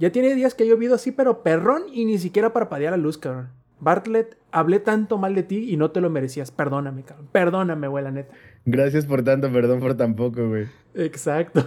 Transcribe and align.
Ya 0.00 0.10
tiene 0.10 0.34
días 0.34 0.54
que 0.54 0.64
ha 0.64 0.66
llovido 0.66 0.94
así, 0.94 1.12
pero 1.12 1.42
perrón 1.42 1.82
y 1.92 2.06
ni 2.06 2.16
siquiera 2.16 2.54
parpadea 2.54 2.90
la 2.90 2.96
luz, 2.96 3.18
cabrón. 3.18 3.50
Bartlett, 3.80 4.38
hablé 4.50 4.80
tanto 4.80 5.18
mal 5.18 5.34
de 5.34 5.42
ti 5.42 5.70
y 5.70 5.76
no 5.76 5.90
te 5.90 6.00
lo 6.00 6.08
merecías. 6.08 6.50
Perdóname, 6.50 7.02
cabrón. 7.02 7.28
Perdóname, 7.30 7.86
güey, 7.86 8.02
la 8.02 8.10
neta. 8.10 8.34
Gracias 8.64 9.04
por 9.04 9.22
tanto, 9.22 9.52
perdón 9.52 9.78
por 9.78 9.94
tan 9.98 10.16
poco, 10.16 10.48
güey. 10.48 10.68
Exacto. 10.94 11.66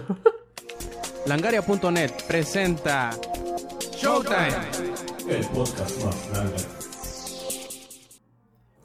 Langaria.net 1.26 2.10
presenta 2.26 3.10
Showtime. 3.92 4.48
El 5.28 5.46
podcast 5.50 6.04
más 6.04 6.30
grande. 6.32 6.83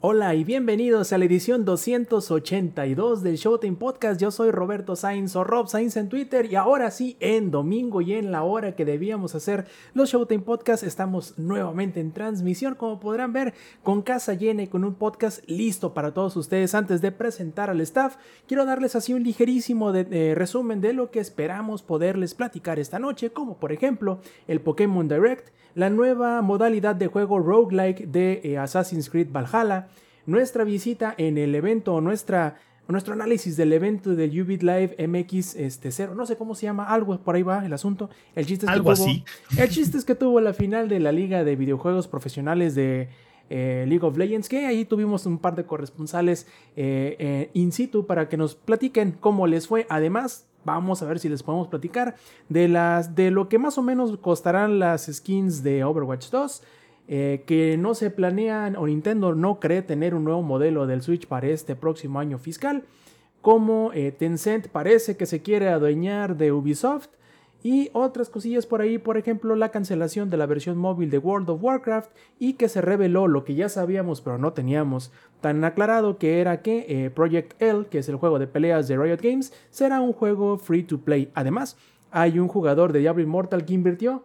Hola 0.02 0.34
y 0.34 0.44
bienvenidos 0.44 1.12
a 1.12 1.18
la 1.18 1.26
edición 1.26 1.66
282 1.66 3.22
del 3.22 3.36
Showtime 3.36 3.76
Podcast. 3.76 4.18
Yo 4.18 4.30
soy 4.30 4.50
Roberto 4.50 4.96
Sainz 4.96 5.36
o 5.36 5.44
Rob 5.44 5.68
Sainz 5.68 5.94
en 5.98 6.08
Twitter 6.08 6.50
y 6.50 6.54
ahora 6.56 6.90
sí, 6.90 7.18
en 7.20 7.50
domingo 7.50 8.00
y 8.00 8.14
en 8.14 8.32
la 8.32 8.42
hora 8.42 8.74
que 8.74 8.86
debíamos 8.86 9.34
hacer 9.34 9.66
los 9.92 10.08
Showtime 10.08 10.42
Podcast, 10.42 10.84
estamos 10.84 11.38
nuevamente 11.38 12.00
en 12.00 12.12
transmisión, 12.12 12.76
como 12.76 12.98
podrán 12.98 13.34
ver, 13.34 13.52
con 13.82 14.00
casa 14.00 14.32
llena 14.32 14.62
y 14.62 14.68
con 14.68 14.84
un 14.84 14.94
podcast 14.94 15.46
listo 15.46 15.92
para 15.92 16.14
todos 16.14 16.34
ustedes. 16.34 16.74
Antes 16.74 17.02
de 17.02 17.12
presentar 17.12 17.68
al 17.68 17.82
staff, 17.82 18.16
quiero 18.48 18.64
darles 18.64 18.96
así 18.96 19.12
un 19.12 19.22
ligerísimo 19.22 19.92
de, 19.92 20.34
resumen 20.34 20.80
de 20.80 20.94
lo 20.94 21.10
que 21.10 21.20
esperamos 21.20 21.82
poderles 21.82 22.32
platicar 22.32 22.78
esta 22.78 22.98
noche, 22.98 23.32
como 23.32 23.58
por 23.58 23.70
ejemplo 23.70 24.22
el 24.48 24.62
Pokémon 24.62 25.06
Direct, 25.06 25.50
la 25.74 25.90
nueva 25.90 26.42
modalidad 26.42 26.96
de 26.96 27.06
juego 27.06 27.38
roguelike 27.38 28.06
de 28.06 28.40
eh, 28.44 28.58
Assassin's 28.58 29.10
Creed 29.10 29.28
Valhalla, 29.30 29.88
nuestra 30.26 30.64
visita 30.64 31.14
en 31.16 31.38
el 31.38 31.54
evento, 31.54 32.00
nuestra, 32.00 32.56
nuestro 32.88 33.14
análisis 33.14 33.56
del 33.56 33.72
evento 33.72 34.14
de 34.14 34.26
Ubit 34.42 34.62
Live 34.62 34.96
MX 35.06 35.56
este, 35.56 35.90
0, 35.90 36.14
no 36.14 36.26
sé 36.26 36.36
cómo 36.36 36.54
se 36.54 36.66
llama, 36.66 36.84
algo 36.84 37.18
por 37.18 37.34
ahí 37.34 37.42
va 37.42 37.64
el 37.64 37.72
asunto. 37.72 38.10
El 38.34 38.46
chiste 38.46 38.66
es 38.66 38.72
algo 38.72 38.90
que 38.90 38.96
tuvo, 38.96 39.06
así. 39.06 39.24
El 39.56 39.68
chiste 39.68 39.96
es 39.98 40.04
que 40.04 40.14
tuvo 40.14 40.40
la 40.40 40.52
final 40.52 40.88
de 40.88 41.00
la 41.00 41.12
Liga 41.12 41.44
de 41.44 41.56
Videojuegos 41.56 42.08
Profesionales 42.08 42.74
de 42.74 43.08
eh, 43.48 43.84
League 43.88 44.04
of 44.04 44.16
Legends, 44.16 44.48
que 44.48 44.66
ahí 44.66 44.84
tuvimos 44.84 45.26
un 45.26 45.38
par 45.38 45.56
de 45.56 45.64
corresponsales 45.64 46.46
eh, 46.76 47.50
in 47.54 47.72
situ 47.72 48.06
para 48.06 48.28
que 48.28 48.36
nos 48.36 48.54
platiquen 48.54 49.12
cómo 49.12 49.46
les 49.46 49.66
fue. 49.66 49.86
Además, 49.88 50.49
vamos 50.64 51.02
a 51.02 51.06
ver 51.06 51.18
si 51.18 51.28
les 51.28 51.42
podemos 51.42 51.68
platicar 51.68 52.16
de, 52.48 52.68
las, 52.68 53.14
de 53.14 53.30
lo 53.30 53.48
que 53.48 53.58
más 53.58 53.78
o 53.78 53.82
menos 53.82 54.16
costarán 54.18 54.78
las 54.78 55.06
skins 55.06 55.62
de 55.62 55.84
Overwatch 55.84 56.30
2. 56.30 56.62
que 57.08 57.76
no 57.78 57.94
se 57.94 58.10
planean 58.10 58.76
o 58.76 58.86
Nintendo 58.86 59.34
no 59.34 59.58
cree 59.58 59.82
tener 59.82 60.14
un 60.14 60.24
nuevo 60.24 60.42
modelo 60.42 60.86
del 60.86 61.02
Switch 61.02 61.26
para 61.26 61.48
este 61.48 61.74
próximo 61.76 62.20
año 62.20 62.38
fiscal. 62.38 62.84
Como 63.40 63.90
Tencent 64.18 64.68
parece 64.68 65.16
que 65.16 65.26
se 65.26 65.42
quiere 65.42 65.68
adueñar 65.68 66.36
de 66.36 66.52
Ubisoft 66.52 67.08
y 67.62 67.90
otras 67.92 68.30
cosillas 68.30 68.66
por 68.66 68.80
ahí, 68.80 68.98
por 68.98 69.16
ejemplo, 69.16 69.54
la 69.54 69.70
cancelación 69.70 70.30
de 70.30 70.36
la 70.36 70.46
versión 70.46 70.78
móvil 70.78 71.10
de 71.10 71.18
World 71.18 71.50
of 71.50 71.62
Warcraft 71.62 72.10
y 72.38 72.54
que 72.54 72.68
se 72.68 72.80
reveló 72.80 73.28
lo 73.28 73.44
que 73.44 73.54
ya 73.54 73.68
sabíamos 73.68 74.20
pero 74.20 74.38
no 74.38 74.52
teníamos 74.52 75.12
tan 75.40 75.62
aclarado 75.64 76.18
que 76.18 76.40
era 76.40 76.62
que 76.62 76.86
eh, 76.88 77.10
Project 77.10 77.60
L, 77.60 77.86
que 77.90 77.98
es 77.98 78.08
el 78.08 78.16
juego 78.16 78.38
de 78.38 78.46
peleas 78.46 78.88
de 78.88 78.96
Riot 78.96 79.20
Games, 79.22 79.52
será 79.70 80.00
un 80.00 80.12
juego 80.12 80.58
free 80.58 80.82
to 80.82 81.00
play. 81.00 81.30
Además, 81.34 81.76
hay 82.10 82.38
un 82.38 82.48
jugador 82.48 82.92
de 82.92 83.00
Diablo 83.00 83.22
Immortal 83.22 83.64
que 83.64 83.74
invirtió 83.74 84.24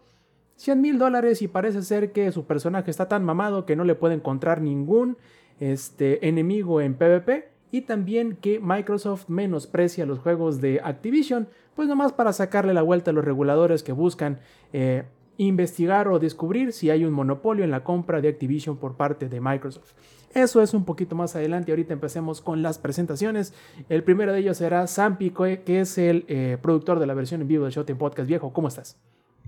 100 0.55 0.81
mil 0.81 0.97
dólares 0.97 1.41
y 1.41 1.47
parece 1.47 1.81
ser 1.81 2.11
que 2.11 2.31
su 2.31 2.45
personaje 2.45 2.89
está 2.89 3.07
tan 3.07 3.25
mamado 3.25 3.65
que 3.65 3.75
no 3.75 3.83
le 3.83 3.95
puede 3.95 4.15
encontrar 4.15 4.61
ningún 4.61 5.17
este, 5.59 6.27
enemigo 6.27 6.81
en 6.81 6.95
PvP 6.95 7.49
y 7.71 7.81
también 7.81 8.37
que 8.37 8.59
Microsoft 8.59 9.27
menosprecia 9.27 10.05
los 10.05 10.19
juegos 10.19 10.61
de 10.61 10.79
Activision, 10.83 11.49
pues 11.75 11.87
nomás 11.87 12.13
para 12.13 12.33
sacarle 12.33 12.73
la 12.73 12.81
vuelta 12.81 13.11
a 13.11 13.13
los 13.13 13.25
reguladores 13.25 13.83
que 13.83 13.91
buscan 13.91 14.39
eh, 14.73 15.03
investigar 15.37 16.07
o 16.07 16.19
descubrir 16.19 16.71
si 16.71 16.89
hay 16.89 17.03
un 17.03 17.13
monopolio 17.13 17.63
en 17.63 17.71
la 17.71 17.83
compra 17.83 18.21
de 18.21 18.29
Activision 18.29 18.77
por 18.77 18.95
parte 18.95 19.27
de 19.29 19.41
Microsoft. 19.41 19.93
Eso 20.33 20.61
es 20.61 20.73
un 20.73 20.83
poquito 20.83 21.15
más 21.15 21.35
adelante. 21.35 21.71
Ahorita 21.71 21.93
empecemos 21.93 22.41
con 22.41 22.61
las 22.61 22.77
presentaciones. 22.77 23.53
El 23.87 24.03
primero 24.03 24.33
de 24.33 24.39
ellos 24.39 24.57
será 24.57 24.85
Sampi, 24.85 25.31
que 25.31 25.79
es 25.79 25.97
el 25.97 26.25
eh, 26.27 26.57
productor 26.61 26.99
de 26.99 27.07
la 27.07 27.13
versión 27.13 27.41
en 27.41 27.47
vivo 27.47 27.63
del 27.63 27.73
Showtime 27.73 27.97
Podcast 27.97 28.27
Viejo. 28.27 28.51
¿Cómo 28.51 28.67
estás? 28.67 28.97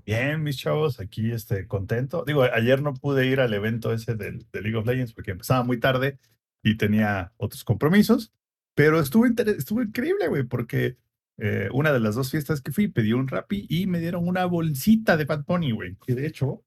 Bien, 0.06 0.42
mis 0.42 0.56
chavos, 0.56 1.00
aquí 1.00 1.30
este, 1.30 1.66
contento. 1.66 2.24
Digo, 2.26 2.42
ayer 2.42 2.80
no 2.80 2.94
pude 2.94 3.26
ir 3.26 3.40
al 3.40 3.52
evento 3.52 3.92
ese 3.92 4.14
del, 4.14 4.46
de 4.50 4.62
League 4.62 4.78
of 4.78 4.86
Legends 4.86 5.12
porque 5.12 5.32
empezaba 5.32 5.62
muy 5.62 5.78
tarde 5.78 6.18
y 6.62 6.78
tenía 6.78 7.32
otros 7.36 7.62
compromisos, 7.64 8.32
pero 8.74 9.00
estuvo, 9.00 9.26
estuvo 9.26 9.82
increíble, 9.82 10.28
güey, 10.28 10.44
porque 10.44 10.96
eh, 11.38 11.68
una 11.72 11.92
de 11.92 12.00
las 12.00 12.16
dos 12.16 12.30
fiestas 12.30 12.60
que 12.60 12.72
fui 12.72 12.88
pedí 12.88 13.12
un 13.12 13.28
Rappi 13.28 13.66
y 13.68 13.86
me 13.86 14.00
dieron 14.00 14.26
una 14.26 14.44
bolsita 14.44 15.16
de 15.16 15.24
Bad 15.24 15.44
Bunny, 15.46 15.70
güey, 15.70 15.96
que 16.04 16.14
de 16.14 16.26
hecho, 16.26 16.64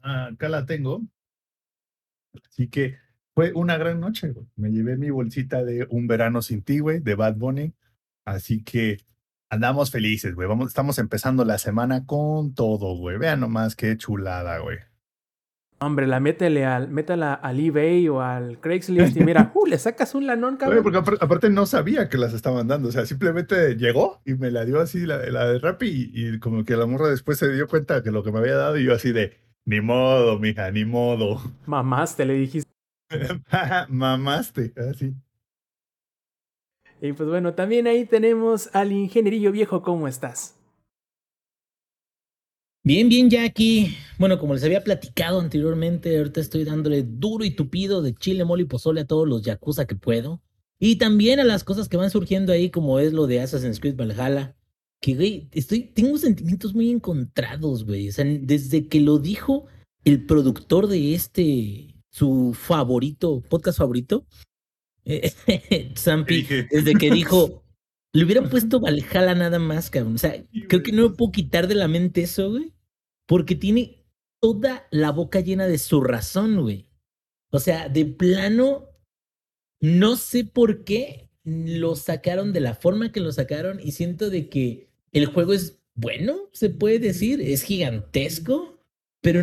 acá 0.00 0.48
la 0.48 0.66
tengo. 0.66 1.02
Así 2.50 2.68
que 2.68 2.98
fue 3.34 3.52
una 3.54 3.78
gran 3.78 4.00
noche, 4.00 4.30
güey. 4.30 4.46
Me 4.56 4.70
llevé 4.70 4.96
mi 4.96 5.10
bolsita 5.10 5.64
de 5.64 5.86
Un 5.90 6.06
Verano 6.06 6.42
Sin 6.42 6.62
Ti, 6.62 6.80
güey, 6.80 7.00
de 7.00 7.14
Bad 7.14 7.36
Bunny. 7.36 7.72
Así 8.24 8.62
que 8.62 8.98
andamos 9.48 9.90
felices, 9.90 10.34
güey. 10.34 10.46
Vamos, 10.48 10.68
estamos 10.68 10.98
empezando 10.98 11.44
la 11.44 11.58
semana 11.58 12.04
con 12.04 12.54
todo, 12.54 12.96
güey. 12.96 13.16
Vean 13.18 13.40
nomás 13.40 13.74
qué 13.74 13.96
chulada, 13.96 14.58
güey. 14.58 14.78
Hombre, 15.80 16.08
la 16.08 16.18
métele 16.18 16.66
al, 16.66 16.88
métela 16.88 17.34
al 17.34 17.60
eBay 17.60 18.08
o 18.08 18.20
al 18.20 18.58
Craigslist 18.58 19.16
y 19.16 19.20
mira, 19.20 19.52
uh, 19.54 19.66
le 19.66 19.78
sacas 19.78 20.14
un 20.16 20.26
lanón, 20.26 20.56
cabrón. 20.56 20.82
porque 20.82 20.98
aparte, 20.98 21.50
no 21.50 21.66
sabía 21.66 22.08
que 22.08 22.18
las 22.18 22.34
estaban 22.34 22.66
dando, 22.66 22.88
o 22.88 22.92
sea, 22.92 23.06
simplemente 23.06 23.76
llegó 23.76 24.20
y 24.24 24.34
me 24.34 24.50
la 24.50 24.64
dio 24.64 24.80
así 24.80 25.06
la, 25.06 25.18
la 25.30 25.46
de 25.46 25.60
Rappi 25.60 26.10
y, 26.12 26.40
como 26.40 26.64
que 26.64 26.76
la 26.76 26.86
morra 26.86 27.08
después 27.08 27.38
se 27.38 27.52
dio 27.52 27.68
cuenta 27.68 28.02
que 28.02 28.10
lo 28.10 28.24
que 28.24 28.32
me 28.32 28.38
había 28.40 28.56
dado 28.56 28.76
y 28.76 28.84
yo 28.84 28.92
así 28.92 29.12
de, 29.12 29.36
ni 29.66 29.80
modo, 29.80 30.40
mija, 30.40 30.70
ni 30.72 30.84
modo. 30.84 31.40
Mamaste, 31.66 32.24
le 32.24 32.34
dijiste. 32.34 32.68
Mamaste, 33.88 34.72
así. 34.90 35.14
Y 37.00 37.12
pues 37.12 37.28
bueno, 37.28 37.54
también 37.54 37.86
ahí 37.86 38.04
tenemos 38.04 38.74
al 38.74 38.90
ingenierillo 38.90 39.52
viejo, 39.52 39.82
¿cómo 39.82 40.08
estás? 40.08 40.57
Bien, 42.88 43.10
bien, 43.10 43.28
Jackie. 43.28 43.94
Bueno, 44.18 44.38
como 44.38 44.54
les 44.54 44.64
había 44.64 44.82
platicado 44.82 45.40
anteriormente, 45.40 46.16
ahorita 46.16 46.40
estoy 46.40 46.64
dándole 46.64 47.02
duro 47.02 47.44
y 47.44 47.50
tupido 47.50 48.00
de 48.00 48.14
chile, 48.14 48.46
mole 48.46 48.62
y 48.62 48.64
pozole 48.64 49.02
a 49.02 49.06
todos 49.06 49.28
los 49.28 49.42
yakuza 49.42 49.86
que 49.86 49.94
puedo. 49.94 50.40
Y 50.78 50.96
también 50.96 51.38
a 51.38 51.44
las 51.44 51.64
cosas 51.64 51.86
que 51.90 51.98
van 51.98 52.08
surgiendo 52.08 52.50
ahí, 52.50 52.70
como 52.70 52.98
es 52.98 53.12
lo 53.12 53.26
de 53.26 53.42
Assassin's 53.42 53.78
Creed 53.78 53.94
Valhalla. 53.94 54.56
Que, 55.02 55.14
güey, 55.14 55.50
estoy, 55.52 55.82
tengo 55.82 56.16
sentimientos 56.16 56.74
muy 56.74 56.88
encontrados, 56.88 57.84
güey. 57.84 58.08
O 58.08 58.12
sea, 58.12 58.24
desde 58.24 58.88
que 58.88 59.00
lo 59.00 59.18
dijo 59.18 59.66
el 60.04 60.24
productor 60.24 60.86
de 60.86 61.12
este, 61.12 61.94
su 62.08 62.56
favorito, 62.58 63.42
podcast 63.50 63.76
favorito, 63.76 64.26
Zampi, 65.94 66.42
desde 66.70 66.94
que 66.94 67.10
dijo, 67.10 67.62
le 68.14 68.24
hubieran 68.24 68.48
puesto 68.50 68.80
Valhalla 68.80 69.34
nada 69.34 69.58
más, 69.58 69.90
cabrón. 69.90 70.14
O 70.14 70.18
sea, 70.18 70.42
creo 70.70 70.82
que 70.82 70.92
no 70.92 71.10
me 71.10 71.14
puedo 71.14 71.32
quitar 71.32 71.68
de 71.68 71.74
la 71.74 71.86
mente 71.86 72.22
eso, 72.22 72.48
güey. 72.52 72.72
Porque 73.28 73.54
tiene 73.54 74.04
toda 74.40 74.88
la 74.90 75.12
boca 75.12 75.40
llena 75.40 75.66
de 75.66 75.78
su 75.78 76.00
razón, 76.00 76.62
güey. 76.62 76.88
O 77.50 77.60
sea, 77.60 77.88
de 77.88 78.06
plano, 78.06 78.88
no 79.80 80.16
sé 80.16 80.44
por 80.44 80.84
qué 80.84 81.28
lo 81.44 81.94
sacaron 81.94 82.52
de 82.52 82.60
la 82.60 82.74
forma 82.74 83.12
que 83.12 83.20
lo 83.20 83.30
sacaron 83.30 83.80
y 83.80 83.92
siento 83.92 84.30
de 84.30 84.48
que 84.48 84.88
el 85.12 85.26
juego 85.26 85.52
es 85.52 85.78
bueno, 85.94 86.48
se 86.52 86.70
puede 86.70 86.98
decir, 87.00 87.40
es 87.40 87.62
gigantesco, 87.62 88.78
pero 89.20 89.42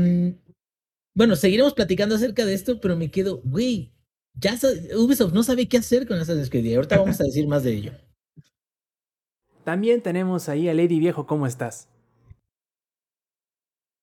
bueno, 1.13 1.35
seguiremos 1.35 1.73
platicando 1.73 2.15
acerca 2.15 2.45
de 2.45 2.53
esto, 2.53 2.79
pero 2.79 2.95
me 2.95 3.11
quedo, 3.11 3.41
güey, 3.43 3.91
ya 4.33 4.57
Ubisoft 4.97 5.33
no 5.33 5.43
sabe 5.43 5.67
qué 5.67 5.77
hacer 5.77 6.07
con 6.07 6.17
Assassin's 6.17 6.49
Creed 6.49 6.75
ahorita 6.75 6.97
vamos 6.97 7.19
a 7.21 7.25
decir 7.25 7.47
más 7.47 7.63
de 7.63 7.73
ello. 7.73 7.91
También 9.63 10.01
tenemos 10.01 10.47
ahí 10.47 10.69
a 10.69 10.73
Lady 10.73 10.99
Viejo, 10.99 11.25
¿cómo 11.25 11.47
estás? 11.47 11.89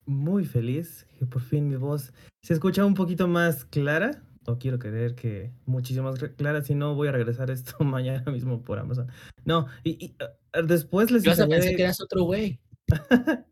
Muy 0.07 0.45
feliz 0.45 1.07
que 1.19 1.27
por 1.27 1.43
fin 1.43 1.69
mi 1.69 1.77
voz 1.77 2.13
se 2.43 2.55
escucha 2.55 2.85
un 2.85 2.95
poquito 2.95 3.29
más 3.29 3.65
clara. 3.65 4.23
No 4.47 4.59
quiero 4.59 4.79
creer 4.79 5.15
que 5.15 5.53
muchísimo 5.67 6.11
más 6.11 6.19
clara, 6.37 6.63
si 6.63 6.75
no 6.75 6.97
voy 6.97 7.09
a 7.09 7.13
regresar 7.13 7.51
esto 7.51 7.77
mañana 7.85 8.31
mismo 8.33 8.63
por 8.63 8.79
Amazon. 8.79 9.09
No, 9.45 9.67
y, 9.85 10.15
ah, 10.21 10.63
después 10.63 11.11
les 11.11 11.23
Yo 11.23 11.37
pensé 11.49 11.77
que 11.77 11.83
eras 11.83 12.01
otro 12.01 12.25
güey. 12.25 12.61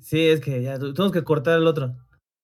sí, 0.00 0.20
es 0.26 0.40
que 0.40 0.62
ya 0.62 0.78
tenemos 0.78 1.12
que 1.12 1.22
cortar 1.22 1.58
el 1.58 1.66
otro. 1.66 1.96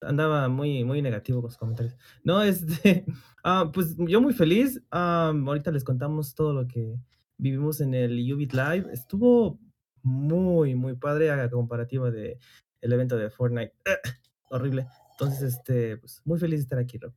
Andaba 0.02 0.48
muy, 0.48 0.84
muy 0.84 1.02
negativo 1.02 1.40
con 1.40 1.48
los 1.48 1.58
comentarios. 1.58 1.96
No, 2.22 2.42
este, 2.42 3.04
ah, 3.44 3.70
pues 3.74 3.96
yo 3.98 4.20
muy 4.20 4.32
feliz. 4.32 4.80
Ah, 4.92 5.32
ahorita 5.34 5.72
les 5.72 5.84
contamos 5.84 6.34
todo 6.34 6.52
lo 6.54 6.68
que 6.68 7.00
vivimos 7.36 7.80
en 7.80 7.94
el 7.94 8.32
Ubit 8.32 8.52
Live. 8.52 8.86
Estuvo 8.92 9.58
muy, 10.02 10.74
muy 10.74 10.94
padre 10.94 11.30
a 11.30 11.50
comparativa 11.50 12.10
de 12.10 12.38
el 12.80 12.92
evento 12.92 13.16
de 13.16 13.30
Fortnite. 13.30 13.72
horrible. 14.50 14.86
Entonces, 15.12 15.54
este, 15.54 15.96
pues 15.96 16.22
muy 16.24 16.38
feliz 16.38 16.60
de 16.60 16.62
estar 16.62 16.78
aquí, 16.78 16.98
Rob. 16.98 17.12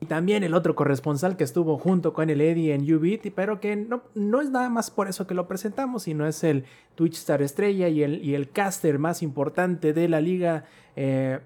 Y 0.00 0.06
también 0.06 0.44
el 0.44 0.54
otro 0.54 0.76
corresponsal 0.76 1.36
que 1.36 1.42
estuvo 1.42 1.76
junto 1.76 2.12
con 2.12 2.30
el 2.30 2.40
Eddie 2.40 2.72
en 2.72 2.82
UBIT, 2.82 3.32
pero 3.34 3.60
que 3.60 3.74
no, 3.74 4.04
no 4.14 4.40
es 4.40 4.50
nada 4.50 4.68
más 4.68 4.92
por 4.92 5.08
eso 5.08 5.26
que 5.26 5.34
lo 5.34 5.48
presentamos, 5.48 6.04
sino 6.04 6.26
es 6.26 6.44
el 6.44 6.64
Twitch 6.94 7.14
Star 7.14 7.42
Estrella 7.42 7.88
y 7.88 8.04
el, 8.04 8.24
y 8.24 8.36
el 8.36 8.50
caster 8.50 9.00
más 9.00 9.22
importante 9.24 9.92
de 9.92 10.08
la 10.08 10.20
liga 10.20 10.66
eh, 10.94 11.40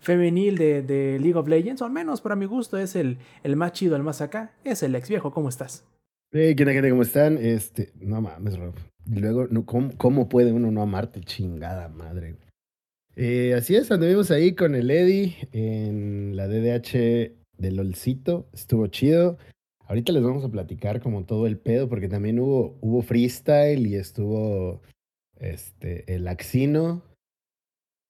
femenil 0.00 0.58
de, 0.58 0.82
de, 0.82 1.18
League 1.18 1.38
of 1.38 1.48
Legends, 1.48 1.80
o 1.80 1.86
al 1.86 1.92
menos 1.92 2.20
para 2.20 2.36
mi 2.36 2.44
gusto 2.44 2.76
es 2.76 2.94
el, 2.94 3.16
el 3.42 3.56
más 3.56 3.72
chido, 3.72 3.96
el 3.96 4.02
más 4.02 4.20
acá, 4.20 4.52
es 4.64 4.82
el 4.82 4.94
ex 4.94 5.08
viejo. 5.08 5.32
¿Cómo 5.32 5.48
estás? 5.48 5.86
Hey, 6.30 6.54
¿qué 6.54 6.66
tal, 6.66 6.90
¿Cómo 6.90 7.02
están? 7.02 7.38
Este, 7.38 7.92
no 8.00 8.20
mames, 8.20 8.58
Rob. 8.58 8.74
Luego, 9.06 9.46
no, 9.48 9.66
¿cómo, 9.66 9.96
¿cómo, 9.96 10.28
puede 10.28 10.52
uno 10.52 10.70
no 10.70 10.82
amarte? 10.82 11.20
Chingada 11.20 11.88
madre. 11.88 12.36
Eh, 13.16 13.54
así 13.54 13.74
es, 13.74 13.90
anduvimos 13.90 14.30
ahí 14.30 14.54
con 14.54 14.74
el 14.74 14.90
Eddie 14.90 15.48
en 15.52 16.36
la 16.36 16.46
DDH 16.48 17.32
del 17.58 17.76
LOLcito. 17.76 18.48
Estuvo 18.52 18.86
chido. 18.86 19.38
Ahorita 19.86 20.12
les 20.12 20.22
vamos 20.22 20.44
a 20.44 20.50
platicar 20.50 21.00
como 21.00 21.24
todo 21.24 21.46
el 21.46 21.58
pedo, 21.58 21.88
porque 21.88 22.08
también 22.08 22.38
hubo, 22.38 22.78
hubo 22.80 23.02
freestyle 23.02 23.86
y 23.86 23.96
estuvo 23.96 24.80
este, 25.38 26.14
el 26.14 26.28
Axino 26.28 27.02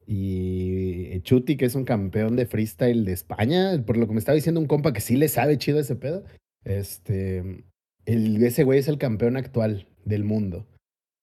y 0.07 1.21
Chuti, 1.23 1.57
que 1.57 1.65
es 1.65 1.75
un 1.75 1.85
campeón 1.85 2.37
de 2.37 2.47
freestyle 2.47 3.05
de 3.05 3.13
España. 3.13 3.83
Por 3.85 3.97
lo 3.97 4.07
que 4.07 4.13
me 4.13 4.19
estaba 4.19 4.37
diciendo 4.37 4.61
un 4.61 4.67
compa 4.67 4.93
que 4.93 5.01
sí 5.01 5.17
le 5.17 5.29
sabe 5.29 5.59
chido 5.59 5.81
ese 5.81 5.97
pedo. 5.97 6.25
Este, 6.65 7.65
el, 8.05 8.43
ese 8.45 8.65
güey 8.65 8.79
es 8.79 8.89
el 8.89 8.99
campeón 8.99 9.37
actual 9.37 9.87
del 10.05 10.25
mundo. 10.25 10.67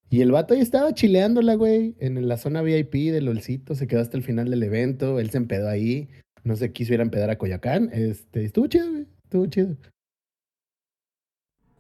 Y 0.10 0.22
el 0.22 0.32
vato 0.32 0.56
ahí 0.56 0.62
estaba 0.62 0.94
chileándola, 0.94 1.54
güey, 1.56 1.96
en 2.00 2.28
la 2.28 2.38
zona 2.38 2.62
VIP 2.62 3.12
del 3.12 3.26
LOLcito. 3.26 3.76
Se 3.76 3.88
quedó 3.88 4.02
hasta 4.02 4.18
el 4.18 4.24
final 4.24 4.50
del 4.50 4.64
evento. 4.64 5.20
Él 5.20 5.30
se 5.30 5.38
empedó 5.38 5.70
ahí. 5.70 6.10
No 6.44 6.56
sé, 6.56 6.72
quiso 6.72 6.94
ir 6.94 7.00
a 7.00 7.04
empedar 7.04 7.30
a 7.30 7.38
Coyacán. 7.38 7.90
Este, 7.94 8.44
estuvo 8.44 8.68
chido, 8.68 8.90
güey. 8.90 9.06
Estuvo 9.24 9.46
chido. 9.46 9.76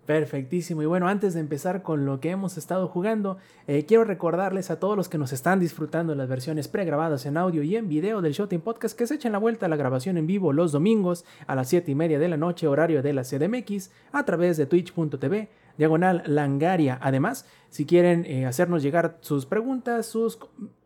Perfectísimo. 0.09 0.81
Y 0.81 0.87
bueno, 0.87 1.07
antes 1.07 1.35
de 1.35 1.39
empezar 1.39 1.83
con 1.83 2.07
lo 2.07 2.19
que 2.19 2.31
hemos 2.31 2.57
estado 2.57 2.87
jugando, 2.87 3.37
eh, 3.67 3.85
quiero 3.85 4.03
recordarles 4.03 4.71
a 4.71 4.79
todos 4.79 4.97
los 4.97 5.07
que 5.07 5.19
nos 5.19 5.33
están 5.33 5.59
disfrutando 5.59 6.15
las 6.15 6.27
versiones 6.27 6.67
pregrabadas 6.67 7.27
en 7.27 7.37
audio 7.37 7.61
y 7.61 7.75
en 7.75 7.87
video 7.87 8.21
del 8.23 8.33
Showtime 8.33 8.63
Podcast 8.63 8.97
que 8.97 9.05
se 9.05 9.13
echen 9.13 9.33
la 9.33 9.37
vuelta 9.37 9.67
a 9.67 9.69
la 9.69 9.75
grabación 9.75 10.17
en 10.17 10.25
vivo 10.25 10.51
los 10.51 10.71
domingos 10.71 11.25
a 11.45 11.53
las 11.53 11.69
7 11.69 11.91
y 11.91 11.93
media 11.93 12.17
de 12.17 12.27
la 12.27 12.37
noche, 12.37 12.65
horario 12.65 13.03
de 13.03 13.13
la 13.13 13.21
CDMX, 13.21 13.91
a 14.11 14.25
través 14.25 14.57
de 14.57 14.65
twitch.tv, 14.65 15.47
diagonal 15.79 16.21
langaria. 16.25 16.99
Además, 17.01 17.45
si 17.69 17.85
quieren 17.85 18.25
eh, 18.25 18.45
hacernos 18.45 18.83
llegar 18.83 19.17
sus 19.21 19.45
preguntas, 19.45 20.05
sus 20.05 20.37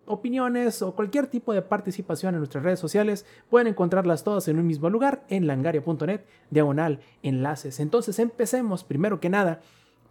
opiniones 0.05 0.83
o 0.83 0.95
cualquier 0.95 1.25
tipo 1.25 1.51
de 1.51 1.63
participación 1.63 2.35
en 2.35 2.39
nuestras 2.39 2.63
redes 2.63 2.79
sociales, 2.79 3.25
pueden 3.49 3.67
encontrarlas 3.67 4.23
todas 4.23 4.47
en 4.47 4.59
un 4.59 4.67
mismo 4.67 4.91
lugar 4.91 5.25
en 5.29 5.47
langaria.net, 5.47 6.21
diagonal 6.51 6.99
enlaces. 7.23 7.79
Entonces 7.79 8.19
empecemos 8.19 8.83
primero 8.83 9.19
que 9.19 9.29
nada, 9.29 9.61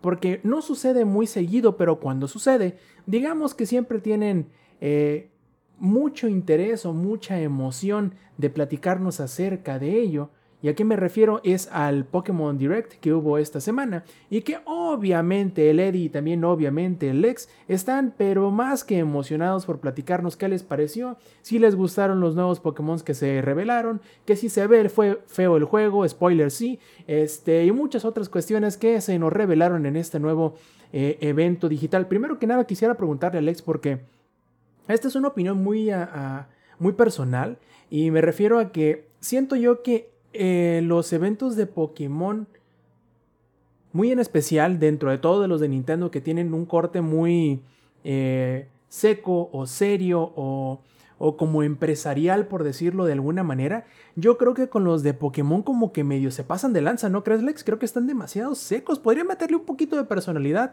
porque 0.00 0.40
no 0.42 0.62
sucede 0.62 1.04
muy 1.04 1.28
seguido, 1.28 1.76
pero 1.76 2.00
cuando 2.00 2.26
sucede, 2.26 2.76
digamos 3.06 3.54
que 3.54 3.66
siempre 3.66 4.00
tienen 4.00 4.48
eh, 4.80 5.30
mucho 5.78 6.26
interés 6.26 6.84
o 6.86 6.92
mucha 6.92 7.40
emoción 7.40 8.14
de 8.36 8.50
platicarnos 8.50 9.20
acerca 9.20 9.78
de 9.78 10.00
ello. 10.00 10.30
Y 10.62 10.68
a 10.68 10.74
qué 10.74 10.84
me 10.84 10.94
refiero 10.94 11.40
es 11.42 11.68
al 11.72 12.04
Pokémon 12.04 12.56
Direct 12.56 12.94
que 13.00 13.12
hubo 13.12 13.36
esta 13.36 13.60
semana 13.60 14.04
y 14.30 14.42
que 14.42 14.60
obviamente 14.64 15.70
el 15.70 15.80
Eddie 15.80 16.04
y 16.04 16.08
también 16.08 16.44
obviamente 16.44 17.10
el 17.10 17.20
Lex 17.20 17.48
están 17.66 18.14
pero 18.16 18.52
más 18.52 18.84
que 18.84 18.98
emocionados 18.98 19.66
por 19.66 19.80
platicarnos 19.80 20.36
qué 20.36 20.48
les 20.48 20.62
pareció, 20.62 21.16
si 21.42 21.58
les 21.58 21.74
gustaron 21.74 22.20
los 22.20 22.36
nuevos 22.36 22.60
Pokémon 22.60 23.00
que 23.00 23.14
se 23.14 23.42
revelaron, 23.42 24.00
que 24.24 24.36
si 24.36 24.48
se 24.48 24.66
ve 24.66 24.88
fue 24.88 25.20
feo 25.26 25.56
el 25.56 25.64
juego, 25.64 26.08
spoiler 26.08 26.50
sí, 26.50 26.78
este, 27.06 27.64
y 27.64 27.72
muchas 27.72 28.04
otras 28.04 28.28
cuestiones 28.28 28.76
que 28.76 29.00
se 29.00 29.18
nos 29.18 29.32
revelaron 29.32 29.86
en 29.86 29.96
este 29.96 30.20
nuevo 30.20 30.54
eh, 30.92 31.18
evento 31.20 31.68
digital. 31.68 32.06
Primero 32.06 32.38
que 32.38 32.46
nada 32.46 32.66
quisiera 32.66 32.94
preguntarle 32.94 33.38
a 33.38 33.42
Lex 33.42 33.62
porque 33.62 34.00
esta 34.88 35.08
es 35.08 35.14
una 35.16 35.28
opinión 35.28 35.62
muy, 35.62 35.90
muy 36.78 36.92
personal 36.92 37.58
y 37.90 38.10
me 38.10 38.20
refiero 38.20 38.58
a 38.58 38.72
que 38.72 39.08
siento 39.20 39.56
yo 39.56 39.82
que 39.82 40.11
eh, 40.32 40.80
los 40.84 41.12
eventos 41.12 41.56
de 41.56 41.66
Pokémon, 41.66 42.46
muy 43.92 44.10
en 44.10 44.18
especial 44.18 44.78
dentro 44.78 45.10
de 45.10 45.18
todos 45.18 45.48
los 45.48 45.60
de 45.60 45.68
Nintendo 45.68 46.10
que 46.10 46.20
tienen 46.20 46.54
un 46.54 46.64
corte 46.64 47.00
muy 47.00 47.62
eh, 48.04 48.68
seco 48.88 49.50
o 49.52 49.66
serio 49.66 50.32
o, 50.34 50.80
o, 51.18 51.36
como 51.36 51.62
empresarial, 51.62 52.46
por 52.46 52.64
decirlo 52.64 53.04
de 53.04 53.12
alguna 53.12 53.42
manera, 53.42 53.84
yo 54.16 54.38
creo 54.38 54.54
que 54.54 54.68
con 54.68 54.84
los 54.84 55.02
de 55.02 55.14
Pokémon 55.14 55.62
como 55.62 55.92
que 55.92 56.04
medio 56.04 56.30
se 56.30 56.44
pasan 56.44 56.72
de 56.72 56.80
lanza, 56.80 57.08
¿no 57.08 57.22
crees, 57.22 57.42
Lex? 57.42 57.64
Creo 57.64 57.78
que 57.78 57.86
están 57.86 58.06
demasiado 58.06 58.54
secos. 58.54 58.98
Podrían 58.98 59.26
meterle 59.26 59.56
un 59.56 59.64
poquito 59.64 59.96
de 59.96 60.04
personalidad 60.04 60.72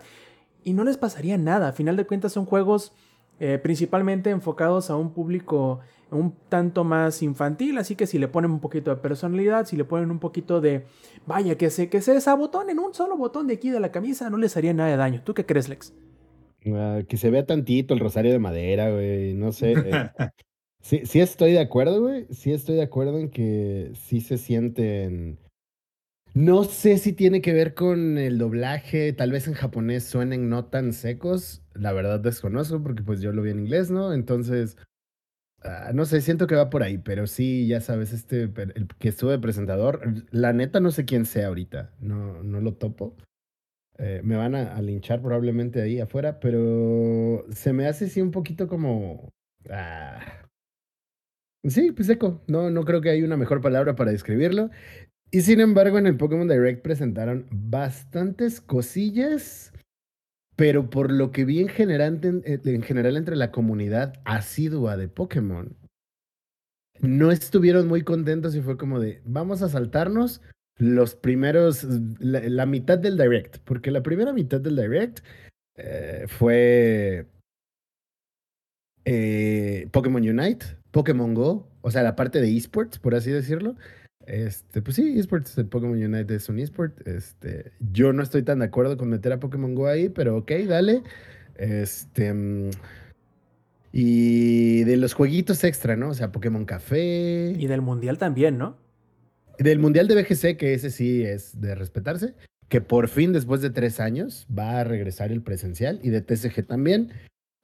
y 0.64 0.74
no 0.74 0.84
les 0.84 0.98
pasaría 0.98 1.38
nada. 1.38 1.70
A 1.70 1.74
final 1.74 1.98
de 1.98 2.06
cuentas 2.06 2.34
son 2.34 2.46
juegos 2.46 2.94
eh, 3.40 3.58
principalmente 3.58 4.30
enfocados 4.32 4.90
a 4.90 4.98
un 4.98 5.14
público 5.14 5.80
un 6.12 6.36
tanto 6.50 6.84
más 6.84 7.22
infantil, 7.22 7.78
así 7.78 7.96
que 7.96 8.08
si 8.08 8.18
le 8.18 8.28
ponen 8.28 8.52
un 8.52 8.60
poquito 8.60 8.92
de 8.92 8.98
personalidad, 8.98 9.66
si 9.66 9.78
le 9.78 9.86
ponen 9.86 10.12
un 10.12 10.20
poquito 10.20 10.62
de, 10.62 10.86
vaya, 11.26 11.58
que 11.58 11.70
se, 11.70 11.90
que 11.90 12.02
se 12.02 12.18
en 12.18 12.80
un 12.80 12.94
solo 12.94 13.18
botón 13.18 13.48
de 13.48 13.56
aquí 13.56 13.70
de 13.70 13.80
la 13.80 13.92
camisa, 13.92 14.30
no 14.30 14.38
les 14.38 14.58
haría 14.58 14.74
nada 14.74 14.90
de 14.90 14.98
daño. 14.98 15.22
¿Tú 15.24 15.34
qué 15.34 15.46
crees, 15.46 15.70
Lex? 15.70 15.94
Ah, 16.74 17.02
que 17.08 17.18
se 17.18 17.30
vea 17.30 17.46
tantito 17.46 17.94
el 17.94 18.00
rosario 18.00 18.32
de 18.32 18.40
madera, 18.40 18.92
güey, 18.92 19.34
no 19.34 19.52
sé. 19.52 19.74
Eh, 19.74 20.10
sí, 20.82 21.02
sí 21.06 21.20
estoy 21.20 21.54
de 21.54 21.60
acuerdo, 21.60 22.02
güey, 22.02 22.28
sí 22.32 22.52
estoy 22.52 22.76
de 22.76 22.84
acuerdo 22.84 23.20
en 23.20 23.30
que 23.30 23.92
sí 23.94 24.22
se 24.22 24.38
sienten... 24.38 25.40
No 26.36 26.64
sé 26.64 27.00
si 27.00 27.14
tiene 27.14 27.42
que 27.42 27.54
ver 27.54 27.74
con 27.74 28.20
el 28.20 28.38
doblaje, 28.38 29.14
tal 29.14 29.32
vez 29.32 29.48
en 29.48 29.56
japonés 29.56 30.04
suenen 30.04 30.48
no 30.48 30.66
tan 30.66 30.94
secos, 30.94 31.64
la 31.74 31.92
verdad 31.92 32.20
desconozco 32.20 32.84
porque 32.84 33.02
pues 33.02 33.20
yo 33.20 33.32
lo 33.32 33.42
vi 33.42 33.50
en 33.50 33.60
inglés, 33.60 33.90
¿no? 33.90 34.14
Entonces, 34.14 34.78
Ah, 35.62 35.92
no 35.94 36.06
sé, 36.06 36.22
siento 36.22 36.48
que 36.48 36.56
va 36.56 36.70
por 36.70 36.84
ahí, 36.84 36.98
pero 36.98 37.28
sí, 37.28 37.68
ya 37.68 37.82
sabes, 37.82 38.14
este, 38.14 38.44
el 38.44 38.88
que 38.98 39.10
estuvo 39.10 39.40
presentador, 39.42 40.02
la 40.32 40.54
neta 40.54 40.80
no 40.80 40.92
sé 40.92 41.04
quién 41.06 41.26
sea 41.26 41.48
ahorita, 41.48 41.92
no, 42.00 42.44
no 42.44 42.62
lo 42.62 42.76
topo. 42.76 43.16
Eh, 43.98 44.22
me 44.24 44.38
van 44.38 44.56
a, 44.56 44.82
linchar 44.82 45.22
probablemente 45.22 45.82
ahí 45.82 46.00
afuera, 46.00 46.40
pero 46.40 47.46
se 47.52 47.74
me 47.74 47.88
hace 47.88 48.08
sí 48.08 48.22
un 48.22 48.32
poquito 48.32 48.68
como... 48.70 49.34
Ah, 49.70 50.48
sí, 51.68 51.92
pues 51.92 52.08
seco, 52.08 52.42
no, 52.48 52.70
no 52.72 52.86
creo 52.86 53.02
que 53.02 53.10
hay 53.10 53.24
una 53.24 53.36
mejor 53.36 53.62
palabra 53.62 53.96
para 53.96 54.12
describirlo. 54.12 54.70
Y 55.32 55.42
sin 55.42 55.60
embargo, 55.60 55.98
en 56.00 56.08
el 56.08 56.18
Pokémon 56.18 56.48
Direct 56.48 56.82
presentaron 56.82 57.48
bastantes 57.52 58.62
cosillas 58.62 59.69
pero 60.60 60.90
por 60.90 61.10
lo 61.10 61.32
que 61.32 61.46
vi 61.46 61.62
en 61.62 61.70
general, 61.70 62.20
eh, 62.44 62.60
en, 62.66 62.82
general 62.82 63.16
entre 63.16 63.38
la 63.38 63.50
comunidad 63.50 64.16
asidua 64.26 64.98
de 64.98 65.08
Pokémon, 65.08 65.74
no 67.00 67.32
estuvieron 67.32 67.88
muy 67.88 68.04
contentos 68.04 68.58
y 68.58 68.62
fue 68.62 68.78
como 68.78 69.00
de, 69.00 69.22
vamos 69.24 69.62
a 69.62 69.70
saltarnos 69.70 70.42
los 70.76 71.16
primeros, 71.16 71.86
la, 72.20 72.66
mitad 72.66 73.00
del 73.00 73.16
direct, 73.16 73.60
porque 73.64 73.90
la 73.90 74.04
primera 74.04 74.34
mitad 74.34 74.60
del 74.60 74.76
direct 74.76 75.22
eh, 75.78 76.26
fue 76.28 77.26
eh, 79.06 79.88
Pokémon 79.94 80.22
Unite, 80.22 80.66
Pokémon 80.92 81.34
Go, 81.34 81.70
o 81.80 81.90
sea, 81.90 82.04
la 82.04 82.18
parte 82.18 82.42
de 82.42 82.54
esports, 82.54 83.00
por 83.00 83.16
así 83.16 83.32
decirlo, 83.32 83.78
este, 84.30 84.84
pues 84.84 84.96
sí, 84.96 85.18
esports, 85.18 85.58
el 85.58 85.66
Pokémon 85.66 86.02
Unite 86.02 86.36
es 86.36 86.50
un 86.50 86.60
esport. 86.60 87.06
Este, 87.08 87.72
yo 87.92 88.14
no 88.14 88.22
estoy 88.22 88.44
tan 88.44 88.60
de 88.60 88.66
acuerdo 88.66 88.96
con 88.96 89.10
meter 89.10 89.34
a 89.34 89.40
Pokémon 89.40 89.74
Go 89.74 89.88
ahí, 89.88 90.10
pero 90.10 90.38
ok, 90.38 90.52
dale. 90.68 91.02
Este. 91.56 92.70
Y 93.92 94.84
de 94.84 94.98
los 94.98 95.16
jueguitos 95.16 95.64
extra, 95.64 95.96
¿no? 95.96 96.10
O 96.10 96.14
sea, 96.14 96.32
Pokémon 96.32 96.66
Café. 96.66 97.56
Y 97.58 97.66
del 97.66 97.82
Mundial 97.82 98.20
también, 98.20 98.60
¿no? 98.60 98.78
Del 99.58 99.80
Mundial 99.80 100.08
de 100.08 100.22
BGC, 100.22 100.58
que 100.58 100.76
ese 100.76 100.92
sí 100.92 101.24
es 101.24 101.60
de 101.60 101.74
respetarse. 101.74 102.36
Que 102.68 102.82
por 102.82 103.08
fin, 103.08 103.34
después 103.34 103.62
de 103.62 103.72
tres 103.72 104.00
años, 104.00 104.46
va 104.56 104.80
a 104.80 104.84
regresar 104.84 105.32
el 105.32 105.42
presencial. 105.42 106.00
Y 106.04 106.10
de 106.10 106.22
TCG 106.22 106.68
también. 106.68 107.10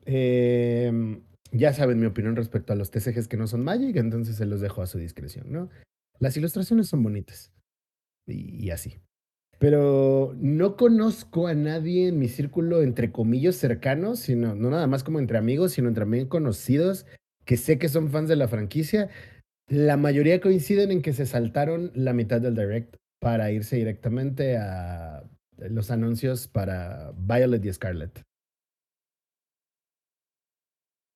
Em, 0.05 1.21
ya 1.51 1.73
saben 1.73 1.99
mi 1.99 2.07
opinión 2.07 2.35
respecto 2.35 2.73
a 2.73 2.75
los 2.75 2.89
TCGs 2.89 3.27
que 3.27 3.37
no 3.37 3.45
son 3.45 3.63
Magic, 3.63 3.95
entonces 3.97 4.35
se 4.35 4.45
los 4.47 4.61
dejo 4.61 4.81
a 4.81 4.87
su 4.87 4.97
discreción, 4.97 5.51
¿no? 5.51 5.69
Las 6.19 6.37
ilustraciones 6.37 6.87
son 6.87 7.03
bonitas. 7.03 7.51
Y, 8.27 8.69
así. 8.71 8.99
Pero 9.59 10.35
no 10.37 10.75
conozco 10.75 11.47
a 11.47 11.53
nadie 11.53 12.07
en 12.07 12.19
mi 12.19 12.27
círculo, 12.27 12.81
entre 12.81 13.11
comillas, 13.11 13.55
cercanos, 13.55 14.19
sino 14.19 14.55
no 14.55 14.69
nada 14.69 14.87
más 14.87 15.03
como 15.03 15.19
entre 15.19 15.37
amigos, 15.37 15.73
sino 15.73 15.87
entre 15.87 16.03
también 16.03 16.27
conocidos 16.27 17.05
que 17.45 17.57
sé 17.57 17.77
que 17.77 17.89
son 17.89 18.09
fans 18.09 18.27
de 18.27 18.35
la 18.35 18.47
franquicia. 18.47 19.09
La 19.67 19.97
mayoría 19.97 20.41
coinciden 20.41 20.91
en 20.91 21.01
que 21.01 21.13
se 21.13 21.25
saltaron 21.25 21.91
la 21.93 22.13
mitad 22.13 22.41
del 22.41 22.55
direct 22.55 22.95
para 23.19 23.51
irse 23.51 23.77
directamente 23.77 24.57
a 24.57 25.23
los 25.57 25.91
anuncios 25.91 26.47
para 26.47 27.13
Violet 27.17 27.63
y 27.63 27.73
Scarlet. 27.73 28.23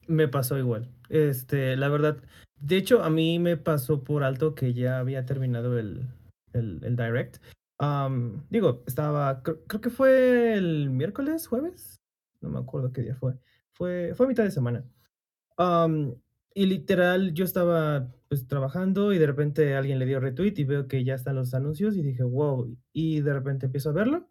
Me 0.09 0.27
pasó 0.27 0.57
igual. 0.57 0.89
Este, 1.09 1.77
la 1.77 1.87
verdad, 1.87 2.17
de 2.59 2.77
hecho, 2.77 3.03
a 3.03 3.11
mí 3.11 3.37
me 3.37 3.57
pasó 3.57 4.03
por 4.03 4.23
alto 4.23 4.55
que 4.55 4.73
ya 4.73 4.97
había 4.97 5.23
terminado 5.25 5.77
el, 5.77 6.07
el, 6.53 6.79
el 6.83 6.95
direct. 6.95 7.37
Digo, 8.49 8.83
estaba, 8.87 9.43
cre- 9.43 9.59
creo 9.67 9.81
que 9.81 9.89
fue 9.91 10.55
el 10.55 10.89
miércoles, 10.89 11.45
jueves, 11.47 12.01
no 12.41 12.49
me 12.49 12.57
acuerdo 12.59 12.91
qué 12.91 13.03
día 13.03 13.15
fue. 13.15 13.35
Fue, 13.73 14.13
fue 14.15 14.25
a 14.25 14.29
mitad 14.29 14.43
de 14.43 14.51
semana. 14.51 14.83
Y 16.55 16.65
literal, 16.65 17.33
yo 17.33 17.45
estaba 17.45 18.11
pues 18.27 18.47
trabajando 18.47 19.13
y 19.13 19.19
de 19.19 19.27
repente 19.27 19.75
alguien 19.75 19.99
le 19.99 20.05
dio 20.07 20.19
retweet 20.19 20.53
y 20.57 20.63
veo 20.63 20.87
que 20.87 21.03
ya 21.03 21.13
están 21.13 21.35
los 21.35 21.53
anuncios 21.53 21.95
y 21.95 22.01
dije, 22.01 22.23
wow, 22.23 22.75
y 22.91 23.21
de 23.21 23.33
repente 23.33 23.67
empiezo 23.67 23.91
a 23.91 23.93
verlo. 23.93 24.27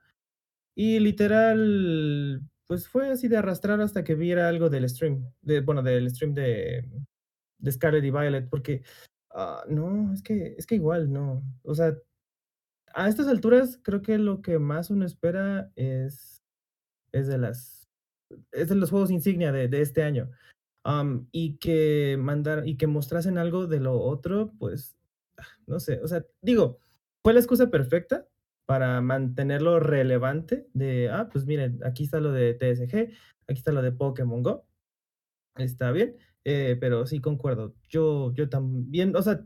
Y 0.75 0.99
literal, 1.01 2.43
pues 2.69 2.87
fue 2.87 3.11
así 3.11 3.29
de 3.29 3.39
arrastrar 3.39 3.81
hasta 3.81 4.05
que 4.05 4.15
viera 4.15 4.49
algo 4.49 4.69
del 4.69 4.89
stream, 4.89 5.33
de, 5.41 5.63
bueno, 5.63 5.83
del 5.83 6.09
stream 6.11 6.35
de, 6.35 6.87
de 7.59 7.73
Scarlet 7.73 8.05
y 8.05 8.11
Violet, 8.11 8.49
porque 8.49 8.83
ah, 9.31 9.65
no, 9.69 10.13
es 10.13 10.23
que, 10.23 10.55
es 10.59 10.67
que 10.67 10.75
igual, 10.75 11.11
no. 11.11 11.43
O 11.65 11.75
sea, 11.75 11.97
a 12.95 13.09
estas 13.09 13.27
alturas 13.27 13.81
creo 13.83 14.03
que 14.03 14.19
lo 14.19 14.43
que 14.43 14.59
más 14.59 14.91
uno 14.91 15.07
espera 15.07 15.73
es, 15.77 16.43
es 17.13 17.27
de 17.27 17.39
las, 17.39 17.89
es 18.53 18.69
de 18.69 18.75
los 18.75 18.91
juegos 18.91 19.11
insignia 19.11 19.51
de, 19.51 19.69
de 19.69 19.81
este 19.81 20.03
año. 20.03 20.31
Y 21.33 21.59
que 21.59 22.17
mandar, 22.19 22.67
y 22.67 22.77
que 22.79 22.87
mostrasen 22.87 23.37
algo 23.37 23.67
de 23.67 23.81
lo 23.81 24.01
otro, 24.01 24.53
pues, 24.59 24.97
no 25.67 25.81
sé, 25.81 26.01
o 26.03 26.09
sea, 26.09 26.25
digo, 26.41 26.79
fue 27.23 27.35
la 27.35 27.41
excusa 27.41 27.71
perfecta 27.71 28.27
para 28.69 29.01
mantenerlo 29.01 29.81
relevante 29.81 30.69
de, 30.75 31.09
ah, 31.09 31.31
pues 31.33 31.47
miren, 31.47 31.81
aquí 31.87 32.05
está 32.05 32.21
lo 32.21 32.33
de 32.33 32.53
TSG, 32.53 33.15
aquí 33.49 33.59
está 33.59 33.73
lo 33.73 33.81
de 33.81 33.93
Pokémon 33.93 34.43
Go, 34.43 34.67
está 35.57 35.91
bien, 35.91 36.19
eh, 36.45 36.77
pero 36.79 37.07
sí 37.07 37.19
concuerdo, 37.19 37.75
yo, 37.89 38.31
yo 38.35 38.51
también, 38.51 39.17
o 39.17 39.23
sea, 39.23 39.43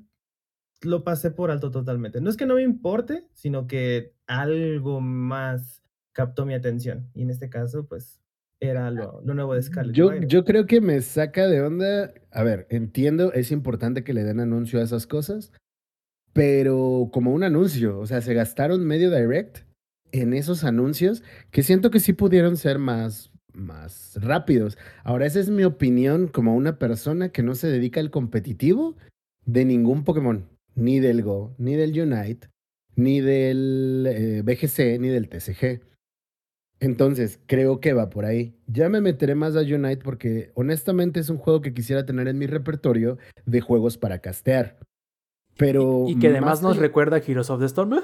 lo 0.81 1.05
pasé 1.05 1.31
por 1.31 1.53
alto 1.53 1.71
totalmente. 1.71 2.21
No 2.21 2.31
es 2.31 2.37
que 2.37 2.47
no 2.47 2.57
me 2.57 2.63
importe, 2.63 3.29
sino 3.33 3.69
que 3.69 4.13
algo 4.27 5.01
más 5.01 5.85
captó 6.13 6.45
mi 6.45 6.55
atención, 6.55 7.09
y 7.15 7.23
en 7.23 7.31
este 7.31 7.49
caso, 7.49 7.87
pues, 7.87 8.21
era 8.59 8.91
lo, 8.91 9.21
lo 9.25 9.35
nuevo 9.35 9.55
de 9.55 9.63
Scarlet. 9.63 9.95
y 9.95 9.99
Yo, 9.99 10.21
yo 10.23 10.45
creo 10.45 10.67
que 10.67 10.81
me 10.81 11.01
saca 11.01 11.47
de 11.47 11.63
onda. 11.63 12.13
A 12.33 12.43
ver, 12.43 12.67
entiendo, 12.71 13.33
es 13.33 13.53
importante 13.53 14.03
que 14.03 14.15
le 14.15 14.25
den 14.25 14.41
anuncio 14.41 14.81
a 14.81 14.83
esas 14.83 15.07
cosas, 15.07 15.53
pero 16.33 17.11
como 17.13 17.33
un 17.33 17.45
anuncio, 17.45 17.99
o 17.99 18.07
sea, 18.07 18.21
se 18.21 18.35
gastaron 18.35 18.87
medio 18.87 19.11
direct 19.11 19.59
en 20.13 20.35
esos 20.35 20.65
anuncios 20.65 21.23
que 21.51 21.63
siento 21.63 21.91
que 21.91 22.01
sí 22.01 22.13
pudieron 22.13 22.57
ser 22.57 22.79
más, 22.79 23.31
más 23.53 24.19
rápidos. 24.21 24.79
Ahora, 25.05 25.27
esa 25.27 25.41
es 25.41 25.51
mi 25.51 25.65
opinión 25.65 26.29
como 26.29 26.55
una 26.55 26.79
persona 26.79 27.31
que 27.31 27.43
no 27.43 27.55
se 27.55 27.69
dedica 27.69 28.01
al 28.01 28.11
competitivo 28.11 28.97
de 29.45 29.65
ningún 29.65 30.05
Pokémon, 30.05 30.49
ni 30.75 31.01
del 31.01 31.23
Go, 31.23 31.55
ni 31.59 31.75
del 31.75 31.99
Unite, 32.01 32.49
ni 32.97 33.21
del 33.21 34.07
eh, 34.09 34.43
BGC, 34.43 35.01
ni 35.01 35.09
del 35.09 35.29
TCG. 35.29 35.81
Entonces, 36.81 37.39
creo 37.47 37.81
que 37.81 37.93
va 37.93 38.11
por 38.11 38.25
ahí. 38.25 38.57
Ya 38.67 38.89
me 38.89 39.01
meteré 39.01 39.35
más 39.35 39.55
a 39.55 39.61
Unite 39.61 40.03
porque 40.03 40.51
honestamente 40.55 41.21
es 41.21 41.29
un 41.29 41.39
juego 41.39 41.61
que 41.61 41.75
quisiera 41.75 42.05
tener 42.05 42.27
en 42.27 42.39
mi 42.39 42.47
repertorio 42.47 43.19
de 43.47 43.61
juegos 43.61 43.99
para 43.99 44.19
castear. 44.19 44.79
Pero. 45.57 46.07
Y 46.09 46.19
que 46.19 46.29
además 46.29 46.63
más 46.63 46.65
nos 46.71 46.77
recuerda 46.77 47.17
a 47.17 47.21
Heroes 47.21 47.51
of 47.51 47.61
the 47.61 47.67
Storm. 47.67 48.01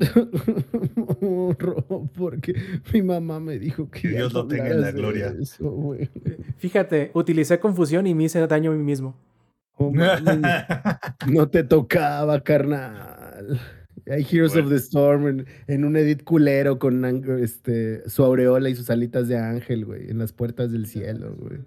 Porque 2.16 2.54
mi 2.92 3.02
mamá 3.02 3.40
me 3.40 3.58
dijo 3.58 3.90
que, 3.90 4.08
Dios 4.08 4.32
lo 4.32 4.46
tenga 4.46 4.68
en 4.68 4.80
la 4.80 4.92
gloria. 4.92 5.34
eso. 5.38 5.96
Fíjate, 6.56 7.10
utilicé 7.14 7.60
confusión 7.60 8.06
y 8.06 8.14
me 8.14 8.24
hice 8.24 8.46
daño 8.46 8.72
a 8.72 8.74
mí 8.74 8.82
mismo. 8.82 9.16
Oh, 9.76 9.92
no 11.26 11.48
te 11.48 11.64
tocaba, 11.64 12.40
carnal. 12.42 13.60
Hay 14.10 14.26
Heroes 14.30 14.56
of 14.56 14.68
the 14.68 14.76
Storm 14.76 15.28
en, 15.28 15.46
en 15.66 15.84
un 15.84 15.96
edit 15.96 16.24
culero 16.24 16.78
con 16.78 17.04
este, 17.38 18.08
su 18.08 18.24
aureola 18.24 18.70
y 18.70 18.74
sus 18.74 18.90
alitas 18.90 19.28
de 19.28 19.36
ángel, 19.36 19.84
güey, 19.84 20.10
en 20.10 20.18
las 20.18 20.32
puertas 20.32 20.72
del 20.72 20.86
cielo, 20.86 21.36
güey. 21.38 21.60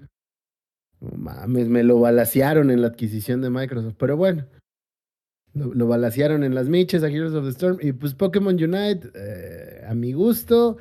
Mames, 1.17 1.67
me 1.67 1.83
lo 1.83 1.99
balacearon 1.99 2.71
en 2.71 2.81
la 2.81 2.87
adquisición 2.87 3.41
de 3.41 3.49
Microsoft, 3.49 3.95
pero 3.97 4.17
bueno. 4.17 4.45
Lo, 5.53 5.73
lo 5.73 5.93
en 5.93 6.55
las 6.55 6.67
miches 6.67 7.03
a 7.03 7.09
Heroes 7.09 7.33
of 7.33 7.43
the 7.43 7.51
Storm. 7.51 7.77
Y 7.81 7.91
pues 7.91 8.13
Pokémon 8.15 8.55
Unite, 8.55 9.11
eh, 9.13 9.83
a 9.87 9.93
mi 9.93 10.13
gusto, 10.13 10.77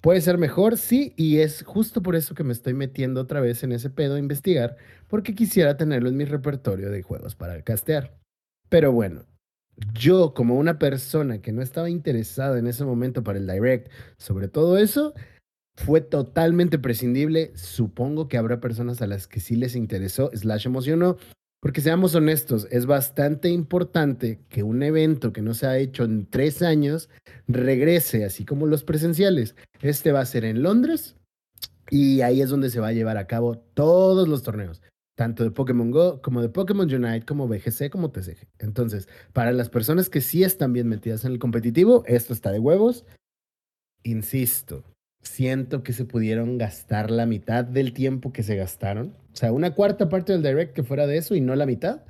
puede 0.00 0.20
ser 0.20 0.38
mejor, 0.38 0.76
sí, 0.78 1.12
y 1.16 1.38
es 1.38 1.62
justo 1.62 2.02
por 2.02 2.16
eso 2.16 2.34
que 2.34 2.44
me 2.44 2.52
estoy 2.52 2.74
metiendo 2.74 3.20
otra 3.20 3.40
vez 3.40 3.62
en 3.62 3.72
ese 3.72 3.90
pedo 3.90 4.16
a 4.16 4.18
investigar, 4.18 4.76
porque 5.08 5.34
quisiera 5.34 5.76
tenerlo 5.76 6.08
en 6.08 6.16
mi 6.16 6.24
repertorio 6.24 6.90
de 6.90 7.02
juegos 7.02 7.36
para 7.36 7.62
castear. 7.62 8.16
Pero 8.68 8.92
bueno, 8.92 9.26
yo 9.92 10.34
como 10.34 10.56
una 10.56 10.78
persona 10.78 11.40
que 11.40 11.52
no 11.52 11.62
estaba 11.62 11.90
interesada 11.90 12.58
en 12.58 12.66
ese 12.66 12.84
momento 12.84 13.22
para 13.22 13.38
el 13.38 13.46
direct 13.46 13.90
sobre 14.16 14.48
todo 14.48 14.78
eso, 14.78 15.14
fue 15.76 16.00
totalmente 16.00 16.78
prescindible. 16.78 17.52
Supongo 17.54 18.28
que 18.28 18.38
habrá 18.38 18.60
personas 18.60 19.02
a 19.02 19.06
las 19.06 19.26
que 19.26 19.40
sí 19.40 19.56
les 19.56 19.76
interesó, 19.76 20.30
slash 20.32 20.66
emocionó, 20.66 21.16
porque 21.60 21.80
seamos 21.80 22.14
honestos, 22.14 22.68
es 22.70 22.86
bastante 22.86 23.48
importante 23.48 24.40
que 24.48 24.62
un 24.62 24.82
evento 24.82 25.32
que 25.32 25.42
no 25.42 25.54
se 25.54 25.66
ha 25.66 25.78
hecho 25.78 26.04
en 26.04 26.26
tres 26.26 26.62
años 26.62 27.08
regrese, 27.48 28.24
así 28.24 28.44
como 28.44 28.66
los 28.66 28.84
presenciales. 28.84 29.56
Este 29.80 30.12
va 30.12 30.20
a 30.20 30.26
ser 30.26 30.44
en 30.44 30.62
Londres 30.62 31.16
y 31.90 32.20
ahí 32.20 32.40
es 32.40 32.50
donde 32.50 32.70
se 32.70 32.80
va 32.80 32.88
a 32.88 32.92
llevar 32.92 33.16
a 33.16 33.26
cabo 33.26 33.58
todos 33.58 34.28
los 34.28 34.42
torneos, 34.42 34.82
tanto 35.16 35.44
de 35.44 35.50
Pokémon 35.50 35.90
Go 35.90 36.20
como 36.22 36.42
de 36.42 36.48
Pokémon 36.48 36.92
Unite, 36.92 37.26
como 37.26 37.48
BGC, 37.48 37.90
como 37.90 38.10
TCG. 38.10 38.46
Entonces, 38.58 39.08
para 39.32 39.52
las 39.52 39.68
personas 39.68 40.08
que 40.08 40.20
sí 40.20 40.44
están 40.44 40.72
bien 40.72 40.88
metidas 40.88 41.24
en 41.24 41.32
el 41.32 41.38
competitivo, 41.38 42.04
esto 42.06 42.32
está 42.32 42.52
de 42.52 42.60
huevos. 42.60 43.04
Insisto, 44.04 44.84
siento 45.26 45.82
que 45.82 45.92
se 45.92 46.04
pudieron 46.04 46.58
gastar 46.58 47.10
la 47.10 47.26
mitad 47.26 47.64
del 47.64 47.92
tiempo 47.92 48.32
que 48.32 48.42
se 48.42 48.56
gastaron. 48.56 49.14
O 49.32 49.36
sea, 49.36 49.52
una 49.52 49.74
cuarta 49.74 50.08
parte 50.08 50.32
del 50.32 50.42
direct 50.42 50.74
que 50.74 50.82
fuera 50.82 51.06
de 51.06 51.18
eso 51.18 51.34
y 51.34 51.40
no 51.40 51.54
la 51.54 51.66
mitad. 51.66 52.02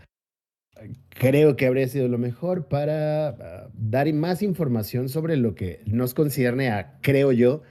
Creo 1.08 1.56
que 1.56 1.66
habría 1.66 1.88
sido 1.88 2.06
lo 2.08 2.18
mejor 2.18 2.68
para 2.68 3.28
ah, 3.28 3.70
dar 3.72 4.12
más 4.12 4.42
información 4.42 5.08
sobre 5.08 5.36
lo 5.36 5.54
que 5.54 5.80
nos 5.86 6.14
concierne 6.14 6.70
a, 6.70 6.98
creo 7.00 7.32
yo, 7.32 7.62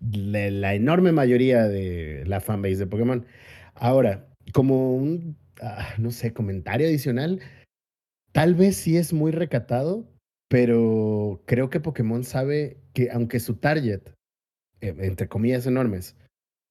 la, 0.00 0.50
la 0.50 0.74
enorme 0.74 1.12
mayoría 1.12 1.68
de 1.68 2.24
la 2.26 2.40
fanbase 2.40 2.76
de 2.76 2.86
Pokémon. 2.86 3.26
Ahora, 3.74 4.28
como 4.52 4.94
un, 4.94 5.36
ah, 5.60 5.88
no 5.98 6.10
sé, 6.12 6.32
comentario 6.32 6.86
adicional, 6.86 7.40
tal 8.32 8.54
vez 8.54 8.76
sí 8.76 8.96
es 8.96 9.12
muy 9.12 9.32
recatado, 9.32 10.08
pero 10.48 11.42
creo 11.46 11.70
que 11.70 11.80
Pokémon 11.80 12.24
sabe 12.24 12.78
que 12.92 13.10
aunque 13.10 13.40
su 13.40 13.56
target, 13.56 14.02
entre 14.80 15.28
comillas 15.28 15.66
enormes, 15.66 16.16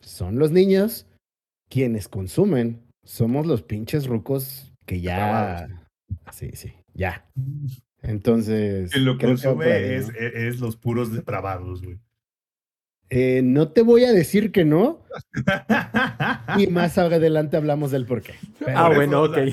son 0.02 0.40
los 0.40 0.52
niños, 0.52 1.08
quienes 1.70 2.08
consumen 2.08 2.82
somos 3.04 3.46
los 3.46 3.62
pinches 3.64 4.08
rucos 4.08 4.74
que 4.86 5.02
ya... 5.02 5.68
Sí, 6.32 6.52
sí, 6.54 6.74
ya. 6.94 7.30
Entonces... 8.02 8.92
Quien 8.92 9.06
lo 9.06 9.18
que 9.18 9.32
es, 9.32 9.44
¿no? 9.46 9.62
es- 9.64 10.12
es 10.36 10.60
los 10.60 10.78
puros 10.78 11.12
depravados, 11.14 11.82
güey. 11.84 12.00
Eh, 13.12 13.42
no 13.44 13.72
te 13.72 13.82
voy 13.82 14.04
a 14.06 14.12
decir 14.14 14.52
que 14.52 14.66
no, 14.66 15.04
y 16.60 16.68
más 16.68 16.96
adelante 17.00 17.58
hablamos 17.58 17.90
del 17.92 18.06
por 18.06 18.22
qué. 18.22 18.34
Pero- 18.60 18.78
ah, 18.78 18.88
por 18.88 18.96
bueno, 18.98 19.26
eso, 19.26 19.32
ok. 19.34 19.48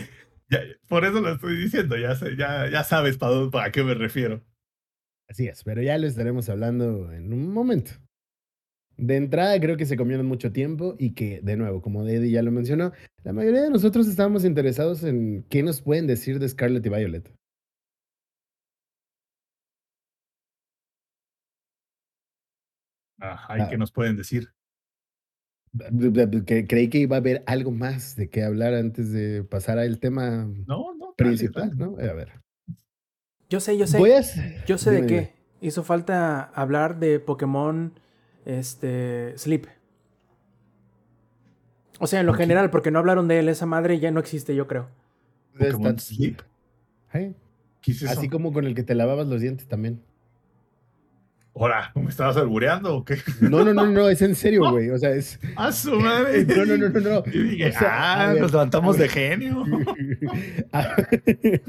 Ya- 0.50 0.60
por 0.88 1.04
eso 1.04 1.20
lo 1.20 1.32
estoy 1.32 1.56
diciendo, 1.56 1.96
ya, 1.96 2.14
sé- 2.14 2.36
ya, 2.36 2.68
ya 2.70 2.84
sabes 2.84 3.16
para, 3.16 3.32
dónde- 3.32 3.50
para 3.50 3.72
qué 3.72 3.82
me 3.82 3.94
refiero. 3.94 4.44
Así 5.28 5.48
es, 5.48 5.64
pero 5.64 5.82
ya 5.82 5.96
lo 5.98 6.06
estaremos 6.06 6.48
hablando 6.50 7.12
en 7.12 7.32
un 7.32 7.52
momento. 7.52 7.92
De 8.98 9.16
entrada 9.16 9.58
creo 9.60 9.76
que 9.76 9.84
se 9.86 9.96
comieron 9.96 10.26
mucho 10.26 10.52
tiempo 10.52 10.94
y 10.98 11.12
que, 11.14 11.40
de 11.42 11.56
nuevo, 11.56 11.82
como 11.82 12.06
Eddie 12.06 12.30
ya 12.30 12.42
lo 12.42 12.50
mencionó, 12.50 12.92
la 13.24 13.32
mayoría 13.32 13.62
de 13.62 13.70
nosotros 13.70 14.06
estábamos 14.08 14.44
interesados 14.44 15.02
en 15.04 15.44
qué 15.50 15.62
nos 15.62 15.82
pueden 15.82 16.06
decir 16.06 16.38
de 16.38 16.48
Scarlet 16.48 16.84
y 16.86 16.88
Violet. 16.88 17.30
Ajá, 23.20 23.58
¿y 23.58 23.60
Ah. 23.62 23.68
qué 23.70 23.78
nos 23.78 23.92
pueden 23.92 24.16
decir? 24.16 24.52
Que 26.46 26.66
creí 26.66 26.88
que 26.88 26.98
iba 26.98 27.16
a 27.16 27.18
haber 27.18 27.42
algo 27.46 27.70
más 27.70 28.16
de 28.16 28.30
qué 28.30 28.42
hablar 28.42 28.72
antes 28.74 29.12
de 29.12 29.44
pasar 29.44 29.78
al 29.78 29.98
tema 30.00 30.46
No, 30.66 30.94
no. 30.94 30.98
dale, 30.98 31.14
principal, 31.16 31.76
dale. 31.76 31.92
¿no? 31.92 31.98
A 31.98 32.12
ver. 32.14 32.32
Yo 33.50 33.60
sé, 33.60 33.76
yo 33.76 33.86
sé. 33.86 33.98
Voy 33.98 34.12
a 34.12 34.20
Yo 34.66 34.78
sé 34.78 34.90
de 34.90 35.06
qué. 35.06 35.32
Hizo 35.60 35.82
falta 35.84 36.42
hablar 36.42 36.98
de 36.98 37.20
Pokémon 37.20 37.92
este, 38.46 39.36
Sleep. 39.36 39.66
O 41.98 42.06
sea, 42.06 42.20
en 42.20 42.26
lo 42.26 42.34
general, 42.34 42.70
porque 42.70 42.90
no 42.90 42.98
hablaron 42.98 43.28
de 43.28 43.40
él, 43.40 43.48
esa 43.48 43.66
madre 43.66 43.98
ya 43.98 44.10
no 44.10 44.20
existe, 44.20 44.54
yo 44.54 44.66
creo. 44.66 44.88
Pokémon 45.58 45.98
Sleep. 45.98 46.40
¿Eh? 47.12 47.34
¿Qué 47.80 47.92
es 47.92 48.02
eso? 48.02 48.12
Así 48.12 48.28
como 48.28 48.52
con 48.52 48.64
el 48.64 48.74
que 48.74 48.82
te 48.82 48.94
lavabas 48.94 49.26
los 49.26 49.40
dientes 49.40 49.66
también. 49.66 50.00
Ahora, 51.58 51.90
¿me 51.94 52.10
estabas 52.10 52.36
albureando 52.36 52.96
o 52.96 53.04
qué? 53.04 53.16
No, 53.40 53.64
no, 53.64 53.72
no, 53.72 53.86
no, 53.86 54.10
es 54.10 54.20
en 54.20 54.34
serio, 54.34 54.70
güey. 54.70 54.90
O 54.90 54.98
sea, 54.98 55.10
es. 55.10 55.40
¡A 55.56 55.72
su 55.72 55.98
madre! 55.98 56.44
No, 56.56 56.66
no, 56.66 56.76
no, 56.76 56.88
no, 56.90 57.00
no. 57.00 57.22
Y 57.32 57.42
dije, 57.42 57.68
O 57.70 57.72
sea, 57.72 58.24
ah, 58.24 58.32
ver, 58.32 58.42
nos 58.42 58.52
levantamos 58.52 58.98
de 58.98 59.08
genio. 59.08 59.64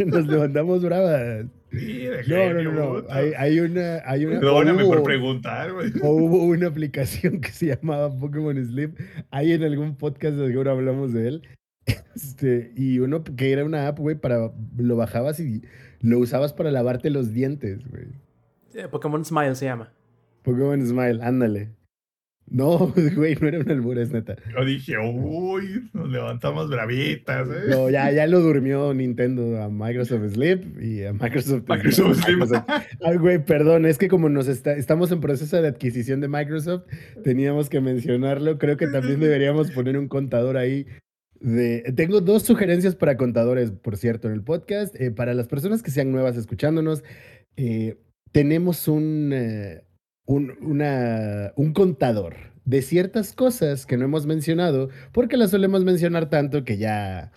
Nos 0.06 0.28
levantamos 0.28 0.84
bravas. 0.84 1.46
De 1.72 2.24
No, 2.28 2.54
no, 2.54 2.72
no, 2.72 3.02
no. 3.02 3.08
Hay, 3.10 3.34
hay 3.38 3.60
una. 3.60 4.02
Hay 4.06 4.26
una 4.26 4.40
Perdóname 4.40 4.84
o 4.84 4.88
por 4.88 4.98
hubo- 5.00 5.04
preguntar, 5.04 5.74
güey. 5.74 5.92
o 6.02 6.10
hubo 6.12 6.44
una 6.46 6.68
aplicación 6.68 7.42
que 7.42 7.50
se 7.52 7.68
llamaba 7.76 8.18
Pokémon 8.18 8.56
Sleep. 8.66 8.96
Ahí 9.32 9.52
en 9.52 9.64
algún 9.64 9.96
podcast 9.96 10.38
seguro 10.38 10.72
hablamos 10.72 11.14
de 11.14 11.28
él. 11.28 11.42
Este, 12.16 12.72
y 12.76 13.00
uno 13.00 13.24
que 13.24 13.52
era 13.52 13.64
una 13.64 13.88
app, 13.88 14.00
güey, 14.00 14.16
para 14.16 14.52
lo 14.78 14.96
bajabas 14.96 15.40
y 15.40 15.62
lo 16.02 16.18
usabas 16.20 16.52
para 16.52 16.72
lavarte 16.72 17.10
los 17.12 17.32
dientes, 17.32 17.88
güey. 17.90 18.06
Eh, 18.74 18.88
Pokémon 18.90 19.24
Smile 19.24 19.56
se 19.56 19.66
llama. 19.66 19.94
Pokémon 20.42 20.86
Smile, 20.86 21.20
ándale. 21.22 21.70
No, 22.50 22.94
güey, 23.16 23.36
no 23.36 23.48
era 23.48 23.60
un 23.60 23.70
albur, 23.70 23.98
es 23.98 24.12
neta. 24.12 24.38
Yo 24.56 24.64
dije, 24.64 24.98
uy, 24.98 25.90
nos 25.94 26.10
levantamos 26.10 26.70
bravitas, 26.70 27.48
¿eh? 27.50 27.70
No, 27.70 27.90
ya, 27.90 28.10
ya 28.12 28.26
lo 28.26 28.40
durmió 28.40 28.94
Nintendo 28.94 29.62
a 29.62 29.70
Microsoft 29.70 30.34
Sleep 30.34 30.82
y 30.82 31.04
a 31.04 31.14
Microsoft. 31.14 31.64
Microsoft 31.68 32.24
Sleep. 32.24 32.64
Ay, 33.04 33.18
güey, 33.18 33.44
perdón, 33.44 33.86
es 33.86 33.98
que 33.98 34.08
como 34.08 34.30
nos 34.30 34.48
está, 34.48 34.74
estamos 34.74 35.12
en 35.12 35.20
proceso 35.20 35.62
de 35.62 35.68
adquisición 35.68 36.22
de 36.22 36.30
Microsoft, 36.30 36.84
teníamos 37.24 37.70
que 37.70 37.82
mencionarlo. 37.82 38.58
Creo 38.58 38.78
que 38.78 38.88
también 38.88 39.20
deberíamos 39.20 39.72
poner 39.72 39.98
un 39.98 40.08
contador 40.08 40.56
ahí. 40.56 40.88
De... 41.42 41.94
Tengo 41.96 42.22
dos 42.22 42.44
sugerencias 42.44 42.96
para 42.96 43.18
contadores, 43.18 43.72
por 43.72 43.98
cierto, 43.98 44.30
en 44.30 44.34
el 44.34 44.44
podcast. 44.44 44.96
Eh, 45.00 45.12
para 45.12 45.34
las 45.34 45.48
personas 45.48 45.84
que 45.84 45.92
sean 45.92 46.12
nuevas 46.14 46.38
escuchándonos, 46.38 47.04
eh, 47.58 47.98
tenemos 48.32 48.88
un, 48.88 49.32
eh, 49.34 49.84
un, 50.28 50.54
una- 50.62 51.54
un 51.56 51.74
contador 51.74 52.36
de 52.66 52.82
ciertas 52.84 53.34
cosas 53.34 53.86
que 53.88 53.98
no 53.98 54.06
hemos 54.06 54.28
mencionado, 54.28 54.90
porque 55.14 55.38
las 55.38 55.52
solemos 55.52 55.84
mencionar 55.86 56.30
tanto 56.30 56.64
que 56.66 56.78
ya... 56.78 57.32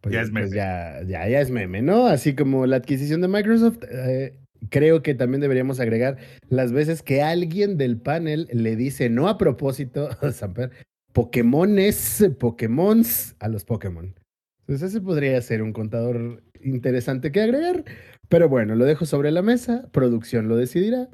pues, 0.00 0.14
Ya 0.14 0.22
es 0.22 0.30
pues 0.30 0.44
meme. 0.50 0.56
ya, 0.56 1.02
ya, 1.06 1.28
ya 1.28 1.40
es 1.40 1.50
meme, 1.50 1.82
¿no? 1.82 2.06
Así 2.06 2.34
como 2.34 2.66
la 2.66 2.76
adquisición 2.76 3.20
de 3.20 3.28
Microsoft, 3.28 3.78
eh, 3.90 4.38
creo 4.70 5.02
que 5.02 5.14
también 5.14 5.40
deberíamos 5.40 5.80
agregar 5.80 6.16
las 6.48 6.72
veces 6.72 7.02
que 7.02 7.22
alguien 7.22 7.76
del 7.76 8.00
panel 8.00 8.48
le 8.52 8.76
dice, 8.76 9.10
no 9.10 9.28
a 9.28 9.36
propósito, 9.38 10.08
Samper, 10.32 10.70
Pokémones, 11.12 12.30
Pokémons 12.38 13.34
a 13.40 13.48
los 13.48 13.64
Pokémon. 13.64 14.14
Entonces 14.60 14.90
ese 14.90 15.00
podría 15.00 15.40
ser 15.42 15.62
un 15.62 15.72
contador 15.72 16.42
interesante 16.62 17.32
que 17.32 17.40
agregar, 17.40 17.84
pero 18.28 18.48
bueno, 18.48 18.74
lo 18.76 18.84
dejo 18.84 19.06
sobre 19.06 19.30
la 19.32 19.42
mesa, 19.42 19.88
producción 19.92 20.48
lo 20.48 20.56
decidirá. 20.56 21.08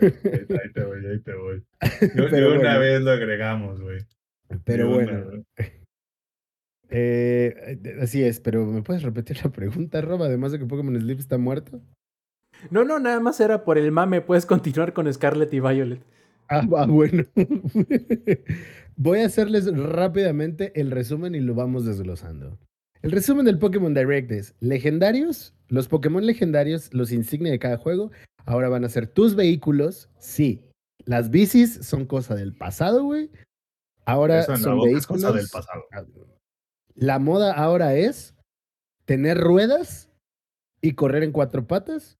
Ahí 0.00 0.72
te 0.72 0.84
voy, 0.84 1.06
ahí 1.06 1.18
te 1.20 1.34
voy. 1.34 1.64
Yo, 2.14 2.28
Pero 2.30 2.52
una 2.52 2.58
bueno. 2.58 2.80
vez 2.80 3.00
lo 3.02 3.10
agregamos, 3.10 3.80
güey. 3.80 3.98
Pero 4.64 4.88
bueno, 4.88 5.44
eh, 6.90 7.78
así 8.00 8.22
es, 8.22 8.40
pero 8.40 8.66
¿me 8.66 8.82
puedes 8.82 9.02
repetir 9.02 9.38
la 9.42 9.50
pregunta, 9.50 10.00
Rob? 10.00 10.22
Además 10.22 10.52
de 10.52 10.58
que 10.58 10.66
Pokémon 10.66 10.98
Sleep 11.00 11.18
está 11.18 11.38
muerto. 11.38 11.80
No, 12.70 12.84
no, 12.84 12.98
nada 12.98 13.20
más 13.20 13.40
era 13.40 13.64
por 13.64 13.78
el 13.78 13.90
mame. 13.90 14.20
Puedes 14.20 14.46
continuar 14.46 14.92
con 14.92 15.12
Scarlet 15.12 15.52
y 15.52 15.60
Violet. 15.60 16.00
Ah, 16.48 16.64
va, 16.66 16.86
bueno. 16.86 17.24
Voy 18.96 19.20
a 19.20 19.26
hacerles 19.26 19.66
rápidamente 19.76 20.72
el 20.80 20.90
resumen 20.90 21.34
y 21.34 21.40
lo 21.40 21.54
vamos 21.54 21.84
desglosando. 21.84 22.58
El 23.02 23.10
resumen 23.10 23.44
del 23.44 23.58
Pokémon 23.58 23.92
Direct 23.92 24.30
es 24.30 24.54
legendarios, 24.60 25.53
los 25.68 25.88
Pokémon 25.88 26.24
legendarios, 26.26 26.92
los 26.92 27.12
insignia 27.12 27.52
de 27.52 27.58
cada 27.58 27.76
juego, 27.76 28.10
ahora 28.44 28.68
van 28.68 28.84
a 28.84 28.88
ser 28.88 29.06
tus 29.06 29.34
vehículos. 29.34 30.10
Sí, 30.18 30.68
las 31.04 31.30
bicis 31.30 31.74
son 31.86 32.06
cosa 32.06 32.34
del 32.34 32.54
pasado, 32.54 33.04
güey. 33.04 33.30
Ahora 34.06 34.40
Eso 34.40 34.54
en 34.54 34.60
la 34.60 34.64
son 34.64 34.80
vehículos. 34.82 35.06
cosa 35.06 35.32
del 35.32 35.48
pasado. 35.50 35.84
La 36.94 37.18
moda 37.18 37.52
ahora 37.54 37.94
es 37.94 38.34
tener 39.04 39.38
ruedas 39.38 40.10
y 40.80 40.92
correr 40.92 41.22
en 41.22 41.32
cuatro 41.32 41.66
patas. 41.66 42.18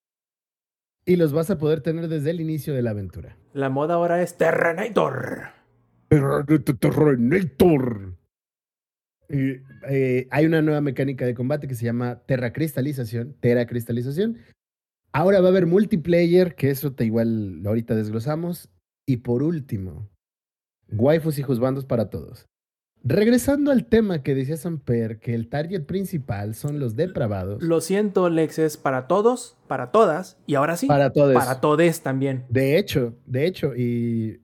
Y 1.07 1.17
los 1.17 1.35
vas 1.35 1.51
a 1.51 1.59
poder 1.59 1.83
tener 1.83 2.09
desde 2.09 2.31
el 2.31 2.41
inicio 2.41 2.73
de 2.73 2.81
la 2.81 2.91
aventura. 2.91 3.37
La 3.53 3.69
moda 3.69 3.95
ahora 3.95 4.23
es 4.23 4.39
Terrenator. 4.39 5.49
Terrenator. 6.81 8.14
Eh, 9.29 10.29
hay 10.31 10.47
una 10.47 10.63
nueva 10.63 10.81
mecánica 10.81 11.27
de 11.27 11.35
combate 11.35 11.69
que 11.69 11.75
se 11.75 11.85
llama 11.85 12.21
terracristalización, 12.27 13.35
teracristalización. 13.41 14.39
Ahora 15.13 15.41
va 15.41 15.47
a 15.47 15.51
haber 15.51 15.67
multiplayer, 15.67 16.55
que 16.55 16.71
eso 16.71 16.93
te 16.93 17.05
igual 17.05 17.63
ahorita 17.65 17.95
desglosamos. 17.95 18.71
Y 19.07 19.19
por 19.19 19.43
último, 19.43 20.09
waifus 20.91 21.39
y 21.39 21.43
juzbandos 21.43 21.85
para 21.85 22.11
todos. 22.11 22.47
Regresando 23.07 23.71
al 23.71 23.85
tema 23.85 24.23
que 24.23 24.35
decía 24.35 24.57
Samper, 24.57 25.19
que 25.19 25.35
el 25.35 25.49
target 25.49 25.85
principal 25.85 26.55
son 26.55 26.81
los 26.81 26.97
depravados. 26.97 27.63
Lo 27.63 27.83
siento, 27.83 28.31
Lex, 28.31 28.59
es 28.59 28.79
para 28.79 29.07
todos, 29.07 29.59
para 29.69 29.91
todas, 29.91 30.39
y 30.47 30.55
ahora 30.55 30.79
sí, 30.79 30.87
para 30.87 31.13
todos. 31.13 31.35
para 31.35 31.61
todes 31.61 32.01
también. 32.01 32.47
De 32.49 32.79
hecho, 32.79 33.15
de 33.27 33.47
hecho, 33.47 33.77
y 33.77 34.41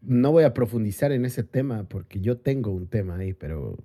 no 0.00 0.32
voy 0.32 0.44
a 0.44 0.54
profundizar 0.54 1.12
en 1.12 1.24
ese 1.24 1.42
tema 1.42 1.88
porque 1.88 2.20
yo 2.20 2.38
tengo 2.38 2.70
un 2.70 2.88
tema 2.88 3.16
ahí, 3.16 3.32
pero 3.32 3.76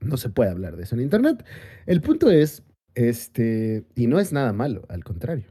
no 0.00 0.16
se 0.16 0.30
puede 0.30 0.50
hablar 0.50 0.76
de 0.76 0.84
eso 0.84 0.94
en 0.94 1.02
internet. 1.02 1.44
El 1.86 2.00
punto 2.00 2.30
es, 2.30 2.64
este, 2.94 3.84
y 3.94 4.06
no 4.06 4.18
es 4.18 4.32
nada 4.32 4.52
malo, 4.52 4.84
al 4.88 5.04
contrario. 5.04 5.46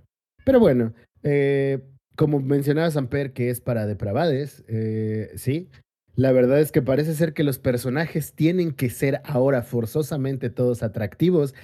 Pero 0.45 0.59
bueno, 0.59 0.93
eh, 1.23 1.79
como 2.15 2.39
mencionaba 2.39 2.91
Samper, 2.91 3.33
que 3.33 3.49
es 3.49 3.61
para 3.61 3.85
depravades, 3.85 4.63
eh, 4.67 5.31
sí. 5.35 5.69
La 6.15 6.33
verdad 6.33 6.59
es 6.59 6.73
que 6.73 6.81
parece 6.81 7.13
ser 7.13 7.33
que 7.33 7.45
los 7.45 7.59
personajes 7.59 8.33
tienen 8.33 8.73
que 8.73 8.89
ser 8.89 9.21
ahora 9.23 9.61
forzosamente 9.61 10.49
todos 10.49 10.83
atractivos, 10.83 11.55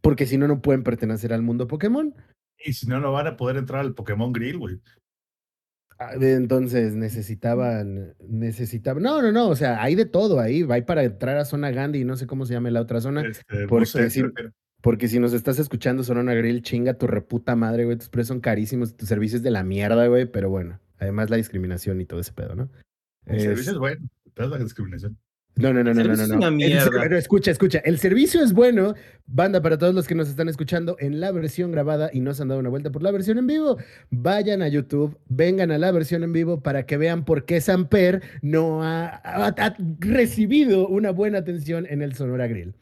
porque 0.00 0.26
si 0.26 0.38
no, 0.38 0.46
no 0.46 0.62
pueden 0.62 0.84
pertenecer 0.84 1.32
al 1.32 1.42
mundo 1.42 1.66
Pokémon. 1.66 2.14
Y 2.64 2.74
si 2.74 2.86
no, 2.86 3.00
no 3.00 3.10
van 3.10 3.26
a 3.26 3.36
poder 3.36 3.56
entrar 3.56 3.80
al 3.80 3.94
Pokémon 3.94 4.32
Grill, 4.32 4.58
güey. 4.58 4.80
Ah, 6.10 6.14
Entonces 6.20 6.94
necesitaban, 6.94 8.14
necesitaban, 8.28 9.02
no, 9.02 9.22
no, 9.22 9.32
no, 9.32 9.48
o 9.48 9.56
sea, 9.56 9.82
hay 9.82 9.94
de 9.94 10.04
todo 10.06 10.40
ahí, 10.40 10.66
hay 10.70 10.82
para 10.82 11.04
entrar 11.04 11.36
a 11.36 11.44
zona 11.44 11.70
Gandhi 11.70 12.00
y 12.00 12.04
no 12.04 12.16
sé 12.16 12.26
cómo 12.26 12.46
se 12.46 12.54
llama 12.54 12.70
la 12.70 12.80
otra 12.80 13.00
zona, 13.00 13.22
Este, 13.26 13.66
porque 13.68 13.80
no 13.80 13.86
sé, 13.86 14.10
sí- 14.10 14.22
pero- 14.34 14.52
porque 14.80 15.06
si 15.08 15.18
nos 15.20 15.32
estás 15.32 15.58
escuchando 15.60 16.02
Sonora 16.02 16.34
Grill, 16.34 16.62
chinga 16.62 16.94
tu 16.94 17.06
reputa 17.06 17.54
madre, 17.54 17.84
güey, 17.84 17.96
tus 17.98 18.08
precios 18.08 18.28
son 18.28 18.40
carísimos, 18.40 18.96
tus 18.96 19.08
servicios 19.08 19.42
de 19.42 19.50
la 19.52 19.62
mierda, 19.62 20.06
güey, 20.08 20.26
pero 20.26 20.50
bueno, 20.50 20.80
además 20.98 21.30
la 21.30 21.36
discriminación 21.36 22.00
y 22.00 22.04
todo 22.06 22.20
ese 22.20 22.32
pedo, 22.32 22.54
¿no? 22.56 22.68
el 23.26 23.36
Es- 23.36 23.42
servicio 23.44 23.72
es 23.72 23.78
bueno, 23.78 24.08
pero 24.34 24.48
la 24.48 24.58
discriminación. 24.58 25.16
No, 25.56 25.70
no, 25.72 25.84
no, 25.84 25.90
El 25.90 25.96
no, 25.98 26.02
no, 26.04 26.16
no. 26.16 26.22
es 26.22 26.30
una 26.30 26.46
El 26.48 26.54
mierda. 26.54 26.90
pero 27.02 27.18
escucha, 27.18 27.50
escucha. 27.50 27.78
El 27.84 27.98
servicio 27.98 28.42
es 28.42 28.54
bueno, 28.54 28.94
banda, 29.26 29.60
para 29.60 29.76
todos 29.76 29.94
los 29.94 30.08
que 30.08 30.14
nos 30.14 30.28
están 30.30 30.48
escuchando 30.48 30.96
en 30.98 31.20
la 31.20 31.30
versión 31.30 31.70
grabada 31.72 32.08
y 32.12 32.20
no 32.20 32.32
se 32.32 32.40
han 32.42 32.48
dado 32.48 32.60
una 32.60 32.70
vuelta 32.70 32.90
por 32.90 33.02
la 33.02 33.10
versión 33.10 33.36
en 33.38 33.46
vivo. 33.46 33.76
Vayan 34.10 34.62
a 34.62 34.68
YouTube, 34.68 35.18
vengan 35.28 35.70
a 35.70 35.76
la 35.78 35.92
versión 35.92 36.22
en 36.24 36.32
vivo 36.32 36.62
para 36.62 36.86
que 36.86 36.96
vean 36.96 37.24
por 37.26 37.44
qué 37.44 37.60
Samper 37.60 38.22
no 38.40 38.82
ha, 38.82 39.08
ha- 39.08 39.48
ha 39.58 39.76
recibido 39.98 40.88
una 40.88 41.10
buena 41.10 41.38
atención 41.38 41.86
en 41.88 42.00
el 42.00 42.14
Sonora 42.14 42.46
Grill. 42.46 42.74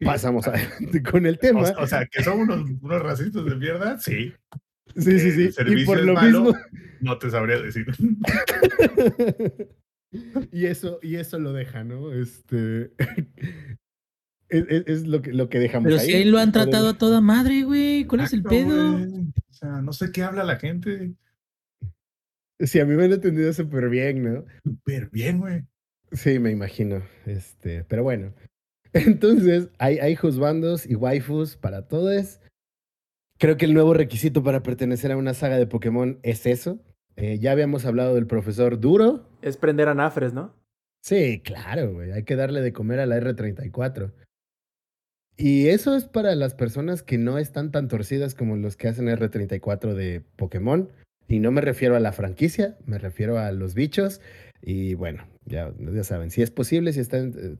Pasamos 0.00 0.48
adelante 0.48 1.02
con 1.10 1.26
el 1.26 1.38
tema. 1.38 1.60
O, 1.60 1.82
o 1.82 1.86
sea, 1.86 2.06
que 2.10 2.24
son 2.24 2.40
unos, 2.40 2.68
unos 2.80 3.02
racistas 3.02 3.44
de 3.44 3.54
mierda, 3.56 3.98
sí. 3.98 4.32
sí, 4.96 5.18
sí, 5.18 5.28
el 5.28 5.32
sí. 5.34 5.42
Y 5.42 5.52
servicio 5.52 5.86
por 5.86 5.98
es 5.98 6.04
lo 6.06 6.14
malo. 6.14 6.40
mismo. 6.44 6.58
No 7.00 7.18
te 7.18 7.30
sabría 7.30 7.60
decir. 7.60 7.84
y 10.52 10.66
eso, 10.66 10.98
y 11.02 11.16
eso 11.16 11.38
lo 11.38 11.52
deja, 11.52 11.84
¿no? 11.84 12.12
Este. 12.12 12.92
Es, 14.48 14.64
es- 14.68 14.84
es 14.86 15.06
lo, 15.06 15.22
que, 15.22 15.32
lo 15.32 15.48
que 15.48 15.58
dejamos 15.58 15.88
Pero 15.88 16.00
ahí. 16.00 16.06
si 16.06 16.14
ahí 16.14 16.24
lo 16.24 16.38
han 16.38 16.52
tratado 16.52 16.90
a 16.90 16.98
toda 16.98 17.20
madre, 17.20 17.62
güey. 17.62 18.04
¿Cuál 18.04 18.22
es 18.22 18.32
el 18.32 18.42
pedo? 18.42 18.92
güey. 18.92 19.04
O 19.50 19.52
sea, 19.54 19.80
no 19.82 19.92
sé 19.92 20.12
qué 20.12 20.22
habla 20.22 20.44
la 20.44 20.56
gente. 20.56 21.14
Sí, 22.60 22.78
a 22.78 22.84
mí 22.84 22.94
me 22.94 23.04
han 23.04 23.12
entendido 23.12 23.52
súper 23.52 23.88
bien, 23.88 24.22
¿no? 24.22 24.44
Súper 24.64 25.10
bien, 25.10 25.38
güey. 25.38 25.62
Sí, 26.12 26.38
me 26.38 26.50
imagino. 26.50 27.02
Este, 27.26 27.84
pero 27.84 28.02
bueno. 28.02 28.32
Entonces, 28.92 29.70
hay, 29.78 29.98
hay 29.98 30.14
juzbandos 30.16 30.86
y 30.86 30.94
waifus 30.94 31.56
para 31.56 31.88
todos. 31.88 32.38
Creo 33.38 33.56
que 33.56 33.64
el 33.64 33.74
nuevo 33.74 33.94
requisito 33.94 34.42
para 34.44 34.62
pertenecer 34.62 35.10
a 35.10 35.16
una 35.16 35.34
saga 35.34 35.56
de 35.56 35.66
Pokémon 35.66 36.20
es 36.22 36.46
eso. 36.46 36.78
Eh, 37.16 37.38
ya 37.40 37.52
habíamos 37.52 37.84
hablado 37.86 38.14
del 38.14 38.26
profesor 38.26 38.78
Duro. 38.78 39.28
Es 39.42 39.56
prender 39.56 39.88
a 39.88 39.94
Nafres, 39.94 40.32
¿no? 40.32 40.54
Sí, 41.02 41.42
claro, 41.44 41.92
güey. 41.92 42.12
Hay 42.12 42.22
que 42.22 42.36
darle 42.36 42.60
de 42.60 42.72
comer 42.72 43.00
a 43.00 43.06
la 43.06 43.18
R34. 43.18 44.12
Y 45.36 45.68
eso 45.68 45.96
es 45.96 46.04
para 46.04 46.34
las 46.34 46.54
personas 46.54 47.02
que 47.02 47.18
no 47.18 47.38
están 47.38 47.72
tan 47.72 47.88
torcidas 47.88 48.34
como 48.34 48.56
los 48.56 48.76
que 48.76 48.88
hacen 48.88 49.08
R34 49.08 49.94
de 49.94 50.22
Pokémon. 50.36 50.90
Y 51.26 51.40
no 51.40 51.50
me 51.50 51.60
refiero 51.60 51.96
a 51.96 52.00
la 52.00 52.12
franquicia, 52.12 52.76
me 52.86 52.98
refiero 52.98 53.38
a 53.38 53.50
los 53.52 53.74
bichos. 53.74 54.20
Y 54.60 54.94
bueno, 54.94 55.26
ya, 55.44 55.72
ya 55.78 56.04
saben, 56.04 56.30
si 56.30 56.42
es 56.42 56.50
posible, 56.50 56.92
si, 56.92 57.00
están, 57.00 57.32
eh, 57.36 57.56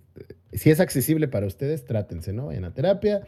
si 0.53 0.71
es 0.71 0.79
accesible 0.79 1.27
para 1.27 1.47
ustedes, 1.47 1.85
trátense, 1.85 2.33
¿no? 2.33 2.47
Vayan 2.47 2.65
a 2.65 2.75
terapia. 2.75 3.25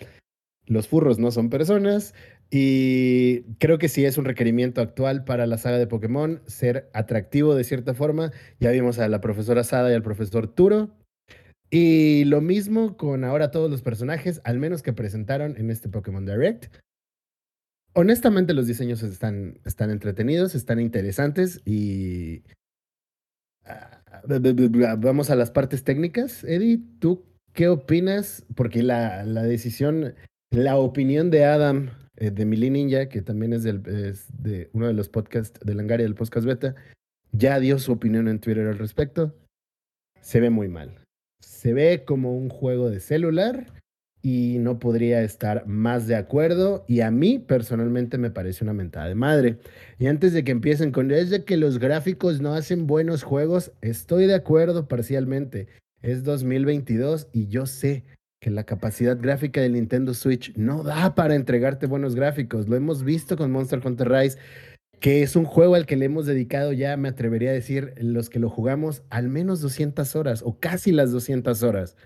Los 0.66 0.88
furros 0.88 1.18
no 1.18 1.30
son 1.30 1.50
personas. 1.50 2.14
Y 2.56 3.42
creo 3.58 3.78
que 3.78 3.88
sí 3.88 4.04
es 4.04 4.16
un 4.16 4.26
requerimiento 4.26 4.80
actual 4.80 5.24
para 5.24 5.44
la 5.48 5.58
saga 5.58 5.76
de 5.76 5.88
Pokémon 5.88 6.40
ser 6.46 6.88
atractivo 6.92 7.56
de 7.56 7.64
cierta 7.64 7.94
forma. 7.94 8.30
Ya 8.60 8.70
vimos 8.70 9.00
a 9.00 9.08
la 9.08 9.20
profesora 9.20 9.64
Sada 9.64 9.90
y 9.90 9.94
al 9.94 10.04
profesor 10.04 10.46
Turo. 10.46 10.96
Y 11.68 12.24
lo 12.26 12.40
mismo 12.40 12.96
con 12.96 13.24
ahora 13.24 13.50
todos 13.50 13.68
los 13.68 13.82
personajes, 13.82 14.40
al 14.44 14.60
menos 14.60 14.84
que 14.84 14.92
presentaron 14.92 15.56
en 15.56 15.68
este 15.68 15.88
Pokémon 15.88 16.24
Direct. 16.24 16.72
Honestamente 17.92 18.54
los 18.54 18.68
diseños 18.68 19.02
están, 19.02 19.58
están 19.64 19.90
entretenidos, 19.90 20.54
están 20.54 20.78
interesantes 20.78 21.60
y... 21.64 22.44
ah, 23.64 24.00
Vamos 24.98 25.30
a 25.30 25.34
las 25.34 25.50
partes 25.50 25.82
técnicas. 25.82 26.44
Eddie, 26.44 26.84
¿tú 27.00 27.24
qué 27.52 27.66
opinas? 27.66 28.46
Porque 28.54 28.84
la, 28.84 29.24
la 29.24 29.42
decisión, 29.42 30.14
la 30.52 30.76
opinión 30.76 31.32
de 31.32 31.46
Adam, 31.46 31.90
eh, 32.16 32.30
de 32.30 32.44
Mili 32.44 32.70
Ninja, 32.70 33.08
que 33.08 33.22
también 33.22 33.52
es, 33.52 33.62
del, 33.62 33.82
es 33.86 34.26
de 34.42 34.70
uno 34.72 34.86
de 34.86 34.92
los 34.92 35.08
podcasts 35.08 35.58
de 35.64 35.74
Langaria 35.74 36.04
del 36.04 36.14
podcast 36.14 36.46
beta, 36.46 36.74
ya 37.32 37.58
dio 37.58 37.78
su 37.78 37.92
opinión 37.92 38.28
en 38.28 38.38
Twitter 38.38 38.66
al 38.66 38.78
respecto. 38.78 39.34
Se 40.20 40.40
ve 40.40 40.50
muy 40.50 40.68
mal. 40.68 41.00
Se 41.40 41.72
ve 41.72 42.04
como 42.04 42.36
un 42.36 42.48
juego 42.48 42.90
de 42.90 43.00
celular 43.00 43.66
y 44.22 44.56
no 44.58 44.78
podría 44.78 45.22
estar 45.22 45.66
más 45.66 46.06
de 46.06 46.16
acuerdo. 46.16 46.84
Y 46.86 47.00
a 47.00 47.10
mí 47.10 47.38
personalmente 47.40 48.16
me 48.16 48.30
parece 48.30 48.64
una 48.64 48.72
mentada 48.72 49.08
de 49.08 49.14
madre. 49.14 49.58
Y 49.98 50.06
antes 50.06 50.32
de 50.32 50.44
que 50.44 50.52
empiecen 50.52 50.92
con 50.92 51.10
es 51.10 51.30
de 51.30 51.44
que 51.44 51.56
los 51.56 51.78
gráficos 51.78 52.40
no 52.40 52.54
hacen 52.54 52.86
buenos 52.86 53.22
juegos, 53.22 53.72
estoy 53.82 54.26
de 54.26 54.34
acuerdo 54.34 54.86
parcialmente. 54.88 55.68
Es 56.00 56.22
2022 56.22 57.28
y 57.32 57.48
yo 57.48 57.66
sé 57.66 58.04
que 58.44 58.50
la 58.50 58.64
capacidad 58.64 59.18
gráfica 59.18 59.62
del 59.62 59.72
Nintendo 59.72 60.12
Switch 60.12 60.54
no 60.54 60.82
da 60.82 61.14
para 61.14 61.34
entregarte 61.34 61.86
buenos 61.86 62.14
gráficos. 62.14 62.68
Lo 62.68 62.76
hemos 62.76 63.02
visto 63.02 63.38
con 63.38 63.50
Monster 63.50 63.80
Hunter 63.82 64.10
Rise, 64.10 64.38
que 65.00 65.22
es 65.22 65.34
un 65.34 65.46
juego 65.46 65.76
al 65.76 65.86
que 65.86 65.96
le 65.96 66.04
hemos 66.04 66.26
dedicado 66.26 66.74
ya, 66.74 66.94
me 66.98 67.08
atrevería 67.08 67.48
a 67.48 67.54
decir, 67.54 67.94
los 67.96 68.28
que 68.28 68.38
lo 68.38 68.50
jugamos, 68.50 69.02
al 69.08 69.30
menos 69.30 69.62
200 69.62 70.14
horas 70.14 70.42
o 70.44 70.58
casi 70.60 70.92
las 70.92 71.10
200 71.10 71.62
horas. 71.62 71.96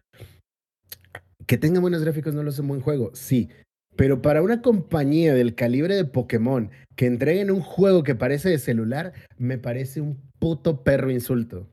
Que 1.44 1.58
tenga 1.58 1.80
buenos 1.80 2.04
gráficos 2.04 2.34
no 2.34 2.44
lo 2.44 2.50
es 2.50 2.58
un 2.60 2.68
buen 2.68 2.82
juego, 2.82 3.10
sí. 3.14 3.48
Pero 3.96 4.22
para 4.22 4.40
una 4.40 4.62
compañía 4.62 5.34
del 5.34 5.56
calibre 5.56 5.96
de 5.96 6.04
Pokémon 6.04 6.70
que 6.94 7.06
entreguen 7.06 7.50
un 7.50 7.62
juego 7.62 8.04
que 8.04 8.14
parece 8.14 8.48
de 8.48 8.58
celular, 8.58 9.12
me 9.38 9.58
parece 9.58 10.00
un 10.00 10.22
puto 10.38 10.84
perro 10.84 11.10
insulto. 11.10 11.68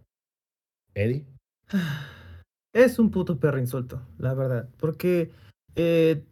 Eddie. 0.95 1.23
Es 2.75 2.99
un 2.99 3.09
puto 3.09 3.39
perro 3.39 3.57
insulto, 3.57 4.05
la 4.17 4.33
verdad. 4.33 4.67
Porque, 4.77 5.31
eh, 5.75 6.25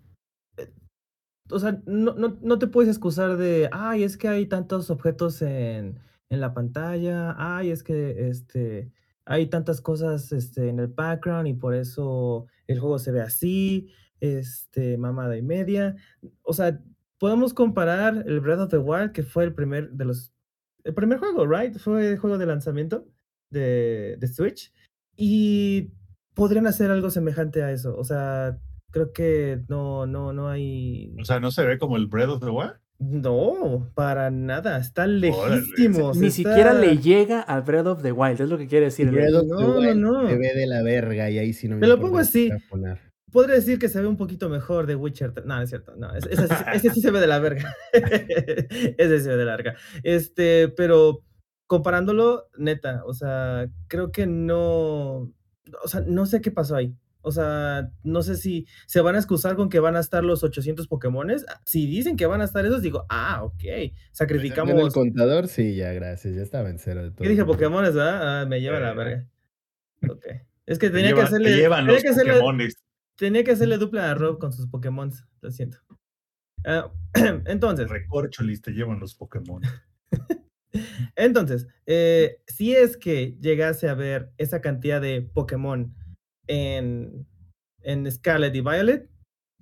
o 1.49 1.57
sea, 1.57 1.81
no, 1.85 2.15
no, 2.15 2.37
no 2.41 2.59
te 2.59 2.67
puedes 2.67 2.89
excusar 2.89 3.37
de, 3.37 3.69
ay, 3.71 4.03
es 4.03 4.17
que 4.17 4.27
hay 4.27 4.45
tantos 4.47 4.89
objetos 4.89 5.41
en, 5.41 6.01
en 6.29 6.41
la 6.41 6.53
pantalla, 6.53 7.33
ay, 7.37 7.69
es 7.69 7.81
que 7.81 8.27
este, 8.27 8.91
hay 9.23 9.47
tantas 9.47 9.79
cosas 9.79 10.33
este, 10.33 10.67
en 10.67 10.79
el 10.79 10.87
background 10.87 11.47
y 11.47 11.53
por 11.53 11.73
eso 11.75 12.47
el 12.67 12.77
juego 12.77 12.99
se 12.99 13.13
ve 13.13 13.21
así, 13.21 13.89
este, 14.19 14.97
mamada 14.97 15.37
y 15.37 15.41
media. 15.41 15.95
O 16.41 16.51
sea, 16.51 16.77
podemos 17.19 17.53
comparar 17.53 18.21
el 18.27 18.41
Breath 18.41 18.59
of 18.59 18.69
the 18.69 18.79
Wild, 18.79 19.13
que 19.13 19.23
fue 19.23 19.45
el 19.45 19.53
primer 19.53 19.91
de 19.91 20.03
los, 20.03 20.33
el 20.83 20.93
primer 20.93 21.19
juego, 21.19 21.47
right? 21.47 21.77
Fue 21.77 22.11
el 22.11 22.17
juego 22.17 22.37
de 22.37 22.47
lanzamiento 22.47 23.07
de, 23.49 24.17
de 24.19 24.27
Switch. 24.27 24.73
Y 25.15 25.93
podrían 26.33 26.67
hacer 26.67 26.91
algo 26.91 27.09
semejante 27.09 27.63
a 27.63 27.71
eso. 27.71 27.95
O 27.97 28.03
sea, 28.03 28.57
creo 28.91 29.11
que 29.11 29.63
no, 29.67 30.05
no, 30.05 30.33
no 30.33 30.49
hay. 30.49 31.15
O 31.19 31.25
sea, 31.25 31.39
¿no 31.39 31.51
se 31.51 31.65
ve 31.65 31.77
como 31.77 31.97
el 31.97 32.07
Breath 32.07 32.29
of 32.29 32.39
the 32.43 32.49
Wild? 32.49 32.73
No, 32.99 33.91
para 33.95 34.31
nada. 34.31 34.77
Está 34.77 35.07
lejísimo. 35.07 36.13
Ni 36.13 36.31
siquiera 36.31 36.73
le 36.73 36.97
llega 36.97 37.41
al 37.41 37.63
Breath 37.63 37.87
of 37.87 38.01
the 38.01 38.11
Wild, 38.11 38.39
es 38.39 38.49
lo 38.49 38.57
que 38.57 38.67
quiere 38.67 38.85
decir. 38.85 39.11
Breath 39.11 39.33
of 39.33 39.41
the 39.41 39.63
no, 39.63 39.77
Wild 39.77 39.95
no. 39.97 40.27
Se 40.27 40.37
ve 40.37 40.53
de 40.53 40.67
la 40.67 40.81
verga 40.83 41.29
y 41.29 41.37
ahí 41.37 41.53
sí 41.53 41.67
no 41.67 41.75
me 41.75 41.81
Te 41.81 41.87
lo 41.87 41.99
pongo 41.99 42.19
así. 42.19 42.49
Podría 43.31 43.55
decir 43.55 43.79
que 43.79 43.89
se 43.89 43.99
ve 43.99 44.05
un 44.07 44.15
poquito 44.15 44.47
mejor 44.47 44.85
de 44.85 44.95
Witcher. 44.95 45.33
No, 45.43 45.55
no 45.55 45.61
es 45.63 45.69
cierto. 45.69 45.95
No, 45.95 46.13
es- 46.15 46.27
ese, 46.27 46.47
sí- 46.47 46.53
ese 46.73 46.89
sí 46.91 47.01
se 47.01 47.09
ve 47.09 47.19
de 47.19 47.25
la 47.25 47.39
verga. 47.39 47.75
ese 47.93 49.17
sí 49.17 49.23
se 49.23 49.29
ve 49.29 49.37
de 49.37 49.45
la 49.45 49.57
verga. 49.57 49.75
Este, 50.03 50.69
pero 50.69 51.23
comparándolo, 51.65 52.47
neta, 52.59 53.01
o 53.05 53.13
sea, 53.13 53.67
creo 53.87 54.11
que 54.11 54.27
no. 54.27 55.33
O 55.83 55.87
sea, 55.87 56.01
no 56.01 56.25
sé 56.25 56.41
qué 56.41 56.51
pasó 56.51 56.75
ahí. 56.75 56.95
O 57.25 57.31
sea, 57.31 57.89
no 58.03 58.21
sé 58.21 58.35
si 58.35 58.67
se 58.85 58.99
van 58.99 59.15
a 59.15 59.17
excusar 59.17 59.55
con 59.55 59.69
que 59.69 59.79
van 59.79 59.95
a 59.95 60.01
estar 60.01 60.25
los 60.25 60.43
800 60.43 60.87
Pokémones. 60.89 61.45
Si 61.65 61.85
dicen 61.87 62.17
que 62.17 62.25
van 62.25 62.41
a 62.41 62.43
estar 62.43 62.65
esos, 62.65 62.81
digo, 62.81 63.05
ah, 63.09 63.43
ok. 63.43 63.63
¿En 63.63 63.81
el 63.83 63.93
Sacrificamos. 64.11 64.93
contador? 64.93 65.47
Sí, 65.47 65.75
ya, 65.75 65.93
gracias. 65.93 66.35
Ya 66.35 66.41
estaba 66.41 66.69
en 66.69 66.79
cero 66.79 67.01
de 67.03 67.11
todo. 67.11 67.23
¿Qué 67.23 67.29
dije 67.29 67.45
Pokémones, 67.45 67.95
verdad? 67.95 68.41
Ah, 68.41 68.45
me 68.45 68.59
lleva 68.59 68.79
la 68.81 68.91
Eh. 68.91 68.95
verga. 68.95 69.27
Ok. 70.09 70.25
Es 70.65 70.79
que 70.79 70.89
Te 70.89 70.97
tenía 70.97 71.09
que 71.11 71.15
te 71.15 71.21
hacerle. 71.21 71.55
llevan 71.55 71.79
tenía 71.85 71.93
los 71.93 72.03
que 72.03 72.09
hacerle- 72.09 72.33
Pokémones. 72.33 72.75
Tenía 73.15 73.43
que 73.45 73.51
hacerle 73.51 73.77
dupla 73.77 74.11
a 74.11 74.15
Rob 74.15 74.37
con 74.39 74.51
sus 74.51 74.67
Pokémon, 74.67 75.11
lo 75.41 75.51
siento. 75.51 75.77
Ah, 76.65 76.91
entonces, 77.45 77.89
Recorcholis 77.89 78.61
te 78.61 78.71
llevan 78.71 78.99
los 78.99 79.15
Pokémon. 79.15 79.61
Entonces, 81.15 81.67
eh, 81.85 82.41
si 82.47 82.73
es 82.75 82.97
que 82.97 83.37
llegase 83.39 83.87
a 83.89 83.93
ver 83.93 84.31
esa 84.37 84.61
cantidad 84.61 85.01
de 85.01 85.21
Pokémon 85.21 85.93
en, 86.47 87.27
en 87.81 88.11
Scarlet 88.11 88.55
y 88.55 88.61
Violet, 88.61 89.09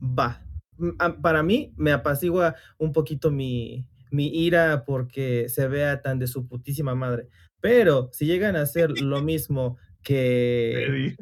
va. 0.01 0.45
M- 0.79 0.93
a- 0.99 1.21
Para 1.21 1.43
mí, 1.43 1.73
me 1.77 1.91
apacigua 1.91 2.55
un 2.77 2.93
poquito 2.93 3.31
mi, 3.31 3.87
mi 4.11 4.27
ira 4.27 4.83
porque 4.85 5.49
se 5.49 5.67
vea 5.67 6.01
tan 6.01 6.19
de 6.19 6.27
su 6.27 6.47
putísima 6.47 6.95
madre. 6.95 7.27
Pero 7.59 8.09
si 8.13 8.25
llegan 8.25 8.55
a 8.55 8.61
hacer 8.63 8.91
lo 9.01 9.21
mismo 9.21 9.77
que... 10.03 11.15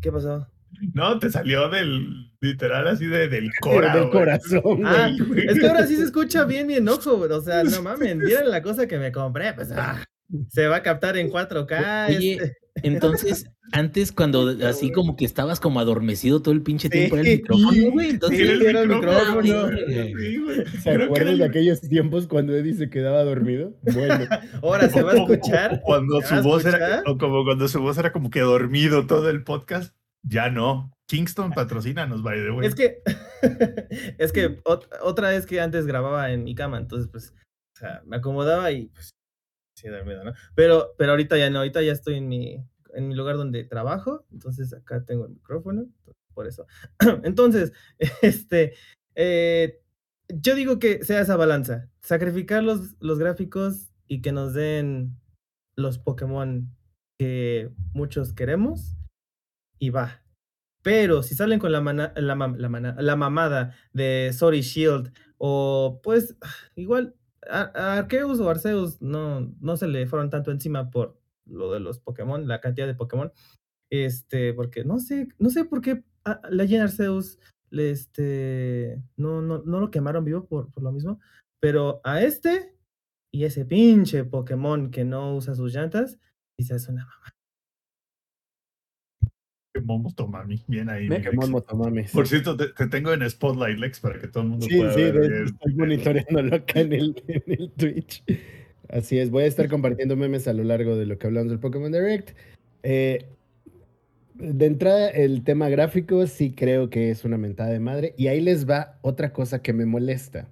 ¿Qué 0.00 0.10
pasó? 0.10 0.46
No, 0.94 1.18
te 1.18 1.30
salió 1.30 1.68
del 1.68 2.30
literal 2.40 2.88
así 2.88 3.06
de, 3.06 3.28
del 3.28 3.50
cora, 3.60 3.94
del 3.96 4.08
corazón, 4.10 4.60
güey. 4.62 4.82
Ah, 4.84 5.10
güey. 5.26 5.46
es 5.46 5.58
que 5.58 5.66
ahora 5.68 5.86
sí 5.86 5.96
se 5.96 6.04
escucha 6.04 6.44
bien 6.44 6.66
mi 6.66 6.74
enojo, 6.74 7.16
güey. 7.18 7.30
O 7.32 7.40
sea, 7.42 7.62
no 7.64 7.82
mames, 7.82 8.16
miren 8.16 8.50
la 8.50 8.62
cosa 8.62 8.86
que 8.86 8.98
me 8.98 9.12
compré, 9.12 9.52
pues 9.54 9.70
ah, 9.72 10.02
se 10.48 10.66
va 10.68 10.76
a 10.76 10.82
captar 10.82 11.16
en 11.16 11.30
4K. 11.30 12.16
Oye, 12.16 12.32
este. 12.34 12.56
Entonces, 12.82 13.44
antes 13.72 14.10
cuando 14.12 14.56
así 14.66 14.90
como 14.92 15.16
que 15.16 15.24
estabas 15.24 15.60
como 15.60 15.80
adormecido 15.80 16.40
todo 16.40 16.54
el 16.54 16.62
pinche 16.62 16.88
tiempo 16.88 17.16
era 17.16 17.22
el 17.28 17.36
Sí. 17.36 17.42
micrófono, 17.42 17.90
güey. 17.92 18.10
Entonces, 18.10 18.38
Sí, 18.38 18.46
Sí, 18.58 18.64
era 18.64 18.80
el 18.82 18.88
micrófono. 18.88 19.34
güey. 19.34 20.14
Sí, 20.14 20.36
güey. 20.38 20.66
¿Se 20.82 20.90
acuerdan 20.90 21.26
de 21.38 21.44
el- 21.44 21.50
aquellos 21.50 21.80
tiempos 21.82 22.26
cuando 22.26 22.54
Eddie 22.56 22.74
se 22.74 22.88
quedaba 22.88 23.22
dormido? 23.24 23.74
Bueno, 23.82 24.24
Ahora 24.62 24.88
se 24.88 25.02
va 25.02 25.12
a 25.12 25.16
o- 25.16 25.24
o- 25.26 25.32
escuchar. 25.32 25.74
o 25.74 25.80
Cuando 25.82 26.20
¿Se 26.22 26.28
su 26.28 26.42
voz 26.42 26.64
era, 26.64 26.78
escuchar? 26.78 27.02
o 27.06 27.18
como 27.18 27.44
cuando 27.44 27.68
su 27.68 27.80
voz 27.82 27.98
era 27.98 28.12
como 28.12 28.30
que 28.30 28.40
dormido 28.40 29.06
todo 29.06 29.28
el 29.28 29.42
podcast, 29.42 29.94
ya 30.22 30.50
no. 30.50 30.92
Kingston 31.08 31.52
patrocínanos, 31.52 32.22
by 32.22 32.38
the 32.38 32.50
way. 32.52 32.66
Es 32.68 32.74
que, 32.74 33.02
es 34.18 34.32
que 34.32 34.62
ot- 34.62 34.88
otra 35.02 35.30
vez 35.30 35.44
que 35.46 35.60
antes 35.60 35.86
grababa 35.86 36.30
en 36.30 36.44
mi 36.44 36.54
cama, 36.54 36.78
entonces 36.78 37.08
pues, 37.10 37.34
o 37.76 37.78
sea, 37.78 38.02
me 38.06 38.16
acomodaba 38.16 38.70
y 38.70 38.86
pues, 38.88 39.10
sí, 39.76 39.88
dormido, 39.88 40.22
¿no? 40.22 40.32
Pero, 40.54 40.94
pero 40.96 41.12
ahorita 41.12 41.36
ya 41.36 41.50
no, 41.50 41.58
ahorita 41.58 41.82
ya 41.82 41.92
estoy 41.92 42.14
en 42.16 42.28
mi, 42.28 42.64
en 42.94 43.08
mi 43.08 43.14
lugar 43.14 43.36
donde 43.36 43.64
trabajo, 43.64 44.24
entonces 44.30 44.72
acá 44.72 45.04
tengo 45.04 45.24
el 45.26 45.32
micrófono, 45.32 45.88
por 46.32 46.46
eso. 46.46 46.66
Entonces, 47.24 47.72
este, 48.22 48.74
eh, 49.16 49.80
yo 50.28 50.54
digo 50.54 50.78
que 50.78 51.04
sea 51.04 51.20
esa 51.20 51.36
balanza, 51.36 51.88
sacrificar 52.02 52.62
los, 52.62 52.94
los 53.00 53.18
gráficos 53.18 53.90
y 54.06 54.22
que 54.22 54.30
nos 54.30 54.54
den 54.54 55.16
los 55.74 55.98
Pokémon 55.98 56.70
que 57.18 57.70
muchos 57.92 58.32
queremos 58.32 58.96
y 59.80 59.90
va. 59.90 60.22
Pero 60.82 61.22
si 61.24 61.34
salen 61.34 61.58
con 61.60 61.72
la, 61.72 61.80
mana- 61.82 62.12
la, 62.16 62.34
la 62.36 62.94
la 63.02 63.16
mamada 63.16 63.74
de 63.92 64.32
Sorry 64.34 64.62
Shield 64.62 65.12
o 65.38 66.00
pues 66.02 66.36
igual 66.76 67.16
a, 67.50 67.72
a 67.74 67.98
Arceus 67.98 68.40
o 68.40 68.50
Arceus 68.50 69.02
no, 69.02 69.40
no 69.60 69.76
se 69.76 69.88
le 69.88 70.06
fueron 70.06 70.30
tanto 70.30 70.52
encima 70.52 70.90
por 70.90 71.20
lo 71.46 71.72
de 71.72 71.80
los 71.80 72.00
Pokémon, 72.00 72.48
la 72.48 72.60
cantidad 72.60 72.86
de 72.86 72.94
Pokémon. 72.94 73.32
Este, 73.90 74.54
porque 74.54 74.84
no 74.84 75.00
sé, 75.00 75.28
no 75.38 75.50
sé 75.50 75.64
por 75.64 75.80
qué 75.82 76.04
a 76.24 76.40
Legend 76.50 76.82
Arceus 76.84 77.38
este, 77.72 79.02
no, 79.16 79.42
no, 79.42 79.62
no 79.64 79.80
lo 79.80 79.90
quemaron 79.90 80.24
vivo 80.24 80.46
por, 80.46 80.72
por 80.72 80.82
lo 80.82 80.92
mismo. 80.92 81.20
Pero 81.60 82.00
a 82.04 82.22
este 82.22 82.76
y 83.32 83.44
ese 83.44 83.64
pinche 83.64 84.24
Pokémon 84.24 84.90
que 84.90 85.04
no 85.04 85.34
usa 85.36 85.54
sus 85.54 85.74
llantas, 85.74 86.18
quizás 86.58 86.82
es 86.82 86.88
una 86.88 87.04
mamada. 87.06 87.34
Momo 89.84 90.12
Tomami, 90.14 90.62
bien 90.66 90.88
ahí. 90.90 91.08
Pokémon 91.08 91.50
Motomami. 91.50 92.02
Por 92.12 92.26
cierto, 92.26 92.56
te, 92.56 92.68
te 92.68 92.86
tengo 92.88 93.12
en 93.12 93.28
Spotlight, 93.28 93.78
Lex, 93.78 94.00
para 94.00 94.18
que 94.20 94.26
todo 94.26 94.42
el 94.42 94.48
mundo 94.50 94.66
Sí, 94.66 94.76
pueda 94.76 94.92
sí, 94.94 95.02
ver 95.02 95.16
hecho 95.16 95.28
bien. 95.30 95.44
estoy 95.44 95.74
monitoreándolo 95.74 96.56
acá 96.56 96.80
en 96.80 96.92
el, 96.92 97.22
en 97.28 97.42
el 97.46 97.70
Twitch. 97.72 98.24
Así 98.88 99.18
es, 99.18 99.30
voy 99.30 99.44
a 99.44 99.46
estar 99.46 99.68
compartiendo 99.68 100.16
memes 100.16 100.48
a 100.48 100.52
lo 100.52 100.64
largo 100.64 100.96
de 100.96 101.06
lo 101.06 101.18
que 101.18 101.28
hablamos 101.28 101.50
del 101.50 101.60
Pokémon 101.60 101.92
Direct. 101.92 102.36
Eh, 102.82 103.26
de 104.34 104.66
entrada, 104.66 105.08
el 105.10 105.44
tema 105.44 105.68
gráfico 105.68 106.26
sí 106.26 106.52
creo 106.52 106.90
que 106.90 107.10
es 107.10 107.24
una 107.24 107.38
mentada 107.38 107.70
de 107.70 107.78
madre. 107.78 108.14
Y 108.16 108.26
ahí 108.26 108.40
les 108.40 108.68
va 108.68 108.98
otra 109.02 109.32
cosa 109.32 109.62
que 109.62 109.72
me 109.72 109.86
molesta. 109.86 110.48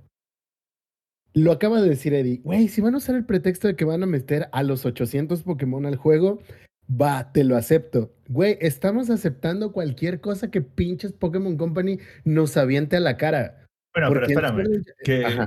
Lo 1.34 1.50
acaba 1.52 1.80
de 1.82 1.88
decir 1.88 2.14
Eddie. 2.14 2.40
Güey, 2.44 2.68
si 2.68 2.80
van 2.80 2.94
a 2.94 2.98
usar 2.98 3.16
el 3.16 3.24
pretexto 3.24 3.66
de 3.66 3.76
que 3.76 3.84
van 3.84 4.02
a 4.02 4.06
meter 4.06 4.48
a 4.52 4.62
los 4.62 4.86
800 4.86 5.42
Pokémon 5.42 5.86
al 5.86 5.96
juego, 5.96 6.40
va, 6.88 7.32
te 7.32 7.44
lo 7.44 7.56
acepto. 7.56 8.14
Güey, 8.28 8.58
estamos 8.60 9.10
aceptando 9.10 9.72
cualquier 9.72 10.20
cosa 10.20 10.50
que 10.50 10.60
pinches 10.62 11.12
Pokémon 11.12 11.56
Company 11.56 11.98
nos 12.24 12.56
aviente 12.56 12.96
a 12.96 13.00
la 13.00 13.16
cara. 13.16 13.66
Bueno, 13.94 14.10
pero 14.12 14.26
espérame, 14.26 14.84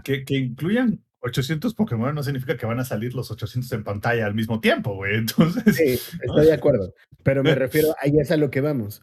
que, 0.03 0.25
que 0.25 0.35
incluyan 0.35 0.99
800 1.21 1.75
Pokémon 1.75 2.13
no 2.15 2.23
significa 2.23 2.57
que 2.57 2.65
van 2.65 2.79
a 2.79 2.85
salir 2.85 3.13
los 3.13 3.29
800 3.29 3.71
en 3.73 3.83
pantalla 3.83 4.25
al 4.25 4.33
mismo 4.33 4.59
tiempo, 4.59 4.95
güey. 4.95 5.15
Entonces, 5.17 5.75
Sí, 5.75 6.17
estoy 6.21 6.45
de 6.45 6.53
acuerdo. 6.53 6.93
Pero 7.23 7.43
me 7.43 7.55
refiero, 7.55 7.95
ahí 8.01 8.17
es 8.19 8.31
a 8.31 8.37
lo 8.37 8.49
que 8.49 8.61
vamos. 8.61 9.01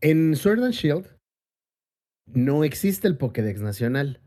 En 0.00 0.36
Sword 0.36 0.62
and 0.62 0.74
Shield 0.74 1.06
no 2.32 2.64
existe 2.64 3.08
el 3.08 3.16
Pokédex 3.16 3.60
nacional. 3.60 4.20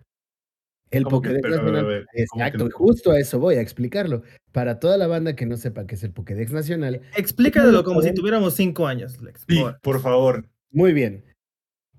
El 0.91 1.03
¿Cómo 1.03 1.21
que? 1.21 1.29
Pokédex 1.29 1.41
Pero, 1.43 1.55
nacional. 1.57 1.85
ver, 1.85 2.05
¿cómo 2.05 2.11
que 2.13 2.21
Exacto, 2.47 2.67
y 2.67 2.71
justo 2.71 3.11
a 3.11 3.19
eso 3.19 3.39
voy 3.39 3.55
a 3.55 3.61
explicarlo. 3.61 4.23
Para 4.53 4.79
toda 4.79 4.97
la 4.97 5.07
banda 5.07 5.35
que 5.35 5.45
no 5.45 5.57
sepa 5.57 5.85
qué 5.85 5.95
es 5.95 6.03
el 6.03 6.11
Pokédex 6.11 6.51
nacional, 6.53 7.01
Explícalo 7.15 7.83
como 7.83 8.01
si 8.01 8.13
tuviéramos 8.13 8.55
cinco 8.55 8.87
años, 8.87 9.21
Lex. 9.21 9.45
sí, 9.47 9.59
por- 9.59 9.79
por 9.81 10.01
favor. 10.01 10.45
muy 10.71 10.93
bien. 10.93 11.25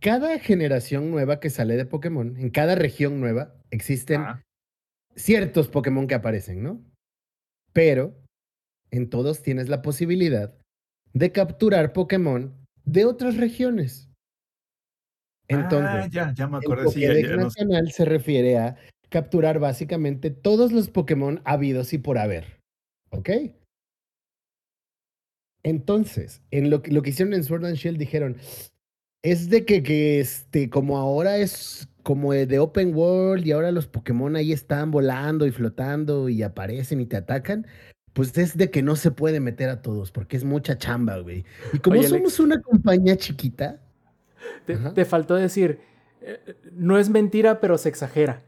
Cada 0.01 0.39
generación 0.39 1.11
nueva 1.11 1.41
que 1.41 1.51
sale 1.51 1.77
de 1.77 1.85
Pokémon, 1.85 2.37
en 2.39 2.51
cada 2.51 2.75
región 2.77 3.21
nueva, 3.21 3.55
existen 3.71 4.21
Ah, 4.23 4.43
ciertos 5.17 5.69
Pokémon 5.69 6.07
que 6.07 6.15
aparecen, 6.15 6.63
¿no? 6.63 6.81
Pero 7.73 8.15
en 8.91 9.11
todos 9.11 9.43
tienes 9.43 9.69
la 9.69 9.83
posibilidad 9.83 10.55
de 11.13 11.33
capturar 11.33 11.93
Pokémon 11.93 12.55
de 12.85 13.05
otras 13.05 13.37
regiones. 13.37 14.08
Entonces, 15.49 16.05
ah, 16.05 16.09
ya, 16.11 16.35
ya 16.35 16.47
me 16.47 16.59
el. 16.59 16.89
Sí, 16.91 17.01
ya, 17.01 17.15
ya 17.15 17.37
no- 17.37 17.45
nacional 17.45 17.91
se 17.91 18.05
refiere 18.05 18.59
a 18.59 18.77
capturar 19.09 19.59
básicamente 19.59 20.31
todos 20.31 20.73
los 20.73 20.91
Pokémon 20.91 21.41
habidos 21.45 21.93
y 21.93 21.99
por 21.99 22.19
haber. 22.19 22.61
¿Ok? 23.11 23.31
Entonces, 25.63 26.43
en 26.51 26.71
lo 26.71 26.83
que, 26.83 26.93
lo 26.93 27.03
que 27.03 27.11
hicieron 27.11 27.35
en 27.35 27.45
Sword 27.45 27.65
and 27.65 27.77
Shield 27.77 27.99
dijeron, 27.99 28.37
es 29.23 29.51
de 29.51 29.65
que, 29.65 29.83
que 29.83 30.21
este, 30.21 30.71
como 30.71 30.99
ahora 30.99 31.39
es 31.39 31.89
como 32.03 32.33
de 32.33 32.59
Open 32.59 32.95
World 32.95 33.47
y 33.47 33.53
ahora 33.53 33.71
los 33.73 33.87
Pokémon 33.87 34.37
ahí 34.37 34.53
están 34.53 34.91
volando 34.91 35.47
y 35.47 35.51
flotando 35.51 36.29
y 36.29 36.43
aparecen 36.43 37.01
y 37.01 37.07
te 37.07 37.17
atacan, 37.17 37.67
pues 38.15 38.37
es 38.39 38.57
de 38.57 38.71
que 38.71 38.83
no 38.83 38.97
se 38.97 39.11
puede 39.11 39.41
meter 39.41 39.69
a 39.69 39.83
todos 39.83 40.11
porque 40.13 40.37
es 40.37 40.45
mucha 40.45 40.79
chamba, 40.79 41.19
güey. 41.19 41.45
Y 41.73 41.79
como 41.81 41.99
Oye, 41.99 42.07
Alex. 42.07 42.19
somos 42.19 42.41
una 42.41 42.63
compañía 42.63 43.17
chiquita, 43.17 43.81
Te, 44.95 45.05
faltó 45.05 45.35
decir, 45.35 45.81
eh, 46.21 46.55
no 46.73 46.99
es 46.99 47.09
mentira, 47.11 47.61
pero 47.61 47.79
se 47.79 47.89
exagera. 47.89 48.43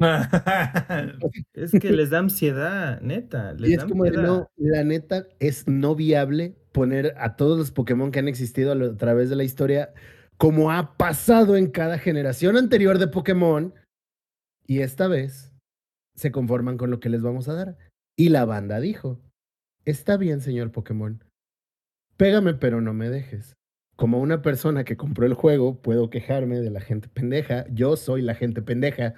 Es 1.54 1.70
que 1.72 1.92
les 1.92 2.10
da 2.10 2.18
ansiedad, 2.18 3.00
neta. 3.00 3.52
Les 3.54 3.70
Y 3.70 3.76
da 3.76 3.82
es 3.84 3.88
como 3.90 4.04
ansiedad. 4.04 4.26
no, 4.26 4.50
la 4.56 4.84
neta 4.84 5.26
es 5.38 5.66
no 5.68 5.94
viable 5.94 6.56
poner 6.72 7.14
a 7.18 7.36
todos 7.36 7.58
los 7.58 7.70
Pokémon 7.70 8.10
que 8.10 8.18
han 8.18 8.28
existido 8.28 8.72
a, 8.72 8.74
lo- 8.74 8.92
a 8.92 8.96
través 8.96 9.30
de 9.30 9.36
la 9.36 9.44
historia, 9.44 9.94
como 10.36 10.72
ha 10.72 10.96
pasado 10.96 11.56
en 11.56 11.70
cada 11.70 11.98
generación 11.98 12.56
anterior 12.56 12.98
de 12.98 13.06
Pokémon, 13.06 13.72
y 14.66 14.80
esta 14.80 15.06
vez 15.08 15.52
se 16.16 16.32
conforman 16.32 16.76
con 16.76 16.90
lo 16.90 16.98
que 17.00 17.08
les 17.08 17.22
vamos 17.22 17.48
a 17.48 17.54
dar. 17.54 17.76
Y 18.16 18.28
la 18.30 18.44
banda 18.44 18.80
dijo, 18.80 19.20
está 19.84 20.16
bien, 20.16 20.40
señor 20.40 20.72
Pokémon, 20.72 21.22
pégame 22.16 22.54
pero 22.54 22.80
no 22.80 22.92
me 22.94 23.10
dejes. 23.10 23.54
Como 23.96 24.20
una 24.20 24.42
persona 24.42 24.84
que 24.84 24.96
compró 24.96 25.26
el 25.26 25.34
juego, 25.34 25.80
puedo 25.80 26.10
quejarme 26.10 26.60
de 26.60 26.70
la 26.70 26.80
gente 26.80 27.08
pendeja. 27.08 27.66
Yo 27.70 27.96
soy 27.96 28.22
la 28.22 28.34
gente 28.34 28.62
pendeja. 28.62 29.14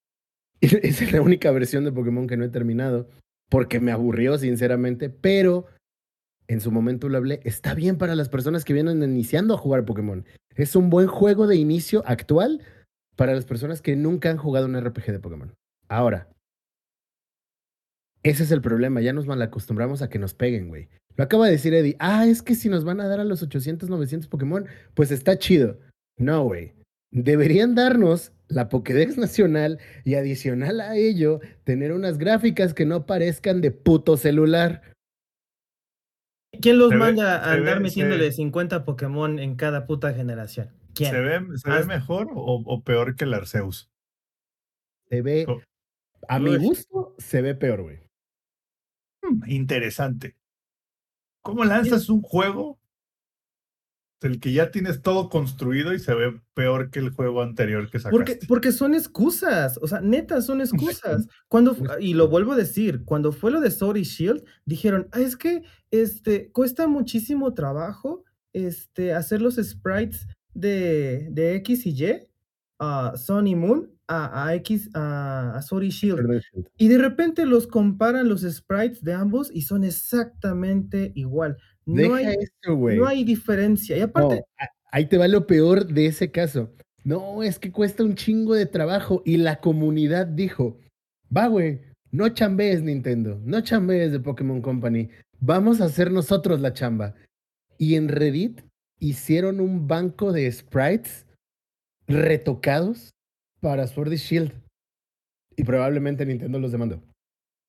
Esa 0.60 1.04
es 1.04 1.12
la 1.12 1.20
única 1.20 1.50
versión 1.50 1.84
de 1.84 1.92
Pokémon 1.92 2.26
que 2.26 2.36
no 2.36 2.44
he 2.44 2.48
terminado 2.48 3.08
porque 3.48 3.78
me 3.78 3.92
aburrió, 3.92 4.38
sinceramente, 4.38 5.10
pero 5.10 5.66
en 6.48 6.60
su 6.60 6.70
momento 6.70 7.08
lo 7.08 7.18
hablé. 7.18 7.40
Está 7.44 7.74
bien 7.74 7.98
para 7.98 8.14
las 8.14 8.28
personas 8.28 8.64
que 8.64 8.72
vienen 8.72 9.02
iniciando 9.02 9.54
a 9.54 9.58
jugar 9.58 9.84
Pokémon. 9.84 10.24
Es 10.54 10.76
un 10.76 10.90
buen 10.90 11.06
juego 11.06 11.46
de 11.46 11.56
inicio 11.56 12.02
actual 12.06 12.62
para 13.16 13.34
las 13.34 13.44
personas 13.44 13.82
que 13.82 13.96
nunca 13.96 14.30
han 14.30 14.36
jugado 14.36 14.66
un 14.66 14.80
RPG 14.80 15.06
de 15.06 15.20
Pokémon. 15.20 15.54
Ahora, 15.88 16.28
ese 18.30 18.42
es 18.44 18.50
el 18.50 18.60
problema. 18.60 19.00
Ya 19.00 19.12
nos 19.12 19.26
malacostumbramos 19.26 20.02
a 20.02 20.08
que 20.08 20.18
nos 20.18 20.34
peguen, 20.34 20.68
güey. 20.68 20.88
Lo 21.16 21.24
acaba 21.24 21.46
de 21.46 21.52
decir 21.52 21.72
Eddie. 21.74 21.96
Ah, 21.98 22.26
es 22.26 22.42
que 22.42 22.54
si 22.54 22.68
nos 22.68 22.84
van 22.84 23.00
a 23.00 23.08
dar 23.08 23.20
a 23.20 23.24
los 23.24 23.42
800, 23.42 23.88
900 23.88 24.28
Pokémon, 24.28 24.66
pues 24.94 25.10
está 25.10 25.38
chido. 25.38 25.78
No, 26.18 26.44
güey. 26.44 26.74
Deberían 27.10 27.74
darnos 27.74 28.32
la 28.48 28.68
Pokédex 28.68 29.16
nacional 29.18 29.78
y 30.04 30.14
adicional 30.14 30.80
a 30.80 30.96
ello, 30.96 31.40
tener 31.64 31.92
unas 31.92 32.18
gráficas 32.18 32.74
que 32.74 32.84
no 32.84 33.06
parezcan 33.06 33.60
de 33.60 33.70
puto 33.70 34.16
celular. 34.16 34.82
¿Quién 36.60 36.78
los 36.78 36.88
Se 36.90 36.94
ve- 36.94 37.00
manda 37.00 37.38
a 37.44 37.52
andar 37.52 37.76
ve- 37.78 37.80
metiéndole 37.84 38.26
se- 38.30 38.36
50 38.38 38.84
Pokémon 38.84 39.38
en 39.38 39.56
cada 39.56 39.86
puta 39.86 40.12
generación? 40.14 40.70
¿Quién? 40.94 41.10
¿Se 41.10 41.20
ve, 41.20 41.40
se 41.58 41.70
ve 41.70 41.84
mejor 41.84 42.28
o, 42.34 42.62
o 42.64 42.82
peor 42.82 43.16
que 43.16 43.24
el 43.24 43.34
Arceus? 43.34 43.90
Se 45.10 45.20
ve, 45.22 45.46
a 46.28 46.38
mi 46.38 46.56
gusto, 46.56 47.14
se 47.18 47.42
ve 47.42 47.54
peor, 47.54 47.82
güey. 47.82 47.98
Hmm, 49.26 49.42
interesante. 49.50 50.36
¿Cómo 51.42 51.64
lanzas 51.64 52.08
un 52.08 52.22
juego 52.22 52.78
del 54.20 54.40
que 54.40 54.52
ya 54.52 54.70
tienes 54.70 55.02
todo 55.02 55.28
construido 55.28 55.94
y 55.94 55.98
se 55.98 56.14
ve 56.14 56.40
peor 56.54 56.90
que 56.90 56.98
el 56.98 57.10
juego 57.10 57.42
anterior 57.42 57.88
que 57.90 57.98
sacaste? 57.98 58.10
Porque, 58.10 58.38
porque 58.48 58.72
son 58.72 58.94
excusas, 58.94 59.78
o 59.80 59.86
sea, 59.86 60.00
neta, 60.00 60.40
son 60.42 60.60
excusas. 60.60 61.28
Cuando, 61.48 61.76
y 62.00 62.14
lo 62.14 62.28
vuelvo 62.28 62.52
a 62.52 62.56
decir, 62.56 63.04
cuando 63.04 63.30
fue 63.32 63.50
lo 63.50 63.60
de 63.60 63.70
Sword 63.70 63.98
y 63.98 64.02
Shield, 64.02 64.44
dijeron, 64.64 65.08
"Ah, 65.12 65.20
es 65.20 65.36
que 65.36 65.62
este, 65.90 66.50
cuesta 66.50 66.88
muchísimo 66.88 67.54
trabajo 67.54 68.24
este, 68.52 69.12
hacer 69.12 69.42
los 69.42 69.56
sprites 69.56 70.26
de, 70.54 71.28
de 71.30 71.54
X 71.56 71.86
y 71.86 71.90
Y, 71.90 72.28
a 72.78 73.12
Sun 73.16 73.46
y 73.46 73.54
Moon, 73.54 73.95
a, 74.08 74.46
a 74.46 74.54
X, 74.56 74.90
a, 74.94 75.56
a 75.56 75.62
Sword 75.62 75.84
y 75.84 75.90
Shield. 75.90 76.42
Y 76.76 76.88
de 76.88 76.98
repente 76.98 77.46
los 77.46 77.66
comparan 77.66 78.28
los 78.28 78.42
sprites 78.42 79.02
de 79.02 79.14
ambos 79.14 79.50
y 79.52 79.62
son 79.62 79.84
exactamente 79.84 81.12
igual. 81.14 81.56
No 81.84 82.02
Deja 82.02 82.16
hay, 82.16 82.36
eso, 82.40 82.76
no 82.76 83.06
hay 83.06 83.24
diferencia. 83.24 83.96
Y 83.96 84.00
aparte, 84.00 84.36
No, 84.36 84.66
ahí 84.90 85.06
te 85.06 85.18
va 85.18 85.28
lo 85.28 85.46
peor 85.46 85.86
de 85.86 86.06
ese 86.06 86.30
caso. 86.30 86.72
No, 87.04 87.42
es 87.42 87.58
que 87.58 87.70
cuesta 87.70 88.02
un 88.02 88.16
chingo 88.16 88.54
de 88.54 88.66
trabajo 88.66 89.22
y 89.24 89.36
la 89.36 89.60
comunidad 89.60 90.26
dijo, 90.26 90.78
va, 91.34 91.46
güey, 91.46 91.80
no 92.10 92.28
chambees 92.28 92.82
Nintendo, 92.82 93.40
no 93.44 93.60
chambees 93.60 94.10
de 94.10 94.18
Pokémon 94.18 94.60
Company, 94.60 95.10
vamos 95.38 95.80
a 95.80 95.84
hacer 95.84 96.10
nosotros 96.10 96.60
la 96.60 96.72
chamba. 96.72 97.14
Y 97.78 97.94
en 97.94 98.08
Reddit 98.08 98.62
hicieron 98.98 99.60
un 99.60 99.86
banco 99.86 100.32
de 100.32 100.50
sprites 100.50 101.26
retocados 102.08 103.12
para 103.60 103.86
Sword 103.86 104.12
y 104.12 104.16
Shield. 104.16 104.52
Y 105.56 105.64
probablemente 105.64 106.26
Nintendo 106.26 106.58
los 106.58 106.72
demandó. 106.72 107.00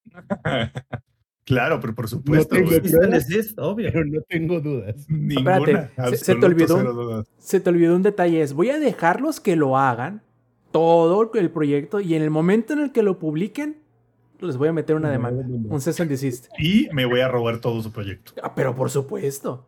claro, 1.45 1.79
pero 1.79 1.95
por 1.95 2.07
supuesto. 2.07 2.55
tengo 2.55 2.67
güey. 2.69 2.81
cease 2.81 2.97
and 3.03 3.13
desist, 3.13 3.59
obvio. 3.59 3.89
Pero 3.91 4.05
no 4.05 4.21
tengo 4.27 4.59
dudas. 4.59 5.05
Ninguna. 5.09 5.57
Espérate, 5.57 6.17
se- 6.17 6.25
se 6.25 6.35
te 6.35 6.45
olvidó. 6.45 6.77
cero 6.77 6.93
dudas. 6.93 7.27
Se 7.37 7.59
te 7.59 7.69
olvidó 7.69 7.95
un 7.95 8.03
detalle, 8.03 8.41
es 8.41 8.53
voy 8.53 8.69
a 8.69 8.79
dejarlos 8.79 9.39
que 9.39 9.55
lo 9.55 9.77
hagan, 9.77 10.21
todo 10.71 11.31
el 11.33 11.49
proyecto, 11.51 11.99
y 11.99 12.13
en 12.15 12.21
el 12.21 12.29
momento 12.29 12.73
en 12.73 12.79
el 12.79 12.91
que 12.91 13.03
lo 13.03 13.19
publiquen, 13.19 13.77
les 14.39 14.57
voy 14.57 14.67
a 14.67 14.73
meter 14.73 14.95
una 14.95 15.07
No, 15.07 15.13
demanda, 15.13 15.43
no, 15.47 15.57
no. 15.57 15.69
un 15.73 15.81
cease 15.81 16.01
and 16.01 16.11
desist. 16.11 16.47
Y 16.59 16.89
me 16.93 17.05
voy 17.05 17.21
a 17.21 17.27
robar 17.27 17.59
todo 17.59 17.81
su 17.81 17.91
proyecto. 17.91 18.33
Ah, 18.43 18.53
pero 18.53 18.75
por 18.75 18.89
supuesto. 18.89 19.67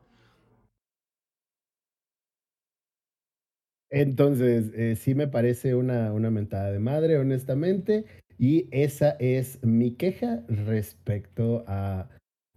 Entonces, 3.92 4.72
eh, 4.76 4.96
sí 4.96 5.16
me 5.16 5.28
parece 5.28 5.76
una, 5.76 6.14
una 6.14 6.30
mentada 6.30 6.72
de 6.72 6.80
madre, 6.80 7.18
honestamente. 7.18 8.06
Y 8.38 8.68
esa 8.72 9.12
es 9.20 9.60
mi 9.64 9.92
queja 9.96 10.44
respecto 10.48 11.64
a 11.68 12.10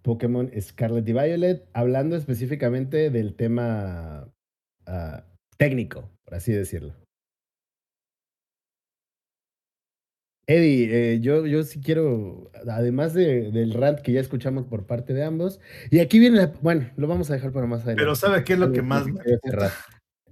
Pokémon 0.02 0.50
Scarlet 0.60 1.08
y 1.08 1.12
Violet, 1.12 1.68
hablando 1.72 2.16
específicamente 2.16 3.10
del 3.10 3.34
tema 3.34 4.28
ah, 4.86 5.24
técnico, 5.56 6.10
por 6.24 6.34
así 6.34 6.52
decirlo. 6.52 6.94
Eddie, 10.48 11.14
eh, 11.14 11.20
yo, 11.20 11.46
yo 11.46 11.62
sí 11.62 11.80
quiero, 11.80 12.50
además 12.68 13.14
de- 13.14 13.52
del 13.52 13.72
rant 13.74 14.00
que 14.00 14.12
ya 14.12 14.20
escuchamos 14.20 14.66
por 14.66 14.86
parte 14.86 15.14
de 15.14 15.22
ambos, 15.22 15.60
y 15.90 16.00
aquí 16.00 16.18
viene, 16.18 16.36
la- 16.36 16.52
bueno, 16.60 16.90
lo 16.96 17.06
vamos 17.06 17.30
a 17.30 17.34
dejar 17.34 17.52
para 17.52 17.66
más 17.66 17.82
adelante. 17.82 18.02
Pero 18.02 18.14
¿sabe 18.16 18.42
qué 18.44 18.54
es 18.54 18.58
lo 18.58 18.72
que 18.72 18.82
más 18.82 19.06
me. 19.06 19.20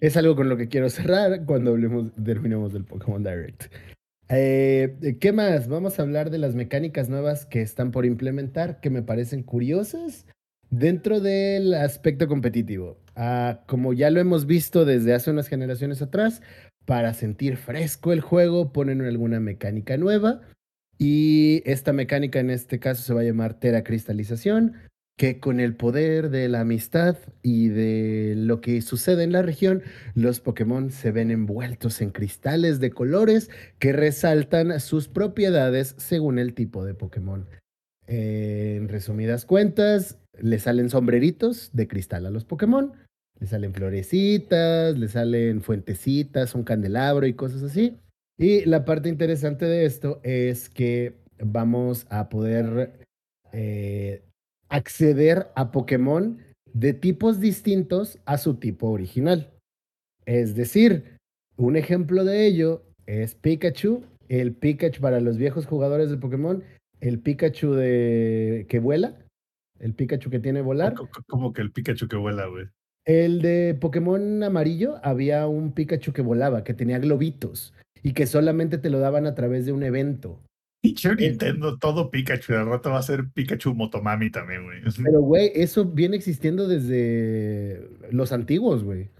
Es 0.01 0.17
algo 0.17 0.35
con 0.35 0.49
lo 0.49 0.57
que 0.57 0.69
quiero 0.69 0.89
cerrar 0.91 1.45
cuando 1.45 1.71
hablemos, 1.71 2.13
terminemos 2.15 2.73
del 2.73 2.85
Pokémon 2.85 3.23
Direct. 3.23 3.65
Eh, 4.29 5.17
¿Qué 5.21 5.33
más? 5.33 5.69
Vamos 5.69 5.99
a 5.99 6.03
hablar 6.03 6.31
de 6.31 6.39
las 6.39 6.55
mecánicas 6.55 7.09
nuevas 7.09 7.47
que 7.47 7.63
están 7.63 7.91
por 7.91 8.07
implementar, 8.07 8.81
que 8.81 8.91
me 8.91 9.03
parecen 9.03 9.43
curiosas, 9.43 10.27
Dentro 10.71 11.19
del 11.19 11.75
aspecto 11.75 12.29
competitivo, 12.29 12.97
ah, 13.17 13.65
como 13.67 13.93
ya 13.93 14.09
lo 14.09 14.21
hemos 14.21 14.47
visto 14.47 14.85
desde 14.85 15.15
hace 15.15 15.33
unas 15.33 15.49
generaciones 15.49 16.01
atrás, 16.01 16.43
para 16.87 17.13
sentir 17.13 17.57
fresco 17.57 18.13
el 18.13 18.21
juego 18.21 18.73
ponen 18.73 19.01
alguna 19.01 19.41
mecánica 19.41 19.97
nueva 19.97 20.43
y 20.97 21.63
esta 21.65 21.93
mecánica 21.93 22.39
en 22.39 22.51
este 22.51 22.79
caso 22.79 23.03
se 23.03 23.13
va 23.13 23.23
a 23.23 23.25
llamar 23.25 23.59
teracristalización, 23.59 24.75
que 25.21 25.39
con 25.39 25.61
el 25.61 25.77
poder 25.77 26.31
de 26.31 26.49
la 26.49 26.61
amistad 26.61 27.19
y 27.43 27.69
de 27.69 28.33
lo 28.39 28.63
que 28.63 28.81
sucede 28.81 29.23
en 29.23 29.33
la 29.33 29.43
región, 29.43 29.83
los 30.15 30.41
Pokémon 30.41 30.91
se 30.91 31.13
ven 31.13 31.31
envueltos 31.31 32.01
en 32.01 32.09
cristales 32.09 32.81
de 32.81 32.91
colores 32.91 33.51
que 33.79 33.93
resaltan 33.93 34.81
sus 34.81 35.09
propiedades 35.09 35.95
según 35.99 36.39
el 36.39 36.55
tipo 36.55 36.87
de 36.87 36.95
Pokémon. 36.95 37.47
En 38.07 38.89
resumidas 38.89 39.45
cuentas, 39.45 40.17
le 40.41 40.59
salen 40.59 40.89
sombreritos 40.89 41.69
de 41.75 41.87
cristal 41.87 42.25
a 42.25 42.31
los 42.31 42.47
Pokémon, 42.47 42.95
le 43.39 43.47
salen 43.47 43.75
florecitas, 43.75 44.99
le 44.99 45.09
salen 45.09 45.61
fuentecitas, 45.61 46.55
un 46.55 46.65
candelabro 46.65 47.27
y 47.27 47.35
cosas 47.35 47.63
así. 47.63 47.99
Y 48.39 48.65
la 48.65 48.87
parte 48.87 49.11
interesante 49.11 49.67
de 49.67 49.85
esto 49.85 50.19
es 50.23 50.71
que 50.71 51.13
vamos 51.39 52.07
a 52.09 52.31
poder 52.31 53.07
eh, 53.53 54.23
acceder 54.71 55.49
a 55.55 55.71
Pokémon 55.71 56.39
de 56.73 56.95
tipos 56.95 57.41
distintos 57.41 58.19
a 58.25 58.39
su 58.39 58.55
tipo 58.55 58.89
original. 58.89 59.51
Es 60.25 60.55
decir, 60.55 61.17
un 61.57 61.77
ejemplo 61.77 62.25
de 62.25 62.47
ello 62.47 62.83
es 63.07 63.35
Pikachu, 63.35 64.05
el 64.29 64.55
Pikachu 64.55 65.01
para 65.01 65.21
los 65.21 65.37
viejos 65.37 65.67
jugadores 65.67 66.11
de 66.11 66.17
Pokémon, 66.17 66.63
el 67.01 67.19
Pikachu 67.19 67.73
de 67.75 68.67
que 68.69 68.79
vuela, 68.79 69.17
el 69.81 69.95
Pikachu 69.95 70.31
que 70.31 70.39
tiene 70.39 70.63
volar. 70.63 70.95
Como 71.27 71.53
que 71.53 71.63
el 71.63 71.73
Pikachu 71.73 72.09
que 72.09 72.17
vuela, 72.17 72.47
güey. 72.47 72.67
El 73.05 73.43
de 73.43 73.77
Pokémon 73.81 74.43
amarillo 74.43 75.01
había 75.03 75.47
un 75.49 75.73
Pikachu 75.73 76.13
que 76.13 76.23
volaba, 76.23 76.63
que 76.63 76.75
tenía 76.75 76.99
globitos 76.99 77.75
y 78.03 78.13
que 78.13 78.27
solamente 78.27 78.79
te 78.79 78.91
lo 78.91 79.01
daban 79.01 79.27
a 79.27 79.35
través 79.35 79.67
de 79.67 79.73
un 79.73 79.83
evento. 79.83 80.41
Pinche 80.81 81.15
Nintendo, 81.15 81.79
todo 81.79 82.11
Pikachu. 82.11 82.53
De 82.55 82.65
rato 82.65 82.91
va 82.91 82.99
a 82.99 83.03
ser 83.03 83.29
Pikachu 83.35 83.75
Motomami 83.75 84.31
también, 84.31 84.65
güey. 84.65 84.81
Pero, 85.05 85.21
güey, 85.21 85.53
eso 85.55 85.85
viene 85.85 86.17
existiendo 86.17 86.67
desde 86.67 87.89
los 88.11 88.33
antiguos, 88.33 88.83
güey. 88.83 89.11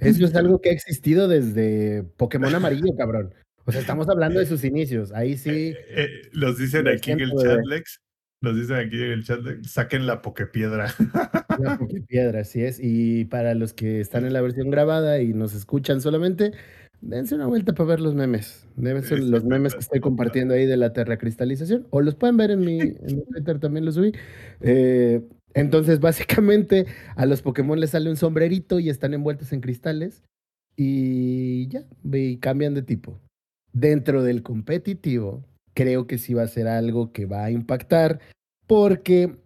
Eso 0.00 0.24
es 0.24 0.34
algo 0.34 0.60
que 0.60 0.70
ha 0.70 0.72
existido 0.72 1.28
desde 1.28 2.04
Pokémon 2.16 2.54
amarillo, 2.54 2.94
cabrón. 2.96 3.34
O 3.64 3.72
sea, 3.72 3.80
estamos 3.80 4.08
hablando 4.08 4.40
de 4.40 4.46
sus 4.46 4.64
inicios. 4.64 5.12
Ahí 5.12 5.36
sí. 5.36 5.50
Eh, 5.50 5.76
eh, 5.88 6.08
los 6.32 6.58
dicen 6.58 6.88
aquí 6.88 7.12
en 7.12 7.20
el 7.20 7.30
chat, 7.30 7.64
Lex. 7.64 8.00
Los 8.40 8.56
dicen 8.56 8.76
aquí 8.76 8.96
en 8.96 9.12
el 9.12 9.24
chat, 9.24 9.40
saquen 9.64 10.06
la 10.06 10.20
Pokepiedra. 10.20 10.92
La 11.60 11.78
Pokepiedra, 11.78 12.40
así 12.40 12.62
es. 12.62 12.78
Y 12.82 13.24
para 13.26 13.54
los 13.54 13.72
que 13.72 14.00
están 14.00 14.24
en 14.24 14.32
la 14.32 14.40
versión 14.40 14.70
grabada 14.70 15.20
y 15.20 15.32
nos 15.32 15.54
escuchan 15.54 16.00
solamente, 16.00 16.52
dense 17.02 17.34
una 17.34 17.46
vuelta 17.46 17.74
para 17.74 17.88
ver 17.90 18.00
los 18.00 18.14
memes. 18.14 18.66
Deben 18.76 19.02
ser 19.02 19.18
los 19.18 19.44
memes 19.44 19.74
que 19.74 19.80
estoy 19.80 20.00
compartiendo 20.00 20.54
ahí 20.54 20.64
de 20.64 20.76
la 20.76 20.92
terracristalización. 20.92 21.86
O 21.90 22.00
los 22.00 22.14
pueden 22.14 22.36
ver 22.38 22.50
en 22.52 22.60
mi, 22.60 22.80
en 22.80 23.24
Twitter, 23.26 23.58
también 23.58 23.84
los 23.84 23.96
subí. 23.96 24.12
Eh, 24.60 25.20
entonces, 25.52 26.00
básicamente, 26.00 26.86
a 27.16 27.26
los 27.26 27.42
Pokémon 27.42 27.78
les 27.78 27.90
sale 27.90 28.08
un 28.08 28.16
sombrerito 28.16 28.78
y 28.78 28.88
están 28.88 29.12
envueltos 29.12 29.52
en 29.52 29.60
cristales. 29.60 30.22
Y 30.76 31.68
ya, 31.68 31.84
y 32.10 32.38
cambian 32.38 32.72
de 32.72 32.82
tipo. 32.82 33.20
Dentro 33.74 34.22
del 34.22 34.42
competitivo, 34.42 35.44
creo 35.74 36.06
que 36.06 36.18
sí 36.18 36.32
va 36.32 36.42
a 36.42 36.48
ser 36.48 36.68
algo 36.68 37.12
que 37.12 37.26
va 37.26 37.44
a 37.44 37.50
impactar 37.50 38.20
porque 38.66 39.36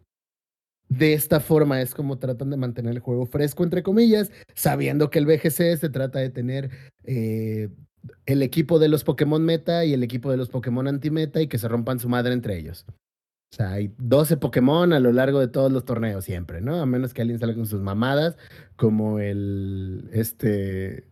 de 0.88 1.14
esta 1.14 1.40
forma 1.40 1.80
es 1.80 1.94
como 1.94 2.18
tratan 2.18 2.50
de 2.50 2.56
mantener 2.56 2.92
el 2.92 3.00
juego 3.00 3.26
fresco, 3.26 3.64
entre 3.64 3.82
comillas, 3.82 4.30
sabiendo 4.54 5.10
que 5.10 5.18
el 5.18 5.26
BGC 5.26 5.76
se 5.76 5.88
trata 5.88 6.18
de 6.20 6.30
tener 6.30 6.70
eh, 7.04 7.68
el 8.26 8.42
equipo 8.42 8.78
de 8.78 8.88
los 8.88 9.04
Pokémon 9.04 9.44
meta 9.44 9.84
y 9.84 9.92
el 9.92 10.02
equipo 10.02 10.30
de 10.30 10.36
los 10.36 10.48
Pokémon 10.48 10.86
anti-meta 10.86 11.40
y 11.40 11.48
que 11.48 11.58
se 11.58 11.68
rompan 11.68 11.98
su 11.98 12.08
madre 12.08 12.32
entre 12.32 12.56
ellos. 12.56 12.86
O 13.52 13.56
sea, 13.56 13.72
hay 13.72 13.92
12 13.98 14.36
Pokémon 14.36 14.92
a 14.92 15.00
lo 15.00 15.12
largo 15.12 15.40
de 15.40 15.48
todos 15.48 15.70
los 15.70 15.84
torneos 15.84 16.24
siempre, 16.24 16.60
¿no? 16.60 16.80
A 16.80 16.86
menos 16.86 17.14
que 17.14 17.22
alguien 17.22 17.38
salga 17.38 17.54
con 17.54 17.66
sus 17.66 17.80
mamadas, 17.80 18.36
como 18.76 19.18
el, 19.18 20.08
este, 20.12 21.08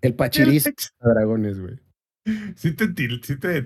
el 0.00 0.14
Pachiriz 0.14 0.64
de 0.64 0.72
dragones, 1.00 1.60
güey. 1.60 1.78
Sí 2.56 2.72
te, 2.72 2.86
sí 3.22 3.36
te 3.36 3.62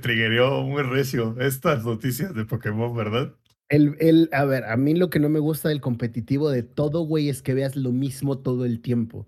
muy 0.65 0.83
recio 0.83 1.37
estas 1.41 1.85
noticias 1.85 2.35
de 2.35 2.47
Pokémon, 2.47 2.95
¿verdad? 2.97 3.35
El, 3.69 3.97
el, 3.99 4.29
a 4.33 4.45
ver, 4.45 4.65
a 4.65 4.77
mí 4.77 4.95
lo 4.95 5.11
que 5.11 5.19
no 5.19 5.29
me 5.29 5.41
gusta 5.41 5.69
del 5.69 5.81
competitivo 5.81 6.51
de 6.51 6.63
todo, 6.63 7.03
güey, 7.03 7.29
es 7.29 7.43
que 7.43 7.55
veas 7.55 7.77
lo 7.77 7.93
mismo 7.93 8.39
todo 8.39 8.65
el 8.65 8.81
tiempo. 8.81 9.27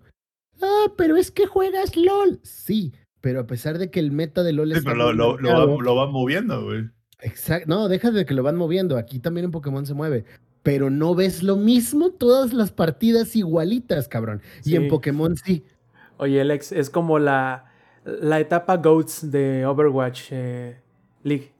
Ah, 0.61 0.85
pero 0.97 1.17
es 1.17 1.31
que 1.31 1.45
juegas 1.45 1.97
LOL. 1.97 2.39
Sí, 2.43 2.93
pero 3.21 3.41
a 3.41 3.47
pesar 3.47 3.77
de 3.77 3.91
que 3.91 3.99
el 3.99 4.11
meta 4.11 4.43
de 4.43 4.53
LOL 4.53 4.73
sí, 4.73 4.81
pero 4.83 4.95
lo, 4.95 5.13
lo, 5.13 5.37
lo, 5.37 5.81
lo, 5.81 5.95
van 5.95 6.11
moviendo, 6.11 6.63
güey. 6.63 6.89
Exacto. 7.21 7.67
No, 7.67 7.89
deja 7.89 8.11
de 8.11 8.25
que 8.25 8.33
lo 8.33 8.43
van 8.43 8.55
moviendo. 8.55 8.97
Aquí 8.97 9.19
también 9.19 9.45
en 9.45 9.51
Pokémon 9.51 9.85
se 9.85 9.93
mueve. 9.93 10.23
Pero 10.63 10.89
no 10.89 11.15
ves 11.15 11.43
lo 11.43 11.55
mismo 11.55 12.11
todas 12.11 12.53
las 12.53 12.71
partidas 12.71 13.35
igualitas, 13.35 14.07
cabrón. 14.07 14.41
Y 14.63 14.75
en 14.75 14.87
Pokémon 14.87 15.35
sí. 15.35 15.63
Oye, 16.17 16.41
Alex, 16.41 16.71
es 16.71 16.89
como 16.89 17.17
la 17.19 17.69
la 18.03 18.39
etapa 18.39 18.77
GOATS 18.77 19.31
de 19.31 19.65
Overwatch 19.65 20.27
eh, 20.31 20.81
League. 21.23 21.51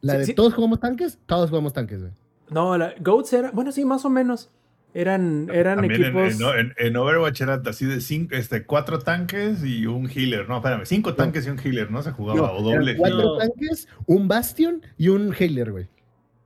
¿La 0.00 0.18
de 0.18 0.32
todos 0.34 0.54
jugamos 0.54 0.80
tanques? 0.80 1.18
Todos 1.26 1.50
jugamos 1.50 1.72
tanques, 1.72 2.00
güey. 2.00 2.12
No, 2.50 2.76
la 2.76 2.94
GOATS 3.00 3.32
era, 3.32 3.50
bueno, 3.52 3.70
sí, 3.72 3.84
más 3.84 4.04
o 4.04 4.10
menos. 4.10 4.50
Eran, 4.92 5.48
eran 5.52 5.84
equipos. 5.84 6.36
En, 6.76 6.96
Overwatch 6.96 7.42
era 7.42 7.62
así 7.64 7.86
de 7.86 8.00
cinco, 8.00 8.34
este, 8.34 8.64
cuatro 8.64 8.98
tanques 8.98 9.62
y 9.62 9.86
un 9.86 10.10
healer. 10.10 10.48
No, 10.48 10.56
espérame, 10.56 10.84
cinco 10.84 11.14
tanques 11.14 11.46
y 11.46 11.50
un 11.50 11.60
healer, 11.60 11.92
¿no? 11.92 12.02
Se 12.02 12.10
jugaba 12.10 12.52
o 12.52 12.62
doble. 12.62 12.96
Cuatro 12.96 13.38
tanques, 13.38 13.86
un 14.06 14.26
bastion 14.26 14.82
y 14.98 15.08
un 15.08 15.34
healer, 15.38 15.70
güey. 15.70 15.88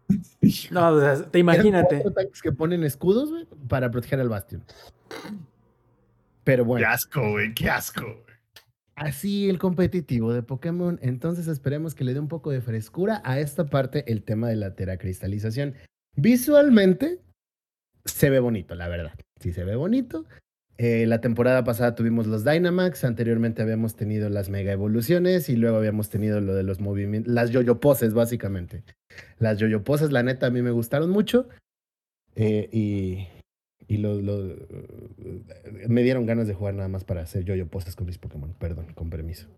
No, 0.70 1.00
te 1.30 1.38
imagínate. 1.38 2.02
cuatro 2.02 2.12
tanques 2.12 2.42
que 2.42 2.52
ponen 2.52 2.84
escudos, 2.84 3.30
güey, 3.30 3.46
para 3.66 3.90
proteger 3.90 4.20
al 4.20 4.28
bastion. 4.28 4.62
Pero 6.44 6.66
bueno. 6.66 6.86
Qué 6.86 6.92
asco, 6.92 7.30
güey, 7.30 7.54
qué 7.54 7.70
asco. 7.70 8.23
Así 8.96 9.48
el 9.48 9.58
competitivo 9.58 10.32
de 10.32 10.42
Pokémon. 10.42 10.98
Entonces 11.02 11.48
esperemos 11.48 11.94
que 11.94 12.04
le 12.04 12.14
dé 12.14 12.20
un 12.20 12.28
poco 12.28 12.50
de 12.50 12.60
frescura 12.60 13.20
a 13.24 13.40
esta 13.40 13.66
parte, 13.66 14.10
el 14.10 14.22
tema 14.22 14.48
de 14.48 14.56
la 14.56 14.74
teracristalización. 14.74 15.74
Visualmente 16.16 17.20
se 18.04 18.30
ve 18.30 18.38
bonito, 18.38 18.74
la 18.74 18.88
verdad. 18.88 19.14
Sí 19.40 19.52
se 19.52 19.64
ve 19.64 19.74
bonito. 19.76 20.26
Eh, 20.76 21.06
la 21.06 21.20
temporada 21.20 21.62
pasada 21.62 21.94
tuvimos 21.94 22.26
los 22.26 22.44
Dynamax, 22.44 23.04
anteriormente 23.04 23.62
habíamos 23.62 23.94
tenido 23.94 24.28
las 24.28 24.48
mega 24.48 24.72
evoluciones 24.72 25.48
y 25.48 25.54
luego 25.54 25.76
habíamos 25.76 26.08
tenido 26.08 26.40
lo 26.40 26.52
de 26.54 26.64
los 26.64 26.80
movimientos, 26.80 27.32
las 27.32 27.50
yoyo 27.50 27.78
poses 27.78 28.12
básicamente. 28.12 28.82
Las 29.38 29.58
yoyo 29.58 29.84
poses, 29.84 30.10
la 30.10 30.24
neta, 30.24 30.46
a 30.46 30.50
mí 30.50 30.62
me 30.62 30.72
gustaron 30.72 31.10
mucho. 31.10 31.48
Eh, 32.34 32.68
y 32.72 33.28
y 33.86 33.98
lo, 33.98 34.14
me 35.88 36.02
dieron 36.02 36.26
ganas 36.26 36.46
de 36.46 36.54
jugar 36.54 36.74
nada 36.74 36.88
más 36.88 37.04
para 37.04 37.22
hacer 37.22 37.44
yo-yo 37.44 37.66
poses 37.68 37.96
con 37.96 38.06
mis 38.06 38.18
Pokémon. 38.18 38.54
Perdón, 38.54 38.92
con 38.94 39.10
permiso. 39.10 39.48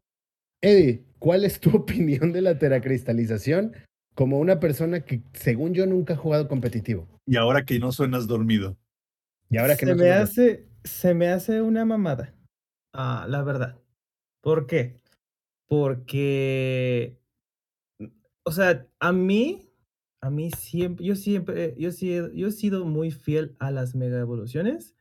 Eddie, 0.63 1.05
¿cuál 1.19 1.45
es 1.45 1.61
tu 1.61 1.71
opinión 1.77 2.33
de 2.33 2.43
la 2.43 2.59
teracristalización 2.59 3.73
como 4.15 4.39
una 4.39 4.61
persona 4.61 5.05
que, 5.05 5.23
según 5.35 5.75
yo, 5.75 5.87
nunca 5.87 6.15
ha 6.15 6.17
jugado 6.17 6.49
competitivo? 6.49 7.07
Y 7.27 7.37
ahora 7.37 7.65
que 7.65 7.79
no 7.79 7.93
suenas 7.93 8.27
dormido. 8.27 8.77
Y 9.51 9.59
ahora 9.59 9.77
que 9.77 9.87
se 9.87 9.95
me 9.95 10.11
hace, 10.11 10.69
se 10.85 11.15
me 11.15 11.29
hace 11.29 11.63
una 11.63 11.85
mamada. 11.85 12.35
Ah, 12.93 13.27
la 13.29 13.43
verdad. 13.43 13.79
¿Por 14.41 14.67
qué? 14.67 15.01
Porque, 15.69 17.19
o 18.45 18.53
sea, 18.53 18.87
a 19.01 19.13
mí 19.13 19.66
a 20.27 20.31
mí 20.31 20.51
siempre, 20.51 21.07
yo 21.07 21.15
siempre, 21.15 21.77
yo, 21.79 21.91
yo 22.35 22.49
he 22.49 22.51
sido 22.51 22.85
muy 22.85 23.13
fiel 23.13 23.55
a 23.61 23.71
las 23.71 23.95
mega 23.95 24.19
evoluciones 24.19 24.97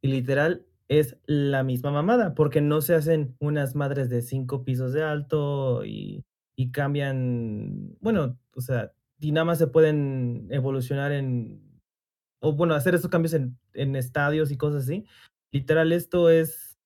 y 0.00 0.08
literal 0.08 0.64
es 0.86 1.16
la 1.26 1.64
misma 1.64 1.90
mamada, 1.90 2.34
porque 2.34 2.60
no 2.60 2.80
se 2.80 2.94
hacen 2.94 3.34
unas 3.40 3.74
madres 3.74 4.08
de 4.08 4.22
cinco 4.22 4.64
pisos 4.64 4.92
de 4.92 5.02
alto 5.02 5.84
y, 5.84 6.22
y 6.56 6.70
cambian, 6.70 7.96
bueno, 8.00 8.38
o 8.54 8.60
sea, 8.60 8.92
y 9.18 9.32
nada 9.32 9.46
más 9.46 9.58
se 9.58 9.66
pueden 9.66 10.46
evolucionar 10.50 11.10
en, 11.10 11.60
o 12.40 12.52
bueno, 12.52 12.74
hacer 12.74 12.94
esos 12.94 13.10
cambios 13.10 13.34
en, 13.34 13.58
en 13.74 13.96
estadios 13.96 14.52
y 14.52 14.56
cosas 14.56 14.84
así. 14.84 15.06
Literal, 15.50 15.90
esto 15.90 16.30
es, 16.30 16.78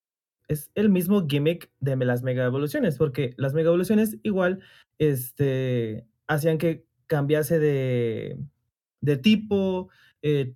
es 0.48 0.70
el 0.74 0.88
mismo 0.88 1.26
gimmick 1.28 1.70
de 1.80 1.96
las 1.96 2.22
mega 2.22 2.46
evoluciones, 2.46 2.96
porque 2.96 3.34
las 3.36 3.52
mega 3.52 3.68
evoluciones 3.68 4.16
igual, 4.22 4.60
este, 4.98 6.06
hacían 6.26 6.56
que 6.56 6.85
cambiase 7.06 7.58
de, 7.58 8.38
de 9.00 9.16
tipo, 9.16 9.88
eh, 10.22 10.54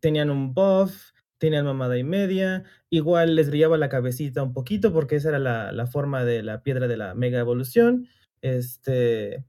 tenían 0.00 0.30
un 0.30 0.54
buff, 0.54 1.10
tenían 1.38 1.64
mamada 1.64 1.98
y 1.98 2.04
media, 2.04 2.64
igual 2.90 3.34
les 3.34 3.48
brillaba 3.50 3.76
la 3.78 3.88
cabecita 3.88 4.42
un 4.42 4.52
poquito 4.52 4.92
porque 4.92 5.16
esa 5.16 5.30
era 5.30 5.38
la, 5.38 5.72
la 5.72 5.86
forma 5.86 6.24
de 6.24 6.42
la 6.42 6.62
piedra 6.62 6.86
de 6.88 6.96
la 6.96 7.14
mega 7.14 7.38
evolución, 7.40 8.06
este, 8.42 9.44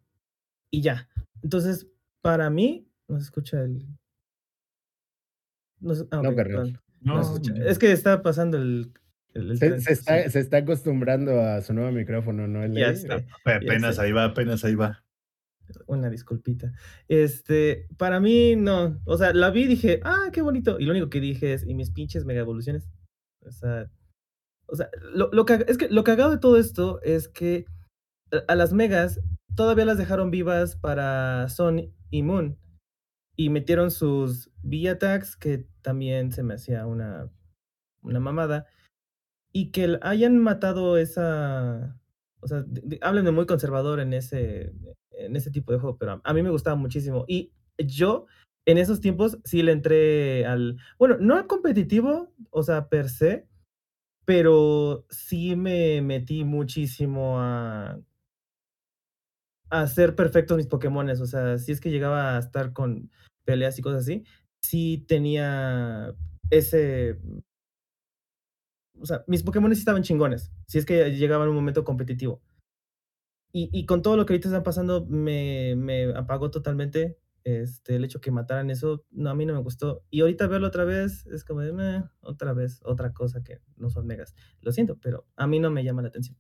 y 0.72 0.82
ya. 0.82 1.08
Entonces, 1.44 1.88
para 2.22 2.50
mí, 2.50 2.88
no 3.08 3.18
se 3.18 3.24
escucha 3.26 3.62
el. 3.62 3.86
No, 5.80 5.94
se- 5.96 6.08
ah, 6.12 6.22
No, 6.24 6.30
ok, 6.30 6.36
carnal. 6.36 6.46
perdón. 6.64 6.80
No, 7.02 7.16
No 7.18 7.24
se 7.24 7.34
escucha. 7.34 7.54
Es 7.70 7.78
que 7.80 7.92
está 7.92 8.22
pasando 8.22 8.58
el. 8.58 8.94
Se, 9.58 9.92
está, 9.92 10.30
se 10.30 10.40
está 10.40 10.58
acostumbrando 10.58 11.42
a 11.42 11.60
su 11.62 11.74
nuevo 11.74 11.92
micrófono, 11.92 12.48
¿no? 12.48 12.64
El 12.64 12.74
Ya 12.76 12.90
Eddie? 12.90 12.94
está. 12.94 13.26
apenas 13.46 13.98
ahí 14.00 14.12
va, 14.12 14.26
apenas 14.26 14.64
ahí 14.64 14.76
va. 14.76 15.04
Una 15.88 16.10
disculpita. 16.10 16.72
Este, 17.08 17.88
para 17.98 18.20
mí, 18.20 18.56
no. 18.56 19.02
O 19.06 19.18
sea, 19.18 19.34
la 19.34 19.50
vi 19.52 19.64
y 19.64 19.68
dije, 19.68 20.00
ah, 20.04 20.30
qué 20.32 20.42
bonito. 20.42 20.80
Y 20.80 20.86
lo 20.86 20.92
único 20.92 21.10
que 21.10 21.20
dije 21.20 21.54
es, 21.54 21.66
y 21.66 21.74
mis 21.74 21.92
pinches 21.92 22.26
mega 22.26 22.42
evoluciones. 22.42 22.88
O 23.46 23.52
sea, 23.52 23.90
o 24.68 24.76
sea, 24.76 24.90
lo, 25.14 25.30
lo 25.32 25.46
es 25.48 25.78
que 25.78 25.90
lo 25.90 26.04
cagado 26.04 26.32
de 26.32 26.38
todo 26.38 26.58
esto 26.58 27.02
es 27.04 27.28
que 27.28 27.66
a- 28.48 28.56
las 28.56 28.74
megas 28.74 29.20
todavía 29.56 29.86
las 29.86 29.98
dejaron 29.98 30.32
vivas 30.32 30.76
para 30.76 31.48
Sun 31.50 31.94
y 32.10 32.24
Moon. 32.24 32.58
Y 33.36 33.50
metieron 33.50 33.90
sus 33.92 34.52
V-Attacks, 34.64 35.36
que 35.38 35.68
también 35.82 36.32
se 36.32 36.44
me 36.44 36.54
hacía 36.56 36.86
una, 36.86 37.32
una 38.02 38.20
mamada. 38.20 38.68
Y 39.52 39.72
que 39.72 40.00
hayan 40.02 40.38
matado 40.40 40.98
esa. 40.98 42.00
O 42.42 42.48
sea, 42.48 42.66
hablan 43.02 43.26
de 43.26 43.32
muy 43.32 43.46
conservador 43.46 44.00
en 44.00 44.14
ese, 44.14 44.74
en 45.18 45.36
ese 45.36 45.52
tipo 45.52 45.72
de 45.72 45.80
juego, 45.80 45.98
pero 45.98 46.22
a, 46.24 46.34
mí 46.34 46.44
me 46.44 46.50
gustaba 46.50 46.76
muchísimo. 46.76 47.26
Y 47.28 47.52
yo, 47.78 48.26
en 48.66 48.78
esos 48.78 49.02
tiempos, 49.02 49.38
sí 49.44 49.62
le 49.64 49.72
entré 49.72 50.46
al. 50.46 50.78
Bueno, 51.00 51.18
no 51.20 51.36
al 51.36 51.48
competitivo, 51.48 52.34
o 52.50 52.64
sea, 52.64 52.90
per 52.90 53.10
se, 53.10 53.48
pero 54.26 55.06
sí 55.10 55.56
me 55.56 56.02
metí 56.02 56.44
muchísimo 56.44 57.40
a. 57.40 58.00
a 59.70 59.82
hacer 59.82 60.16
perfectos 60.16 60.58
mis 60.58 60.68
Pokémones. 60.68 61.22
O 61.22 61.28
sea, 61.28 61.58
si 61.58 61.72
es 61.72 61.82
que 61.82 61.92
llegaba 61.92 62.36
a 62.36 62.40
estar 62.40 62.74
con 62.74 63.12
peleas 63.46 63.78
y 63.80 63.82
cosas 63.82 64.04
así, 64.04 64.24
sí 64.62 65.06
tenía 65.08 66.16
ese 66.50 67.18
o 69.04 69.06
sea, 69.06 69.24
mis 69.28 69.44
Pokémon 69.44 69.74
sí 69.74 69.80
estaban 69.80 70.04
chingones, 70.04 70.52
si 70.66 70.78
es 70.78 70.86
que 70.86 71.12
llegaban 71.12 71.48
a 71.48 71.50
un 71.50 71.56
momento 71.58 71.84
competitivo. 71.84 72.42
Y, 73.56 73.86
con 73.86 74.02
todo 74.02 74.18
lo 74.18 74.26
que 74.26 74.34
ahorita 74.34 74.48
está 74.50 74.64
pasando, 74.64 75.06
me, 75.08 75.76
me 75.76 76.06
apagó 76.16 76.50
totalmente 76.50 77.20
este, 77.44 77.96
el 77.98 78.04
hecho 78.04 78.20
que 78.20 78.32
mataran 78.32 78.72
eso. 78.72 79.06
No, 79.12 79.30
a 79.30 79.36
mí 79.36 79.46
no 79.46 79.54
me 79.54 79.62
gustó. 79.62 80.04
Y 80.10 80.22
ahorita 80.22 80.48
verlo 80.48 80.68
otra 80.68 80.86
vez 80.86 81.28
es 81.28 81.44
como 81.46 81.62
de, 81.62 81.72
"Meh, 81.72 82.04
otra 82.22 82.54
vez, 82.54 82.82
otra 82.84 83.14
cosa 83.14 83.44
que 83.44 83.60
no 83.78 83.92
son 83.92 84.08
megas. 84.08 84.34
Lo 84.62 84.72
siento, 84.72 84.98
pero 85.00 85.28
a 85.36 85.46
mí 85.48 85.60
no 85.60 85.70
me 85.70 85.84
llama 85.84 86.02
la 86.02 86.08
atención. 86.08 86.36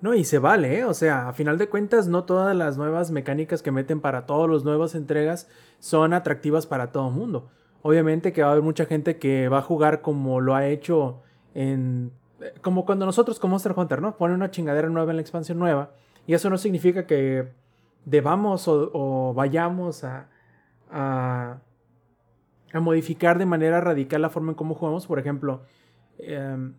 No, 0.00 0.14
y 0.14 0.22
se 0.24 0.38
vale, 0.38 0.78
¿eh? 0.78 0.84
O 0.84 0.94
sea, 0.94 1.28
a 1.28 1.32
final 1.32 1.58
de 1.58 1.68
cuentas, 1.68 2.06
no 2.06 2.24
todas 2.24 2.54
las 2.54 2.76
nuevas 2.76 3.10
mecánicas 3.10 3.62
que 3.62 3.72
meten 3.72 4.00
para 4.00 4.26
todas 4.26 4.48
las 4.48 4.64
nuevas 4.64 4.94
entregas 4.94 5.48
son 5.80 6.12
atractivas 6.12 6.66
para 6.66 6.92
todo 6.92 7.08
el 7.08 7.14
mundo. 7.14 7.50
Obviamente 7.82 8.32
que 8.32 8.42
va 8.42 8.48
a 8.48 8.52
haber 8.52 8.62
mucha 8.62 8.86
gente 8.86 9.18
que 9.18 9.48
va 9.48 9.58
a 9.58 9.62
jugar 9.62 10.00
como 10.02 10.40
lo 10.40 10.54
ha 10.54 10.66
hecho 10.68 11.22
en... 11.54 12.12
Como 12.62 12.84
cuando 12.84 13.06
nosotros 13.06 13.38
con 13.38 13.50
Monster 13.50 13.72
Hunter, 13.76 14.00
¿no? 14.00 14.16
Ponen 14.16 14.36
una 14.36 14.50
chingadera 14.50 14.88
nueva 14.88 15.10
en 15.10 15.16
la 15.16 15.22
expansión 15.22 15.58
nueva. 15.58 15.90
Y 16.26 16.34
eso 16.34 16.50
no 16.50 16.58
significa 16.58 17.06
que 17.06 17.48
debamos 18.04 18.68
o, 18.68 19.32
vayamos 19.34 20.04
a, 20.04 20.28
a, 20.90 21.58
a 22.72 22.80
modificar 22.80 23.38
de 23.38 23.46
manera 23.46 23.80
radical 23.80 24.22
la 24.22 24.30
forma 24.30 24.52
en 24.52 24.56
cómo 24.56 24.74
jugamos. 24.74 25.06
Por 25.06 25.18
ejemplo, 25.18 25.62
em, 26.18 26.74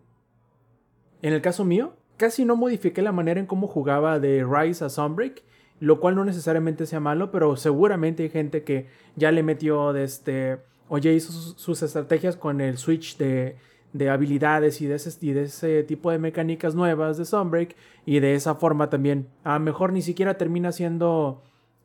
en 1.22 1.32
el 1.32 1.42
caso 1.42 1.64
mío, 1.64 1.94
casi 2.16 2.44
no 2.44 2.56
modifiqué 2.56 3.02
la 3.02 3.12
manera 3.12 3.40
en 3.40 3.46
cómo 3.46 3.66
jugaba 3.66 4.18
de 4.18 4.46
Rise 4.48 4.84
a 4.84 4.88
Sunbreak, 4.88 5.42
lo 5.80 6.00
cual 6.00 6.14
no 6.14 6.24
necesariamente 6.24 6.86
sea 6.86 7.00
malo, 7.00 7.30
pero 7.30 7.56
seguramente 7.56 8.22
hay 8.22 8.30
gente 8.30 8.64
que 8.64 8.88
ya 9.16 9.32
le 9.32 9.42
metió 9.42 9.92
de 9.92 10.04
este, 10.04 10.58
o 10.88 10.98
ya 10.98 11.10
hizo 11.10 11.32
sus 11.32 11.82
estrategias 11.82 12.36
con 12.36 12.60
el 12.60 12.76
switch 12.76 13.16
de, 13.16 13.56
de 13.92 14.08
habilidades 14.08 14.80
y 14.80 14.86
de, 14.86 14.94
ese, 14.94 15.82
tipo 15.82 16.10
de 16.10 16.18
mecánicas 16.18 16.74
nuevas 16.74 17.18
de 17.18 17.24
Sunbreak, 17.24 17.76
y 18.06 18.20
de 18.20 18.34
esa 18.34 18.54
forma 18.54 18.90
también, 18.90 19.28
a 19.44 19.54
lo 19.54 19.60
mejor 19.60 19.92
ni 19.92 20.02
siquiera 20.02 20.34
termina 20.34 20.72
siendo 20.72 21.42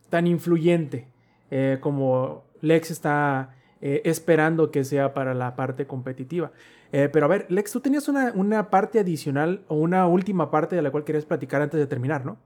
tan 0.09 0.27
influyente 0.27 1.07
eh, 1.51 1.77
como 1.81 2.45
Lex 2.61 2.91
está 2.91 3.55
eh, 3.81 4.01
esperando 4.05 4.71
que 4.71 4.83
sea 4.83 5.13
para 5.13 5.33
la 5.33 5.55
parte 5.55 5.87
competitiva. 5.87 6.51
Eh, 6.91 7.09
pero 7.11 7.25
a 7.25 7.29
ver, 7.29 7.45
Lex, 7.49 7.71
tú 7.71 7.81
tenías 7.81 8.07
una, 8.07 8.31
una, 8.33 8.69
parte 8.69 8.99
adicional 8.99 9.65
o 9.67 9.75
una 9.75 10.07
última 10.07 10.51
parte 10.51 10.75
de 10.75 10.81
la 10.81 10.91
cual 10.91 11.03
querías 11.03 11.25
platicar 11.25 11.61
antes 11.61 11.79
de 11.79 11.87
terminar, 11.87 12.25
¿no? 12.25 12.37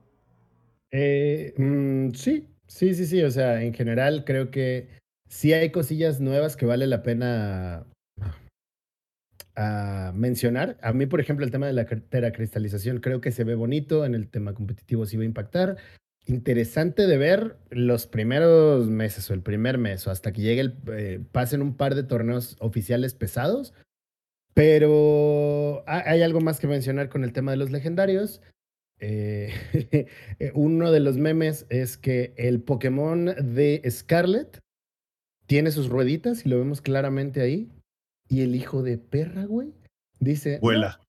Mmm, 0.92 2.10
sí, 2.14 2.48
sí, 2.66 2.94
sí, 2.94 3.06
sí. 3.06 3.22
O 3.22 3.30
sea, 3.30 3.62
en 3.62 3.72
general 3.74 4.24
creo 4.24 4.50
que 4.50 4.88
sí 5.28 5.52
hay 5.52 5.70
cosillas 5.70 6.20
nuevas 6.20 6.56
que 6.56 6.66
vale 6.66 6.86
la 6.86 7.02
pena 7.02 7.86
uh, 9.56 10.12
mencionar. 10.12 10.78
A 10.82 10.92
mí, 10.92 11.06
por 11.06 11.20
ejemplo, 11.20 11.44
el 11.44 11.50
tema 11.50 11.66
de 11.66 11.72
la 11.72 11.84
teracristalización 11.84 13.00
creo 13.00 13.20
que 13.20 13.32
se 13.32 13.44
ve 13.44 13.54
bonito. 13.54 14.04
En 14.04 14.14
el 14.14 14.28
tema 14.28 14.54
competitivo 14.54 15.06
sí 15.06 15.16
va 15.16 15.22
a 15.22 15.26
impactar. 15.26 15.76
Interesante 16.26 17.06
de 17.06 17.16
ver 17.16 17.56
los 17.70 18.06
primeros 18.06 18.88
meses 18.88 19.30
o 19.30 19.34
el 19.34 19.42
primer 19.42 19.78
mes 19.78 20.06
o 20.06 20.10
hasta 20.10 20.32
que 20.32 20.42
llegue 20.42 20.60
el, 20.60 20.74
eh, 20.92 21.20
pasen 21.32 21.62
un 21.62 21.76
par 21.76 21.94
de 21.94 22.02
torneos 22.02 22.56
oficiales 22.60 23.14
pesados. 23.14 23.74
Pero 24.54 25.84
hay 25.86 26.22
algo 26.22 26.40
más 26.40 26.60
que 26.60 26.66
mencionar 26.66 27.08
con 27.08 27.24
el 27.24 27.32
tema 27.32 27.52
de 27.52 27.56
los 27.56 27.70
legendarios. 27.70 28.42
Eh, 29.02 29.54
uno 30.52 30.92
de 30.92 31.00
los 31.00 31.16
memes 31.16 31.64
es 31.70 31.96
que 31.96 32.34
el 32.36 32.60
Pokémon 32.60 33.34
de 33.54 33.82
Scarlet 33.88 34.60
tiene 35.46 35.70
sus 35.70 35.88
rueditas 35.88 36.44
y 36.44 36.48
lo 36.48 36.58
vemos 36.58 36.82
claramente 36.82 37.40
ahí. 37.40 37.72
Y 38.30 38.40
el 38.40 38.54
hijo 38.54 38.82
de 38.82 38.96
perra, 38.96 39.44
güey, 39.44 39.74
dice: 40.20 40.58
Vuela. 40.62 41.00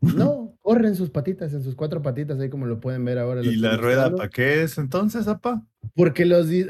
No, 0.00 0.12
no, 0.16 0.58
corre 0.60 0.88
en 0.88 0.96
sus 0.96 1.10
patitas, 1.10 1.52
en 1.52 1.62
sus 1.62 1.76
cuatro 1.76 2.02
patitas, 2.02 2.40
ahí 2.40 2.50
como 2.50 2.66
lo 2.66 2.80
pueden 2.80 3.04
ver 3.04 3.18
ahora. 3.18 3.42
¿Y 3.42 3.56
la 3.56 3.76
rueda 3.76 4.10
para 4.10 4.28
qué 4.28 4.64
es 4.64 4.78
entonces, 4.78 5.28
apa? 5.28 5.64
Porque 5.94 6.24
los 6.24 6.50
eh, 6.50 6.64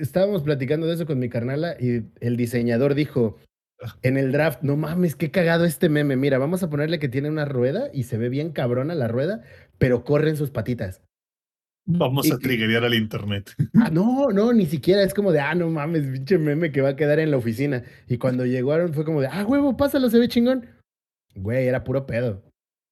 estábamos 0.00 0.42
platicando 0.42 0.86
de 0.86 0.94
eso 0.94 1.06
con 1.06 1.18
mi 1.18 1.28
carnala 1.28 1.74
y 1.80 2.04
el 2.20 2.36
diseñador 2.36 2.94
dijo: 2.94 3.38
en 4.02 4.18
el 4.18 4.32
draft, 4.32 4.62
no 4.62 4.76
mames, 4.76 5.16
qué 5.16 5.30
cagado 5.30 5.64
este 5.64 5.88
meme. 5.88 6.16
Mira, 6.16 6.38
vamos 6.38 6.62
a 6.62 6.70
ponerle 6.70 6.98
que 6.98 7.08
tiene 7.08 7.30
una 7.30 7.44
rueda 7.44 7.88
y 7.92 8.04
se 8.04 8.18
ve 8.18 8.28
bien 8.28 8.52
cabrona 8.52 8.94
la 8.94 9.08
rueda, 9.08 9.42
pero 9.78 10.04
corre 10.04 10.30
en 10.30 10.36
sus 10.36 10.50
patitas. 10.50 11.02
Vamos 11.90 12.26
y, 12.26 12.32
a 12.32 12.38
triggerear 12.38 12.84
al 12.84 12.94
internet. 12.94 13.54
Ah, 13.74 13.88
no, 13.90 14.28
no, 14.28 14.52
ni 14.52 14.66
siquiera 14.66 15.02
es 15.02 15.14
como 15.14 15.32
de, 15.32 15.40
ah, 15.40 15.54
no 15.54 15.70
mames, 15.70 16.06
pinche 16.06 16.36
meme 16.36 16.70
que 16.70 16.82
va 16.82 16.90
a 16.90 16.96
quedar 16.96 17.18
en 17.18 17.30
la 17.30 17.38
oficina. 17.38 17.82
Y 18.06 18.18
cuando 18.18 18.44
llegaron 18.44 18.92
fue 18.92 19.06
como 19.06 19.22
de, 19.22 19.28
ah, 19.28 19.44
huevo, 19.46 19.76
pásalo, 19.76 20.10
se 20.10 20.18
ve 20.18 20.28
chingón. 20.28 20.66
Güey, 21.34 21.66
era 21.66 21.84
puro 21.84 22.06
pedo. 22.06 22.42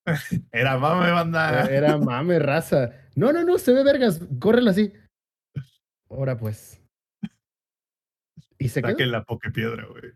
Era 0.53 0.79
mame, 0.79 1.11
banda. 1.11 1.65
Era, 1.65 1.77
era 1.77 1.99
mame, 1.99 2.39
raza. 2.39 2.93
No, 3.17 3.33
no, 3.33 3.43
no, 3.43 3.59
se 3.59 3.73
ve 3.73 3.83
vergas, 3.83 4.21
córrelo 4.39 4.71
así. 4.71 4.93
Ahora 6.09 6.37
pues. 6.37 6.81
Y 8.59 8.69
se 8.69 8.81
Saquen 8.81 8.97
quedó? 8.97 9.11
la 9.11 9.25
pokepiedra, 9.25 9.85
güey 9.87 10.13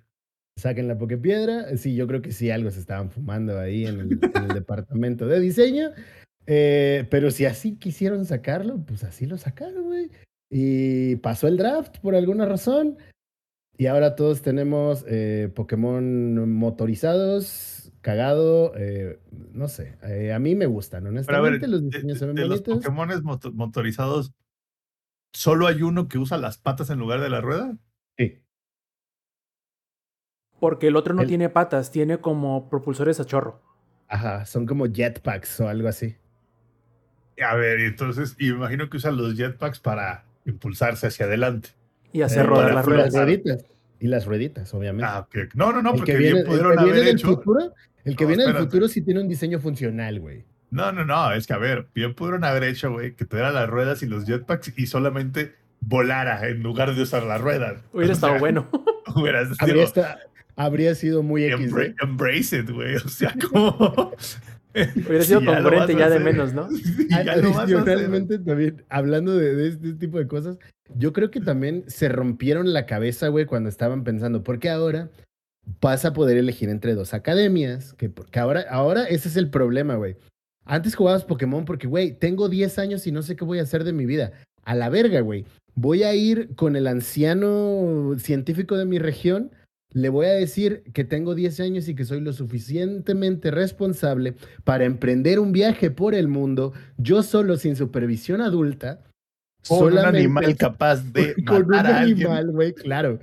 saquen 0.61 0.89
la 0.89 0.99
pokepiedra. 0.99 1.77
Sí, 1.77 1.97
yo 1.97 2.07
creo 2.07 2.23
que 2.23 2.33
sí, 2.33 2.51
algo 2.51 2.71
se 2.71 2.81
estaban 2.81 3.11
fumando 3.11 3.59
ahí 3.59 3.87
en 3.87 4.01
el, 4.01 4.21
en 4.23 4.43
el 4.45 4.55
departamento 4.55 5.27
de 5.27 5.41
diseño. 5.41 5.91
Eh, 6.53 7.07
pero 7.11 7.31
si 7.31 7.45
así 7.45 7.77
quisieron 7.77 8.25
sacarlo, 8.25 8.85
pues 8.85 9.05
así 9.05 9.25
lo 9.25 9.39
sacaron, 9.39 9.85
güey. 9.85 10.11
Y 10.51 11.15
pasó 11.17 11.47
el 11.47 11.57
draft 11.57 11.99
por 11.99 12.17
alguna 12.17 12.45
razón. 12.45 12.99
Y 13.79 13.87
ahora 13.87 14.17
todos 14.17 14.43
tenemos 14.43 15.05
eh, 15.07 15.53
Pokémon 15.55 16.53
motorizados, 16.53 17.93
cagado, 18.01 18.73
eh, 18.75 19.21
no 19.53 19.69
sé. 19.69 19.97
a 20.35 20.41
mí 20.41 20.57
me 20.57 20.67
gustan, 20.67 21.07
honestamente. 21.07 21.61
Ver, 21.61 21.71
los 21.71 21.85
diseños 21.85 22.15
de, 22.15 22.19
se 22.19 22.27
ven 22.27 22.35
de 22.35 22.43
bonitos. 22.43 22.67
los 22.67 22.85
Pokémon 22.85 23.23
moto 23.23 23.53
motorizados, 23.53 24.33
¿solo 25.33 25.69
hay 25.69 25.83
uno 25.83 26.09
que 26.09 26.19
usa 26.19 26.37
las 26.37 26.59
patas 26.59 26.91
en 26.91 26.99
lugar 26.99 27.21
de 27.21 27.31
la 27.31 27.41
rueda? 27.41 27.79
Sí. 28.19 28.43
Porque 30.59 30.89
el 30.89 30.97
otro 30.97 31.15
no 31.15 31.23
el... 31.23 31.29
tiene 31.29 31.49
patas, 31.49 31.93
tiene 31.93 32.19
como 32.19 32.69
propulsores 32.69 33.21
a 33.21 33.25
chorro. 33.25 33.63
Ajá, 34.09 34.45
son 34.47 34.67
como 34.67 34.87
jetpacks 34.87 35.61
o 35.61 35.69
algo 35.69 35.87
así. 35.87 36.17
A 37.43 37.55
ver, 37.55 37.81
entonces, 37.81 38.37
imagino 38.39 38.89
que 38.91 38.97
usan 38.99 39.17
los 39.17 39.35
jetpacks 39.37 39.79
para 39.81 40.25
impulsarse 40.47 41.07
hacia 41.09 41.27
adelante. 41.27 41.71
Y 42.13 42.23
hacer 42.23 42.45
eh, 42.45 42.49
rodar 42.49 42.75
las 42.75 42.85
ruedas. 42.85 43.13
Las 43.13 43.23
rueditas. 43.25 43.65
Y 44.01 44.07
las 44.09 44.25
rueditas, 44.27 44.73
obviamente. 44.75 45.05
Ah, 45.07 45.21
okay. 45.21 45.45
No, 45.55 45.73
no, 45.73 45.83
no, 45.83 45.91
el 45.93 45.97
porque 45.99 46.17
viene, 46.17 46.35
bien 46.35 46.47
pudieron 46.47 46.73
el 46.73 46.79
que 46.79 46.83
haber 46.85 46.95
viene 46.95 47.11
hecho. 47.11 47.27
Futuro, 47.29 47.75
el 48.05 48.17
que 48.17 48.25
No, 48.25 48.29
viene 48.29 48.45
del 48.45 48.57
futuro 48.57 48.89
sí 48.89 49.03
tiene 49.03 49.21
un 49.21 49.29
diseño 49.29 49.61
funcional, 49.61 50.21
güey. 50.21 50.45
No, 50.71 50.91
no, 50.93 51.05
no, 51.05 51.33
es 51.33 51.47
que 51.47 51.53
a 51.53 51.59
ver, 51.59 51.89
bien 51.95 52.15
pudieron 52.15 52.45
haber 52.45 52.65
hecho, 52.65 52.93
güey, 52.93 53.15
que 53.15 53.25
tuvieran 53.27 53.55
las 53.55 53.69
ruedas 53.69 54.03
y 54.03 54.07
los 54.07 54.25
jetpacks 54.25 54.73
y 54.77 54.87
solamente 54.87 55.55
volara 55.81 56.47
en 56.49 56.63
lugar 56.63 56.95
de 56.95 57.03
usar 57.03 57.25
las 57.25 57.41
ruedas. 57.41 57.83
Hubiera 57.93 58.13
O 58.13 58.15
estado 58.15 58.33
sea, 58.35 58.41
bueno. 58.41 58.69
Hubiera 59.17 59.45
sido 59.45 59.57
Habría, 59.59 59.83
esta- 59.85 60.19
habría 60.57 60.95
sido 60.95 61.23
muy 61.23 61.45
X, 61.45 61.71
embra- 61.73 61.87
¿eh? 61.87 61.95
embrace 62.01 62.59
it, 62.61 62.71
güey. 62.71 62.97
O 62.97 63.09
sea, 63.09 63.35
como 63.51 64.13
Hubiera 65.07 65.27
sido 65.27 65.41
Sí, 65.41 65.47
ya 65.47 65.61
lo 65.61 65.71
congruente 65.71 65.95
vas 65.95 65.97
a 65.97 65.99
ya 65.99 66.09
de 66.11 66.19
hacer. 66.19 66.21
menos, 66.21 66.55
¿no? 66.55 66.69
Ya. 67.09 67.33
Adicionalmente, 67.33 68.39
también, 68.39 68.85
hablando 68.89 69.37
de, 69.37 69.55
de 69.55 69.69
este 69.69 69.95
tipo 69.95 70.19
de 70.19 70.27
cosas, 70.27 70.59
yo 70.97 71.13
creo 71.13 71.31
que 71.31 71.41
también 71.41 71.85
se 71.89 72.09
rompieron 72.09 72.73
la 72.73 72.87
cabeza, 72.87 73.29
güey, 73.29 73.47
cuando 73.47 73.69
estaban 73.69 74.05
pensando, 74.05 74.43
porque 74.43 74.71
ahora 74.71 75.11
vas 75.81 76.05
a 76.05 76.13
poder 76.13 76.37
elegir 76.37 76.69
entre 76.69 76.95
dos 76.95 77.15
academias, 77.15 77.95
que, 77.95 78.09
porque 78.09 78.39
ahora, 78.39 78.65
ahora 78.71 79.05
ese 79.05 79.29
es 79.29 79.37
el 79.37 79.51
problema, 79.51 79.97
güey. 79.97 80.17
Antes 80.65 80.95
jugabas 80.95 81.25
Pokémon 81.25 81.65
porque, 81.65 81.87
güey, 81.87 82.13
tengo 82.13 82.49
10 82.49 82.79
años 82.79 83.07
y 83.07 83.13
no 83.13 83.23
sé 83.23 83.37
qué 83.37 83.45
voy 83.45 83.59
a 83.59 83.63
hacer 83.63 83.85
de 83.85 83.93
mi 83.93 84.07
vida. 84.07 84.33
A 84.65 84.75
la 84.75 84.89
verga, 84.89 85.21
güey. 85.21 85.45
Voy 85.75 86.03
a 86.03 86.15
ir 86.15 86.55
con 86.55 86.77
el 86.77 86.87
anciano 86.87 88.15
científico 88.19 88.77
de 88.77 88.85
mi 88.85 88.99
región. 88.99 89.51
Le 89.93 90.09
voy 90.09 90.27
a 90.27 90.33
decir 90.33 90.85
que 90.93 91.05
tengo 91.05 91.35
10 91.35 91.59
años 91.61 91.89
y 91.89 91.95
que 91.97 92.05
soy 92.05 92.21
lo 92.21 92.33
suficientemente 92.33 93.51
responsable 93.51 94.35
para 94.65 94.85
emprender 94.85 95.41
un 95.41 95.51
viaje 95.53 95.91
por 95.91 96.15
el 96.15 96.29
mundo, 96.29 96.73
yo 96.97 97.23
solo 97.25 97.57
sin 97.57 97.75
supervisión 97.77 98.41
adulta. 98.41 99.01
Con 99.69 99.93
un 99.93 99.99
animal 99.99 100.57
capaz 100.57 101.03
de 101.13 101.35
con 101.47 101.63
un 101.65 101.69
matar 101.69 101.93
a 101.93 101.99
alguien, 102.01 102.29
animal, 102.29 102.53
güey, 102.53 102.73
claro. 102.73 103.19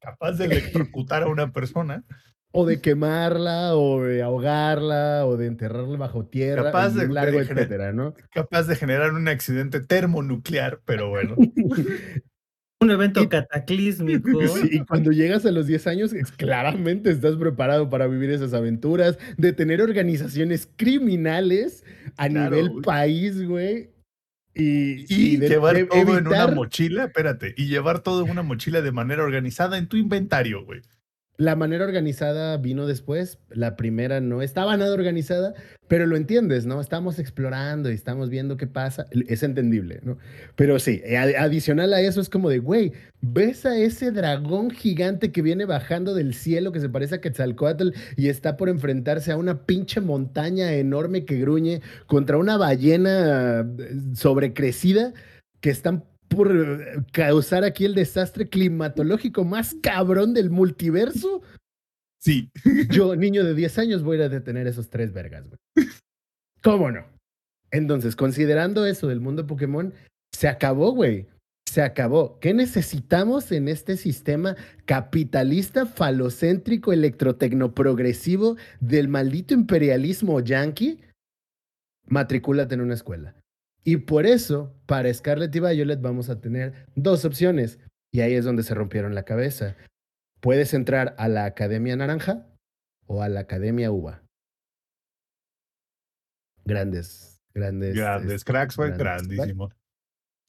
capaz 0.00 0.32
de 0.32 0.46
electrocutar 0.46 1.22
a 1.22 1.28
una 1.28 1.52
persona, 1.52 2.04
O 2.52 2.66
de 2.66 2.80
quemarla, 2.80 3.76
o 3.76 4.02
de 4.02 4.20
ahogarla, 4.22 5.24
o 5.26 5.36
de 5.36 5.46
enterrarla 5.46 5.96
bajo 5.96 6.26
tierra, 6.26 6.64
Capaz 6.64 6.90
de- 6.96 7.06
un 7.06 7.14
largo 7.14 7.38
de 7.38 7.44
gener- 7.46 7.58
etcétera, 7.60 7.92
¿no? 7.92 8.14
capaz 8.32 8.64
de 8.64 8.74
generar 8.76 9.12
un 9.14 9.28
accidente 9.28 9.78
termonuclear, 9.80 10.80
pero 10.84 11.08
bueno. 11.08 11.36
Un 12.82 12.90
evento 12.90 13.22
Y- 13.22 13.28
cataclísmico. 13.28 14.30
Sí, 14.48 14.68
y 14.72 14.78
cuando 14.86 15.12
llegas 15.12 15.44
a 15.44 15.50
los 15.50 15.66
10 15.66 15.86
años, 15.86 16.12
es- 16.14 16.32
claramente 16.32 17.10
estás 17.10 17.36
preparado 17.36 17.90
para 17.90 18.06
vivir 18.06 18.30
esas 18.30 18.54
aventuras, 18.54 19.18
de 19.36 19.52
tener 19.52 19.82
organizaciones 19.82 20.68
criminales 20.76 21.84
a 22.16 22.28
Claro, 22.28 22.56
nivel 22.56 22.70
güey. 22.70 22.82
país, 22.82 23.42
güey. 23.46 23.90
Y, 24.54 25.04
Y, 25.08 25.36
de- 25.36 25.48
llevar 25.48 25.76
de 25.76 25.84
todo 25.84 26.18
en 26.18 26.26
una 26.26 26.46
mochila, 26.48 27.04
espérate, 27.04 27.54
y 27.56 27.66
llevar 27.68 28.00
todo 28.00 28.24
en 28.24 28.30
una 28.30 28.42
mochila 28.42 28.80
de 28.82 28.92
manera 28.92 29.22
organizada 29.22 29.76
en 29.78 29.86
tu 29.86 29.96
inventario, 29.96 30.64
güey. 30.64 30.80
La 31.40 31.56
manera 31.56 31.86
organizada 31.86 32.58
vino 32.58 32.86
después. 32.86 33.38
La 33.48 33.74
primera 33.74 34.20
no 34.20 34.42
estaba 34.42 34.76
nada 34.76 34.92
organizada, 34.92 35.54
pero 35.88 36.04
lo 36.06 36.16
entiendes, 36.16 36.66
¿no? 36.66 36.82
Estamos 36.82 37.18
explorando 37.18 37.90
y 37.90 37.94
estamos 37.94 38.28
viendo 38.28 38.58
qué 38.58 38.66
pasa. 38.66 39.06
Es 39.26 39.42
entendible, 39.42 40.00
¿no? 40.02 40.18
Pero 40.54 40.78
sí, 40.78 41.00
eh, 41.02 41.16
adi- 41.16 41.36
adicional 41.36 41.94
a 41.94 42.02
eso 42.02 42.20
es 42.20 42.28
como 42.28 42.50
de, 42.50 42.58
güey, 42.58 42.92
¿ves 43.22 43.64
a 43.64 43.74
ese 43.78 44.10
dragón 44.10 44.70
gigante 44.70 45.32
que 45.32 45.40
viene 45.40 45.64
bajando 45.64 46.12
del 46.14 46.34
cielo 46.34 46.72
que 46.72 46.80
se 46.80 46.90
parece 46.90 47.14
a 47.14 47.20
Quetzalcoatl 47.22 47.88
y 48.18 48.28
está 48.28 48.58
por 48.58 48.68
enfrentarse 48.68 49.32
a 49.32 49.38
una 49.38 49.64
pinche 49.64 50.02
montaña 50.02 50.74
enorme 50.74 51.24
que 51.24 51.38
gruñe 51.40 51.80
contra 52.06 52.36
una 52.36 52.58
ballena 52.58 53.60
eh, 53.78 53.94
sobrecrecida 54.14 55.14
que 55.60 55.70
están 55.70 56.04
por 56.30 56.50
eh, 56.56 57.02
causar 57.12 57.64
aquí 57.64 57.84
el 57.84 57.94
desastre 57.94 58.48
climatológico 58.48 59.44
más 59.44 59.74
cabrón 59.82 60.32
del 60.32 60.48
multiverso? 60.48 61.42
Sí, 62.22 62.50
Yo, 62.90 63.16
niño 63.16 63.44
de 63.44 63.54
10 63.54 63.78
años, 63.78 64.02
voy 64.02 64.16
a 64.16 64.20
ir 64.20 64.24
a 64.26 64.28
detener 64.28 64.66
esos 64.66 64.88
tres 64.88 65.12
vergas, 65.12 65.48
güey. 65.48 65.58
¿Cómo 66.62 66.90
no? 66.90 67.04
Entonces, 67.70 68.16
considerando 68.16 68.86
eso 68.86 69.08
del 69.08 69.20
mundo 69.20 69.46
Pokémon, 69.46 69.92
se 70.32 70.48
acabó, 70.48 70.92
güey. 70.92 71.26
Se 71.68 71.82
acabó. 71.82 72.38
¿Qué 72.40 72.52
necesitamos 72.52 73.52
en 73.52 73.68
este 73.68 73.96
sistema 73.96 74.56
capitalista, 74.86 75.86
falocéntrico, 75.86 76.92
electrotecnoprogresivo 76.92 78.56
del 78.80 79.08
maldito 79.08 79.54
imperialismo 79.54 80.40
yanqui? 80.40 81.00
Matricúlate 82.06 82.74
en 82.74 82.80
una 82.80 82.94
escuela. 82.94 83.39
Y 83.84 83.98
por 83.98 84.26
eso, 84.26 84.74
para 84.86 85.12
Scarlet 85.12 85.54
y 85.54 85.60
Violet 85.60 86.00
vamos 86.00 86.28
a 86.28 86.40
tener 86.40 86.86
dos 86.94 87.24
opciones. 87.24 87.78
Y 88.12 88.20
ahí 88.20 88.34
es 88.34 88.44
donde 88.44 88.62
se 88.62 88.74
rompieron 88.74 89.14
la 89.14 89.24
cabeza. 89.24 89.76
Puedes 90.40 90.74
entrar 90.74 91.14
a 91.18 91.28
la 91.28 91.44
Academia 91.44 91.96
Naranja 91.96 92.46
o 93.06 93.22
a 93.22 93.28
la 93.28 93.40
Academia 93.40 93.90
Uva. 93.90 94.22
Grandes, 96.64 97.40
grandes. 97.54 97.96
grandes 97.96 98.32
este, 98.32 98.52
cracks, 98.52 98.76
grandes 98.76 98.98
grandísimo. 98.98 99.70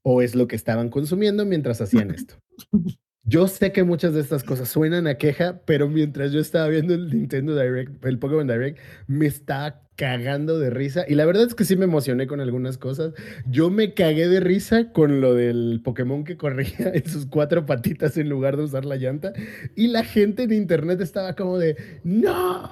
O 0.03 0.21
es 0.21 0.35
lo 0.35 0.47
que 0.47 0.55
estaban 0.55 0.89
consumiendo 0.89 1.45
mientras 1.45 1.81
hacían 1.81 2.11
esto. 2.11 2.35
Yo 3.23 3.47
sé 3.47 3.71
que 3.71 3.83
muchas 3.83 4.13
de 4.13 4.21
estas 4.21 4.43
cosas 4.43 4.67
suenan 4.67 5.05
a 5.05 5.15
queja, 5.15 5.61
pero 5.65 5.87
mientras 5.87 6.31
yo 6.31 6.39
estaba 6.39 6.67
viendo 6.67 6.95
el 6.95 7.09
Nintendo 7.09 7.55
Direct, 7.55 8.03
el 8.03 8.17
Pokémon 8.17 8.47
Direct, 8.47 8.79
me 9.07 9.27
estaba 9.27 9.83
cagando 9.95 10.57
de 10.57 10.71
risa. 10.71 11.05
Y 11.07 11.13
la 11.13 11.25
verdad 11.25 11.45
es 11.45 11.53
que 11.53 11.63
sí 11.63 11.75
me 11.75 11.85
emocioné 11.85 12.25
con 12.25 12.39
algunas 12.39 12.79
cosas. 12.79 13.13
Yo 13.45 13.69
me 13.69 13.93
cagué 13.93 14.27
de 14.27 14.39
risa 14.39 14.91
con 14.91 15.21
lo 15.21 15.35
del 15.35 15.81
Pokémon 15.83 16.23
que 16.23 16.35
corría 16.37 16.73
en 16.95 17.05
sus 17.07 17.27
cuatro 17.27 17.67
patitas 17.67 18.17
en 18.17 18.27
lugar 18.27 18.57
de 18.57 18.63
usar 18.63 18.85
la 18.85 18.95
llanta. 18.95 19.33
Y 19.75 19.89
la 19.89 20.03
gente 20.03 20.43
en 20.43 20.53
internet 20.53 20.99
estaba 21.01 21.35
como 21.35 21.59
de, 21.59 21.77
no, 22.03 22.71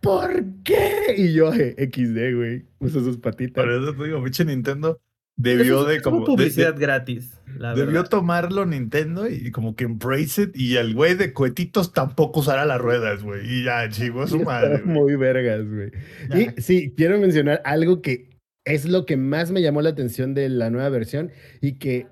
¿por 0.00 0.44
qué? 0.62 1.14
Y 1.16 1.32
yo, 1.32 1.52
"Eh, 1.52 1.74
XD, 1.78 2.36
güey, 2.36 2.64
usa 2.78 3.00
sus 3.00 3.18
patitas. 3.18 3.64
Por 3.64 3.72
eso 3.72 3.92
te 3.92 4.04
digo, 4.04 4.22
pinche 4.22 4.44
Nintendo 4.44 5.00
debió 5.36 5.80
Eso 5.80 5.84
de 5.86 5.96
es 5.96 6.02
como. 6.02 6.24
publicidad 6.24 6.74
de- 6.74 6.80
gratis. 6.80 7.30
La 7.58 7.72
debió 7.74 7.92
verdad. 7.92 8.08
tomarlo 8.10 8.66
Nintendo 8.66 9.28
y 9.28 9.52
como 9.52 9.76
que 9.76 9.84
embrace 9.84 10.42
it. 10.42 10.56
Y 10.56 10.76
el 10.76 10.92
güey 10.94 11.14
de 11.14 11.32
cohetitos 11.32 11.92
tampoco 11.92 12.40
usará 12.40 12.64
las 12.64 12.80
ruedas, 12.80 13.22
güey. 13.22 13.42
Y 13.48 13.64
ya, 13.64 13.88
chivo, 13.88 14.26
su 14.26 14.40
madre, 14.44 14.82
muy 14.84 15.14
vergas, 15.16 15.64
güey. 15.68 15.92
Y 16.34 16.60
sí, 16.60 16.92
quiero 16.96 17.18
mencionar 17.18 17.62
algo 17.64 18.02
que 18.02 18.28
es 18.64 18.86
lo 18.86 19.06
que 19.06 19.16
más 19.16 19.50
me 19.52 19.62
llamó 19.62 19.82
la 19.82 19.90
atención 19.90 20.34
de 20.34 20.48
la 20.48 20.70
nueva 20.70 20.88
versión 20.88 21.30
y 21.60 21.74
que 21.78 22.08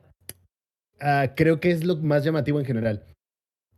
ah, 1.01 1.33
creo 1.35 1.59
que 1.59 1.71
es 1.73 1.83
lo 1.85 1.97
más 1.97 2.23
llamativo 2.25 2.61
en 2.61 2.67
general. 2.67 3.05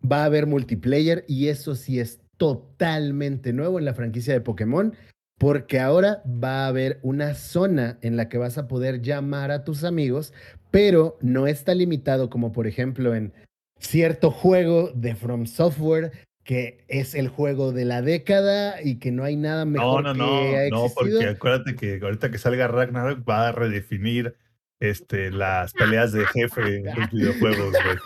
Va 0.04 0.22
a 0.22 0.26
haber 0.26 0.46
multiplayer 0.46 1.24
y 1.28 1.48
eso 1.48 1.74
sí 1.76 1.98
es 1.98 2.20
totalmente 2.36 3.52
nuevo 3.54 3.78
en 3.78 3.86
la 3.86 3.94
franquicia 3.94 4.34
de 4.34 4.40
Pokémon. 4.42 4.94
Porque 5.38 5.80
ahora 5.80 6.22
va 6.26 6.64
a 6.64 6.68
haber 6.68 7.00
una 7.02 7.34
zona 7.34 7.98
en 8.02 8.16
la 8.16 8.28
que 8.28 8.38
vas 8.38 8.56
a 8.56 8.68
poder 8.68 9.02
llamar 9.02 9.50
a 9.50 9.64
tus 9.64 9.84
amigos, 9.84 10.32
pero 10.70 11.18
no 11.20 11.46
está 11.46 11.74
limitado 11.74 12.30
como 12.30 12.52
por 12.52 12.66
ejemplo 12.66 13.14
en 13.14 13.32
cierto 13.78 14.30
juego 14.30 14.90
de 14.94 15.14
From 15.14 15.46
Software 15.46 16.12
que 16.44 16.84
es 16.88 17.14
el 17.14 17.28
juego 17.28 17.72
de 17.72 17.86
la 17.86 18.02
década 18.02 18.80
y 18.82 18.96
que 18.98 19.10
no 19.10 19.24
hay 19.24 19.34
nada 19.34 19.64
No, 19.64 19.70
mejor 19.70 20.02
no, 20.04 20.12
que 20.12 20.18
no, 20.18 20.24
ha 20.26 20.68
no, 20.70 20.92
porque 20.94 21.10
existido. 21.10 21.30
acuérdate 21.30 21.74
que 21.74 21.98
ahorita 22.02 22.30
que 22.30 22.38
salga 22.38 22.68
Ragnarok 22.68 23.28
va 23.28 23.48
a 23.48 23.52
redefinir 23.52 24.36
este, 24.90 25.30
las 25.30 25.72
peleas 25.74 26.12
de 26.12 26.24
jefe 26.26 26.76
en 26.78 26.84
los 26.86 27.10
videojuegos, 27.10 27.72
güey. 27.72 27.96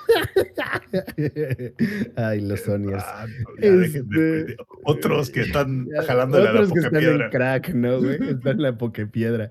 Ay, 2.17 2.41
los 2.41 2.61
Sonyers. 2.61 3.05
Ah, 3.07 3.27
no, 3.27 3.83
Este, 3.83 4.57
Otros 4.85 5.31
que 5.31 5.43
están 5.43 5.89
jalándole 6.07 6.49
a 6.49 6.53
la 6.53 6.61
Otros 6.61 6.73
que 6.73 6.81
están 6.81 7.03
en 7.23 7.31
crack, 7.31 7.75
¿no, 7.75 7.99
güey? 7.99 8.15
Están 8.31 8.53
en 8.57 8.63
la 8.63 8.79
Pokepiedra. 8.79 9.49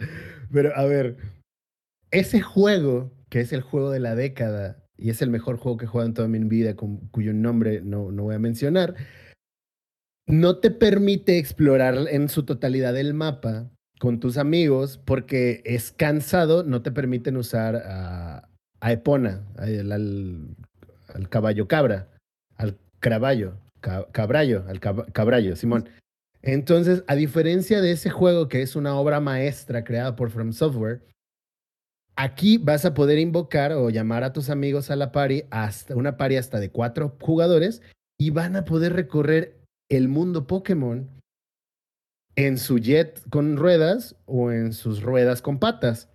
Pero, 0.52 0.76
a 0.76 0.86
ver, 0.86 1.18
ese 2.12 2.42
juego, 2.42 3.14
que 3.30 3.42
es 3.42 3.52
el 3.54 3.62
juego 3.62 3.92
de 3.92 4.00
la 4.00 4.16
década, 4.16 4.84
y 4.98 5.10
es 5.10 5.22
el 5.22 5.30
mejor 5.30 5.58
juego 5.58 5.78
que 5.78 5.86
he 5.86 5.88
jugado 5.88 6.08
en 6.08 6.14
toda 6.14 6.28
mi 6.28 6.40
vida, 6.40 6.76
con- 6.76 7.08
cuyo 7.10 7.34
nombre 7.34 7.82
no, 7.82 8.12
no 8.12 8.24
voy 8.24 8.36
a 8.36 8.40
mencionar, 8.40 8.96
no 10.26 10.58
te 10.60 10.72
permite 10.72 11.38
explorar 11.38 11.96
en 12.10 12.30
su 12.30 12.44
totalidad 12.44 12.98
el 12.98 13.14
mapa 13.14 13.70
con 14.00 14.20
tus 14.20 14.38
amigos 14.38 15.00
porque 15.04 15.62
es 15.66 15.92
cansado, 15.92 16.64
no 16.64 16.82
te 16.82 16.92
permiten 16.92 17.38
usar 17.38 17.76
a, 17.78 18.48
Epona, 18.92 19.44
al, 19.58 19.92
al- 19.92 20.56
al 21.14 21.30
caballo 21.30 21.68
cabra, 21.68 22.08
al 22.58 22.78
craballo, 23.00 23.54
ca- 23.82 24.08
cabrallo, 24.12 24.64
al 24.68 24.80
cab- 24.80 25.12
cabrallo, 25.14 25.56
Simón. 25.56 25.90
Entonces, 26.44 27.04
a 27.08 27.16
diferencia 27.16 27.82
de 27.82 27.92
ese 27.92 28.10
juego 28.10 28.48
que 28.48 28.62
es 28.62 28.76
una 28.76 28.96
obra 28.96 29.20
maestra 29.20 29.84
creada 29.84 30.16
por 30.16 30.30
From 30.30 30.54
Software, 30.54 31.02
aquí 32.16 32.58
vas 32.58 32.86
a 32.86 32.94
poder 32.94 33.20
invocar 33.20 33.74
o 33.74 33.90
llamar 33.90 34.24
a 34.24 34.34
tus 34.34 34.50
amigos 34.50 34.90
a 34.92 34.96
la 34.96 35.12
party, 35.12 35.44
hasta 35.50 35.96
una 35.96 36.18
party 36.18 36.36
hasta 36.38 36.60
de 36.60 36.70
cuatro 36.70 37.16
jugadores, 37.20 37.82
y 38.20 38.30
van 38.30 38.56
a 38.56 38.66
poder 38.66 38.94
recorrer 38.94 39.58
el 39.90 40.08
mundo 40.08 40.48
Pokémon 40.48 41.10
en 42.38 42.58
su 42.58 42.78
jet 42.80 43.22
con 43.30 43.58
ruedas 43.58 44.16
o 44.26 44.52
en 44.52 44.72
sus 44.72 45.02
ruedas 45.02 45.42
con 45.42 45.60
patas. 45.60 46.10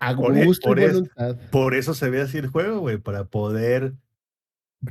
A 0.00 0.16
Por 0.16 0.36
e- 0.36 0.44
gusto 0.46 0.66
por 0.68 0.80
y 0.80 0.84
es- 0.84 0.92
voluntad. 0.94 1.36
Por 1.52 1.74
eso 1.74 1.94
se 1.94 2.10
ve 2.10 2.22
así 2.22 2.38
el 2.38 2.48
juego, 2.48 2.80
güey, 2.80 2.96
para 2.98 3.24
poder 3.26 3.92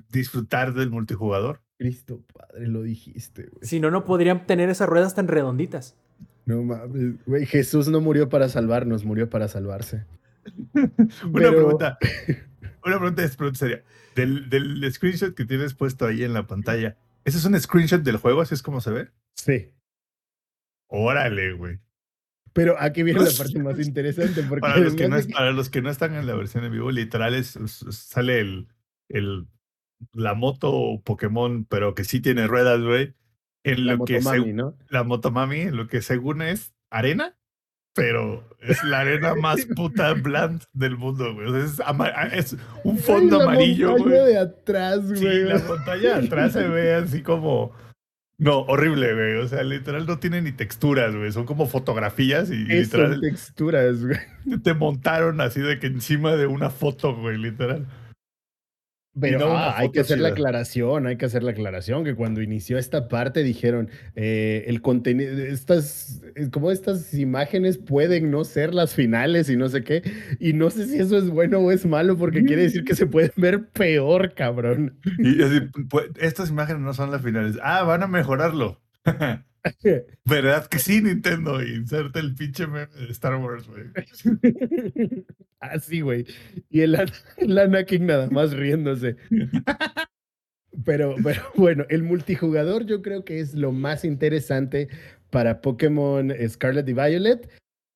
disfrutar 0.10 0.74
del 0.74 0.92
multijugador. 0.92 1.62
Cristo 1.78 2.24
Padre, 2.34 2.68
lo 2.68 2.84
dijiste, 2.84 3.44
güey. 3.48 3.64
Si 3.68 3.80
no, 3.80 3.90
no 3.90 4.06
podrían 4.06 4.46
tener 4.46 4.70
esas 4.70 4.88
ruedas 4.88 5.16
tan 5.16 5.28
redonditas. 5.28 5.96
No 6.46 6.62
mames, 6.64 7.26
güey. 7.26 7.46
Jesús 7.46 7.88
no 7.88 8.02
murió 8.02 8.30
para 8.30 8.50
salvarnos, 8.50 9.04
murió 9.06 9.30
para 9.30 9.48
salvarse. 9.48 10.06
Una 10.74 10.92
Pero- 11.34 11.52
pregunta. 11.52 11.98
Una 12.86 12.98
pregunta, 12.98 13.24
es 13.24 13.36
pregunta 13.36 13.60
seria. 13.60 13.84
Del, 14.16 14.50
del 14.50 14.92
screenshot 14.94 15.34
que 15.36 15.46
tienes 15.46 15.74
puesto 15.74 16.06
ahí 16.06 16.24
en 16.24 16.34
la 16.34 16.48
pantalla, 16.48 16.98
¿ese 17.26 17.38
es 17.40 17.46
un 17.46 17.60
screenshot 17.60 18.02
del 18.04 18.18
juego? 18.18 18.42
¿Así 18.42 18.54
es 18.54 18.62
como 18.64 18.80
se 18.82 18.92
ve? 18.92 19.10
Sí. 19.36 19.72
Órale, 20.90 21.54
güey. 21.54 21.80
Pero 22.54 22.76
aquí 22.80 23.04
viene 23.04 23.22
la 23.22 23.30
parte 23.38 23.60
más 23.60 23.80
interesante. 23.80 24.44
Porque 24.44 24.62
Para 24.62 24.78
los, 24.78 24.94
que 24.96 25.08
no, 25.08 25.16
además 25.16 25.20
es- 25.22 25.28
de 25.28 25.32
que- 25.34 25.38
para 25.38 25.52
los 25.52 25.70
que 25.70 25.82
no 25.82 25.90
están 25.90 26.16
en 26.16 26.26
la 26.28 26.36
versión 26.36 26.64
en 26.66 26.72
vivo, 26.72 26.92
literal 26.92 27.36
es, 27.36 27.58
sale 27.92 28.40
el, 28.40 28.68
el, 29.08 29.48
la 30.14 30.34
moto 30.34 31.02
Pokémon, 31.06 31.66
pero 31.66 31.94
que 31.96 32.04
sí 32.04 32.20
tiene 32.20 32.48
ruedas, 32.48 32.82
güey. 32.82 33.14
En 33.64 33.86
la 33.86 33.96
lo 33.96 34.06
que 34.06 34.20
¿no? 34.54 34.76
la 34.90 35.04
motomami, 35.04 35.60
en 35.62 35.76
lo 35.76 35.88
que 35.88 36.02
según 36.02 36.42
es 36.42 36.74
arena, 36.90 37.38
pero 37.94 38.48
es 38.62 38.82
la 38.86 39.02
arena 39.02 39.36
más 39.36 39.66
puta 39.76 40.14
bland 40.14 40.64
del 40.74 40.96
mundo, 40.98 41.34
güey. 41.36 41.64
Es, 41.66 41.80
es 42.34 42.56
un 42.84 42.98
fondo 42.98 43.36
Ay, 43.36 43.46
la 43.46 43.52
amarillo, 43.52 43.98
güey. 43.98 44.12
de 44.26 44.38
atrás, 44.40 45.02
Sí, 45.14 45.22
güey. 45.26 45.44
la 45.44 45.60
montaña 45.60 46.18
de 46.20 46.26
atrás 46.28 46.54
se 46.54 46.68
ve 46.68 46.94
así 46.96 47.22
como. 47.22 47.74
No, 48.40 48.60
horrible, 48.62 49.14
güey. 49.14 49.36
O 49.44 49.48
sea, 49.50 49.64
literal 49.64 50.06
no 50.08 50.18
tiene 50.18 50.42
ni 50.42 50.54
texturas, 50.54 51.14
güey. 51.14 51.32
Son 51.32 51.46
como 51.46 51.68
fotografías 51.68 52.50
y 52.50 52.56
literal 52.56 53.20
texturas, 53.20 54.04
güey. 54.04 54.18
te 54.64 54.74
montaron 54.74 55.42
así 55.42 55.60
de 55.60 55.78
que 55.78 55.88
encima 55.88 56.36
de 56.38 56.48
una 56.48 56.70
foto, 56.70 57.14
güey, 57.16 57.38
literal. 57.38 57.86
Pero 59.20 59.40
no 59.40 59.58
ah, 59.58 59.74
hay 59.78 59.92
que 59.92 60.02
hacer 60.02 60.20
la 60.20 60.30
chida. 60.30 60.34
aclaración, 60.34 61.08
hay 61.08 61.18
que 61.18 61.26
hacer 61.26 61.44
la 61.44 61.52
aclaración 61.52 62.04
que 62.04 62.16
cuando 62.16 62.42
inició 62.42 62.78
esta 62.78 63.08
parte 63.08 63.44
dijeron 63.44 63.90
eh, 64.16 64.66
el 64.68 64.82
contenido, 64.82 65.38
estas, 65.38 66.22
eh, 66.36 66.50
como 66.52 66.70
estas 66.72 67.14
imágenes 67.16 67.78
pueden 67.78 68.30
no 68.30 68.44
ser 68.44 68.74
las 68.74 68.94
finales 68.94 69.50
y 69.50 69.58
no 69.58 69.68
sé 69.68 69.84
qué, 69.84 70.04
y 70.40 70.54
no 70.54 70.70
sé 70.70 70.86
si 70.86 71.00
eso 71.00 71.18
es 71.18 71.30
bueno 71.30 71.60
o 71.60 71.72
es 71.72 71.86
malo 71.86 72.18
porque 72.18 72.44
quiere 72.44 72.64
decir 72.64 72.84
que 72.84 72.96
se 72.96 73.08
pueden 73.08 73.32
ver 73.36 73.70
peor, 73.70 74.34
cabrón. 74.36 75.00
Y 75.18 75.42
así, 75.42 75.62
pues, 75.90 76.06
estas 76.20 76.50
imágenes 76.50 76.82
no 76.82 76.94
son 76.94 77.12
las 77.12 77.24
finales. 77.24 77.58
Ah, 77.64 77.84
van 77.84 78.04
a 78.04 78.08
mejorarlo. 78.08 78.80
¿Verdad 80.26 80.68
que 80.68 80.80
sí, 80.80 81.02
Nintendo? 81.02 81.64
Inserta 81.64 82.20
el 82.20 82.36
pinche 82.36 82.68
meme 82.68 82.88
de 82.88 83.12
Star 83.12 83.36
Wars, 83.36 83.68
güey. 83.68 83.86
Así, 85.60 86.02
güey. 86.02 86.26
Y 86.70 86.82
el, 86.82 86.98
el 87.38 87.58
Anakin 87.58 88.06
nada 88.06 88.30
más 88.30 88.54
riéndose. 88.54 89.18
Pero, 90.86 91.16
pero 91.24 91.42
bueno, 91.56 91.86
el 91.90 92.04
multijugador 92.04 92.86
yo 92.86 93.02
creo 93.02 93.26
que 93.26 93.40
es 93.40 93.54
lo 93.54 93.72
más 93.72 94.06
interesante 94.06 94.88
para 95.30 95.62
Pokémon 95.62 96.34
Scarlet 96.48 96.88
y 96.88 96.94
Violet, 96.94 97.50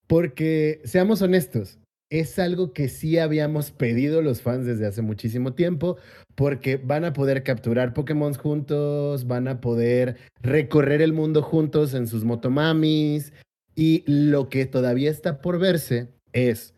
porque 0.08 0.82
seamos 0.84 1.22
honestos, 1.22 1.80
es 2.20 2.38
algo 2.38 2.74
que 2.74 2.90
sí 2.90 3.18
habíamos 3.18 3.72
pedido 3.72 4.22
los 4.22 4.42
fans 4.42 4.66
desde 4.66 4.86
hace 4.86 5.02
muchísimo 5.02 5.54
tiempo, 5.54 5.98
porque 6.36 6.78
van 6.78 7.06
a 7.06 7.14
poder 7.14 7.44
capturar 7.44 7.94
Pokémon 7.94 8.34
juntos, 8.34 9.26
van 9.26 9.48
a 9.48 9.60
poder 9.62 10.18
recorrer 10.42 11.02
el 11.02 11.14
mundo 11.14 11.42
juntos 11.42 11.94
en 11.94 12.08
sus 12.08 12.24
motomamis, 12.24 13.34
y 13.76 14.04
lo 14.06 14.50
que 14.50 14.66
todavía 14.68 15.10
está 15.10 15.42
por 15.42 15.58
verse 15.58 16.10
es 16.32 16.76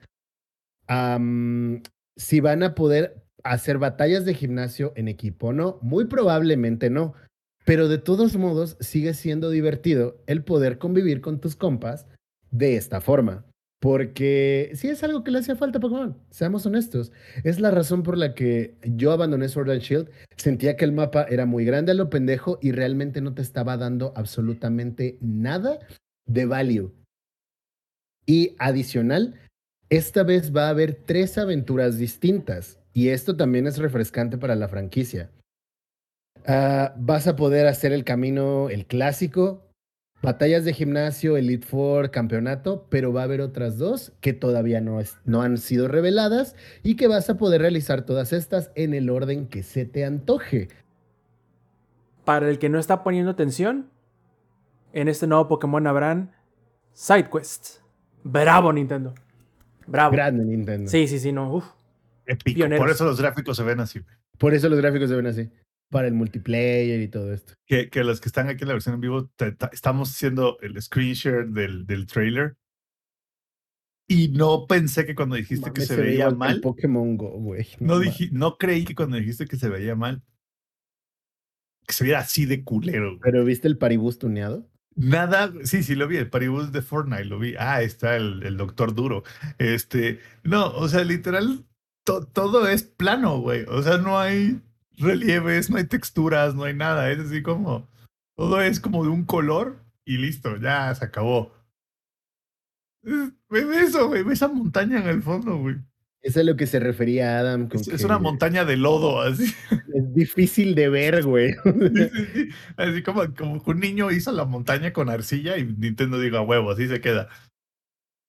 si 2.18 2.40
van 2.40 2.64
a 2.64 2.76
poder 2.76 3.26
hacer 3.44 3.78
batallas 3.78 4.24
de 4.24 4.34
gimnasio 4.34 4.94
en 4.96 5.08
equipo 5.08 5.48
o 5.48 5.54
no. 5.54 5.80
Muy 5.82 6.06
probablemente 6.06 6.90
no. 6.90 7.14
Pero 7.66 7.88
de 7.88 7.98
todos 7.98 8.38
modos, 8.38 8.78
sigue 8.80 9.14
siendo 9.14 9.50
divertido 9.50 10.22
el 10.28 10.44
poder 10.44 10.78
convivir 10.78 11.20
con 11.20 11.42
tus 11.42 11.56
compas 11.56 12.06
de 12.52 12.78
esta 12.78 13.02
forma. 13.02 13.44
Porque 13.80 14.72
sí 14.74 14.88
es 14.88 15.04
algo 15.04 15.24
que 15.24 15.32
le 15.32 15.40
hacía 15.40 15.56
falta 15.56 15.78
a 15.78 15.82
Pokémon, 15.82 16.18
seamos 16.30 16.66
honestos. 16.66 17.12
Es 17.44 17.60
la 17.60 17.72
razón 17.72 18.04
por 18.04 18.18
la 18.18 18.34
que 18.34 18.78
yo 18.84 19.12
abandoné 19.12 19.50
Sword 19.50 19.70
and 19.72 19.82
Shield. 19.82 20.10
Sentía 20.38 20.76
que 20.76 20.86
el 20.86 20.92
mapa 20.92 21.26
era 21.30 21.46
muy 21.46 21.66
grande 21.66 21.92
a 21.92 21.96
lo 21.96 22.10
pendejo 22.10 22.58
y 22.62 22.72
realmente 22.72 23.22
no 23.22 23.34
te 23.34 23.42
estaba 23.42 23.78
dando 23.78 24.14
absolutamente 24.16 25.18
nada 25.22 25.80
de 26.26 26.46
value. 26.46 26.94
Y 28.26 28.56
adicional, 28.58 29.40
esta 29.90 30.24
vez 30.24 30.56
va 30.56 30.68
a 30.68 30.70
haber 30.70 30.96
tres 31.06 31.38
aventuras 31.38 31.98
distintas 31.98 32.80
y 32.94 33.10
esto 33.10 33.36
también 33.36 33.68
es 33.68 33.78
refrescante 33.78 34.38
para 34.38 34.56
la 34.56 34.68
franquicia. 34.68 35.30
Ah, 36.48 36.94
vas 36.98 37.28
a 37.28 37.36
poder 37.36 37.68
hacer 37.68 37.92
el 37.92 38.04
camino, 38.04 38.70
el 38.70 38.86
clásico, 38.86 39.65
batallas 40.22 40.66
de 40.66 40.74
gimnasio, 40.74 41.38
Elite 41.38 41.66
Four, 41.66 42.12
campeonato, 42.12 42.86
pero 42.90 43.14
va 43.14 43.22
a 43.22 43.24
haber 43.26 43.42
otras 43.42 43.78
dos 43.78 44.12
que 44.22 44.34
todavía 44.34 44.82
no, 44.82 45.00
es- 45.00 45.18
no 45.26 45.42
han 45.42 45.58
sido 45.58 45.88
reveladas 45.88 46.56
y 46.84 46.96
que 46.96 47.08
vas 47.08 47.30
a 47.30 47.38
poder 47.38 47.62
realizar 47.62 48.04
todas 48.04 48.34
estas 48.34 48.72
en 48.76 48.94
el 48.94 49.10
orden 49.10 49.48
que 49.48 49.64
se 49.64 49.86
te 49.86 50.04
antoje. 50.06 50.70
Para 52.24 52.50
el 52.50 52.58
que 52.58 52.70
no 52.70 52.80
está 52.80 53.04
poniendo 53.04 53.32
atención, 53.32 53.90
en 54.94 55.08
este 55.10 55.28
nuevo 55.28 55.48
Pokémon 55.48 55.86
habrán 55.86 56.32
side 56.94 57.30
quests. 57.32 57.82
Bravo, 58.24 58.74
Nintendo. 58.74 59.14
Bravo. 59.86 60.12
Grande 60.14 60.44
Nintendo. 60.44 60.90
Sí, 60.90 61.08
sí, 61.08 61.20
sí, 61.20 61.32
no. 61.32 61.54
uf. 61.54 61.66
Épico. 62.26 62.56
Pioneros. 62.56 62.80
Por 62.84 62.90
eso 62.90 63.06
los 63.06 63.22
gráficos 63.22 63.56
se 63.58 63.62
ven 63.64 63.80
así. 63.80 64.02
Por 64.40 64.56
eso 64.56 64.68
los 64.68 64.80
gráficos 64.80 65.10
se 65.10 65.16
ven 65.16 65.28
así. 65.28 65.52
Para 65.90 66.08
el 66.08 66.14
multiplayer 66.14 67.00
y 67.02 67.08
todo 67.08 67.34
esto. 67.34 67.54
Que, 67.66 67.90
que 67.90 68.04
los 68.04 68.20
que 68.20 68.28
están 68.30 68.50
aquí 68.50 68.64
en 68.64 68.68
la 68.70 68.74
versión 68.74 68.96
en 68.96 69.02
vivo, 69.02 69.30
te- 69.36 69.52
ta- 69.52 69.70
estamos 69.72 70.10
haciendo 70.12 70.58
el 70.62 70.82
screen 70.82 71.14
share 71.14 71.48
del, 71.48 71.86
del 71.86 72.08
trailer. 72.08 72.58
Y 74.08 74.28
no 74.30 74.68
pensé 74.68 75.06
que 75.06 75.16
cuando 75.16 75.36
dijiste 75.36 75.72
que 75.72 75.82
Mames, 75.82 75.88
se 75.88 75.96
ve 75.96 76.02
veía 76.04 76.30
que 76.30 76.36
mal, 76.36 76.62
Pokémon 76.62 77.18
Go, 77.18 77.30
güey. 77.40 77.68
no, 77.80 78.00
dije, 78.00 78.30
no 78.32 78.58
creí 78.58 78.86
que 78.86 78.94
cuando 78.96 79.18
dijiste 79.18 79.46
que 79.48 79.58
se 79.58 79.68
veía 79.70 79.96
mal, 79.96 80.22
que 81.88 81.94
se 81.94 82.04
viera 82.04 82.20
así 82.20 82.46
de 82.46 82.64
culero. 82.64 83.10
güey. 83.12 83.20
Pero 83.22 83.46
¿viste 83.46 83.68
el 83.68 83.78
paribus 83.78 84.20
tuneado? 84.20 84.70
Nada, 84.96 85.52
sí, 85.64 85.84
sí 85.84 85.96
lo 85.96 86.08
vi, 86.08 86.18
el 86.18 86.30
paribus 86.30 86.72
de 86.72 86.82
Fortnite, 86.82 87.26
lo 87.26 87.38
vi. 87.40 87.56
Ah, 87.60 87.82
está 87.82 88.16
el, 88.16 88.44
el 88.44 88.58
doctor 88.58 88.94
duro. 88.96 89.24
Este, 89.58 90.20
no, 90.44 90.68
o 90.70 90.88
sea, 90.88 91.04
literal, 91.04 91.66
to- 92.06 92.26
todo 92.28 92.68
es 92.68 92.84
plano, 92.84 93.40
güey. 93.42 93.66
O 93.68 93.82
sea, 93.84 93.98
no 93.98 94.18
hay 94.20 94.62
relieves, 94.98 95.70
no 95.70 95.78
hay 95.78 95.86
texturas, 95.86 96.56
no 96.56 96.64
hay 96.64 96.74
nada. 96.74 97.12
Es 97.12 97.20
así 97.20 97.42
como, 97.42 97.88
todo 98.38 98.62
es 98.62 98.80
como 98.80 99.04
de 99.04 99.10
un 99.10 99.26
color 99.26 99.84
y 100.06 100.18
listo, 100.18 100.58
ya 100.58 100.94
se 100.96 101.06
acabó. 101.06 101.54
Es- 103.04 103.32
Ve 103.50 103.82
eso, 103.84 104.08
güey, 104.08 104.24
ve 104.24 104.34
esa 104.34 104.48
montaña 104.48 105.00
en 105.00 105.08
el 105.08 105.22
fondo, 105.22 105.58
güey. 105.58 105.76
Eso 106.22 106.40
es 106.40 106.48
a 106.48 106.50
lo 106.52 106.56
que 106.58 106.66
se 106.66 106.80
refería 106.80 107.38
Adam. 107.40 107.70
con 107.70 107.80
Es, 107.80 108.04
una 108.04 108.18
montaña 108.18 108.66
de 108.66 108.78
lodo, 108.78 109.22
así. 109.22 109.44
Es 109.94 110.14
difícil 110.16 110.74
de 110.74 110.90
ver, 110.90 111.24
güey. 111.24 111.54
Sí, 111.64 112.10
sí, 112.14 112.26
sí. 112.34 112.50
Así 112.78 113.04
como, 113.04 113.22
como 113.36 113.64
que 113.64 113.70
un 113.72 113.80
niño 113.80 114.10
hizo 114.12 114.32
la 114.32 114.46
montaña 114.46 114.92
con 114.92 115.10
arcilla 115.10 115.58
y 115.58 115.66
Nintendo 115.66 116.20
diga 116.20 116.42
huevo, 116.42 116.72
así 116.72 116.88
se 116.88 117.00
queda. 117.00 117.30
Es, 117.32 117.40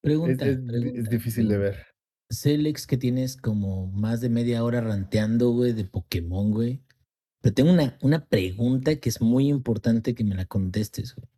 Pregunta, 0.02 0.46
es- 0.46 0.58
pregunta, 0.58 1.00
es 1.00 1.08
difícil 1.08 1.48
de 1.48 1.56
ver. 1.58 1.86
Celex 2.30 2.86
que 2.86 2.96
tienes 2.96 3.36
como 3.36 3.86
más 3.88 4.20
de 4.20 4.28
media 4.28 4.64
hora 4.64 4.80
ranteando, 4.80 5.50
güey, 5.50 5.72
de 5.72 5.84
Pokémon, 5.84 6.50
güey. 6.50 6.82
Pero 7.42 7.54
tengo 7.54 7.72
una, 7.72 7.96
una 8.02 8.26
pregunta 8.26 8.96
que 8.96 9.08
es 9.08 9.20
muy 9.20 9.48
importante 9.48 10.14
que 10.14 10.24
me 10.24 10.34
la 10.34 10.46
contestes, 10.46 11.14
güey. 11.14 11.28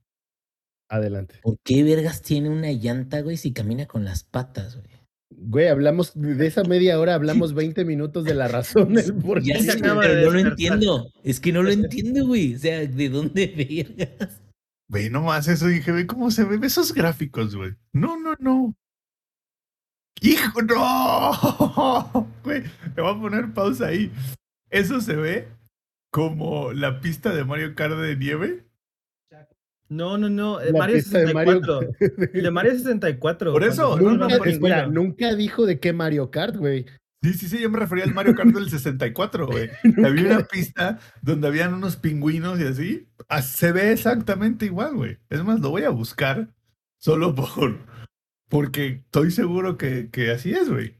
Adelante. 0.91 1.36
¿Por 1.43 1.59
qué 1.64 1.82
vergas 1.82 2.22
tiene 2.22 2.49
una 2.49 2.72
llanta, 2.72 3.20
güey, 3.20 3.36
si 3.36 3.53
camina 3.53 3.86
con 3.86 4.05
las 4.05 4.24
patas, 4.24 4.76
güey? 4.76 4.89
Güey, 5.30 5.68
hablamos 5.68 6.12
de 6.14 6.47
esa 6.47 6.64
media 6.64 6.99
hora, 6.99 7.14
hablamos 7.14 7.53
20 7.55 7.84
minutos 7.84 8.24
de 8.24 8.34
la 8.34 8.49
razón 8.49 8.95
del 8.95 9.14
por 9.14 9.43
Ya 9.43 9.55
qué. 9.57 9.62
se 9.64 9.72
sé, 9.72 9.78
acaba 9.78 10.01
pero 10.01 10.14
de 10.14 10.24
no 10.24 10.30
lo 10.30 10.39
entiendo. 10.39 11.12
Es 11.22 11.41
que 11.41 11.53
no 11.53 11.62
lo 11.62 11.70
entiendo, 11.72 12.26
güey. 12.26 12.55
O 12.55 12.59
sea, 12.59 12.86
¿de 12.86 13.09
dónde 13.11 13.47
vergas? 13.99 14.41
Ve 14.91 15.11
nomás 15.11 15.47
eso, 15.49 15.66
dije, 15.66 15.93
ve 15.93 16.07
cómo 16.07 16.30
se 16.30 16.45
ven 16.45 16.64
esos 16.64 16.95
gráficos, 16.95 17.55
güey. 17.55 17.72
No, 17.93 18.18
no, 18.18 18.34
no. 18.41 18.74
¡Hijo, 20.21 20.62
no! 20.62 22.29
Güey, 22.45 22.62
le 22.97 23.03
voy 23.03 23.14
a 23.16 23.21
poner 23.21 23.53
pausa 23.53 23.87
ahí. 23.89 24.11
Eso 24.71 25.01
se 25.01 25.14
ve 25.16 25.49
como 26.11 26.73
la 26.73 27.01
pista 27.01 27.35
de 27.35 27.45
Mario 27.45 27.75
Kart 27.75 27.95
de 27.97 28.16
nieve. 28.16 28.64
No, 29.91 30.19
no, 30.19 30.29
no. 30.29 30.61
eh, 30.61 30.71
La 30.73 30.79
Mario 30.81 30.97
pista 30.97 31.19
de 31.19 31.33
Mario 31.33 31.61
64. 31.61 32.31
El 32.35 32.43
de 32.43 32.51
Mario 32.51 32.73
64. 32.73 33.53
Por 33.53 33.64
eso, 33.64 33.89
cuando- 33.91 34.05
no, 34.11 34.16
no, 34.16 34.25
Nunca, 34.25 34.39
por 34.39 34.49
espera, 34.49 34.87
nunca 34.87 35.35
dijo 35.35 35.64
de 35.66 35.79
qué 35.81 35.93
Mario 35.93 36.31
Kart, 36.31 36.57
güey. 36.57 36.85
Sí, 37.23 37.33
sí, 37.35 37.49
sí, 37.49 37.59
yo 37.59 37.69
me 37.71 37.79
refería 37.81 38.05
al 38.05 38.14
Mario 38.14 38.35
Kart 38.35 38.51
del 38.51 38.71
64, 38.71 39.47
güey. 39.47 39.71
Había 40.05 40.27
una 40.37 40.45
pista 40.45 40.99
donde 41.23 41.49
habían 41.49 41.75
unos 41.75 41.97
pingüinos 41.97 42.61
y 42.61 42.64
así. 42.64 43.09
Ah, 43.29 43.43
Se 43.43 43.73
ve 43.73 43.91
exactamente 43.93 44.66
igual, 44.66 44.95
güey. 44.95 45.19
Es 45.31 45.43
más, 45.43 45.59
lo 45.61 45.71
voy 45.71 45.85
a 45.85 45.91
buscar 45.91 46.49
solo 47.01 47.35
por. 47.35 47.79
Porque 48.49 49.03
estoy 49.05 49.31
seguro 49.31 49.77
que, 49.77 50.11
que 50.11 50.31
así 50.31 50.53
es, 50.53 50.69
güey. 50.69 50.95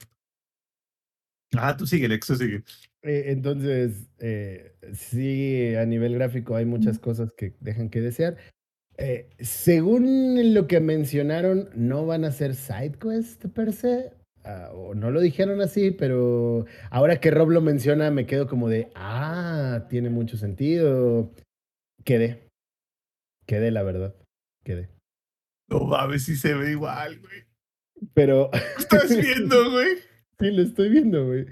Ah, 1.57 1.77
tú 1.77 1.87
sigue, 1.87 2.09
Lex, 2.09 2.27
tú 2.27 2.37
sigue. 2.37 2.63
Eh, 3.03 3.25
entonces, 3.29 4.11
eh, 4.19 4.75
sí, 4.93 5.75
a 5.77 5.87
nivel 5.87 6.15
gráfico 6.15 6.57
hay 6.57 6.67
muchas 6.67 6.99
cosas 6.99 7.33
que 7.33 7.55
dejan 7.61 7.89
que 7.89 8.01
desear. 8.01 8.37
Eh, 8.99 9.31
según 9.39 10.55
lo 10.55 10.67
que 10.67 10.81
mencionaron, 10.81 11.71
no 11.75 12.05
van 12.05 12.25
a 12.25 12.33
ser 12.33 12.55
side 12.55 12.99
quest 13.01 13.47
per 13.47 13.73
se. 13.73 14.13
ah, 14.45 14.71
o 14.75 14.95
no 14.95 15.11
lo 15.11 15.21
dijeron 15.21 15.61
así, 15.61 15.91
pero 15.91 16.67
ahora 16.91 17.21
que 17.21 17.31
Rob 17.31 17.51
lo 17.51 17.61
menciona, 17.61 18.11
me 18.11 18.27
quedo 18.27 18.47
como 18.47 18.69
de, 18.69 18.91
ah, 18.95 19.87
tiene 19.89 20.11
mucho 20.11 20.37
sentido. 20.37 21.33
Quedé. 22.05 22.49
Quedé, 23.47 23.71
la 23.71 23.83
verdad. 23.83 24.15
Quedé. 24.65 24.89
No 25.69 25.81
mames, 25.85 26.25
sí 26.25 26.37
se 26.37 26.55
ve 26.55 26.73
igual, 26.73 27.19
güey. 27.21 27.45
Pero 28.15 28.51
¿Estás 28.79 29.09
viendo, 29.21 29.71
güey? 29.71 29.89
sí, 30.39 30.51
lo 30.51 30.63
estoy 30.63 30.89
viendo, 30.89 31.27
güey. 31.27 31.47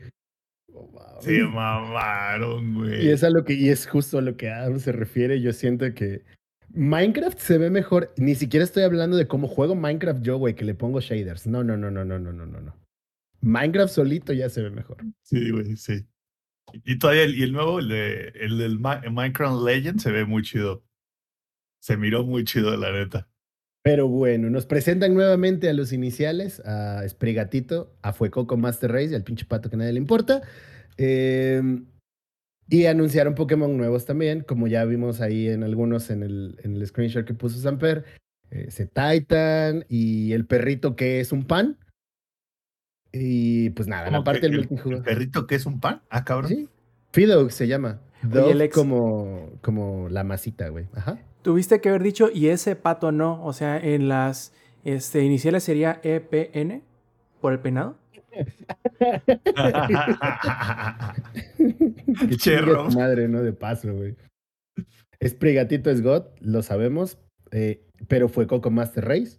Se 1.21 1.43
mamaron, 1.43 2.75
güey. 2.75 3.07
Y 3.07 3.09
es 3.11 3.25
a 3.25 3.31
lo 3.31 3.45
que, 3.45 3.55
y 3.55 3.69
es 3.71 3.87
justo 3.87 4.19
a 4.19 4.23
lo 4.23 4.37
que 4.37 4.51
Adam 4.51 4.79
se 4.79 4.93
refiere. 4.93 5.41
Yo 5.41 5.53
siento 5.53 5.93
que 5.95 6.25
Minecraft 6.75 7.39
se 7.39 7.59
ve 7.59 7.71
mejor. 7.71 8.13
Ni 8.17 8.35
siquiera 8.35 8.65
estoy 8.65 8.83
hablando 8.83 9.17
de 9.17 9.27
cómo 9.27 9.49
juego 9.49 9.75
Minecraft 9.75 10.23
yo, 10.23 10.37
güey, 10.37 10.55
que 10.55 10.65
le 10.67 10.75
pongo 10.75 11.01
shaders. 11.01 11.47
No, 11.47 11.65
no, 11.65 11.77
no, 11.77 11.91
no, 11.91 12.05
no, 12.05 12.19
no, 12.19 12.33
no, 12.33 12.47
no, 12.47 12.61
no. 12.61 12.77
Minecraft 13.41 13.93
solito 13.93 14.33
ya 14.33 14.49
se 14.51 14.63
ve 14.63 14.71
mejor. 14.71 14.99
Sí, 15.23 15.51
güey, 15.51 15.77
sí. 15.77 16.07
Y 16.85 16.99
todavía 16.99 17.23
el, 17.25 17.35
y 17.39 17.43
el 17.45 17.53
nuevo, 17.53 17.79
el, 17.79 17.89
de, 17.89 18.29
el 18.41 18.59
del 18.59 18.79
Mi- 18.79 19.11
Minecraft 19.11 19.63
Legend, 19.65 20.01
se 20.01 20.11
ve 20.11 20.25
muy 20.25 20.43
chido. 20.43 20.85
Se 21.81 21.97
miró 21.97 22.25
muy 22.25 22.45
chido, 22.45 22.77
la 22.77 22.93
neta. 22.93 23.29
Pero 23.87 24.09
bueno, 24.09 24.51
nos 24.51 24.67
presentan 24.67 25.15
nuevamente 25.15 25.69
a 25.71 25.73
los 25.73 25.93
iniciales, 25.93 26.59
a 26.67 27.09
Sprigatito, 27.09 27.95
a 28.03 28.13
Fuecoco 28.13 28.57
Master 28.57 28.91
Race 28.91 29.13
y 29.13 29.15
al 29.15 29.23
pinche 29.23 29.45
pato 29.45 29.71
que 29.71 29.77
nadie 29.77 29.93
le 29.93 30.01
importa. 30.01 30.43
Eh, 30.97 31.63
y 32.69 32.87
anunciaron 32.87 33.37
Pokémon 33.37 33.77
nuevos 33.77 34.05
también, 34.05 34.41
como 34.41 34.67
ya 34.67 34.85
vimos 34.85 35.21
ahí 35.21 35.47
en 35.47 35.63
algunos 35.63 36.11
en 36.11 36.25
el, 36.25 36.59
en 36.65 36.75
el 36.75 36.85
screenshot 36.85 37.25
que 37.25 37.35
puso 37.35 37.61
Samper. 37.61 38.05
Eh, 38.51 38.67
Titan 38.93 39.85
y 39.89 40.33
el 40.33 40.47
perrito 40.47 40.97
que 40.97 41.21
es 41.21 41.31
un 41.31 41.45
pan. 41.45 41.79
Y 43.13 43.71
pues 43.71 43.87
nada, 43.87 44.07
la 44.07 44.11
Como 44.11 44.25
parte 44.25 44.41
que 44.41 44.47
del 44.49 44.55
el, 44.55 44.61
el 44.63 44.69
multijugador. 44.69 45.05
perrito 45.05 45.47
que 45.47 45.55
es 45.55 45.65
un 45.65 45.79
pan. 45.79 46.03
Ah, 46.11 46.25
cabrón. 46.25 46.51
Sí, 46.51 46.69
Fido 47.13 47.49
se 47.51 47.69
llama. 47.69 48.01
Oye, 48.25 48.53
Alex. 48.53 48.75
como, 48.75 49.51
como 49.61 50.09
la 50.09 50.25
masita, 50.25 50.69
güey. 50.69 50.87
Ajá. 50.95 51.19
Tuviste 51.43 51.81
que 51.81 51.91
haber 51.91 52.03
dicho 52.03 52.31
y 52.33 52.49
ese 52.49 52.77
pato 52.77 53.13
no. 53.13 53.45
O 53.45 53.53
sea, 53.53 53.79
en 53.79 54.09
las 54.09 54.53
este, 54.85 55.23
iniciales 55.23 55.65
sería 55.65 56.01
EPN 56.03 56.83
por 57.41 57.53
el 57.53 57.61
penado. 57.61 57.97
Cherro. 62.37 62.91
madre, 62.91 63.29
¿no? 63.29 63.43
De 63.43 63.53
paso, 63.53 63.95
güey. 63.95 64.17
Es 65.21 65.35
Prigatito 65.35 65.91
es 65.91 66.03
God, 66.03 66.25
lo 66.41 66.63
sabemos, 66.63 67.19
eh, 67.51 67.83
pero 68.09 68.29
fue 68.29 68.47
Coco 68.47 68.71
Master 68.71 69.05
Race. 69.05 69.39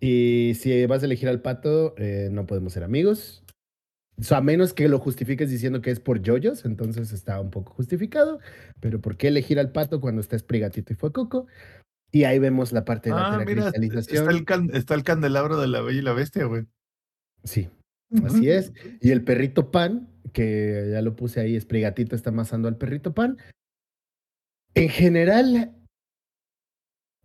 Y 0.00 0.54
si 0.56 0.84
vas 0.86 1.02
a 1.02 1.06
elegir 1.06 1.28
al 1.28 1.42
pato, 1.42 1.94
eh, 1.96 2.28
no 2.32 2.46
podemos 2.46 2.72
ser 2.72 2.82
amigos. 2.82 3.41
O 4.18 4.22
sea, 4.24 4.38
a 4.38 4.42
menos 4.42 4.72
que 4.74 4.88
lo 4.88 4.98
justifiques 4.98 5.50
diciendo 5.50 5.80
que 5.80 5.90
es 5.90 5.98
por 6.00 6.20
yoyos, 6.22 6.64
entonces 6.64 7.12
está 7.12 7.40
un 7.40 7.50
poco 7.50 7.72
justificado. 7.72 8.40
Pero 8.80 9.00
¿por 9.00 9.16
qué 9.16 9.28
elegir 9.28 9.58
al 9.58 9.72
pato 9.72 10.00
cuando 10.00 10.20
está 10.20 10.38
Sprigatito 10.38 10.92
y 10.92 10.96
fue 10.96 11.12
Coco? 11.12 11.46
Y 12.10 12.24
ahí 12.24 12.38
vemos 12.38 12.72
la 12.72 12.84
parte 12.84 13.08
de 13.08 13.16
la 13.16 13.34
Ah, 13.34 13.38
mira, 13.44 13.70
cristalización. 13.72 14.24
está 14.24 14.30
el, 14.36 14.44
can- 14.44 14.70
está 14.74 14.94
el 14.94 15.02
candelabro 15.02 15.58
de 15.58 15.66
la 15.66 15.80
Bella 15.80 15.98
y 15.98 16.02
la 16.02 16.12
Bestia, 16.12 16.44
güey. 16.44 16.64
Sí, 17.42 17.70
Así 18.24 18.50
es. 18.50 18.72
Y 19.00 19.10
el 19.10 19.24
perrito 19.24 19.70
pan, 19.70 20.10
que 20.34 20.90
ya 20.92 21.00
lo 21.00 21.16
puse 21.16 21.40
ahí, 21.40 21.58
Sprigatito 21.58 22.14
está 22.14 22.28
amasando 22.28 22.68
al 22.68 22.76
perrito 22.76 23.14
pan. 23.14 23.38
En 24.74 24.90
general, 24.90 25.74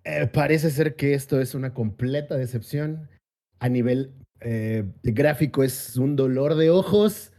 eh, 0.06 0.28
parece 0.28 0.70
ser 0.72 0.96
que 0.96 1.14
esto 1.14 1.42
es 1.42 1.54
una 1.56 1.74
completa 1.74 2.38
decepción. 2.38 3.10
A 3.60 3.68
nivel 3.70 4.14
eh, 4.42 4.86
gráfico 5.04 5.64
es 5.64 5.96
un 5.98 6.16
dolor 6.16 6.56
de 6.56 6.70
ojos. 6.70 7.34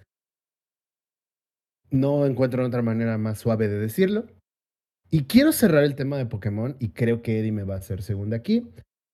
No 1.90 2.26
encuentro 2.26 2.64
otra 2.66 2.82
manera 2.82 3.16
más 3.18 3.38
suave 3.38 3.68
de 3.68 3.78
decirlo. 3.78 4.26
Y 5.10 5.24
quiero 5.24 5.52
cerrar 5.52 5.84
el 5.84 5.94
tema 5.94 6.18
de 6.18 6.26
Pokémon, 6.26 6.76
y 6.80 6.90
creo 6.90 7.22
que 7.22 7.40
Eddie 7.40 7.52
me 7.52 7.64
va 7.64 7.74
a 7.76 7.78
hacer 7.78 8.02
segunda 8.02 8.36
aquí, 8.36 8.68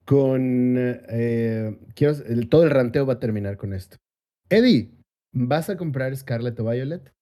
con... 0.05 0.75
eh, 0.77 1.79
quiero, 1.95 2.15
el- 2.27 2.49
todo 2.49 2.65
el 2.65 2.71
ranteo 2.71 3.07
va 3.07 3.15
a 3.15 3.21
terminar 3.21 3.57
con 3.57 3.73
esto. 3.73 3.97
Eddie, 4.51 4.91
¿vas 5.33 5.71
a 5.71 5.77
comprar 5.77 6.17
Scarlet 6.17 6.59
o 6.59 6.65
Violet? 6.69 7.13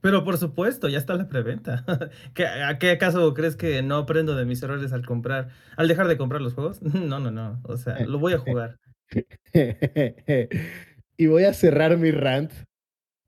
Pero 0.00 0.22
por 0.24 0.36
supuesto, 0.36 0.88
ya 0.88 0.98
está 0.98 1.14
la 1.14 1.28
preventa. 1.28 1.84
¿Qué, 2.34 2.46
¿A 2.46 2.78
qué 2.78 2.90
acaso 2.90 3.32
crees 3.32 3.56
que 3.56 3.80
no 3.82 3.96
aprendo 3.96 4.34
de 4.34 4.44
mis 4.44 4.62
errores 4.62 4.92
al 4.92 5.06
comprar, 5.06 5.48
al 5.76 5.88
dejar 5.88 6.08
de 6.08 6.18
comprar 6.18 6.42
los 6.42 6.54
juegos? 6.54 6.82
No, 6.82 7.20
no, 7.20 7.30
no. 7.30 7.60
O 7.62 7.76
sea, 7.76 8.00
lo 8.00 8.18
voy 8.18 8.32
a 8.34 8.38
jugar. 8.38 8.76
y 11.16 11.26
voy 11.26 11.44
a 11.44 11.54
cerrar 11.54 11.96
mi 11.98 12.10
rant. 12.10 12.52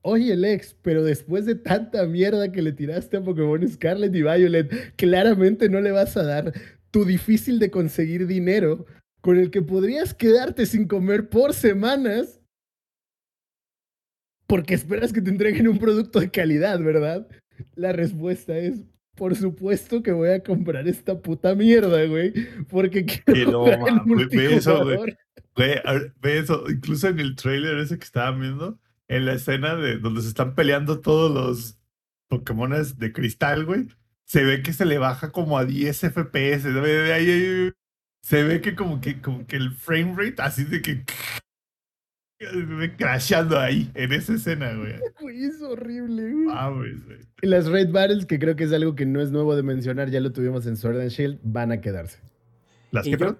Oye, 0.03 0.37
Lex, 0.37 0.75
pero 0.83 1.03
después 1.03 1.47
de 1.47 1.57
tanta 1.57 2.07
mierda 2.07 2.53
que 2.53 2.63
le 2.63 2.73
tiraste 2.73 3.17
a 3.17 3.25
Pokémon 3.25 3.69
Scarlet 3.69 4.15
y 4.15 4.23
Violet, 4.23 4.95
claramente 4.97 5.69
no 5.69 5.81
le 5.81 5.91
vas 5.91 6.17
a 6.17 6.23
dar 6.23 6.53
tu 6.91 7.05
difícil 7.05 7.59
de 7.59 7.71
conseguir 7.71 8.27
dinero 8.27 8.87
con 9.21 9.37
el 9.39 9.51
que 9.51 9.63
podrías 9.63 10.15
quedarte 10.15 10.67
sin 10.67 10.87
comer 10.87 11.29
por 11.29 11.53
semanas 11.53 12.41
porque 14.47 14.75
esperas 14.75 15.13
que 15.13 15.21
te 15.21 15.31
entreguen 15.31 15.69
un 15.69 15.79
producto 15.79 16.21
de 16.21 16.31
calidad, 16.31 16.81
¿verdad? 16.81 17.29
La 17.75 17.93
respuesta 17.93 18.57
es, 18.57 18.85
por 19.17 19.35
supuesto 19.35 20.03
que 20.03 20.13
voy 20.13 20.31
a 20.31 20.43
comprar 20.43 20.87
esta 20.87 21.21
puta 21.21 21.55
mierda, 21.55 22.05
güey, 22.05 22.33
porque 22.69 23.05
quiero 23.05 23.25
Que 23.35 23.47
no, 23.47 23.61
jugar 23.65 24.03
el 24.07 24.29
ve 24.29 24.55
eso, 24.57 24.85
güey. 24.85 25.17
ve 25.57 26.39
eso, 26.39 26.65
incluso 26.71 27.09
en 27.09 27.19
el 27.19 27.35
trailer 27.35 27.79
ese 27.79 27.99
que 27.99 28.05
estaban 28.05 28.41
viendo, 28.41 28.79
en 29.09 29.27
la 29.27 29.35
escena 29.35 29.75
de 29.75 29.99
donde 29.99 30.23
se 30.23 30.29
están 30.29 30.55
peleando 30.55 31.01
todos 31.01 31.33
los 31.33 31.79
Pokémones 32.29 32.99
de 32.99 33.13
cristal, 33.13 33.65
güey, 33.65 33.89
se 34.25 34.45
ve 34.45 34.63
que 34.63 34.73
se 34.73 34.85
le 34.85 34.99
baja 34.99 35.31
como 35.31 35.59
a 35.59 35.65
10 35.65 35.97
FPS. 35.97 36.63
Se 38.23 38.43
ve 38.43 38.61
que 38.61 38.75
como 38.75 39.01
que 39.01 39.21
como 39.21 39.47
que 39.47 39.55
el 39.55 39.71
frame 39.73 40.15
rate 40.17 40.43
así 40.43 40.65
de 40.65 40.83
que 40.83 41.05
crashando 42.97 43.59
ahí 43.59 43.91
en 43.95 44.13
esa 44.13 44.35
escena, 44.35 44.75
güey. 44.75 44.95
Es 45.47 45.63
horrible, 45.63 46.33
güey. 46.33 46.47
Mames, 46.47 47.05
güey. 47.07 47.19
Y 47.43 47.47
las 47.47 47.71
Raid 47.71 47.91
Battles, 47.91 48.27
que 48.27 48.39
creo 48.39 48.57
que 48.57 48.65
es 48.65 48.73
algo 48.73 48.95
que 48.95 49.07
no 49.07 49.21
es 49.21 49.31
nuevo 49.31 49.57
de 49.57 49.63
mencionar, 49.63 50.11
ya 50.11 50.21
lo 50.21 50.33
tuvimos 50.33 50.67
en 50.67 50.77
Sword 50.77 51.01
and 51.01 51.11
Shield, 51.11 51.39
van 51.43 51.73
a 51.73 51.81
quedarse. 51.81 52.19
Las 52.91 53.07
Y 53.07 53.13
que 53.13 53.19
yo-? 53.19 53.39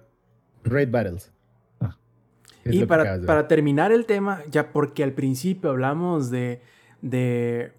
Raid 0.63 0.89
Battles. 0.89 1.31
Ah. 1.79 1.97
Y 2.65 2.85
para, 2.85 3.47
terminar 3.47 3.91
el 3.91 4.05
tema, 4.05 4.41
ya 4.49 4.71
porque 4.71 5.03
al 5.03 5.13
principio 5.13 5.69
hablamos 5.69 6.31
de. 6.31 6.61
de 7.01 7.71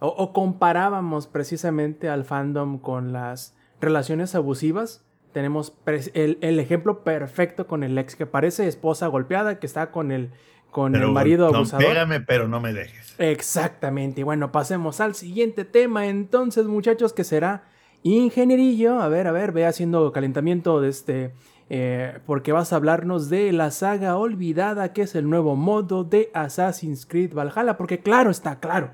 o, 0.00 0.08
o 0.08 0.32
comparábamos 0.32 1.26
precisamente 1.26 2.08
al 2.08 2.24
fandom 2.24 2.78
con 2.78 3.12
las 3.12 3.54
relaciones 3.80 4.34
abusivas. 4.34 5.04
Tenemos 5.32 5.74
el 5.86 6.60
ejemplo 6.60 7.04
perfecto 7.04 7.66
con 7.66 7.82
el 7.82 7.96
ex 7.96 8.16
que 8.16 8.26
parece 8.26 8.66
esposa 8.66 9.06
golpeada, 9.06 9.58
que 9.58 9.66
está 9.66 9.90
con 9.90 10.12
el, 10.12 10.30
con 10.72 10.96
el 10.96 11.06
marido 11.12 11.50
no, 11.50 11.58
abusador. 11.58 11.86
Pégame, 11.86 12.20
pero 12.20 12.48
no 12.48 12.60
me 12.60 12.72
dejes. 12.72 13.14
Exactamente. 13.18 14.22
Y 14.22 14.24
bueno, 14.24 14.50
pasemos 14.50 15.00
al 15.00 15.14
siguiente 15.14 15.64
tema 15.64 16.08
entonces, 16.08 16.66
muchachos, 16.66 17.12
que 17.12 17.22
será 17.22 17.62
ingenierillo. 18.02 19.00
A 19.00 19.06
ver, 19.06 19.28
a 19.28 19.32
ver, 19.32 19.52
ve 19.52 19.66
haciendo 19.66 20.10
calentamiento 20.10 20.80
de 20.80 20.88
este... 20.88 21.34
eh, 21.70 22.18
porque 22.26 22.52
vas 22.52 22.72
a 22.72 22.76
hablarnos 22.76 23.28
de 23.28 23.52
la 23.52 23.70
saga 23.70 24.16
olvidada, 24.16 24.92
que 24.92 25.02
es 25.02 25.14
el 25.14 25.30
nuevo 25.30 25.54
modo 25.54 26.02
de 26.04 26.30
Assassin's 26.34 27.06
Creed 27.06 27.34
Valhalla. 27.34 27.76
Porque 27.76 28.00
claro, 28.00 28.30
está 28.30 28.58
claro. 28.58 28.90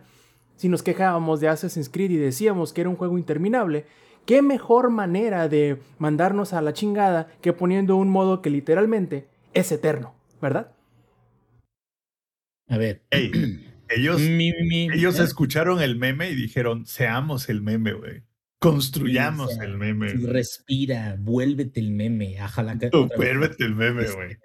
Si 0.57 0.69
nos 0.69 0.83
quejábamos 0.83 1.41
de 1.41 1.49
Assassin's 1.49 1.89
Creed 1.89 2.11
y 2.11 2.17
decíamos 2.17 2.73
que 2.73 2.81
era 2.81 2.91
un 2.91 2.97
juego 2.97 3.17
interminable, 3.17 3.87
¿qué 4.27 4.43
mejor 4.43 4.91
manera 4.91 5.49
de 5.49 5.81
mandarnos 5.99 6.53
a 6.53 6.61
la 6.61 6.73
chingada 6.73 7.29
que 7.41 7.53
poniendo 7.53 7.95
un 7.95 8.11
modo 8.11 8.43
que 8.43 8.51
literalmente 8.51 9.29
es 9.55 9.71
eterno, 9.71 10.15
¿verdad? 10.43 10.73
A 12.69 12.79
ver. 12.79 13.03
Ey, 13.11 13.31
ellos, 13.89 14.21
Mi- 14.21 14.53
mi- 14.69 14.89
ellos 14.93 15.19
¿eh? 15.19 15.25
escucharon 15.25 15.81
el 15.83 15.97
meme 15.97 16.31
y 16.31 16.35
dijeron, 16.35 16.87
seamos 16.87 17.49
el 17.49 17.63
meme, 17.63 17.93
güey. 17.93 18.23
Construyamos 18.61 19.57
el 19.61 19.77
meme. 19.79 20.09
Respira, 20.15 21.17
vuélvete 21.21 21.79
el 21.81 21.91
meme. 21.93 22.39
Ajala. 22.41 22.77
Vuélvete 23.17 23.65
el 23.65 23.75
meme, 23.75 24.11
güey. 24.11 24.37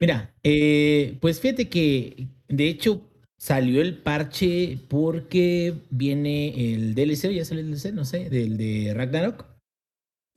Mira, 0.00 0.34
eh, 0.42 1.16
pues 1.20 1.40
fíjate 1.40 1.68
que 1.68 2.28
de 2.48 2.68
hecho 2.68 3.10
salió 3.38 3.80
el 3.80 3.96
parche 3.96 4.78
porque 4.88 5.74
viene 5.90 6.74
el 6.74 6.94
DLC, 6.94 7.32
ya 7.34 7.44
salió 7.44 7.64
el 7.64 7.70
DLC, 7.70 7.92
no 7.94 8.04
sé, 8.04 8.28
del 8.28 8.58
de 8.58 8.92
Ragnarok. 8.94 9.46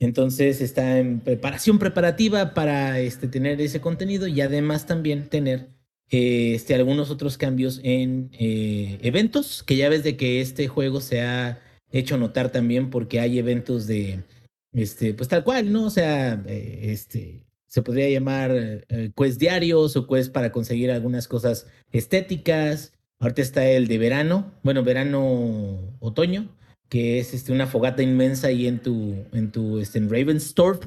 Entonces 0.00 0.60
está 0.60 0.98
en 0.98 1.20
preparación 1.20 1.78
preparativa 1.78 2.54
para 2.54 2.98
este, 2.98 3.28
tener 3.28 3.60
ese 3.60 3.80
contenido 3.80 4.26
y 4.26 4.40
además 4.40 4.86
también 4.86 5.28
tener 5.28 5.68
eh, 6.12 6.52
este, 6.54 6.74
algunos 6.74 7.10
otros 7.10 7.38
cambios 7.38 7.80
en 7.82 8.28
eh, 8.38 8.98
eventos, 9.00 9.62
que 9.62 9.76
ya 9.76 9.88
ves 9.88 10.04
de 10.04 10.18
que 10.18 10.42
este 10.42 10.68
juego 10.68 11.00
se 11.00 11.22
ha 11.22 11.62
hecho 11.90 12.18
notar 12.18 12.52
también 12.52 12.90
porque 12.90 13.18
hay 13.18 13.38
eventos 13.38 13.86
de, 13.86 14.22
este, 14.74 15.14
pues 15.14 15.30
tal 15.30 15.42
cual, 15.42 15.72
¿no? 15.72 15.86
O 15.86 15.90
sea, 15.90 16.42
eh, 16.46 16.80
este, 16.92 17.46
se 17.66 17.80
podría 17.80 18.10
llamar 18.10 18.84
quest 19.16 19.40
diarios 19.40 19.96
o 19.96 20.06
quest 20.06 20.32
para 20.32 20.52
conseguir 20.52 20.90
algunas 20.90 21.28
cosas 21.28 21.66
estéticas. 21.92 22.92
Ahorita 23.18 23.40
está 23.40 23.66
el 23.66 23.88
de 23.88 23.96
verano, 23.96 24.52
bueno, 24.62 24.84
verano, 24.84 25.96
otoño, 26.00 26.54
que 26.90 27.20
es 27.20 27.32
este, 27.32 27.52
una 27.52 27.66
fogata 27.66 28.02
inmensa 28.02 28.48
ahí 28.48 28.66
en 28.66 28.80
tu, 28.82 29.14
en 29.32 29.50
tu, 29.50 29.78
este, 29.78 29.98
en. 29.98 30.80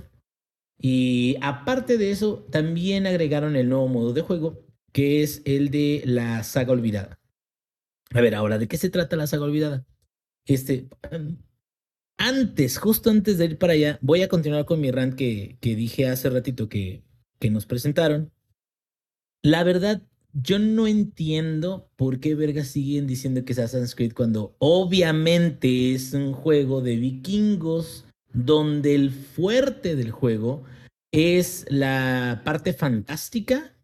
Y 0.80 1.38
aparte 1.42 1.98
de 1.98 2.12
eso, 2.12 2.46
también 2.52 3.08
agregaron 3.08 3.56
el 3.56 3.70
nuevo 3.70 3.88
modo 3.88 4.14
de 4.14 4.22
juego, 4.22 4.65
que 4.96 5.24
es 5.24 5.42
el 5.44 5.72
de 5.72 6.04
la 6.06 6.42
saga 6.46 6.72
olvidada. 6.72 7.20
A 8.12 8.22
ver, 8.22 8.34
ahora, 8.34 8.58
¿de 8.58 8.70
qué 8.70 8.78
se 8.78 8.90
trata 8.90 9.18
la 9.18 9.28
saga 9.28 9.44
olvidada? 9.44 9.86
Este, 10.46 10.88
antes, 12.18 12.78
justo 12.78 13.10
antes 13.10 13.38
de 13.38 13.44
ir 13.44 13.58
para 13.58 13.74
allá, 13.74 14.00
voy 14.02 14.22
a 14.22 14.30
continuar 14.30 14.64
con 14.64 14.80
mi 14.80 14.92
rant 14.92 15.16
que, 15.16 15.58
que 15.60 15.76
dije 15.76 16.08
hace 16.08 16.30
ratito 16.30 16.70
que, 16.70 17.04
que 17.40 17.50
nos 17.50 17.66
presentaron. 17.66 18.32
La 19.44 19.66
verdad, 19.66 20.02
yo 20.32 20.60
no 20.60 20.88
entiendo 20.88 21.92
por 21.98 22.22
qué 22.22 22.34
vergas 22.34 22.70
siguen 22.70 23.06
diciendo 23.06 23.44
que 23.44 23.52
es 23.52 23.60
Assassin's 23.60 23.96
Creed 23.96 24.14
cuando 24.14 24.56
obviamente 24.60 25.94
es 25.94 26.14
un 26.14 26.32
juego 26.32 26.80
de 26.80 26.96
vikingos 26.96 28.06
donde 28.32 28.96
el 28.96 29.12
fuerte 29.12 29.98
del 29.98 30.12
juego 30.12 30.64
es 31.12 31.66
la 31.70 32.44
parte 32.46 32.72
fantástica 32.72 33.75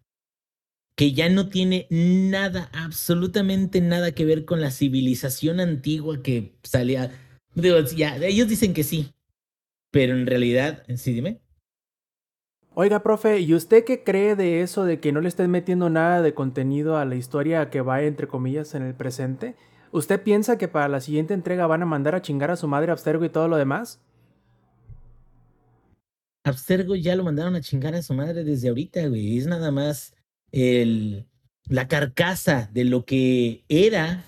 que 1.02 1.14
ya 1.14 1.30
no 1.30 1.50
tiene 1.50 1.88
nada, 1.90 2.70
absolutamente 2.74 3.82
nada 3.82 4.12
que 4.12 4.24
ver 4.24 4.46
con 4.46 4.62
la 4.62 4.70
civilización 4.70 5.60
antigua 5.60 6.22
que 6.22 6.54
salía. 6.62 7.10
Digo, 7.56 7.80
ya, 7.80 8.18
ellos 8.18 8.48
dicen 8.48 8.76
que 8.76 8.84
sí, 8.84 9.12
pero 9.90 10.14
en 10.14 10.28
realidad, 10.28 10.84
sí, 10.98 11.14
dime. 11.14 11.42
Oiga, 12.76 13.02
profe, 13.02 13.40
¿y 13.40 13.56
usted 13.56 13.84
qué 13.84 14.04
cree 14.04 14.36
de 14.36 14.62
eso 14.62 14.86
de 14.86 15.00
que 15.00 15.12
no 15.12 15.22
le 15.22 15.30
estén 15.30 15.50
metiendo 15.50 15.90
nada 15.90 16.22
de 16.22 16.36
contenido 16.36 16.98
a 16.98 17.06
la 17.06 17.16
historia 17.16 17.72
que 17.72 17.82
va 17.82 18.04
entre 18.04 18.28
comillas 18.28 18.76
en 18.76 18.84
el 18.84 18.94
presente? 18.94 19.56
¿Usted 19.92 20.22
piensa 20.22 20.60
que 20.60 20.68
para 20.68 20.88
la 20.88 21.02
siguiente 21.02 21.34
entrega 21.34 21.66
van 21.66 21.82
a 21.82 21.88
mandar 21.88 22.14
a 22.14 22.22
chingar 22.22 22.52
a 22.52 22.58
su 22.58 22.68
madre 22.68 22.92
Abstergo 22.92 23.26
y 23.26 23.30
todo 23.30 23.48
lo 23.48 23.58
demás? 23.58 24.00
Abstergo 26.44 26.96
ya 26.96 27.16
lo 27.16 27.24
mandaron 27.24 27.56
a 27.56 27.62
chingar 27.62 27.96
a 27.96 28.04
su 28.04 28.14
madre 28.14 28.44
desde 28.44 28.70
ahorita, 28.70 29.08
güey. 29.08 29.40
Es 29.40 29.48
nada 29.48 29.72
más 29.72 30.14
el, 30.52 31.26
la 31.68 31.88
carcasa 31.88 32.70
de 32.74 32.86
lo 32.86 33.06
que 33.06 33.64
era. 33.70 34.24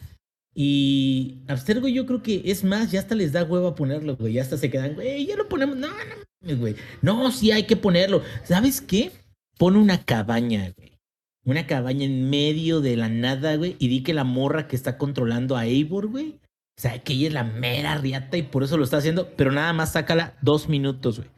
Y 0.55 1.39
Abstergo 1.47 1.87
yo 1.87 2.05
creo 2.05 2.21
que 2.21 2.43
es 2.45 2.63
más, 2.63 2.91
ya 2.91 2.99
hasta 2.99 3.15
les 3.15 3.31
da 3.31 3.43
huevo 3.43 3.67
a 3.67 3.75
ponerlo, 3.75 4.15
güey. 4.15 4.33
Ya 4.33 4.41
hasta 4.41 4.57
se 4.57 4.69
quedan, 4.69 4.95
güey, 4.95 5.25
ya 5.25 5.35
lo 5.35 5.49
ponemos. 5.49 5.77
No, 5.77 5.87
no, 5.87 6.57
güey. 6.57 6.75
No, 7.01 7.31
sí 7.31 7.51
hay 7.51 7.63
que 7.63 7.75
ponerlo. 7.75 8.21
¿Sabes 8.43 8.81
qué? 8.81 9.11
Pone 9.57 9.79
una 9.79 10.03
cabaña, 10.03 10.71
güey. 10.77 10.93
Una 11.45 11.67
cabaña 11.67 12.05
en 12.05 12.29
medio 12.29 12.81
de 12.81 12.95
la 12.95 13.09
nada, 13.09 13.55
güey. 13.55 13.75
Y 13.79 13.87
di 13.87 14.03
que 14.03 14.13
la 14.13 14.23
morra 14.23 14.67
que 14.67 14.75
está 14.75 14.97
controlando 14.97 15.57
a 15.57 15.65
Eivor, 15.65 16.07
güey. 16.07 16.39
O 16.77 16.81
sea, 16.81 17.03
que 17.03 17.13
ella 17.13 17.27
es 17.27 17.33
la 17.33 17.43
mera 17.43 17.97
riata 17.97 18.37
y 18.37 18.43
por 18.43 18.63
eso 18.63 18.77
lo 18.77 18.83
está 18.83 18.97
haciendo. 18.97 19.29
Pero 19.35 19.51
nada 19.51 19.73
más 19.73 19.93
sácala 19.93 20.37
dos 20.41 20.69
minutos, 20.69 21.17
güey. 21.17 21.29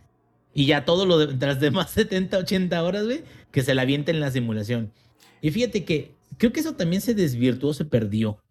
Y 0.57 0.67
ya 0.67 0.85
todo 0.85 1.05
lo 1.05 1.17
de 1.17 1.45
las 1.45 1.59
demás 1.59 1.91
70, 1.91 2.37
80 2.37 2.81
horas, 2.81 3.03
güey, 3.03 3.23
que 3.55 3.63
se 3.63 3.73
la 3.73 3.83
avienta 3.83 4.11
en 4.11 4.19
la 4.19 4.31
simulación. 4.31 4.91
Y 5.39 5.49
fíjate 5.51 5.85
que 5.85 6.13
creo 6.37 6.51
que 6.51 6.59
eso 6.59 6.75
también 6.75 7.01
se 7.01 7.15
desvirtuó, 7.15 7.73
se 7.73 7.85
perdió 7.85 8.43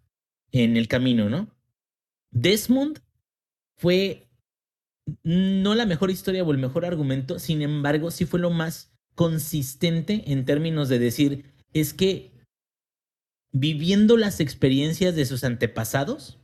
en 0.50 0.78
el 0.78 0.88
camino, 0.88 1.28
¿no? 1.28 1.55
Desmond 2.30 3.00
fue 3.76 4.26
no 5.22 5.74
la 5.74 5.84
mejor 5.84 6.11
historia 6.11 6.42
o 6.42 6.50
el 6.52 6.57
mejor 6.57 6.86
argumento, 6.86 7.38
sin 7.38 7.61
embargo, 7.61 8.11
sí 8.11 8.24
fue 8.24 8.40
lo 8.40 8.48
más 8.48 8.94
consistente 9.14 10.22
en 10.32 10.46
términos 10.46 10.88
de 10.88 10.98
decir, 10.98 11.52
es 11.74 11.92
que 11.92 12.32
viviendo 13.52 14.16
las 14.16 14.40
experiencias 14.40 15.14
de 15.14 15.26
sus 15.26 15.44
antepasados, 15.44 16.40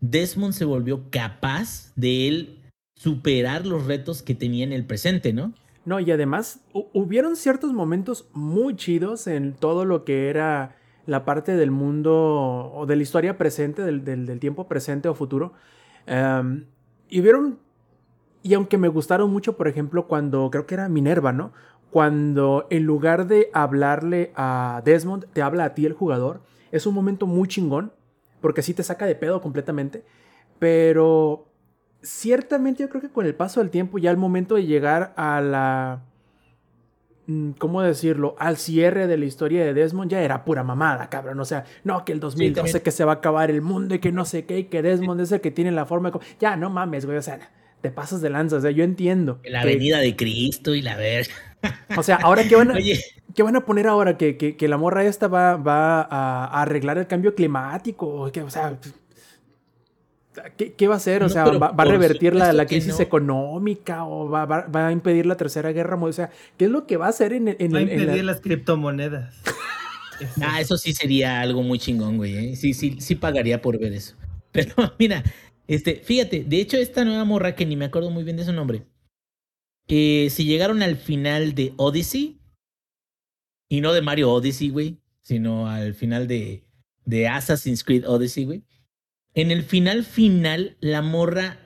Desmond 0.00 0.54
se 0.54 0.64
volvió 0.64 1.10
capaz 1.10 1.92
de 1.94 2.26
él 2.26 2.62
superar 2.98 3.66
los 3.66 3.84
retos 3.84 4.22
que 4.22 4.34
tenía 4.34 4.64
en 4.64 4.72
el 4.72 4.86
presente, 4.86 5.34
¿no? 5.34 5.52
No, 5.86 6.00
y 6.00 6.10
además 6.10 6.60
hubieron 6.72 7.36
ciertos 7.36 7.72
momentos 7.72 8.28
muy 8.32 8.74
chidos 8.74 9.28
en 9.28 9.54
todo 9.54 9.84
lo 9.84 10.04
que 10.04 10.28
era 10.28 10.74
la 11.06 11.24
parte 11.24 11.54
del 11.54 11.70
mundo 11.70 12.72
o 12.74 12.86
de 12.86 12.96
la 12.96 13.02
historia 13.04 13.38
presente, 13.38 13.82
del, 13.82 14.04
del, 14.04 14.40
tiempo 14.40 14.66
presente 14.66 15.08
o 15.08 15.14
futuro. 15.14 15.52
Em, 16.06 16.66
y 17.08 17.20
hubieron, 17.20 17.60
y 18.42 18.54
aunque 18.54 18.78
me 18.78 18.88
gustaron 18.88 19.30
mucho, 19.32 19.56
por 19.56 19.68
ejemplo, 19.68 20.08
cuando 20.08 20.50
creo 20.50 20.66
que 20.66 20.74
era 20.74 20.88
Minerva, 20.88 21.32
¿no? 21.32 21.52
Cuando 21.90 22.66
en 22.70 22.82
lugar 22.82 23.28
de 23.28 23.48
hablarle 23.52 24.32
a 24.34 24.82
Desmond, 24.84 25.26
te 25.32 25.40
habla 25.40 25.66
a 25.66 25.74
ti 25.74 25.86
el 25.86 25.92
jugador, 25.92 26.40
es 26.72 26.86
un 26.86 26.94
momento 26.94 27.28
muy 27.28 27.46
chingón, 27.46 27.92
porque 28.40 28.60
así 28.60 28.74
te 28.74 28.82
saca 28.82 29.06
de 29.06 29.14
pedo 29.14 29.40
completamente. 29.40 30.04
Pero 30.58 31.46
ciertamente 32.06 32.84
yo 32.84 32.88
creo 32.88 33.02
que 33.02 33.10
con 33.10 33.26
el 33.26 33.34
paso 33.34 33.60
del 33.60 33.70
tiempo, 33.70 33.98
ya 33.98 34.10
al 34.10 34.16
momento 34.16 34.54
de 34.54 34.64
llegar 34.64 35.12
a 35.16 35.40
la... 35.40 36.02
Mm, 37.26 37.52
¿Cómo 37.52 37.82
decirlo? 37.82 38.36
Al 38.38 38.56
cierre 38.56 39.08
de 39.08 39.16
la 39.16 39.24
historia 39.24 39.64
de 39.64 39.74
Desmond 39.74 40.10
ya 40.10 40.22
era 40.22 40.44
pura 40.44 40.62
mamada, 40.62 41.10
cabrón. 41.10 41.40
O 41.40 41.44
sea, 41.44 41.64
no, 41.82 42.04
que 42.04 42.12
el 42.12 42.20
2012 42.20 42.82
que 42.82 42.92
se 42.92 43.04
va 43.04 43.12
a 43.12 43.14
acabar 43.16 43.50
el 43.50 43.60
mundo 43.60 43.96
y 43.96 43.98
que 43.98 44.12
no 44.12 44.24
sé 44.24 44.44
qué, 44.44 44.60
y 44.60 44.64
que 44.64 44.82
Desmond 44.82 45.20
es 45.20 45.32
el 45.32 45.40
que 45.40 45.50
tiene 45.50 45.72
la 45.72 45.86
forma 45.86 46.12
de... 46.12 46.20
Ya, 46.38 46.56
no 46.56 46.70
mames, 46.70 47.04
güey. 47.04 47.18
O 47.18 47.22
sea, 47.22 47.40
te 47.80 47.90
pasas 47.90 48.20
de 48.20 48.30
lanza. 48.30 48.56
O 48.56 48.60
sea, 48.60 48.70
yo 48.70 48.84
entiendo. 48.84 49.40
La 49.44 49.64
venida 49.64 49.98
de 49.98 50.14
Cristo 50.14 50.74
y 50.76 50.82
la 50.82 50.96
ver. 50.96 51.26
O 51.96 52.04
sea, 52.04 52.16
ahora 52.22 52.44
qué 52.44 52.54
van 52.54 52.70
a... 52.70 52.74
¿Qué 53.34 53.42
van 53.42 53.56
a 53.56 53.66
poner 53.66 53.86
ahora? 53.86 54.16
¿Que, 54.16 54.38
que, 54.38 54.68
la 54.68 54.78
morra 54.78 55.04
esta 55.04 55.28
va, 55.28 55.58
va 55.58 56.00
a, 56.00 56.62
arreglar 56.62 56.96
el 56.96 57.06
cambio 57.06 57.34
climático? 57.34 58.06
O 58.08 58.50
sea, 58.50 58.78
¿Qué, 60.56 60.88
va 60.88 60.94
a 60.94 60.96
hacer? 60.96 61.22
O 61.22 61.28
sea, 61.28 61.44
va, 61.44 61.74
a 61.76 61.84
revertir 61.84 62.34
la, 62.34 62.66
crisis 62.66 63.00
económica 63.00 64.04
o 64.04 64.28
va, 64.28 64.66
a 64.72 64.92
impedir 64.92 65.26
la 65.26 65.36
tercera 65.36 65.72
guerra 65.72 65.96
mundial. 65.96 66.10
O 66.10 66.12
sea, 66.12 66.30
¿qué 66.56 66.66
es 66.66 66.70
lo 66.70 66.86
que 66.86 66.96
va 66.96 67.06
a 67.06 67.10
hacer 67.10 67.32
en, 67.32 67.48
en, 67.48 67.74
Va 67.74 67.78
a 67.78 67.82
impedir 67.82 68.24
las 68.24 68.40
criptomonedas. 68.40 69.34
ah, 70.42 70.60
eso 70.60 70.76
sí 70.76 70.92
sería 70.92 71.40
algo 71.40 71.62
muy 71.62 71.78
chingón, 71.78 72.16
güey. 72.16 72.36
¿eh? 72.36 72.56
Sí, 72.56 72.74
sí, 72.74 72.96
sí 73.00 73.14
pagaría 73.14 73.60
por 73.62 73.78
ver 73.78 73.92
eso. 73.92 74.14
Pero 74.52 74.74
mira, 74.98 75.22
este, 75.66 75.96
fíjate, 75.96 76.44
de 76.44 76.60
hecho, 76.60 76.76
esta 76.76 77.04
nueva 77.04 77.24
morra 77.24 77.54
que 77.54 77.66
ni 77.66 77.76
me 77.76 77.86
acuerdo 77.86 78.10
muy 78.10 78.24
bien 78.24 78.36
de 78.36 78.44
su 78.44 78.52
nombre. 78.52 78.82
Eh, 79.88 80.28
si 80.30 80.44
llegaron 80.44 80.82
al 80.82 80.96
final 80.96 81.54
de 81.54 81.72
Odyssey, 81.76 82.40
y 83.68 83.80
no 83.80 83.92
de 83.92 84.02
Mario 84.02 84.32
Odyssey, 84.32 84.70
güey, 84.70 84.98
sino 85.20 85.68
al 85.68 85.94
final 85.94 86.28
de, 86.28 86.64
de 87.04 87.28
Assassin's 87.28 87.82
Creed 87.82 88.08
Odyssey, 88.08 88.44
güey 88.44 88.62
en 89.36 89.50
el 89.50 89.62
final 89.62 90.02
final, 90.02 90.76
la 90.80 91.02
morra 91.02 91.58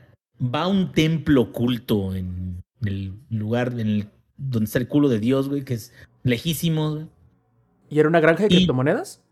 va 0.43 0.63
a 0.63 0.69
un 0.69 0.93
templo 0.93 1.43
oculto 1.43 2.15
en 2.15 2.63
el 2.85 3.15
lugar 3.31 3.73
en 3.79 3.89
el, 3.89 4.09
donde 4.37 4.65
está 4.65 4.81
el 4.81 4.89
culo 4.89 5.09
de 5.09 5.21
Dios, 5.21 5.49
güey, 5.49 5.65
que 5.65 5.75
es 5.75 5.93
lejísimo. 6.25 6.91
Güey. 6.91 7.07
¿Y 7.89 8.01
era 8.01 8.09
una 8.09 8.19
granja 8.19 8.43
de 8.43 8.49
criptomonedas? 8.49 9.23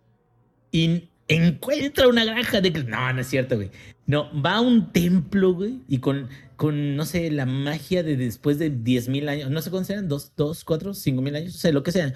Y 0.70 1.08
encuentra 1.26 2.06
una 2.06 2.24
granja 2.24 2.60
de... 2.60 2.70
No, 2.84 3.12
no 3.12 3.20
es 3.20 3.26
cierto, 3.26 3.56
güey. 3.56 3.70
No, 4.06 4.30
va 4.40 4.54
a 4.54 4.60
un 4.60 4.92
templo, 4.92 5.52
güey, 5.52 5.80
y 5.88 5.98
con, 5.98 6.28
con, 6.56 6.94
no 6.94 7.04
sé, 7.06 7.32
la 7.32 7.44
magia 7.44 8.04
de 8.04 8.16
después 8.16 8.60
de 8.60 8.72
10.000 8.72 9.28
años, 9.28 9.50
no 9.50 9.60
sé 9.62 9.70
cuántos 9.70 9.90
eran, 9.90 10.08
dos, 10.08 10.32
dos, 10.36 10.64
cuatro, 10.64 10.94
cinco 10.94 11.22
mil 11.22 11.34
años, 11.34 11.56
o 11.56 11.58
sea, 11.58 11.72
lo 11.72 11.82
que 11.82 11.92
sea. 11.92 12.14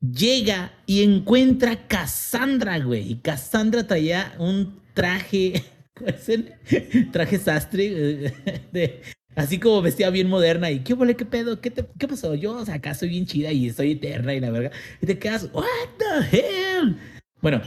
Llega 0.00 0.72
y 0.86 1.02
encuentra 1.02 1.72
a 1.72 1.88
Cassandra, 1.88 2.78
güey. 2.78 3.10
Y 3.10 3.16
Cassandra 3.16 3.86
traía 3.86 4.34
un 4.38 4.80
traje, 4.94 5.64
traje 7.12 7.38
sastre, 7.38 8.32
así 9.34 9.58
como 9.58 9.82
vestida 9.82 10.10
bien 10.10 10.28
moderna 10.28 10.70
y 10.70 10.80
qué 10.80 10.94
huele, 10.94 11.16
qué 11.16 11.24
pedo, 11.24 11.60
¿Qué, 11.60 11.72
qué 11.72 12.08
pasó, 12.08 12.34
yo 12.34 12.56
o 12.56 12.64
sea, 12.64 12.74
acá 12.74 12.94
soy 12.94 13.08
bien 13.08 13.26
chida 13.26 13.52
y 13.52 13.68
estoy 13.68 13.92
eterna 13.92 14.34
y 14.34 14.40
la 14.40 14.50
verga, 14.50 14.70
y 15.00 15.06
te 15.06 15.18
quedas, 15.18 15.50
what 15.52 15.64
the 15.98 16.36
hell. 16.36 16.96
Bueno, 17.40 17.60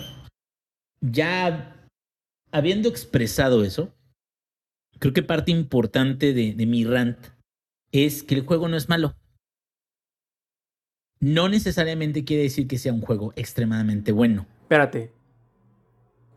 ya 1.01 1.75
habiendo 2.51 2.89
expresado 2.89 3.63
eso, 3.63 3.93
creo 4.99 5.13
que 5.13 5.23
parte 5.23 5.51
importante 5.51 6.33
de 6.33 6.65
mi 6.65 6.85
rant 6.85 7.17
es 7.91 8.23
que 8.23 8.35
el 8.35 8.41
juego 8.41 8.67
no 8.67 8.77
es 8.77 8.89
malo. 8.89 9.15
No 11.21 11.47
necesariamente 11.47 12.25
quiere 12.25 12.43
decir 12.43 12.67
que 12.67 12.77
sea 12.77 12.91
un 12.91 13.01
juego 13.01 13.31
extremadamente 13.35 14.11
bueno. 14.11 14.45
Espérate, 14.63 15.11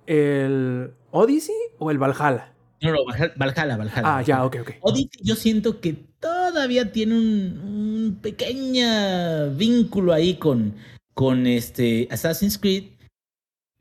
¿El 0.06 0.90
Odyssey 1.10 1.54
o 1.78 1.90
el 1.90 1.98
Valhalla? 1.98 2.52
No, 2.82 2.92
no, 2.92 2.98
Valhalla, 3.36 3.76
Valhalla. 3.76 4.02
Ah, 4.04 4.22
ya, 4.22 4.44
ok, 4.44 4.56
ok. 4.60 4.70
Odyssey 4.82 5.20
yo 5.22 5.34
siento 5.36 5.80
que 5.80 5.94
todavía 6.20 6.92
tiene 6.92 7.14
un, 7.14 8.18
pequeño 8.20 9.50
vínculo 9.56 10.12
ahí 10.12 10.34
con, 10.34 10.74
con 11.14 11.46
este 11.46 12.06
Assassin's 12.10 12.58
Creed. 12.58 12.84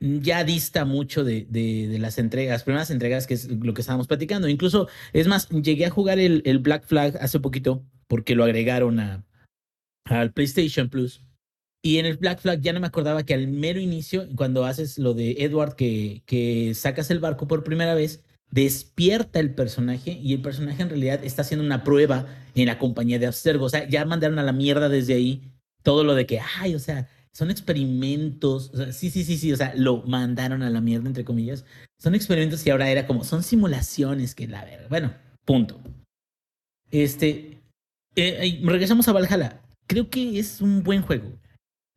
Ya 0.00 0.44
dista 0.44 0.84
mucho 0.84 1.24
de, 1.24 1.46
de, 1.48 1.98
las 1.98 2.18
entregas, 2.18 2.62
primeras 2.62 2.90
entregas, 2.90 3.26
que 3.26 3.34
es 3.34 3.48
lo 3.48 3.72
que 3.74 3.80
estábamos 3.80 4.06
platicando. 4.06 4.48
Incluso, 4.48 4.88
es 5.12 5.28
más, 5.28 5.48
llegué 5.48 5.86
a 5.86 5.90
jugar 5.90 6.18
el, 6.18 6.42
el 6.44 6.58
Black 6.58 6.84
Flag 6.84 7.16
hace 7.20 7.40
poquito 7.40 7.82
porque 8.06 8.34
lo 8.34 8.44
agregaron 8.44 9.00
a, 9.00 9.24
al 10.04 10.32
PlayStation 10.32 10.88
Plus. 10.88 11.22
Y 11.82 11.98
en 11.98 12.06
el 12.06 12.16
Black 12.16 12.40
Flag 12.40 12.60
ya 12.60 12.72
no 12.72 12.80
me 12.80 12.86
acordaba 12.86 13.24
que 13.24 13.34
al 13.34 13.46
mero 13.48 13.78
inicio, 13.78 14.26
cuando 14.36 14.64
haces 14.64 14.98
lo 14.98 15.12
de 15.12 15.32
Edward, 15.40 15.76
que, 15.76 16.22
que 16.24 16.74
sacas 16.74 17.10
el 17.10 17.18
barco 17.18 17.46
por 17.46 17.62
primera 17.62 17.94
vez, 17.94 18.22
despierta 18.50 19.40
el 19.40 19.54
personaje 19.54 20.12
y 20.12 20.32
el 20.32 20.40
personaje 20.40 20.82
en 20.82 20.88
realidad 20.88 21.24
está 21.24 21.42
haciendo 21.42 21.64
una 21.64 21.84
prueba 21.84 22.26
en 22.54 22.66
la 22.66 22.78
compañía 22.78 23.18
de 23.18 23.26
Abstergo. 23.26 23.66
O 23.66 23.68
sea, 23.68 23.88
ya 23.88 24.04
mandaron 24.04 24.38
a 24.38 24.42
la 24.42 24.52
mierda 24.52 24.88
desde 24.88 25.14
ahí 25.14 25.42
todo 25.82 26.04
lo 26.04 26.14
de 26.14 26.24
que, 26.24 26.40
ay, 26.60 26.74
o 26.74 26.78
sea, 26.78 27.08
son 27.32 27.50
experimentos. 27.50 28.70
O 28.72 28.76
sea, 28.76 28.92
sí, 28.92 29.10
sí, 29.10 29.24
sí, 29.24 29.36
sí, 29.36 29.52
o 29.52 29.56
sea, 29.56 29.74
lo 29.76 30.02
mandaron 30.04 30.62
a 30.62 30.70
la 30.70 30.80
mierda, 30.80 31.08
entre 31.08 31.24
comillas. 31.24 31.64
Son 31.98 32.14
experimentos 32.14 32.66
y 32.66 32.70
ahora 32.70 32.88
era 32.88 33.06
como, 33.06 33.24
son 33.24 33.42
simulaciones 33.42 34.34
que 34.34 34.46
la 34.46 34.64
verga. 34.64 34.86
Bueno, 34.88 35.12
punto. 35.44 35.80
Este, 36.90 37.60
eh, 38.14 38.60
regresamos 38.64 39.08
a 39.08 39.12
Valhalla. 39.12 39.63
Creo 39.86 40.08
que 40.08 40.38
es 40.38 40.60
un 40.60 40.82
buen 40.82 41.02
juego. 41.02 41.38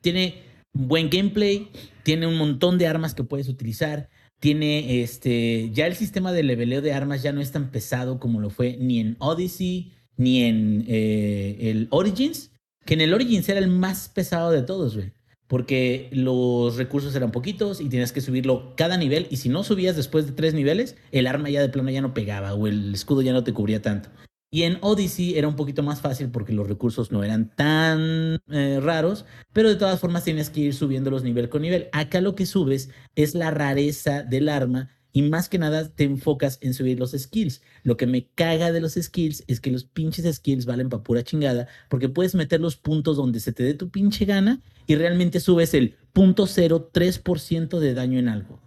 Tiene 0.01 0.43
buen 0.73 1.09
gameplay, 1.09 1.69
tiene 2.03 2.27
un 2.27 2.37
montón 2.37 2.77
de 2.77 2.87
armas 2.87 3.13
que 3.13 3.23
puedes 3.23 3.47
utilizar. 3.49 4.09
Tiene 4.39 5.01
este. 5.01 5.71
Ya 5.73 5.87
el 5.87 5.95
sistema 5.95 6.31
de 6.31 6.43
leveleo 6.43 6.81
de 6.81 6.93
armas 6.93 7.23
ya 7.23 7.31
no 7.31 7.41
es 7.41 7.51
tan 7.51 7.71
pesado 7.71 8.19
como 8.19 8.39
lo 8.39 8.49
fue 8.49 8.77
ni 8.77 8.99
en 8.99 9.15
Odyssey 9.19 9.93
ni 10.17 10.43
en 10.43 10.85
eh, 10.87 11.57
el 11.61 11.87
Origins. 11.91 12.51
Que 12.85 12.93
en 12.93 13.01
el 13.01 13.13
Origins 13.13 13.47
era 13.49 13.59
el 13.59 13.67
más 13.67 14.09
pesado 14.09 14.51
de 14.51 14.61
todos, 14.61 14.95
güey. 14.95 15.13
Porque 15.47 16.09
los 16.11 16.75
recursos 16.75 17.15
eran 17.15 17.31
poquitos 17.31 17.79
y 17.79 17.87
tenías 17.89 18.11
que 18.11 18.21
subirlo 18.21 18.73
cada 18.75 18.97
nivel. 18.97 19.27
Y 19.29 19.37
si 19.37 19.49
no 19.49 19.63
subías 19.63 19.95
después 19.95 20.25
de 20.25 20.33
tres 20.33 20.53
niveles, 20.53 20.97
el 21.11 21.25
arma 21.25 21.49
ya 21.49 21.61
de 21.61 21.69
plano 21.69 21.89
ya 21.89 22.01
no 22.01 22.13
pegaba 22.13 22.53
o 22.53 22.67
el 22.67 22.93
escudo 22.93 23.21
ya 23.21 23.33
no 23.33 23.43
te 23.43 23.53
cubría 23.53 23.81
tanto. 23.81 24.09
Y 24.49 24.63
en 24.63 24.77
Odyssey 24.81 25.37
era 25.37 25.47
un 25.47 25.57
poquito 25.57 25.83
más 25.83 25.99
fácil 25.99 26.29
porque 26.29 26.53
los 26.53 26.67
recursos 26.67 27.11
no 27.11 27.23
eran 27.23 27.53
tan 27.53 28.39
eh, 28.49 28.79
raros, 28.81 29.25
pero 29.51 29.67
de 29.67 29.75
todas 29.75 29.99
formas 29.99 30.23
tienes 30.23 30.49
que 30.49 30.61
ir 30.61 30.73
subiéndolos 30.73 31.23
nivel 31.23 31.49
con 31.49 31.63
nivel. 31.63 31.89
Acá 31.91 32.21
lo 32.21 32.33
que 32.35 32.45
subes 32.45 32.89
es 33.15 33.35
la 33.35 33.51
rareza 33.51 34.23
del 34.23 34.47
arma 34.47 34.89
y 35.11 35.23
más 35.23 35.49
que 35.49 35.57
nada 35.57 35.89
te 35.89 36.05
enfocas 36.05 36.59
en 36.61 36.73
subir 36.73 36.97
los 36.97 37.11
skills. 37.11 37.61
Lo 37.83 37.97
que 37.97 38.07
me 38.07 38.27
caga 38.35 38.71
de 38.71 38.79
los 38.79 38.93
skills 38.93 39.43
es 39.47 39.59
que 39.59 39.71
los 39.71 39.83
pinches 39.83 40.33
skills 40.35 40.65
valen 40.65 40.89
para 40.89 41.03
pura 41.03 41.23
chingada 41.23 41.67
porque 41.89 42.07
puedes 42.07 42.33
meter 42.33 42.61
los 42.61 42.77
puntos 42.77 43.17
donde 43.17 43.41
se 43.41 43.51
te 43.51 43.63
dé 43.63 43.73
tu 43.73 43.89
pinche 43.89 44.25
gana 44.25 44.61
y 44.85 44.95
realmente 44.95 45.41
subes 45.41 45.73
el 45.73 45.97
.03% 46.13 47.79
de 47.79 47.93
daño 47.93 48.19
en 48.19 48.29
algo. 48.29 48.61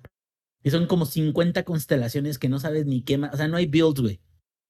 Y 0.63 0.71
son 0.71 0.87
como 0.87 1.07
50 1.07 1.63
constelaciones 1.65 2.39
que 2.39 2.51
no 2.51 2.59
sabes 2.59 2.85
ni 2.85 3.01
qué 3.01 3.17
más. 3.17 3.33
O 3.33 3.37
sea, 3.39 3.49
no 3.49 3.57
hay 3.57 3.67
builds, 3.67 4.01
güey. 4.01 4.21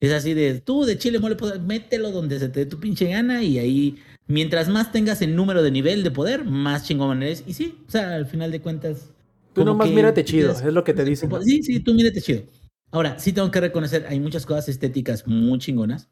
Es 0.00 0.12
así 0.12 0.32
de, 0.32 0.60
tú 0.60 0.84
de 0.84 0.96
chile 0.96 1.18
mole, 1.18 1.36
pues, 1.36 1.60
mételo 1.60 2.10
donde 2.10 2.38
se 2.38 2.48
te 2.48 2.60
dé 2.60 2.66
tu 2.66 2.80
pinche 2.80 3.06
gana 3.06 3.42
y 3.42 3.58
ahí, 3.58 3.98
mientras 4.26 4.68
más 4.68 4.92
tengas 4.92 5.20
el 5.20 5.36
número 5.36 5.62
de 5.62 5.70
nivel 5.70 6.02
de 6.02 6.10
poder, 6.10 6.44
más 6.44 6.84
chingón 6.84 7.22
eres. 7.22 7.44
Y 7.46 7.52
sí, 7.52 7.78
o 7.86 7.90
sea, 7.90 8.14
al 8.14 8.26
final 8.26 8.50
de 8.50 8.60
cuentas... 8.60 9.10
Tú 9.52 9.64
nomás 9.64 9.90
mírate 9.90 10.24
chido, 10.24 10.52
es 10.52 10.62
lo 10.62 10.84
que 10.84 10.94
te 10.94 11.04
dicen. 11.04 11.30
Sí, 11.42 11.62
sí, 11.62 11.80
tú 11.80 11.92
mírate 11.92 12.22
chido. 12.22 12.42
Ahora, 12.92 13.18
sí 13.18 13.32
tengo 13.32 13.50
que 13.50 13.60
reconocer, 13.60 14.06
hay 14.08 14.20
muchas 14.20 14.46
cosas 14.46 14.68
estéticas 14.68 15.26
muy 15.26 15.58
chingonas 15.58 16.08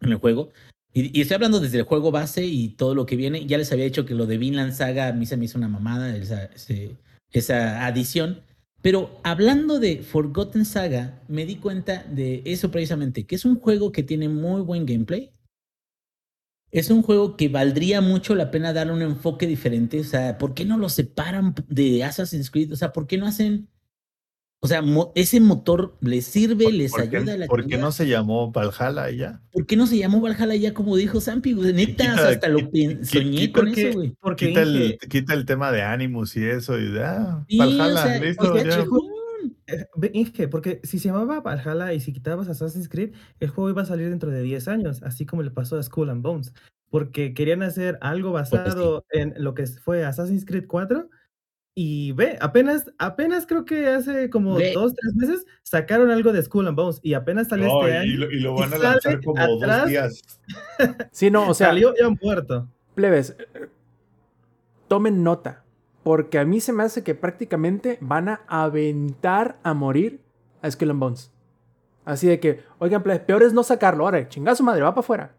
en 0.00 0.12
el 0.12 0.18
juego. 0.18 0.52
Y, 0.92 1.20
estoy 1.20 1.34
hablando 1.34 1.60
desde 1.60 1.78
el 1.78 1.84
juego 1.84 2.10
base 2.10 2.44
y 2.44 2.70
todo 2.70 2.94
lo 2.94 3.06
que 3.06 3.16
viene. 3.16 3.46
Ya 3.46 3.58
les 3.58 3.70
había 3.72 3.84
dicho 3.84 4.06
que 4.06 4.14
lo 4.14 4.26
de 4.26 4.38
Vinland 4.38 4.72
Saga 4.72 5.08
a 5.08 5.12
mí 5.12 5.26
se 5.26 5.36
me 5.36 5.44
hizo 5.44 5.58
una 5.58 5.68
mamada, 5.68 6.16
esa, 6.16 6.50
esa 7.32 7.86
adición. 7.86 8.42
Pero 8.86 9.18
hablando 9.24 9.80
de 9.80 9.98
Forgotten 9.98 10.64
Saga, 10.64 11.20
me 11.26 11.44
di 11.44 11.56
cuenta 11.56 12.04
de 12.04 12.42
eso 12.44 12.70
precisamente, 12.70 13.26
que 13.26 13.34
es 13.34 13.44
un 13.44 13.58
juego 13.58 13.90
que 13.90 14.04
tiene 14.04 14.28
muy 14.28 14.60
buen 14.60 14.86
gameplay. 14.86 15.32
Es 16.70 16.88
un 16.90 17.02
juego 17.02 17.36
que 17.36 17.48
valdría 17.48 18.00
mucho 18.00 18.36
la 18.36 18.52
pena 18.52 18.72
darle 18.72 18.92
un 18.92 19.02
enfoque 19.02 19.48
diferente. 19.48 19.98
O 19.98 20.04
sea, 20.04 20.38
¿por 20.38 20.54
qué 20.54 20.64
no 20.64 20.78
lo 20.78 20.88
separan 20.88 21.52
de 21.66 22.04
Assassin's 22.04 22.48
Creed? 22.48 22.72
O 22.72 22.76
sea, 22.76 22.92
¿por 22.92 23.08
qué 23.08 23.18
no 23.18 23.26
hacen 23.26 23.68
o 24.60 24.68
sea, 24.68 24.82
ese 25.14 25.38
motor 25.40 25.96
les 26.00 26.24
sirve, 26.24 26.72
les 26.72 26.98
ayuda 26.98 27.34
a 27.34 27.36
la 27.36 27.46
¿Por 27.46 27.66
qué 27.66 27.76
no 27.78 27.92
se 27.92 28.08
llamó 28.08 28.50
Valhalla 28.50 29.10
ya? 29.10 29.42
¿Por 29.52 29.66
qué 29.66 29.76
no 29.76 29.86
se 29.86 29.98
llamó 29.98 30.20
Valhalla 30.20 30.56
ya 30.56 30.74
como 30.74 30.96
dijo 30.96 31.20
Zampi? 31.20 31.54
Neta, 31.74 32.28
hasta 32.28 32.48
lo 32.48 32.60
soñé 33.02 33.52
con 33.52 33.68
eso, 33.68 33.92
güey. 33.92 34.14
Porque 34.20 34.48
quita 34.48 34.62
el, 34.62 34.98
quita 35.08 35.34
el, 35.34 35.44
tema 35.44 35.70
de 35.72 35.82
Animus 35.82 36.36
y 36.36 36.44
eso 36.44 36.78
y 36.78 36.90
de, 36.90 37.04
ah, 37.04 37.44
Valhalla, 37.56 38.18
listo. 38.18 38.56
ya. 38.56 38.84
Inge, 40.12 40.48
porque 40.48 40.80
si 40.84 40.98
se 40.98 41.08
llamaba 41.08 41.40
Valhalla 41.40 41.92
y 41.92 42.00
si 42.00 42.12
quitabas 42.12 42.48
Assassin's 42.48 42.88
Creed, 42.88 43.12
el 43.40 43.50
juego 43.50 43.70
iba 43.70 43.82
a 43.82 43.86
salir 43.86 44.08
dentro 44.08 44.30
de 44.30 44.42
10 44.42 44.68
años, 44.68 45.02
así 45.02 45.26
como 45.26 45.42
le 45.42 45.50
pasó 45.50 45.76
a 45.76 45.82
Skull 45.82 46.10
and 46.10 46.22
Bones, 46.22 46.54
porque 46.88 47.34
querían 47.34 47.62
hacer 47.62 47.98
algo 48.00 48.32
pues 48.32 48.50
basado 48.50 49.04
en 49.10 49.34
lo 49.36 49.54
que 49.54 49.66
fue 49.66 50.04
Assassin's 50.04 50.44
Creed 50.44 50.66
4 50.66 51.10
y 51.78 52.12
ve, 52.12 52.38
apenas, 52.40 52.90
apenas 52.96 53.46
creo 53.46 53.66
que 53.66 53.86
hace 53.86 54.30
como 54.30 54.58
dos, 54.58 54.94
tres 54.94 55.14
meses 55.14 55.46
sacaron 55.62 56.10
algo 56.10 56.32
de 56.32 56.42
School 56.42 56.66
and 56.68 56.74
Bones 56.74 57.00
y 57.02 57.12
apenas 57.12 57.48
salió 57.48 57.66
este 57.66 57.98
año. 57.98 58.30
Y 58.30 58.40
lo, 58.40 58.54
van 58.54 58.72
a 58.72 58.78
lanzar 58.78 59.22
como 59.22 59.46
dos 59.46 59.86
días. 59.86 60.40
Sí, 61.12 61.30
no, 61.30 61.50
o 61.50 61.52
sea. 61.52 61.68
Salió 61.68 61.92
ya 61.94 62.08
muerto. 62.08 62.66
Plebes, 62.94 63.36
tomen 64.88 65.22
nota. 65.22 65.64
Porque 66.02 66.38
a 66.38 66.46
mí 66.46 66.62
se 66.62 66.72
me 66.72 66.82
hace 66.82 67.02
que 67.02 67.14
prácticamente 67.14 67.98
van 68.00 68.30
a 68.30 68.40
aventar 68.48 69.58
a 69.62 69.74
morir 69.74 70.22
a 70.62 70.70
Skull 70.70 70.92
and 70.92 71.00
Bones. 71.00 71.30
Así 72.06 72.26
de 72.26 72.40
que, 72.40 72.62
oigan, 72.78 73.02
plebes, 73.02 73.20
peor 73.24 73.42
es 73.42 73.52
no 73.52 73.62
sacarlo. 73.62 74.04
Ahora, 74.04 74.26
chingazo 74.26 74.64
madre, 74.64 74.80
va 74.80 74.94
para 74.94 75.00
afuera. 75.00 75.34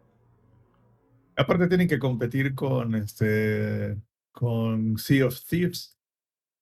Aparte 1.36 1.68
tienen 1.68 1.88
que 1.88 1.98
competir 1.98 2.54
con 2.54 2.94
este 2.94 3.98
con 4.34 5.00
Sea 5.00 5.26
of 5.26 5.42
Thieves 5.46 5.97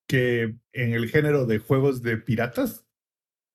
que 0.06 0.56
en 0.72 0.92
el 0.92 1.08
género 1.08 1.46
de 1.46 1.58
juegos 1.58 2.02
de 2.02 2.16
piratas 2.16 2.86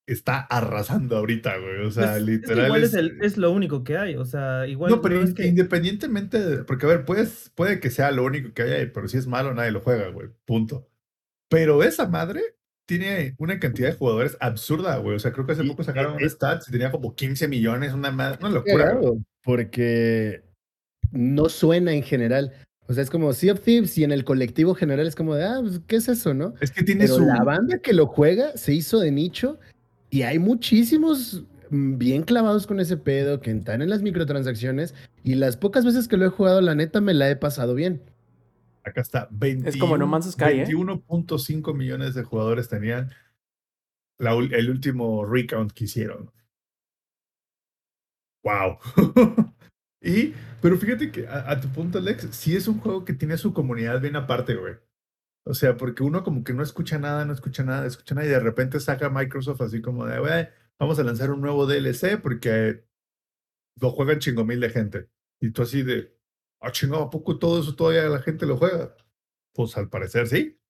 está 0.06 0.40
arrasando 0.40 1.16
ahorita, 1.16 1.56
güey. 1.58 1.86
O 1.86 1.90
sea, 1.90 2.18
literal. 2.18 2.66
igual 2.66 2.84
es, 2.84 2.94
es, 2.94 3.36
lo 3.36 3.50
único 3.50 3.84
que 3.84 3.96
hay. 3.96 4.16
O 4.16 4.24
sea, 4.24 4.66
igual. 4.66 4.90
No, 4.90 5.00
pero 5.00 5.22
independientemente, 5.22 6.38
de, 6.38 6.64
porque 6.64 6.86
a 6.86 6.90
ver, 6.90 7.04
pues, 7.04 7.50
puede 7.54 7.80
que 7.80 7.90
sea 7.90 8.10
lo 8.10 8.24
único 8.24 8.52
que 8.52 8.62
haya, 8.62 8.92
pero 8.92 9.08
si 9.08 9.18
es 9.18 9.26
malo, 9.26 9.54
nadie 9.54 9.70
lo 9.70 9.80
juega, 9.80 10.08
güey. 10.08 10.28
Punto. 10.44 10.88
Pero 11.48 11.82
esa 11.82 12.08
madre 12.08 12.42
tiene 12.86 13.34
una 13.38 13.58
cantidad 13.58 13.88
de 13.88 13.96
jugadores 13.96 14.36
absurda, 14.40 14.96
güey. 14.98 15.16
O 15.16 15.18
sea, 15.18 15.32
creo 15.32 15.46
que 15.46 15.52
hace 15.52 15.64
poco 15.64 15.84
sacaron 15.84 16.14
un 16.14 16.28
stats 16.28 16.68
y 16.68 16.72
tenía 16.72 16.90
como 16.90 17.14
15 17.14 17.48
millones, 17.48 17.92
una, 17.92 18.10
una 18.10 18.50
locura. 18.50 18.98
porque 19.42 20.42
no 21.10 21.48
suena 21.48 21.92
en 21.92 22.02
general. 22.02 22.52
O 22.88 22.94
sea, 22.94 23.02
es 23.02 23.10
como 23.10 23.32
Sea 23.32 23.52
of 23.52 23.60
Thieves 23.60 23.96
y 23.96 24.04
en 24.04 24.12
el 24.12 24.24
colectivo 24.24 24.74
general 24.74 25.06
es 25.06 25.14
como 25.14 25.34
de, 25.34 25.44
ah, 25.44 25.58
pues, 25.60 25.80
¿qué 25.86 25.96
es 25.96 26.08
eso, 26.08 26.34
no? 26.34 26.54
Es 26.60 26.70
que 26.70 26.82
tiene 26.82 27.04
Pero 27.04 27.20
la 27.20 27.42
banda 27.44 27.78
que 27.78 27.92
lo 27.92 28.06
juega 28.06 28.56
se 28.56 28.74
hizo 28.74 28.98
de 29.00 29.12
nicho 29.12 29.58
y 30.10 30.22
hay 30.22 30.38
muchísimos 30.38 31.44
mm, 31.70 31.96
bien 31.96 32.22
clavados 32.22 32.66
con 32.66 32.80
ese 32.80 32.96
pedo 32.96 33.40
que 33.40 33.50
están 33.50 33.82
en 33.82 33.90
las 33.90 34.02
microtransacciones 34.02 34.94
y 35.22 35.36
las 35.36 35.56
pocas 35.56 35.84
veces 35.84 36.08
que 36.08 36.16
lo 36.16 36.26
he 36.26 36.30
jugado, 36.30 36.60
la 36.60 36.74
neta, 36.74 37.00
me 37.00 37.14
la 37.14 37.30
he 37.30 37.36
pasado 37.36 37.74
bien. 37.74 38.02
Acá 38.84 39.00
está, 39.00 39.28
21, 39.30 39.68
es 39.68 39.76
como 39.76 39.96
No 39.96 40.08
Man's 40.08 40.32
Sky, 40.32 40.64
21.5 40.66 41.70
¿eh? 41.70 41.74
millones 41.74 42.14
de 42.14 42.24
jugadores 42.24 42.68
tenían 42.68 43.10
el 44.18 44.70
último 44.70 45.24
recount 45.24 45.72
que 45.72 45.84
hicieron. 45.84 46.30
¡Wow! 48.42 48.78
Y, 50.02 50.34
pero 50.60 50.76
fíjate 50.76 51.12
que 51.12 51.28
a, 51.28 51.60
tu 51.60 51.68
punto, 51.68 51.98
Alex, 51.98 52.28
sí 52.32 52.56
es 52.56 52.66
un 52.68 52.80
juego 52.80 53.04
que 53.04 53.12
tiene 53.12 53.36
su 53.38 53.52
comunidad 53.52 54.00
bien 54.00 54.16
aparte, 54.16 54.54
güey. 54.56 54.74
O 55.44 55.54
sea, 55.54 55.76
porque 55.76 56.02
uno 56.02 56.22
como 56.24 56.44
que 56.44 56.52
no 56.52 56.62
escucha 56.62 56.98
nada, 56.98 57.24
no 57.24 57.32
escucha 57.32 57.64
nada, 57.64 57.86
escucha 57.86 58.14
nada 58.14 58.26
y 58.26 58.30
de 58.30 58.40
repente 58.40 58.80
saca 58.80 59.10
Microsoft 59.10 59.60
así 59.60 59.80
como 59.82 60.06
de, 60.06 60.18
güey, 60.20 60.48
vamos 60.78 60.98
a 60.98 61.04
lanzar 61.04 61.30
un 61.30 61.40
nuevo 61.40 61.66
DLC 61.66 62.20
porque 62.20 62.84
lo 63.80 63.90
juegan 63.90 64.18
chingo 64.18 64.44
mil 64.44 64.60
de 64.60 64.70
gente. 64.70 65.08
Y 65.40 65.50
tú 65.50 65.62
así 65.62 65.82
de, 65.82 66.16
ah, 66.60 66.72
chingo, 66.72 66.98
¿a 66.98 67.10
poco 67.10 67.38
todo 67.38 67.60
eso 67.60 67.74
todavía 67.74 68.04
la 68.04 68.22
gente 68.22 68.46
lo 68.46 68.56
juega? 68.56 68.96
Pues 69.54 69.76
al 69.76 69.88
parecer 69.88 70.28
sí. 70.28 70.60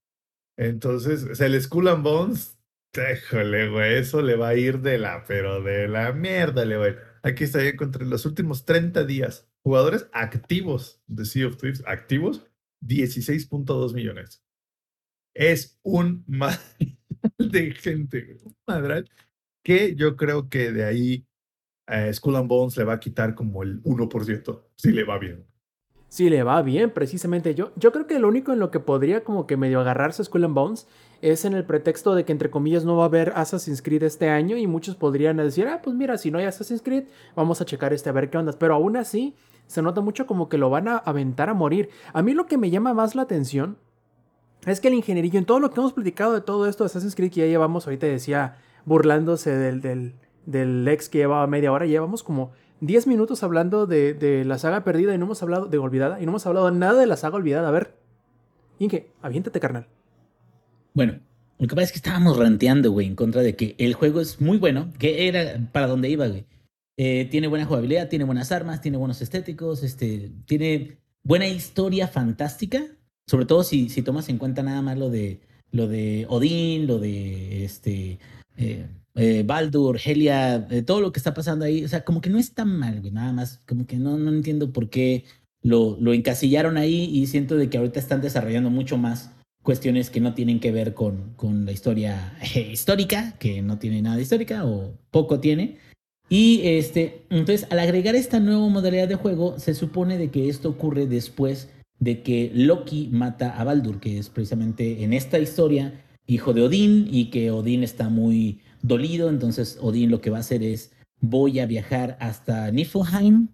Entonces, 0.56 1.24
o 1.24 1.34
sea, 1.34 1.46
el 1.46 1.60
Skull 1.60 1.88
and 1.88 2.02
Bones, 2.02 2.58
déjole, 2.94 3.68
güey, 3.70 3.94
eso 3.96 4.22
le 4.22 4.36
va 4.36 4.48
a 4.48 4.54
ir 4.54 4.80
de 4.80 4.98
la, 4.98 5.24
pero 5.26 5.62
de 5.62 5.88
la 5.88 6.12
mierda 6.12 6.64
le 6.64 6.76
va 6.76 6.84
a 6.86 6.88
ir. 6.88 7.11
Aquí 7.22 7.44
está, 7.44 7.64
encontré 7.64 8.04
los 8.04 8.26
últimos 8.26 8.64
30 8.64 9.04
días. 9.04 9.48
Jugadores 9.62 10.08
activos 10.12 11.00
de 11.06 11.24
Sea 11.24 11.46
of 11.46 11.56
Thieves, 11.56 11.82
activos, 11.86 12.44
16.2 12.84 13.94
millones. 13.94 14.44
Es 15.34 15.78
un 15.82 16.24
mal 16.26 16.58
de 17.38 17.72
gente, 17.72 18.38
un 18.44 18.56
madral, 18.66 19.08
que 19.64 19.94
yo 19.94 20.16
creo 20.16 20.48
que 20.48 20.72
de 20.72 20.84
ahí 20.84 21.26
a 21.86 22.12
Skull 22.12 22.36
and 22.36 22.48
Bones 22.48 22.76
le 22.76 22.84
va 22.84 22.94
a 22.94 23.00
quitar 23.00 23.34
como 23.34 23.62
el 23.62 23.82
1%, 23.84 24.62
si 24.76 24.90
le 24.90 25.04
va 25.04 25.18
bien. 25.18 25.46
Si 26.08 26.28
le 26.28 26.42
va 26.42 26.60
bien, 26.60 26.90
precisamente. 26.90 27.54
Yo, 27.54 27.72
yo 27.76 27.92
creo 27.92 28.06
que 28.06 28.18
lo 28.18 28.28
único 28.28 28.52
en 28.52 28.58
lo 28.58 28.70
que 28.70 28.80
podría 28.80 29.24
como 29.24 29.46
que 29.46 29.56
medio 29.56 29.80
agarrarse 29.80 30.24
Skull 30.24 30.44
and 30.44 30.54
Bones 30.54 30.86
es 31.22 31.44
en 31.44 31.54
el 31.54 31.64
pretexto 31.64 32.14
de 32.14 32.24
que 32.24 32.32
entre 32.32 32.50
comillas 32.50 32.84
no 32.84 32.96
va 32.96 33.04
a 33.04 33.06
haber 33.06 33.32
Assassin's 33.36 33.80
Creed 33.80 34.02
este 34.02 34.28
año 34.28 34.56
y 34.56 34.66
muchos 34.66 34.96
podrían 34.96 35.36
decir, 35.38 35.68
ah, 35.68 35.80
pues 35.82 35.96
mira, 35.96 36.18
si 36.18 36.32
no 36.32 36.38
hay 36.38 36.44
Assassin's 36.44 36.82
Creed, 36.82 37.04
vamos 37.36 37.60
a 37.60 37.64
checar 37.64 37.92
este 37.92 38.10
a 38.10 38.12
ver 38.12 38.28
qué 38.28 38.38
onda. 38.38 38.52
Pero 38.58 38.74
aún 38.74 38.96
así, 38.96 39.34
se 39.68 39.82
nota 39.82 40.00
mucho 40.00 40.26
como 40.26 40.48
que 40.48 40.58
lo 40.58 40.68
van 40.68 40.88
a 40.88 40.96
aventar 40.96 41.48
a 41.48 41.54
morir. 41.54 41.90
A 42.12 42.22
mí 42.22 42.34
lo 42.34 42.46
que 42.46 42.58
me 42.58 42.70
llama 42.70 42.92
más 42.92 43.14
la 43.14 43.22
atención 43.22 43.78
es 44.66 44.80
que 44.80 44.88
el 44.88 44.94
ingenierillo, 44.94 45.38
en 45.38 45.44
todo 45.44 45.60
lo 45.60 45.70
que 45.70 45.78
hemos 45.78 45.92
platicado 45.92 46.34
de 46.34 46.40
todo 46.40 46.66
esto 46.66 46.82
de 46.82 46.86
Assassin's 46.86 47.14
Creed 47.14 47.30
que 47.30 47.40
ya 47.40 47.46
llevamos, 47.46 47.86
ahorita 47.86 48.06
decía 48.06 48.58
burlándose 48.84 49.56
del, 49.56 49.80
del, 49.80 50.14
del 50.44 50.86
ex 50.88 51.08
que 51.08 51.18
llevaba 51.18 51.46
media 51.46 51.70
hora. 51.70 51.86
Llevamos 51.86 52.24
como 52.24 52.50
10 52.80 53.06
minutos 53.06 53.44
hablando 53.44 53.86
de, 53.86 54.12
de 54.12 54.44
la 54.44 54.58
saga 54.58 54.82
perdida 54.82 55.14
y 55.14 55.18
no 55.18 55.26
hemos 55.26 55.40
hablado 55.44 55.66
de 55.66 55.78
olvidada 55.78 56.20
y 56.20 56.24
no 56.24 56.32
hemos 56.32 56.46
hablado 56.46 56.72
nada 56.72 56.98
de 56.98 57.06
la 57.06 57.16
saga 57.16 57.36
olvidada. 57.36 57.68
A 57.68 57.70
ver, 57.70 57.94
Inge, 58.80 59.12
aviéntate, 59.22 59.60
carnal. 59.60 59.86
Bueno, 60.94 61.20
lo 61.58 61.66
que 61.66 61.74
pasa 61.74 61.86
es 61.86 61.92
que 61.92 61.98
estábamos 61.98 62.36
ranteando, 62.36 62.90
güey, 62.90 63.06
en 63.06 63.14
contra 63.14 63.42
de 63.42 63.56
que 63.56 63.74
el 63.78 63.94
juego 63.94 64.20
es 64.20 64.40
muy 64.40 64.58
bueno, 64.58 64.92
que 64.98 65.28
era 65.28 65.68
para 65.72 65.86
donde 65.86 66.10
iba, 66.10 66.26
güey. 66.26 66.44
Eh, 66.98 67.26
tiene 67.30 67.48
buena 67.48 67.64
jugabilidad, 67.64 68.08
tiene 68.08 68.24
buenas 68.24 68.52
armas, 68.52 68.80
tiene 68.80 68.98
buenos 68.98 69.22
estéticos, 69.22 69.82
este, 69.82 70.30
tiene 70.46 70.98
buena 71.22 71.48
historia 71.48 72.06
fantástica, 72.08 72.84
sobre 73.26 73.46
todo 73.46 73.64
si, 73.64 73.88
si 73.88 74.02
tomas 74.02 74.28
en 74.28 74.38
cuenta 74.38 74.62
nada 74.62 74.82
más 74.82 74.98
lo 74.98 75.08
de 75.08 75.40
lo 75.72 75.88
de 75.88 76.26
Odín, 76.28 76.86
lo 76.86 76.98
de 76.98 77.64
este 77.64 78.18
eh, 78.56 78.86
eh, 79.14 79.42
Baldur, 79.44 79.98
Helia, 80.02 80.66
eh, 80.70 80.82
todo 80.82 81.00
lo 81.00 81.12
que 81.12 81.18
está 81.18 81.34
pasando 81.34 81.64
ahí, 81.64 81.84
o 81.84 81.88
sea, 81.88 82.04
como 82.04 82.20
que 82.20 82.30
no 82.30 82.38
está 82.38 82.64
mal, 82.64 83.00
güey, 83.00 83.12
nada 83.12 83.32
más, 83.32 83.60
como 83.66 83.86
que 83.86 83.96
no, 83.96 84.18
no 84.18 84.30
entiendo 84.30 84.72
por 84.72 84.90
qué 84.90 85.24
lo, 85.62 85.96
lo 86.00 86.12
encasillaron 86.12 86.76
ahí 86.76 87.04
y 87.04 87.26
siento 87.26 87.56
de 87.56 87.68
que 87.68 87.78
ahorita 87.78 87.98
están 87.98 88.20
desarrollando 88.20 88.70
mucho 88.70 88.96
más 88.98 89.30
cuestiones 89.62 90.10
que 90.10 90.20
no 90.20 90.34
tienen 90.34 90.60
que 90.60 90.72
ver 90.72 90.94
con, 90.94 91.34
con 91.36 91.64
la 91.64 91.72
historia 91.72 92.36
histórica, 92.72 93.36
que 93.38 93.62
no 93.62 93.78
tiene 93.78 94.02
nada 94.02 94.16
de 94.16 94.22
histórica 94.22 94.64
o 94.64 94.94
poco 95.10 95.40
tiene. 95.40 95.78
Y 96.28 96.62
este, 96.64 97.22
entonces, 97.30 97.66
al 97.70 97.78
agregar 97.78 98.14
esta 98.14 98.40
nueva 98.40 98.66
modalidad 98.68 99.08
de 99.08 99.16
juego, 99.16 99.58
se 99.58 99.74
supone 99.74 100.18
de 100.18 100.30
que 100.30 100.48
esto 100.48 100.70
ocurre 100.70 101.06
después 101.06 101.68
de 101.98 102.22
que 102.22 102.50
Loki 102.54 103.10
mata 103.12 103.50
a 103.50 103.64
Baldur, 103.64 104.00
que 104.00 104.18
es 104.18 104.28
precisamente 104.28 105.04
en 105.04 105.12
esta 105.12 105.38
historia 105.38 106.02
hijo 106.26 106.52
de 106.52 106.62
Odín 106.62 107.06
y 107.10 107.26
que 107.26 107.50
Odín 107.50 107.82
está 107.82 108.08
muy 108.08 108.60
dolido, 108.80 109.28
entonces 109.28 109.78
Odín 109.80 110.10
lo 110.10 110.20
que 110.20 110.30
va 110.30 110.38
a 110.38 110.40
hacer 110.40 110.62
es 110.62 110.92
voy 111.20 111.60
a 111.60 111.66
viajar 111.66 112.16
hasta 112.20 112.70
Niflheim 112.70 113.48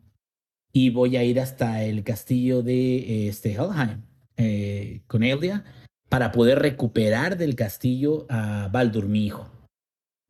y 0.72 0.90
voy 0.90 1.16
a 1.16 1.24
ir 1.24 1.40
hasta 1.40 1.84
el 1.84 2.04
castillo 2.04 2.62
de 2.62 3.28
este, 3.28 3.52
Helheim 3.52 4.02
eh, 4.36 5.02
con 5.06 5.22
Eldia 5.22 5.64
para 6.08 6.32
poder 6.32 6.60
recuperar 6.60 7.36
del 7.36 7.54
castillo 7.54 8.26
a 8.28 8.68
Baldur, 8.72 9.06
mi 9.06 9.26
hijo. 9.26 9.50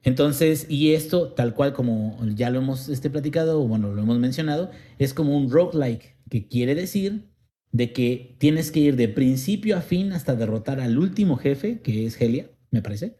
Entonces, 0.02 0.66
y 0.68 0.94
esto, 0.94 1.32
tal 1.32 1.54
cual 1.54 1.72
como 1.72 2.18
ya 2.34 2.50
lo 2.50 2.58
hemos 2.58 2.88
este, 2.88 3.10
platicado, 3.10 3.62
o 3.62 3.68
bueno, 3.68 3.92
lo 3.92 4.02
hemos 4.02 4.18
mencionado, 4.18 4.70
es 4.98 5.12
como 5.12 5.36
un 5.36 5.50
roguelike, 5.50 6.16
que 6.30 6.46
quiere 6.46 6.74
decir 6.74 7.28
de 7.72 7.92
que 7.92 8.36
tienes 8.38 8.70
que 8.70 8.80
ir 8.80 8.96
de 8.96 9.08
principio 9.08 9.76
a 9.76 9.80
fin 9.80 10.12
hasta 10.12 10.34
derrotar 10.34 10.80
al 10.80 10.98
último 10.98 11.36
jefe, 11.36 11.80
que 11.80 12.06
es 12.06 12.20
Helia, 12.20 12.50
me 12.70 12.82
parece. 12.82 13.16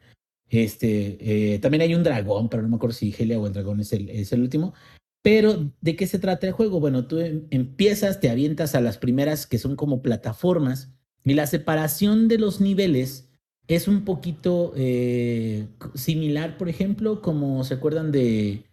Este, 0.48 1.54
eh, 1.54 1.58
también 1.58 1.82
hay 1.82 1.94
un 1.94 2.02
dragón, 2.02 2.48
pero 2.48 2.62
no 2.62 2.68
me 2.68 2.76
acuerdo 2.76 2.94
si 2.94 3.14
Helia 3.16 3.38
o 3.38 3.46
el 3.46 3.52
dragón 3.52 3.80
es 3.80 3.92
el, 3.92 4.08
es 4.08 4.32
el 4.32 4.40
último. 4.40 4.72
Pero, 5.22 5.72
¿de 5.80 5.96
qué 5.96 6.06
se 6.06 6.18
trata 6.18 6.46
el 6.46 6.52
juego? 6.52 6.80
Bueno, 6.80 7.06
tú 7.06 7.18
em, 7.18 7.46
empiezas, 7.50 8.20
te 8.20 8.30
avientas 8.30 8.74
a 8.74 8.80
las 8.80 8.98
primeras 8.98 9.46
que 9.46 9.58
son 9.58 9.76
como 9.76 10.00
plataformas 10.00 10.92
y 11.30 11.34
la 11.34 11.46
separación 11.46 12.28
de 12.28 12.38
los 12.38 12.60
niveles 12.60 13.28
es 13.66 13.86
un 13.86 14.04
poquito 14.04 14.72
eh, 14.76 15.68
similar, 15.94 16.56
por 16.56 16.68
ejemplo, 16.68 17.20
como 17.20 17.62
se 17.64 17.74
acuerdan 17.74 18.10
de, 18.12 18.64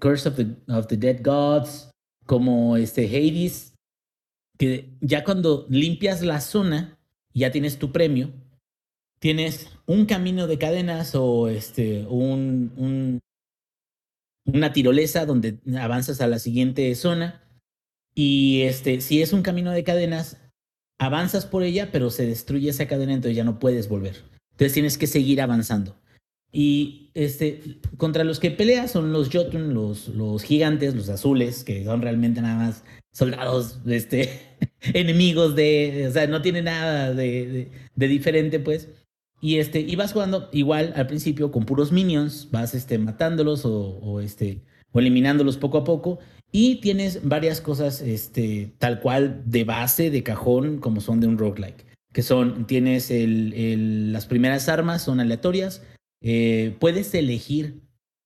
Curse 0.00 0.30
of 0.30 0.86
the, 0.86 0.96
Dead 0.96 1.20
Gods, 1.22 1.90
como 2.24 2.76
este 2.78 3.06
Hades, 3.06 3.74
que 4.58 4.96
ya 5.00 5.24
cuando 5.24 5.66
limpias 5.68 6.22
la 6.22 6.40
zona, 6.40 6.98
ya 7.34 7.50
tienes 7.50 7.78
tu 7.78 7.92
premio, 7.92 8.32
tienes 9.18 9.68
un 9.84 10.06
camino 10.06 10.46
de 10.46 10.56
cadenas 10.56 11.14
o 11.14 11.48
este, 11.48 12.06
un, 12.06 12.72
un, 12.78 13.20
una 14.46 14.72
tirolesa 14.72 15.26
donde 15.26 15.58
avanzas 15.78 16.22
a 16.22 16.28
la 16.28 16.38
siguiente 16.38 16.94
zona. 16.94 17.42
Y 18.14 18.62
este, 18.62 19.02
si 19.02 19.20
es 19.20 19.34
un 19.34 19.42
camino 19.42 19.72
de 19.72 19.84
cadenas, 19.84 20.40
avanzas 20.98 21.46
por 21.46 21.62
ella, 21.62 21.90
pero 21.92 22.10
se 22.10 22.26
destruye 22.26 22.70
esa 22.70 22.86
cadena, 22.86 23.12
entonces 23.12 23.36
ya 23.36 23.44
no 23.44 23.58
puedes 23.58 23.88
volver. 23.88 24.24
Entonces 24.52 24.72
tienes 24.72 24.98
que 24.98 25.06
seguir 25.06 25.40
avanzando. 25.40 25.96
Y 26.52 27.10
este, 27.14 27.60
contra 27.98 28.24
los 28.24 28.40
que 28.40 28.50
peleas 28.50 28.90
son 28.90 29.12
los 29.12 29.28
Jotun, 29.30 29.74
los, 29.74 30.08
los 30.08 30.42
gigantes, 30.42 30.94
los 30.94 31.08
azules, 31.10 31.64
que 31.64 31.84
son 31.84 32.00
realmente 32.00 32.40
nada 32.40 32.56
más 32.56 32.84
soldados, 33.12 33.80
este, 33.86 34.40
enemigos 34.80 35.54
de, 35.54 36.06
o 36.08 36.12
sea, 36.12 36.26
no 36.26 36.42
tiene 36.42 36.62
nada 36.62 37.12
de, 37.12 37.70
de, 37.94 38.08
diferente, 38.08 38.60
pues. 38.60 38.88
Y 39.40 39.56
este, 39.58 39.80
y 39.80 39.96
vas 39.96 40.14
jugando 40.14 40.48
igual 40.52 40.94
al 40.96 41.06
principio 41.06 41.50
con 41.50 41.66
puros 41.66 41.92
minions, 41.92 42.48
vas 42.50 42.74
este, 42.74 42.96
matándolos 42.98 43.62
o, 43.64 44.20
este, 44.20 44.62
o 44.92 45.00
eliminándolos 45.00 45.58
poco 45.58 45.78
a 45.78 45.84
poco. 45.84 46.20
Y 46.52 46.76
tienes 46.76 47.26
varias 47.26 47.60
cosas 47.60 48.00
este, 48.00 48.72
tal 48.78 49.00
cual 49.00 49.42
de 49.46 49.64
base, 49.64 50.10
de 50.10 50.22
cajón, 50.22 50.78
como 50.78 51.00
son 51.00 51.20
de 51.20 51.26
un 51.26 51.38
roguelike. 51.38 51.84
Que 52.12 52.22
son, 52.22 52.66
tienes 52.66 53.10
el, 53.10 54.12
las 54.12 54.26
primeras 54.26 54.68
armas, 54.68 55.02
son 55.02 55.20
aleatorias, 55.20 55.82
eh, 56.22 56.76
puedes 56.80 57.14
elegir, 57.14 57.82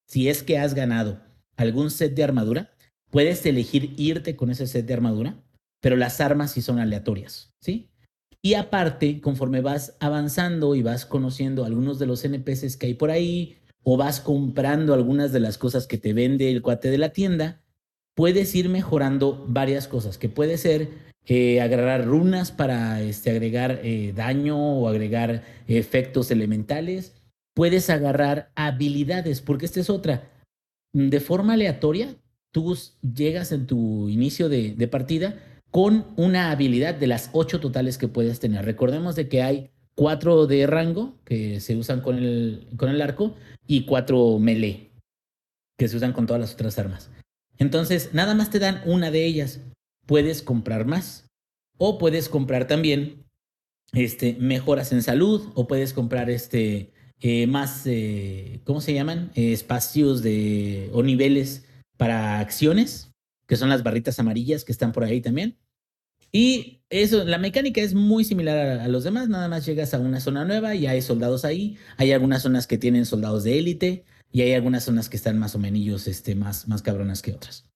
si 0.07 0.29
es 0.29 0.43
que 0.43 0.59
has 0.59 0.75
ganado 0.75 1.21
algún 1.57 1.91
set 1.91 2.14
de 2.14 2.23
armadura, 2.23 2.71
puedes 3.11 3.45
elegir 3.47 3.95
irte 3.97 4.37
con 4.37 4.51
ese 4.51 4.66
set 4.66 4.87
de 4.87 4.95
armadura, 4.95 5.43
pero 5.81 5.97
las 5.97 6.21
armas 6.21 6.53
sí 6.53 6.62
son 6.62 6.79
aleatorias, 6.79 7.53
¿sí? 7.61 7.91
Y 8.43 8.55
aparte, 8.55 9.21
conforme 9.21 9.61
vas 9.61 9.97
avanzando 10.01 10.75
y 10.75 10.83
vas 10.83 11.05
conociendo 11.05 11.64
algunos 11.64 11.99
de 11.99 12.07
los 12.07 12.25
NPCs 12.25 12.77
que 12.77 12.87
hay 12.87 12.95
por 12.95 13.11
ahí, 13.11 13.59
o 13.83 13.97
vas 13.97 14.21
comprando 14.21 14.95
algunas 14.95 15.33
de 15.33 15.41
las 15.41 15.59
cosas 15.59 15.87
que 15.87 15.99
te 15.99 16.12
vende 16.12 16.51
el 16.51 16.62
cuate 16.62 16.91
de 16.91 16.99
la 16.99 17.12
tienda, 17.12 17.62
puedes 18.21 18.55
ir 18.55 18.68
mejorando 18.68 19.47
varias 19.49 19.89
cosas, 19.89 20.18
que 20.18 20.29
puede 20.29 20.59
ser 20.59 20.91
eh, 21.25 21.62
agregar 21.62 22.05
runas 22.05 22.53
para 22.53 23.01
este, 23.01 23.31
agregar 23.31 23.81
eh, 23.83 24.12
daño 24.14 24.59
o 24.59 24.89
agregar 24.89 25.43
efectos 25.66 26.31
elementales, 26.31 27.14
puedes 27.55 27.89
agarrar 27.89 28.51
habilidades, 28.57 29.41
porque 29.41 29.64
esta 29.64 29.81
es 29.81 29.89
otra. 29.89 30.29
De 30.93 31.18
forma 31.21 31.55
aleatoria, 31.55 32.14
tú 32.53 32.77
llegas 33.01 33.53
en 33.53 33.66
tu 33.66 34.11
inicio 34.11 34.51
de, 34.51 34.75
de 34.75 34.87
partida 34.87 35.37
con 35.71 36.05
una 36.18 36.51
habilidad 36.51 36.95
de 36.95 37.07
las 37.07 37.31
ocho 37.33 37.59
totales 37.59 37.97
que 37.97 38.09
puedes 38.09 38.39
tener. 38.39 38.66
Recordemos 38.66 39.16
de 39.16 39.31
que 39.31 39.41
hay 39.41 39.71
cuatro 39.95 40.47
de 40.47 40.66
rango 40.66 41.14
que 41.25 41.59
se 41.61 41.75
usan 41.75 42.03
con 42.03 42.18
el, 42.18 42.68
con 42.77 42.91
el 42.91 43.01
arco 43.01 43.35
y 43.66 43.87
cuatro 43.87 44.39
melee 44.39 44.91
que 45.79 45.89
se 45.89 45.97
usan 45.97 46.12
con 46.12 46.27
todas 46.27 46.43
las 46.43 46.53
otras 46.53 46.79
armas. 46.79 47.09
Entonces, 47.61 48.11
nada 48.14 48.34
más 48.34 48.50
te 48.50 48.58
dan 48.58 48.82
una 48.86 49.11
de 49.11 49.24
ellas. 49.24 49.61
Puedes 50.06 50.42
comprar 50.42 50.86
más 50.86 51.26
o 51.78 51.98
puedes 51.98 52.28
comprar 52.28 52.66
también 52.66 53.24
este, 53.92 54.34
mejoras 54.40 54.92
en 54.92 55.02
salud 55.02 55.52
o 55.54 55.68
puedes 55.68 55.92
comprar 55.92 56.30
este, 56.30 56.90
eh, 57.20 57.46
más, 57.46 57.82
eh, 57.84 58.61
¿cómo 58.64 58.80
se 58.80 58.94
llaman? 58.94 59.30
Eh, 59.34 59.52
espacios 59.52 60.22
de, 60.22 60.90
o 60.92 61.02
niveles 61.02 61.66
para 61.98 62.40
acciones, 62.40 63.12
que 63.46 63.56
son 63.56 63.68
las 63.68 63.82
barritas 63.82 64.18
amarillas 64.18 64.64
que 64.64 64.72
están 64.72 64.92
por 64.92 65.04
ahí 65.04 65.20
también. 65.20 65.58
Y 66.32 66.80
eso, 66.88 67.24
la 67.24 67.38
mecánica 67.38 67.82
es 67.82 67.92
muy 67.92 68.24
similar 68.24 68.56
a, 68.56 68.84
a, 68.84 68.88
los 68.88 69.04
demás, 69.04 69.28
nada 69.28 69.48
más 69.48 69.66
llegas 69.66 69.92
a 69.92 69.98
una 69.98 70.20
zona 70.20 70.44
nueva 70.44 70.74
y 70.76 70.86
hay 70.86 71.02
soldados 71.02 71.45
ahí, 71.45 71.76
hay 71.99 72.12
algunas 72.12 72.42
zonas 72.42 72.66
que 72.66 72.78
tienen 72.78 73.04
soldados 73.04 73.45
de 73.45 73.58
élite 73.58 74.04
y 74.32 74.42
hay 74.42 74.54
algunas 74.54 74.84
zonas 74.84 75.08
que 75.08 75.16
están 75.16 75.38
más 75.38 75.54
o 75.54 75.58
menos 75.58 76.07
este, 76.07 76.34
más, 76.34 76.68
más 76.68 76.82
cabronas 76.82 77.22
que 77.22 77.32
otras. 77.32 77.70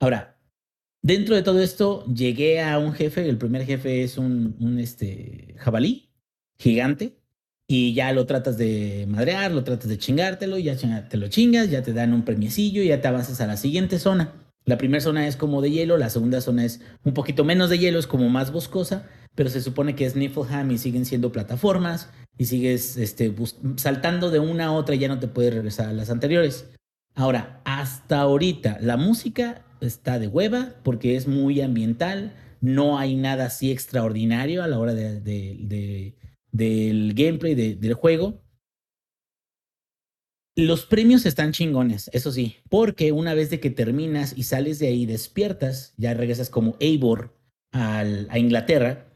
Ahora, 0.00 0.38
dentro 1.02 1.34
de 1.34 1.42
todo 1.42 1.60
esto 1.60 2.04
llegué 2.06 2.62
a 2.62 2.78
un 2.78 2.92
jefe, 2.92 3.28
el 3.28 3.38
primer 3.38 3.64
jefe 3.64 4.02
es 4.02 4.18
un, 4.18 4.56
un 4.60 4.78
este, 4.78 5.54
jabalí 5.58 6.10
gigante, 6.58 7.18
y 7.70 7.92
ya 7.92 8.12
lo 8.14 8.24
tratas 8.24 8.56
de 8.56 9.04
madrear, 9.08 9.52
lo 9.52 9.62
tratas 9.62 9.88
de 9.88 9.98
chingártelo, 9.98 10.58
ya 10.58 10.74
te 11.08 11.16
lo 11.18 11.28
chingas, 11.28 11.70
ya 11.70 11.82
te 11.82 11.92
dan 11.92 12.14
un 12.14 12.24
premiecillo 12.24 12.82
y 12.82 12.88
ya 12.88 13.02
te 13.02 13.08
avanzas 13.08 13.42
a 13.42 13.46
la 13.46 13.58
siguiente 13.58 13.98
zona. 13.98 14.32
La 14.68 14.76
primera 14.76 15.00
zona 15.00 15.26
es 15.26 15.38
como 15.38 15.62
de 15.62 15.70
hielo, 15.70 15.96
la 15.96 16.10
segunda 16.10 16.42
zona 16.42 16.62
es 16.62 16.82
un 17.02 17.14
poquito 17.14 17.42
menos 17.42 17.70
de 17.70 17.78
hielo, 17.78 17.98
es 17.98 18.06
como 18.06 18.28
más 18.28 18.52
boscosa, 18.52 19.08
pero 19.34 19.48
se 19.48 19.62
supone 19.62 19.94
que 19.94 20.04
es 20.04 20.14
Niflheim 20.14 20.70
y 20.70 20.76
siguen 20.76 21.06
siendo 21.06 21.32
plataformas 21.32 22.10
y 22.36 22.44
sigues 22.44 22.98
este, 22.98 23.34
saltando 23.76 24.30
de 24.30 24.40
una 24.40 24.66
a 24.66 24.72
otra 24.72 24.94
y 24.94 24.98
ya 24.98 25.08
no 25.08 25.20
te 25.20 25.26
puedes 25.26 25.54
regresar 25.54 25.88
a 25.88 25.94
las 25.94 26.10
anteriores. 26.10 26.68
Ahora, 27.14 27.62
hasta 27.64 28.20
ahorita 28.20 28.76
la 28.82 28.98
música 28.98 29.64
está 29.80 30.18
de 30.18 30.28
hueva 30.28 30.74
porque 30.82 31.16
es 31.16 31.26
muy 31.26 31.62
ambiental, 31.62 32.34
no 32.60 32.98
hay 32.98 33.16
nada 33.16 33.46
así 33.46 33.72
extraordinario 33.72 34.62
a 34.62 34.68
la 34.68 34.78
hora 34.78 34.92
de, 34.92 35.18
de, 35.22 35.56
de 35.62 36.14
del 36.52 37.14
gameplay 37.14 37.54
de, 37.54 37.74
del 37.74 37.94
juego. 37.94 38.42
Los 40.58 40.86
premios 40.86 41.24
están 41.24 41.52
chingones, 41.52 42.10
eso 42.12 42.32
sí, 42.32 42.56
porque 42.68 43.12
una 43.12 43.32
vez 43.32 43.48
de 43.48 43.60
que 43.60 43.70
terminas 43.70 44.36
y 44.36 44.42
sales 44.42 44.80
de 44.80 44.88
ahí, 44.88 45.06
despiertas, 45.06 45.94
ya 45.98 46.14
regresas 46.14 46.50
como 46.50 46.74
Eivor 46.80 47.32
a 47.70 48.36
Inglaterra, 48.36 49.06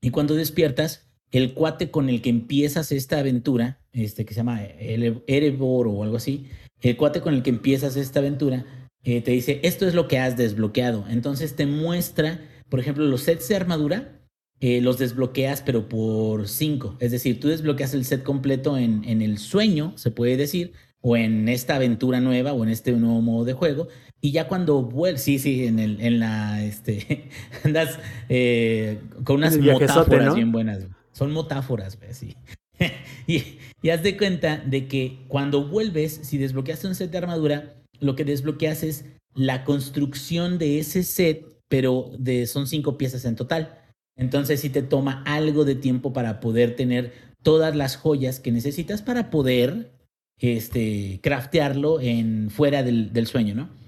y 0.00 0.08
cuando 0.08 0.34
despiertas, 0.34 1.12
el 1.30 1.52
cuate 1.52 1.90
con 1.90 2.08
el 2.08 2.22
que 2.22 2.30
empiezas 2.30 2.90
esta 2.90 3.18
aventura, 3.18 3.82
este 3.92 4.24
que 4.24 4.32
se 4.32 4.40
llama 4.40 4.62
Erebor 4.62 5.88
o 5.88 6.04
algo 6.04 6.16
así, 6.16 6.46
el 6.80 6.96
cuate 6.96 7.20
con 7.20 7.34
el 7.34 7.42
que 7.42 7.50
empiezas 7.50 7.96
esta 7.96 8.20
aventura, 8.20 8.64
eh, 9.04 9.20
te 9.20 9.32
dice, 9.32 9.60
esto 9.64 9.86
es 9.86 9.92
lo 9.92 10.08
que 10.08 10.20
has 10.20 10.38
desbloqueado. 10.38 11.04
Entonces 11.10 11.54
te 11.54 11.66
muestra, 11.66 12.48
por 12.70 12.80
ejemplo, 12.80 13.04
los 13.04 13.20
sets 13.20 13.46
de 13.46 13.56
armadura, 13.56 14.21
eh, 14.62 14.80
los 14.80 14.96
desbloqueas 14.96 15.60
pero 15.60 15.88
por 15.88 16.48
5. 16.48 16.96
Es 17.00 17.10
decir, 17.10 17.40
tú 17.40 17.48
desbloqueas 17.48 17.94
el 17.94 18.04
set 18.04 18.22
completo 18.22 18.78
en, 18.78 19.02
en 19.04 19.20
el 19.20 19.38
sueño, 19.38 19.92
se 19.96 20.12
puede 20.12 20.36
decir, 20.36 20.72
o 21.00 21.16
en 21.16 21.48
esta 21.48 21.74
aventura 21.74 22.20
nueva 22.20 22.52
o 22.52 22.62
en 22.62 22.70
este 22.70 22.92
nuevo 22.92 23.20
modo 23.20 23.44
de 23.44 23.54
juego. 23.54 23.88
Y 24.20 24.30
ya 24.30 24.46
cuando 24.46 24.82
vuelves, 24.82 25.22
sí, 25.22 25.40
sí, 25.40 25.66
en, 25.66 25.80
el, 25.80 26.00
en 26.00 26.20
la, 26.20 26.64
este, 26.64 27.28
andas 27.64 27.98
eh, 28.28 29.00
con 29.24 29.38
unas 29.38 29.58
metáforas 29.58 30.26
¿no? 30.26 30.34
bien 30.36 30.52
buenas. 30.52 30.86
Son 31.10 31.34
metáforas, 31.34 31.98
sí. 32.12 32.36
y, 33.26 33.58
y 33.82 33.90
haz 33.90 34.04
de 34.04 34.16
cuenta 34.16 34.58
de 34.58 34.86
que 34.86 35.24
cuando 35.26 35.66
vuelves, 35.66 36.20
si 36.22 36.38
desbloqueaste 36.38 36.86
un 36.86 36.94
set 36.94 37.10
de 37.10 37.18
armadura, 37.18 37.74
lo 37.98 38.14
que 38.14 38.24
desbloqueas 38.24 38.84
es 38.84 39.06
la 39.34 39.64
construcción 39.64 40.58
de 40.58 40.78
ese 40.78 41.02
set, 41.02 41.44
pero 41.66 42.12
de, 42.16 42.46
son 42.46 42.68
cinco 42.68 42.96
piezas 42.96 43.24
en 43.24 43.34
total. 43.34 43.81
Entonces 44.16 44.60
sí 44.60 44.70
te 44.70 44.82
toma 44.82 45.22
algo 45.26 45.64
de 45.64 45.74
tiempo 45.74 46.12
para 46.12 46.40
poder 46.40 46.76
tener 46.76 47.12
todas 47.42 47.74
las 47.74 47.96
joyas 47.96 48.40
que 48.40 48.52
necesitas 48.52 49.02
para 49.02 49.30
poder 49.30 49.92
este, 50.38 51.20
craftearlo 51.22 52.00
en, 52.00 52.50
fuera 52.50 52.82
del, 52.82 53.12
del 53.12 53.26
sueño, 53.26 53.54
¿no? 53.54 53.82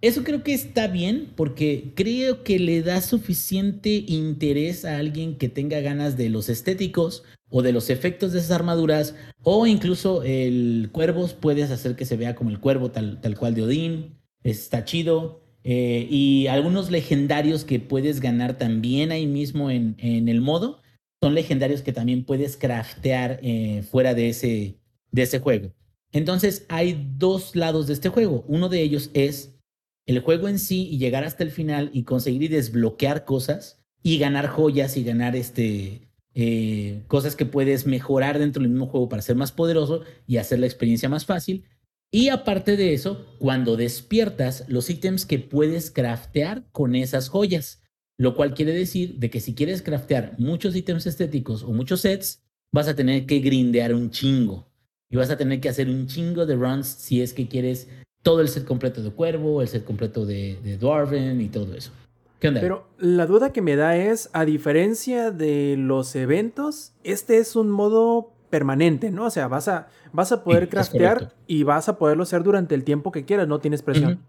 Eso 0.00 0.22
creo 0.22 0.42
que 0.42 0.52
está 0.52 0.86
bien 0.86 1.32
porque 1.34 1.92
creo 1.94 2.44
que 2.44 2.58
le 2.58 2.82
da 2.82 3.00
suficiente 3.00 4.04
interés 4.06 4.84
a 4.84 4.98
alguien 4.98 5.38
que 5.38 5.48
tenga 5.48 5.80
ganas 5.80 6.18
de 6.18 6.28
los 6.28 6.50
estéticos 6.50 7.24
o 7.48 7.62
de 7.62 7.72
los 7.72 7.88
efectos 7.88 8.32
de 8.32 8.40
esas 8.40 8.50
armaduras 8.50 9.14
o 9.42 9.66
incluso 9.66 10.22
el 10.22 10.90
cuervos 10.92 11.32
puedes 11.32 11.70
hacer 11.70 11.96
que 11.96 12.04
se 12.04 12.18
vea 12.18 12.34
como 12.34 12.50
el 12.50 12.60
cuervo 12.60 12.90
tal, 12.90 13.20
tal 13.22 13.38
cual 13.38 13.54
de 13.54 13.62
Odín, 13.62 14.18
está 14.42 14.84
chido. 14.84 15.43
Eh, 15.64 16.06
y 16.10 16.46
algunos 16.46 16.90
legendarios 16.90 17.64
que 17.64 17.80
puedes 17.80 18.20
ganar 18.20 18.58
también 18.58 19.10
ahí 19.10 19.26
mismo 19.26 19.70
en, 19.70 19.96
en 19.98 20.28
el 20.28 20.42
modo 20.42 20.82
son 21.24 21.34
legendarios 21.34 21.80
que 21.80 21.94
también 21.94 22.22
puedes 22.24 22.58
craftear 22.58 23.40
eh, 23.42 23.82
fuera 23.90 24.12
de 24.12 24.28
ese, 24.28 24.76
de 25.10 25.22
ese 25.22 25.38
juego. 25.38 25.72
Entonces 26.12 26.66
hay 26.68 27.08
dos 27.16 27.56
lados 27.56 27.86
de 27.86 27.94
este 27.94 28.10
juego. 28.10 28.44
Uno 28.46 28.68
de 28.68 28.82
ellos 28.82 29.10
es 29.14 29.54
el 30.06 30.20
juego 30.20 30.48
en 30.48 30.58
sí 30.58 30.86
y 30.90 30.98
llegar 30.98 31.24
hasta 31.24 31.42
el 31.42 31.50
final 31.50 31.88
y 31.94 32.02
conseguir 32.02 32.42
y 32.42 32.48
desbloquear 32.48 33.24
cosas 33.24 33.82
y 34.02 34.18
ganar 34.18 34.48
joyas 34.48 34.98
y 34.98 35.02
ganar 35.02 35.34
este, 35.34 36.10
eh, 36.34 37.02
cosas 37.06 37.36
que 37.36 37.46
puedes 37.46 37.86
mejorar 37.86 38.38
dentro 38.38 38.60
del 38.60 38.70
mismo 38.70 38.86
juego 38.86 39.08
para 39.08 39.22
ser 39.22 39.34
más 39.34 39.50
poderoso 39.50 40.02
y 40.26 40.36
hacer 40.36 40.58
la 40.58 40.66
experiencia 40.66 41.08
más 41.08 41.24
fácil. 41.24 41.64
Y 42.14 42.28
aparte 42.28 42.76
de 42.76 42.94
eso, 42.94 43.26
cuando 43.40 43.76
despiertas, 43.76 44.66
los 44.68 44.88
ítems 44.88 45.26
que 45.26 45.40
puedes 45.40 45.90
craftear 45.90 46.62
con 46.70 46.94
esas 46.94 47.28
joyas. 47.28 47.82
Lo 48.16 48.36
cual 48.36 48.54
quiere 48.54 48.70
decir 48.72 49.16
de 49.16 49.30
que 49.30 49.40
si 49.40 49.56
quieres 49.56 49.82
craftear 49.82 50.36
muchos 50.38 50.76
ítems 50.76 51.06
estéticos 51.06 51.64
o 51.64 51.72
muchos 51.72 52.02
sets, 52.02 52.44
vas 52.72 52.86
a 52.86 52.94
tener 52.94 53.26
que 53.26 53.40
grindear 53.40 53.92
un 53.92 54.12
chingo. 54.12 54.68
Y 55.10 55.16
vas 55.16 55.30
a 55.30 55.36
tener 55.36 55.60
que 55.60 55.68
hacer 55.68 55.88
un 55.88 56.06
chingo 56.06 56.46
de 56.46 56.54
runs 56.54 56.86
si 56.86 57.20
es 57.20 57.34
que 57.34 57.48
quieres 57.48 57.88
todo 58.22 58.42
el 58.42 58.48
set 58.48 58.64
completo 58.64 59.02
de 59.02 59.10
Cuervo, 59.10 59.60
el 59.60 59.66
set 59.66 59.82
completo 59.82 60.24
de, 60.24 60.56
de 60.62 60.78
Dwarven 60.78 61.40
y 61.40 61.48
todo 61.48 61.74
eso. 61.74 61.90
¿Qué 62.38 62.46
onda? 62.46 62.60
Pero 62.60 62.86
la 63.00 63.26
duda 63.26 63.52
que 63.52 63.60
me 63.60 63.74
da 63.74 63.96
es, 63.96 64.30
a 64.34 64.44
diferencia 64.44 65.32
de 65.32 65.74
los 65.76 66.14
eventos, 66.14 66.92
este 67.02 67.38
es 67.38 67.56
un 67.56 67.70
modo 67.70 68.33
permanente, 68.54 69.10
¿no? 69.10 69.24
O 69.26 69.30
sea, 69.30 69.48
vas 69.48 69.66
a, 69.66 69.88
vas 70.12 70.30
a 70.30 70.44
poder 70.44 70.66
Sí, 70.66 70.70
craftear 70.70 71.34
y 71.48 71.64
vas 71.64 71.88
a 71.88 71.98
poderlo 71.98 72.22
hacer 72.22 72.44
durante 72.44 72.76
el 72.76 72.84
tiempo 72.84 73.10
que 73.10 73.24
quieras, 73.24 73.48
no 73.48 73.58
tienes 73.58 73.82
presión. 73.82 74.20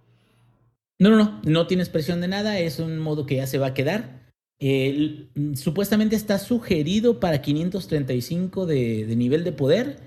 No, 0.98 1.12
no, 1.12 1.16
no, 1.16 1.42
no 1.44 1.68
tienes 1.68 1.90
presión 1.90 2.22
de 2.22 2.28
nada, 2.28 2.58
es 2.58 2.80
un 2.80 2.98
modo 2.98 3.28
que 3.28 3.36
ya 3.36 3.46
se 3.46 3.60
va 3.60 3.68
a 3.68 3.74
quedar. 3.76 4.26
Mm, 4.60 5.54
supuestamente 5.54 6.16
está 6.16 6.40
sugerido 6.40 7.20
para 7.20 7.44
535 7.44 8.66
de, 8.66 9.06
de 9.06 9.16
nivel 9.16 9.44
de 9.44 9.52
poder. 9.52 10.00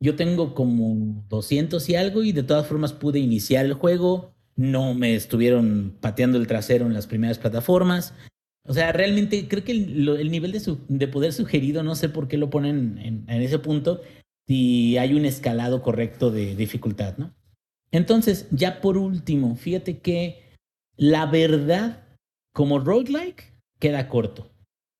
Yo 0.00 0.16
tengo 0.16 0.54
como 0.54 1.22
200 1.28 1.86
y 1.90 1.96
algo 1.96 2.22
y 2.22 2.32
de 2.32 2.44
todas 2.44 2.66
formas 2.66 2.94
pude 2.94 3.18
iniciar 3.18 3.66
el 3.66 3.74
juego. 3.74 4.32
No 4.56 4.94
me 4.94 5.14
estuvieron 5.14 5.98
pateando 6.00 6.38
el 6.38 6.46
trasero 6.46 6.86
en 6.86 6.94
las 6.94 7.06
primeras 7.06 7.38
plataformas. 7.38 8.14
O 8.68 8.74
sea, 8.74 8.92
realmente 8.92 9.46
creo 9.48 9.64
que 9.64 9.72
el, 9.72 10.08
el 10.08 10.30
nivel 10.30 10.52
de, 10.52 10.60
su- 10.60 10.80
de 10.88 11.08
poder 11.08 11.32
sugerido, 11.32 11.82
no 11.82 11.94
sé 11.94 12.08
por 12.08 12.28
qué 12.28 12.36
lo 12.36 12.50
ponen 12.50 12.98
en, 12.98 13.24
en 13.28 13.42
ese 13.42 13.58
punto, 13.58 14.00
si 14.48 14.96
hay 14.98 15.14
un 15.14 15.24
escalado 15.24 15.82
correcto 15.82 16.30
de 16.30 16.54
dificultad, 16.56 17.16
¿no? 17.18 17.32
Entonces, 17.92 18.48
ya 18.50 18.80
por 18.80 18.98
último, 18.98 19.56
fíjate 19.56 19.98
que 19.98 20.42
la 20.96 21.26
verdad, 21.26 22.04
como 22.52 22.78
roguelike, 22.78 23.52
queda 23.78 24.08
corto. 24.08 24.50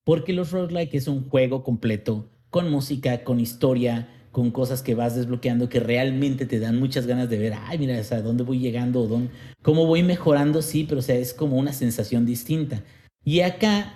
Porque 0.05 0.33
los 0.33 0.53
roguelike 0.53 0.95
es 0.95 1.09
un 1.09 1.29
juego 1.29 1.65
completo, 1.65 2.31
con 2.51 2.71
música, 2.71 3.25
con 3.25 3.41
historia, 3.41 4.09
con 4.31 4.51
cosas 4.51 4.83
que 4.83 4.95
vas 4.95 5.17
desbloqueando 5.17 5.69
que 5.69 5.81
realmente 5.81 6.47
te 6.47 6.61
dan 6.61 6.79
muchas 6.79 7.07
ganas 7.07 7.29
de 7.29 7.39
ver, 7.39 7.55
ay, 7.67 7.79
mira, 7.79 7.99
o 7.99 8.05
sea, 8.05 8.23
dónde 8.23 8.45
voy 8.45 8.59
llegando, 8.61 9.01
o 9.03 9.07
dónde, 9.09 9.31
cómo 9.63 9.87
voy 9.87 10.03
mejorando, 10.03 10.63
sí, 10.63 10.85
pero 10.89 11.01
o 11.01 11.03
sea, 11.03 11.17
es 11.17 11.35
como 11.35 11.57
una 11.57 11.73
sensación 11.73 12.25
distinta. 12.27 12.85
Y 13.27 13.41
acá 13.41 13.93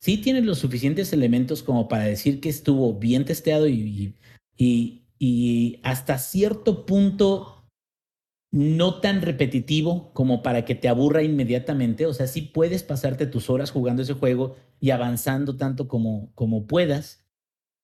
sí 0.00 0.16
tiene 0.16 0.40
los 0.40 0.58
suficientes 0.58 1.12
elementos 1.12 1.62
como 1.62 1.86
para 1.86 2.04
decir 2.04 2.40
que 2.40 2.48
estuvo 2.48 2.94
bien 2.94 3.26
testeado 3.26 3.68
y, 3.68 4.16
y, 4.56 5.04
y 5.18 5.80
hasta 5.82 6.16
cierto 6.18 6.86
punto 6.86 7.60
no 8.52 9.00
tan 9.00 9.20
repetitivo 9.20 10.12
como 10.14 10.42
para 10.42 10.64
que 10.64 10.74
te 10.74 10.88
aburra 10.88 11.22
inmediatamente. 11.22 12.06
O 12.06 12.14
sea, 12.14 12.26
sí 12.26 12.40
puedes 12.40 12.82
pasarte 12.82 13.26
tus 13.26 13.50
horas 13.50 13.70
jugando 13.70 14.02
ese 14.02 14.14
juego 14.14 14.56
y 14.80 14.90
avanzando 14.90 15.56
tanto 15.56 15.86
como, 15.86 16.32
como 16.34 16.66
puedas, 16.66 17.22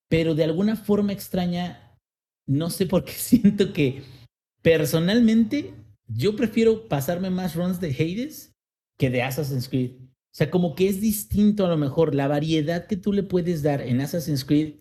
pero 0.09 0.35
de 0.35 0.45
alguna 0.45 0.77
forma 0.77 1.13
extraña, 1.13 1.99
no 2.47 2.71
sé 2.71 2.87
por 2.87 3.05
qué 3.05 3.13
siento 3.17 3.75
que 3.75 4.03
personalmente 4.63 5.75
yo 6.09 6.37
prefiero 6.37 6.89
pasarme 6.89 7.29
más 7.29 7.55
runs 7.55 7.81
de 7.81 7.91
Hades 7.91 8.53
que 8.99 9.11
de 9.11 9.23
Assassin's 9.23 9.69
Creed. 9.69 10.06
O 10.37 10.39
sea, 10.39 10.51
como 10.51 10.75
que 10.75 10.87
es 10.87 11.01
distinto 11.01 11.65
a 11.65 11.69
lo 11.71 11.79
mejor 11.79 12.15
la 12.15 12.29
variedad 12.29 12.87
que 12.87 12.99
tú 12.99 13.15
le 13.15 13.23
puedes 13.23 13.63
dar 13.63 13.81
en 13.81 14.03
Assassin's 14.03 14.45
Creed, 14.45 14.81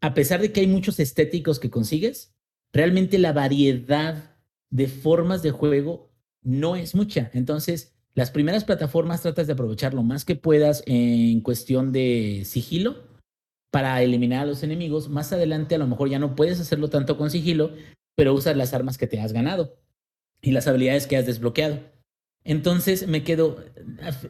a 0.00 0.14
pesar 0.14 0.40
de 0.40 0.50
que 0.50 0.62
hay 0.62 0.66
muchos 0.66 0.98
estéticos 0.98 1.60
que 1.60 1.70
consigues, 1.70 2.34
realmente 2.72 3.18
la 3.18 3.32
variedad 3.32 4.36
de 4.70 4.88
formas 4.88 5.44
de 5.44 5.52
juego 5.52 6.10
no 6.42 6.74
es 6.74 6.96
mucha. 6.96 7.30
Entonces, 7.34 7.94
las 8.14 8.32
primeras 8.32 8.64
plataformas 8.64 9.22
tratas 9.22 9.46
de 9.46 9.52
aprovechar 9.52 9.94
lo 9.94 10.02
más 10.02 10.24
que 10.24 10.34
puedas 10.34 10.82
en 10.86 11.40
cuestión 11.42 11.92
de 11.92 12.42
sigilo 12.44 12.96
para 13.70 14.02
eliminar 14.02 14.42
a 14.42 14.46
los 14.46 14.64
enemigos. 14.64 15.08
Más 15.08 15.32
adelante 15.32 15.76
a 15.76 15.78
lo 15.78 15.86
mejor 15.86 16.10
ya 16.10 16.18
no 16.18 16.34
puedes 16.34 16.58
hacerlo 16.58 16.90
tanto 16.90 17.16
con 17.16 17.30
sigilo, 17.30 17.70
pero 18.16 18.34
usas 18.34 18.56
las 18.56 18.74
armas 18.74 18.98
que 18.98 19.06
te 19.06 19.20
has 19.20 19.32
ganado 19.32 19.78
y 20.42 20.50
las 20.50 20.66
habilidades 20.66 21.06
que 21.06 21.16
has 21.16 21.26
desbloqueado. 21.26 21.93
Entonces 22.44 23.08
me 23.08 23.24
quedo, 23.24 23.64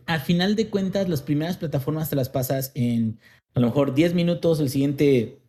a, 0.06 0.14
a 0.14 0.20
final 0.20 0.56
de 0.56 0.70
cuentas, 0.70 1.08
las 1.08 1.22
primeras 1.22 1.56
plataformas 1.56 2.10
te 2.10 2.16
las 2.16 2.28
pasas 2.28 2.72
en 2.74 3.18
a 3.54 3.60
lo 3.60 3.66
mejor 3.66 3.94
10 3.94 4.14
minutos, 4.14 4.60
el 4.60 4.68
siguiente 4.68 5.40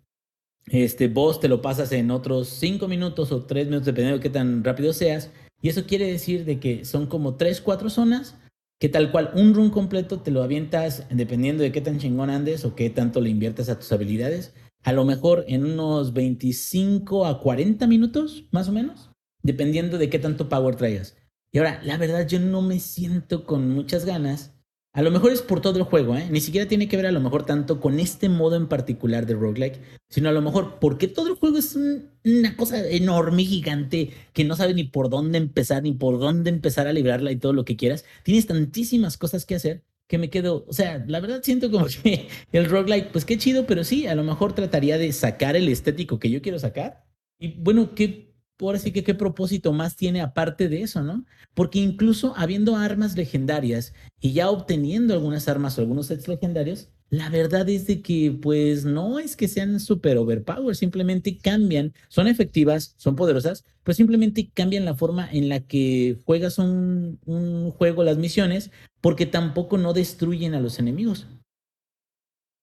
este 0.68 1.08
boss 1.08 1.40
te 1.40 1.48
lo 1.48 1.62
pasas 1.62 1.92
en 1.92 2.10
otros 2.10 2.50
5 2.50 2.88
minutos 2.88 3.32
o 3.32 3.46
3 3.46 3.68
minutos, 3.68 3.86
dependiendo 3.86 4.18
de 4.18 4.24
qué 4.24 4.30
tan 4.30 4.64
rápido 4.64 4.94
seas. 4.94 5.32
Y 5.62 5.70
eso 5.70 5.86
quiere 5.86 6.08
decir 6.08 6.46
de 6.46 6.60
que 6.60 6.86
son 6.86 7.08
como 7.08 7.36
3, 7.36 7.62
4 7.62 7.90
zonas 7.90 8.36
que 8.80 8.90
tal 8.90 9.12
cual 9.12 9.32
un 9.36 9.54
run 9.54 9.70
completo 9.70 10.20
te 10.20 10.32
lo 10.32 10.44
avientas 10.44 11.06
dependiendo 11.10 11.64
de 11.64 11.72
qué 11.72 11.82
tan 11.82 11.98
chingón 11.98 12.30
andes 12.30 12.66
o 12.66 12.76
qué 12.76 12.90
tanto 12.90 13.22
le 13.22 13.30
inviertes 13.30 13.70
a 13.70 13.80
tus 13.80 13.92
habilidades. 13.92 14.54
A 14.84 14.92
lo 14.92 15.06
mejor 15.06 15.46
en 15.48 15.66
unos 15.66 16.14
25 16.14 17.26
a 17.26 17.40
40 17.40 17.88
minutos, 17.88 18.46
más 18.52 18.68
o 18.68 18.72
menos, 18.72 19.12
dependiendo 19.44 19.98
de 19.98 20.10
qué 20.10 20.20
tanto 20.20 20.50
power 20.50 20.76
traigas. 20.76 21.16
Y 21.56 21.58
ahora, 21.58 21.80
la 21.86 21.96
verdad, 21.96 22.28
yo 22.28 22.38
no 22.38 22.62
me 22.62 22.82
siento 22.82 23.46
con 23.46 23.70
muchas 23.70 24.04
ganas. 24.04 24.54
A 24.92 25.02
lo 25.02 25.10
mejor 25.10 25.32
es 25.32 25.42
por 25.42 25.62
todo 25.62 25.78
el 25.78 25.86
juego, 25.86 26.18
¿eh? 26.18 26.28
Ni 26.30 26.42
siquiera 26.42 26.68
tiene 26.68 26.90
que 26.90 26.98
ver 26.98 27.06
a 27.06 27.14
lo 27.14 27.22
mejor 27.22 27.46
tanto 27.46 27.80
con 27.80 27.98
este 27.98 28.28
modo 28.28 28.58
en 28.58 28.68
particular 28.68 29.26
de 29.26 29.36
roguelike, 29.36 29.80
sino 30.10 30.28
a 30.28 30.34
lo 30.34 30.42
mejor 30.42 30.80
porque 30.82 31.08
todo 31.08 31.30
el 31.30 31.36
juego 31.36 31.58
es 31.58 31.74
un- 31.78 32.10
una 32.26 32.58
cosa 32.58 32.86
enorme, 32.90 33.46
gigante, 33.46 34.12
que 34.34 34.44
no 34.44 34.58
sabe 34.58 34.74
ni 34.74 34.84
por 34.84 35.10
dónde 35.10 35.38
empezar, 35.38 35.82
ni 35.84 35.94
por 35.94 36.20
dónde 36.20 36.50
empezar 36.50 36.88
a 36.88 36.94
librarla 36.94 37.32
y 37.32 37.38
todo 37.38 37.54
lo 37.54 37.64
que 37.64 37.78
quieras. 37.78 38.04
Tienes 38.24 38.48
tantísimas 38.48 39.18
cosas 39.18 39.46
que 39.46 39.56
hacer 39.56 39.82
que 40.10 40.18
me 40.18 40.30
quedo, 40.30 40.66
o 40.68 40.74
sea, 40.74 41.06
la 41.08 41.22
verdad 41.22 41.40
siento 41.42 41.72
como 41.72 41.86
que 42.04 42.28
el 42.52 42.66
roguelike, 42.70 43.14
pues 43.14 43.24
qué 43.24 43.38
chido, 43.38 43.66
pero 43.66 43.86
sí, 43.86 44.08
a 44.08 44.16
lo 44.16 44.24
mejor 44.26 44.54
trataría 44.54 44.98
de 44.98 45.14
sacar 45.14 45.56
el 45.56 45.70
estético 45.70 46.20
que 46.20 46.30
yo 46.30 46.42
quiero 46.42 46.60
sacar. 46.60 47.06
Y 47.40 47.54
bueno, 47.60 47.96
qué, 47.96 48.35
ahora 48.62 48.80
sí 48.80 48.92
que 48.92 49.04
qué 49.04 49.14
propósito 49.16 49.74
más 49.74 49.96
tiene 49.96 50.22
aparte 50.22 50.70
de 50.70 50.82
eso, 50.82 51.02
¿no? 51.04 51.26
Porque 51.54 51.80
incluso 51.80 52.34
habiendo 52.38 52.76
armas 52.76 53.16
legendarias 53.16 53.94
y 54.20 54.34
ya 54.34 54.50
obteniendo 54.50 55.14
algunas 55.14 55.48
armas 55.48 55.78
o 55.78 55.82
algunos 55.82 56.08
sets 56.08 56.28
legendarios, 56.28 56.90
La 57.10 57.30
verdad 57.30 57.70
es 57.70 57.86
de 57.86 58.02
que, 58.02 58.32
pues, 58.42 58.84
no 58.84 59.20
es 59.20 59.36
que 59.36 59.48
sean 59.48 59.80
super 59.80 60.18
overpower, 60.18 60.76
simplemente 60.76 61.38
cambian, 61.38 61.94
son 62.10 62.28
efectivas, 62.28 62.96
son 62.98 63.16
poderosas, 63.16 63.64
pero 63.84 63.96
simplemente 63.96 64.50
cambian 64.54 64.86
la 64.86 64.96
forma 64.96 65.30
en 65.32 65.48
la 65.48 65.60
que 65.62 66.20
juegas 66.26 66.58
un 66.58 67.72
juego, 67.78 68.04
las 68.04 68.18
misiones, 68.18 68.72
porque 69.02 69.28
tampoco 69.28 69.78
no 69.78 69.94
destruyen 69.94 70.56
a 70.56 70.60
los 70.62 70.80
enemigos. 70.80 71.28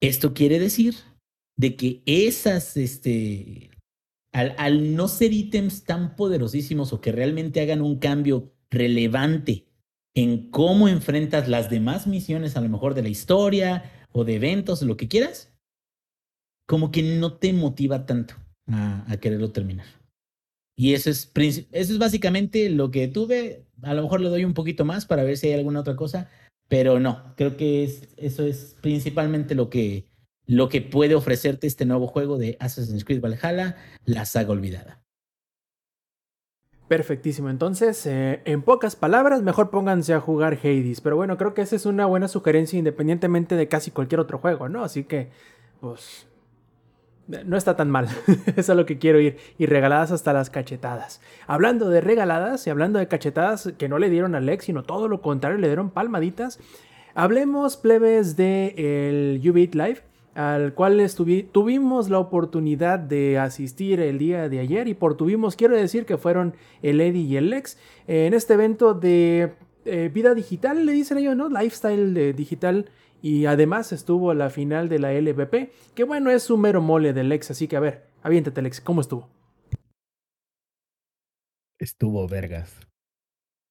Esto 0.00 0.34
quiere 0.34 0.58
decir 0.58 0.96
de 1.56 1.76
que 1.76 2.02
esas, 2.06 2.76
este, 2.76 3.70
al, 4.32 4.96
no 4.96 5.08
ser 5.08 5.32
ítems 5.32 5.84
tan 5.84 6.16
poderosísimos 6.16 6.92
o 6.92 7.00
que 7.00 7.12
realmente 7.12 7.60
hagan 7.60 7.82
un 7.82 7.98
cambio 7.98 8.52
relevante 8.70 9.66
en 10.14 10.50
cómo 10.50 10.88
enfrentas 10.88 11.48
las 11.48 11.70
demás 11.70 12.06
misiones, 12.06 12.56
a 12.56 12.60
lo 12.60 12.68
mejor 12.68 12.94
de 12.94 13.02
la 13.02 13.08
historia 13.08 14.06
o 14.10 14.24
de 14.24 14.36
eventos, 14.36 14.82
lo 14.82 14.96
que 14.96 15.08
quieras, 15.08 15.52
como 16.66 16.90
que 16.90 17.02
no 17.02 17.34
te 17.34 17.52
motiva 17.52 18.06
tanto 18.06 18.34
a, 18.66 19.16
quererlo 19.20 19.52
terminar. 19.52 19.86
Y 20.76 20.94
eso 20.94 21.10
es, 21.10 21.30
eso 21.34 21.66
es 21.72 21.98
básicamente 21.98 22.70
lo 22.70 22.90
que 22.90 23.08
tuve. 23.08 23.66
A 23.82 23.94
lo 23.94 24.02
mejor 24.02 24.20
le 24.20 24.30
doy 24.30 24.44
un 24.44 24.54
poquito 24.54 24.84
más 24.84 25.04
para 25.04 25.22
ver 25.22 25.36
si 25.36 25.48
hay 25.48 25.54
alguna 25.54 25.80
otra 25.80 25.96
cosa, 25.96 26.30
pero 26.68 26.98
no, 26.98 27.34
creo 27.36 27.56
que 27.58 27.84
es, 27.84 28.08
eso 28.16 28.44
es 28.44 28.76
principalmente 28.80 29.54
lo 29.54 29.68
que, 29.68 30.06
lo 30.52 30.68
que 30.68 30.82
puede 30.82 31.14
ofrecerte 31.14 31.66
este 31.66 31.86
nuevo 31.86 32.06
juego 32.06 32.36
de 32.36 32.58
Assassin's 32.60 33.06
Creed 33.06 33.22
Valhalla, 33.22 33.76
la 34.04 34.26
saga 34.26 34.50
olvidada. 34.50 35.00
Perfectísimo. 36.88 37.48
Entonces, 37.48 38.04
eh, 38.04 38.42
en 38.44 38.60
pocas 38.60 38.94
palabras, 38.94 39.40
mejor 39.40 39.70
pónganse 39.70 40.12
a 40.12 40.20
jugar 40.20 40.58
Hades. 40.62 41.00
Pero 41.00 41.16
bueno, 41.16 41.38
creo 41.38 41.54
que 41.54 41.62
esa 41.62 41.74
es 41.74 41.86
una 41.86 42.04
buena 42.04 42.28
sugerencia 42.28 42.78
independientemente 42.78 43.56
de 43.56 43.66
casi 43.66 43.90
cualquier 43.92 44.20
otro 44.20 44.36
juego, 44.36 44.68
¿no? 44.68 44.84
Así 44.84 45.04
que, 45.04 45.30
pues, 45.80 46.26
no 47.46 47.56
está 47.56 47.74
tan 47.74 47.88
mal. 47.88 48.08
Es 48.56 48.68
a 48.68 48.74
lo 48.74 48.84
que 48.84 48.98
quiero 48.98 49.20
ir. 49.20 49.38
Y 49.56 49.64
regaladas 49.64 50.12
hasta 50.12 50.34
las 50.34 50.50
cachetadas. 50.50 51.22
Hablando 51.46 51.88
de 51.88 52.02
regaladas 52.02 52.66
y 52.66 52.70
hablando 52.70 52.98
de 52.98 53.08
cachetadas 53.08 53.72
que 53.78 53.88
no 53.88 53.98
le 53.98 54.10
dieron 54.10 54.34
a 54.34 54.40
Lex, 54.40 54.66
sino 54.66 54.82
todo 54.82 55.08
lo 55.08 55.22
contrario, 55.22 55.56
le 55.56 55.68
dieron 55.68 55.88
palmaditas. 55.88 56.60
Hablemos, 57.14 57.78
plebes, 57.78 58.36
de 58.36 58.74
el 58.76 59.40
Live 59.40 60.11
al 60.34 60.74
cual 60.74 61.04
tuvimos 61.52 62.08
la 62.08 62.18
oportunidad 62.18 62.98
de 62.98 63.38
asistir 63.38 64.00
el 64.00 64.18
día 64.18 64.48
de 64.48 64.60
ayer 64.60 64.88
y 64.88 64.94
por 64.94 65.16
tuvimos 65.16 65.56
quiero 65.56 65.76
decir 65.76 66.06
que 66.06 66.16
fueron 66.16 66.54
el 66.82 67.00
Eddie 67.00 67.22
y 67.22 67.36
el 67.36 67.50
Lex. 67.50 67.78
Eh, 68.08 68.26
en 68.26 68.34
este 68.34 68.54
evento 68.54 68.94
de 68.94 69.52
eh, 69.84 70.10
vida 70.12 70.34
digital 70.34 70.86
le 70.86 70.92
dicen 70.92 71.18
ellos 71.18 71.36
no 71.36 71.48
lifestyle 71.48 72.34
digital. 72.34 72.86
Y 73.24 73.46
además 73.46 73.92
estuvo 73.92 74.34
la 74.34 74.50
final 74.50 74.88
de 74.88 74.98
la 74.98 75.12
LVP 75.12 75.70
que 75.94 76.02
bueno 76.02 76.30
es 76.30 76.50
un 76.50 76.60
mero 76.60 76.80
mole 76.80 77.12
del 77.12 77.28
Lex 77.28 77.52
así 77.52 77.68
que 77.68 77.76
a 77.76 77.80
ver 77.80 78.02
aviéntate 78.24 78.60
Lex 78.62 78.80
cómo 78.80 79.00
estuvo 79.00 79.28
Estuvo 81.82 82.28
vergas. 82.28 82.86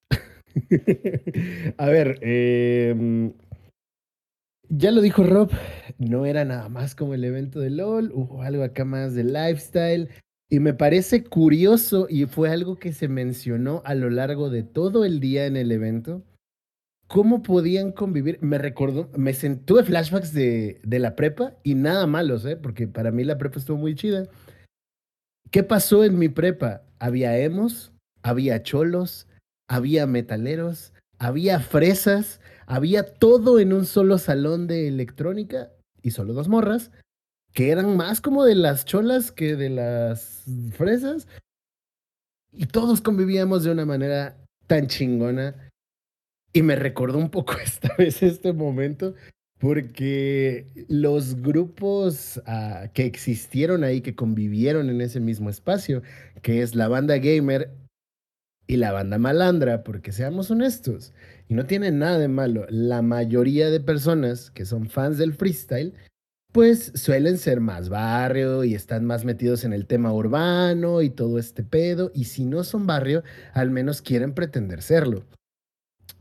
A 1.77 1.85
ver, 1.85 2.19
em, 2.21 3.31
ya 4.71 4.91
lo 4.91 5.01
dijo 5.01 5.23
Rob, 5.23 5.51
no 5.97 6.25
era 6.25 6.45
nada 6.45 6.69
más 6.69 6.95
como 6.95 7.13
el 7.13 7.23
evento 7.25 7.59
de 7.59 7.69
LOL, 7.69 8.11
hubo 8.13 8.41
algo 8.41 8.63
acá 8.63 8.85
más 8.85 9.13
de 9.13 9.25
lifestyle. 9.25 10.09
Y 10.49 10.59
me 10.59 10.73
parece 10.73 11.23
curioso, 11.23 12.07
y 12.09 12.25
fue 12.25 12.49
algo 12.49 12.77
que 12.77 12.91
se 12.91 13.07
mencionó 13.07 13.81
a 13.85 13.95
lo 13.95 14.09
largo 14.09 14.49
de 14.49 14.63
todo 14.63 15.05
el 15.05 15.19
día 15.19 15.45
en 15.45 15.55
el 15.55 15.71
evento, 15.71 16.23
cómo 17.07 17.41
podían 17.41 17.91
convivir. 17.91 18.37
Me 18.41 18.57
recordó, 18.57 19.09
me 19.15 19.33
tuve 19.33 19.83
flashbacks 19.83 20.33
de, 20.33 20.81
de 20.83 20.99
la 20.99 21.15
prepa 21.15 21.53
y 21.63 21.75
nada 21.75 22.05
malos, 22.05 22.45
¿eh? 22.45 22.57
porque 22.57 22.87
para 22.87 23.11
mí 23.11 23.23
la 23.23 23.37
prepa 23.37 23.59
estuvo 23.59 23.77
muy 23.77 23.95
chida. 23.95 24.27
¿Qué 25.51 25.63
pasó 25.63 26.03
en 26.03 26.17
mi 26.17 26.27
prepa? 26.27 26.83
Había 26.99 27.37
emos, 27.37 27.93
había 28.21 28.61
cholos, 28.61 29.27
había 29.69 30.05
metaleros, 30.05 30.93
había 31.17 31.59
fresas, 31.59 32.40
había 32.71 33.03
todo 33.03 33.59
en 33.59 33.73
un 33.73 33.85
solo 33.85 34.17
salón 34.17 34.65
de 34.65 34.87
electrónica 34.87 35.73
y 36.01 36.11
solo 36.11 36.31
dos 36.31 36.47
morras, 36.47 36.89
que 37.51 37.69
eran 37.69 37.97
más 37.97 38.21
como 38.21 38.45
de 38.45 38.55
las 38.55 38.85
cholas 38.85 39.33
que 39.33 39.57
de 39.57 39.69
las 39.69 40.45
fresas. 40.77 41.27
Y 42.53 42.67
todos 42.67 43.01
convivíamos 43.01 43.65
de 43.65 43.71
una 43.71 43.85
manera 43.85 44.37
tan 44.67 44.87
chingona. 44.87 45.69
Y 46.53 46.61
me 46.61 46.77
recordó 46.77 47.17
un 47.17 47.29
poco 47.29 47.55
esta 47.61 47.93
vez 47.97 48.23
este 48.23 48.53
momento, 48.53 49.15
porque 49.59 50.71
los 50.87 51.41
grupos 51.41 52.41
ah, 52.45 52.87
que 52.93 53.03
existieron 53.03 53.83
ahí, 53.83 53.99
que 53.99 54.15
convivieron 54.15 54.89
en 54.89 55.01
ese 55.01 55.19
mismo 55.19 55.49
espacio, 55.49 56.03
que 56.41 56.61
es 56.61 56.73
la 56.73 56.87
banda 56.87 57.17
gamer 57.17 57.69
y 58.71 58.77
la 58.77 58.93
banda 58.93 59.17
malandra, 59.17 59.83
porque 59.83 60.13
seamos 60.13 60.49
honestos, 60.49 61.11
y 61.49 61.55
no 61.55 61.65
tiene 61.65 61.91
nada 61.91 62.17
de 62.17 62.29
malo, 62.29 62.65
la 62.69 63.01
mayoría 63.01 63.69
de 63.69 63.81
personas 63.81 64.49
que 64.49 64.63
son 64.63 64.87
fans 64.87 65.17
del 65.17 65.33
freestyle, 65.33 65.93
pues 66.53 66.93
suelen 66.95 67.37
ser 67.37 67.59
más 67.59 67.89
barrio 67.89 68.63
y 68.63 68.73
están 68.73 69.03
más 69.03 69.25
metidos 69.25 69.65
en 69.65 69.73
el 69.73 69.87
tema 69.87 70.13
urbano 70.13 71.01
y 71.01 71.09
todo 71.09 71.37
este 71.37 71.63
pedo, 71.63 72.13
y 72.15 72.23
si 72.25 72.45
no 72.45 72.63
son 72.63 72.87
barrio, 72.87 73.23
al 73.53 73.71
menos 73.71 74.01
quieren 74.01 74.33
pretender 74.33 74.81
serlo. 74.81 75.25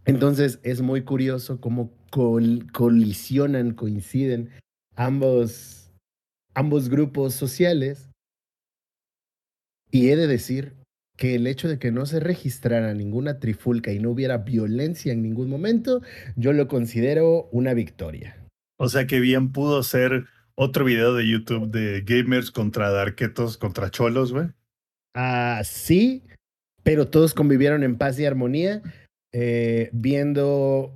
Entonces 0.04 0.58
es 0.64 0.80
muy 0.80 1.04
curioso 1.04 1.60
cómo 1.60 1.92
col- 2.10 2.66
colisionan, 2.72 3.74
coinciden 3.74 4.50
ambos, 4.96 5.92
ambos 6.54 6.88
grupos 6.88 7.32
sociales. 7.34 8.08
Y 9.92 10.08
he 10.10 10.16
de 10.16 10.26
decir 10.26 10.79
que 11.20 11.34
el 11.34 11.46
hecho 11.46 11.68
de 11.68 11.78
que 11.78 11.92
no 11.92 12.06
se 12.06 12.18
registrara 12.18 12.94
ninguna 12.94 13.38
trifulca 13.40 13.92
y 13.92 13.98
no 13.98 14.10
hubiera 14.10 14.38
violencia 14.38 15.12
en 15.12 15.20
ningún 15.22 15.50
momento, 15.50 16.00
yo 16.34 16.54
lo 16.54 16.66
considero 16.66 17.50
una 17.52 17.74
victoria. 17.74 18.36
O 18.78 18.88
sea 18.88 19.06
que 19.06 19.20
bien 19.20 19.52
pudo 19.52 19.82
ser 19.82 20.24
otro 20.54 20.86
video 20.86 21.14
de 21.14 21.28
YouTube 21.28 21.70
de 21.70 22.00
gamers 22.06 22.50
contra 22.50 22.88
darquetos 22.90 23.58
contra 23.58 23.90
cholos, 23.90 24.32
güey. 24.32 24.46
Ah, 25.14 25.60
sí, 25.62 26.22
pero 26.84 27.08
todos 27.08 27.34
convivieron 27.34 27.82
en 27.82 27.98
paz 27.98 28.18
y 28.18 28.24
armonía 28.24 28.80
eh, 29.34 29.90
viendo 29.92 30.94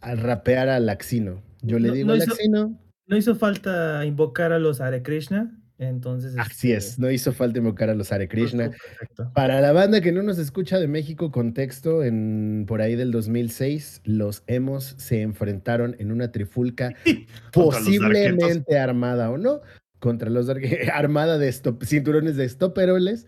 al 0.00 0.18
rapear 0.18 0.68
a 0.68 0.78
Laxino. 0.78 1.42
Yo 1.62 1.80
le 1.80 1.88
No- 1.88 1.94
digo 1.94 2.06
no 2.06 2.12
a 2.12 2.16
hizo- 2.18 2.26
Laxino, 2.28 2.78
No 3.08 3.16
hizo 3.16 3.34
falta 3.34 4.06
invocar 4.06 4.52
a 4.52 4.60
los 4.60 4.80
Hare 4.80 5.02
Krishna, 5.02 5.60
entonces... 5.78 6.34
así 6.38 6.72
este, 6.72 6.90
es, 6.92 6.98
no 6.98 7.10
hizo 7.10 7.32
falta 7.32 7.58
invocar 7.58 7.90
a 7.90 7.94
los 7.94 8.12
Hare 8.12 8.28
Krishna. 8.28 8.70
perfecto. 8.70 9.30
Para 9.34 9.60
la 9.60 9.72
banda 9.72 10.00
que 10.00 10.12
no 10.12 10.22
nos 10.22 10.38
escucha 10.38 10.78
de 10.78 10.86
México, 10.88 11.30
contexto, 11.30 12.04
en 12.04 12.64
por 12.66 12.80
ahí 12.80 12.94
del 12.96 13.10
2006, 13.10 14.02
los 14.04 14.42
emos 14.46 14.94
se 14.98 15.22
enfrentaron 15.22 15.96
en 15.98 16.12
una 16.12 16.30
trifulca 16.32 16.94
posiblemente 17.52 18.78
armada 18.78 19.30
o 19.30 19.38
no, 19.38 19.60
contra 19.98 20.30
los 20.30 20.48
armada 20.92 21.38
de 21.38 21.48
stop- 21.48 21.84
cinturones 21.84 22.36
de 22.36 22.48
stoperoles, 22.48 23.26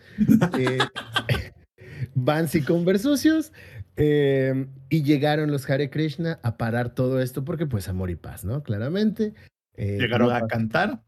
eh, 0.59 0.78
Vans 2.14 2.55
y 2.55 2.62
Converse 2.62 3.02
sucios, 3.05 3.52
eh, 3.97 4.66
y 4.90 5.02
llegaron 5.02 5.51
los 5.51 5.68
Hare 5.68 5.89
Krishna 5.90 6.39
a 6.43 6.56
parar 6.59 6.94
todo 6.94 7.20
esto 7.20 7.44
porque 7.44 7.66
pues 7.66 7.89
amor 7.89 8.10
y 8.10 8.16
paz, 8.16 8.44
¿no? 8.44 8.62
Claramente. 8.62 9.32
eh, 9.74 9.97
Llegaron 9.98 10.28
no 10.28 10.35
a 10.35 10.47
cantar. 10.47 11.02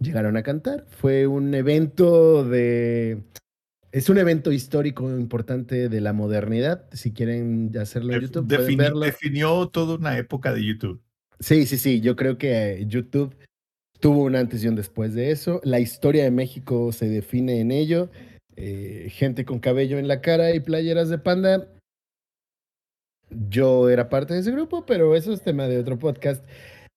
Llegaron 0.00 0.36
a 0.36 0.42
cantar. 0.42 0.84
Fue 0.88 1.26
un 1.26 1.54
evento 1.54 2.44
de... 2.44 3.22
Es 3.92 4.08
un 4.08 4.18
evento 4.18 4.50
histórico 4.50 5.08
importante 5.08 5.88
de 5.88 6.00
la 6.00 6.12
modernidad. 6.12 6.88
Si 6.92 7.12
quieren 7.12 7.70
hacerlo 7.80 8.12
en 8.14 8.22
YouTube, 8.22 8.48
pueden 8.48 8.66
defini- 8.66 8.78
verlo. 8.78 9.00
definió 9.00 9.68
toda 9.68 9.96
una 9.96 10.18
época 10.18 10.52
de 10.52 10.64
YouTube. 10.64 11.00
Sí, 11.38 11.64
sí, 11.66 11.78
sí. 11.78 12.00
Yo 12.00 12.16
creo 12.16 12.36
que 12.36 12.84
YouTube 12.88 13.36
tuvo 14.00 14.24
un 14.24 14.34
antes 14.34 14.64
y 14.64 14.68
un 14.68 14.74
después 14.74 15.14
de 15.14 15.30
eso. 15.30 15.60
La 15.62 15.78
historia 15.78 16.24
de 16.24 16.32
México 16.32 16.92
se 16.92 17.08
define 17.08 17.60
en 17.60 17.70
ello. 17.70 18.10
Eh, 18.56 19.08
gente 19.10 19.44
con 19.44 19.60
cabello 19.60 19.98
en 19.98 20.08
la 20.08 20.20
cara 20.20 20.52
y 20.54 20.60
playeras 20.60 21.08
de 21.08 21.18
panda. 21.18 21.68
Yo 23.48 23.88
era 23.88 24.08
parte 24.08 24.34
de 24.34 24.40
ese 24.40 24.50
grupo, 24.50 24.84
pero 24.86 25.14
eso 25.16 25.32
es 25.32 25.42
tema 25.42 25.66
de 25.68 25.78
otro 25.78 25.98
podcast. 25.98 26.44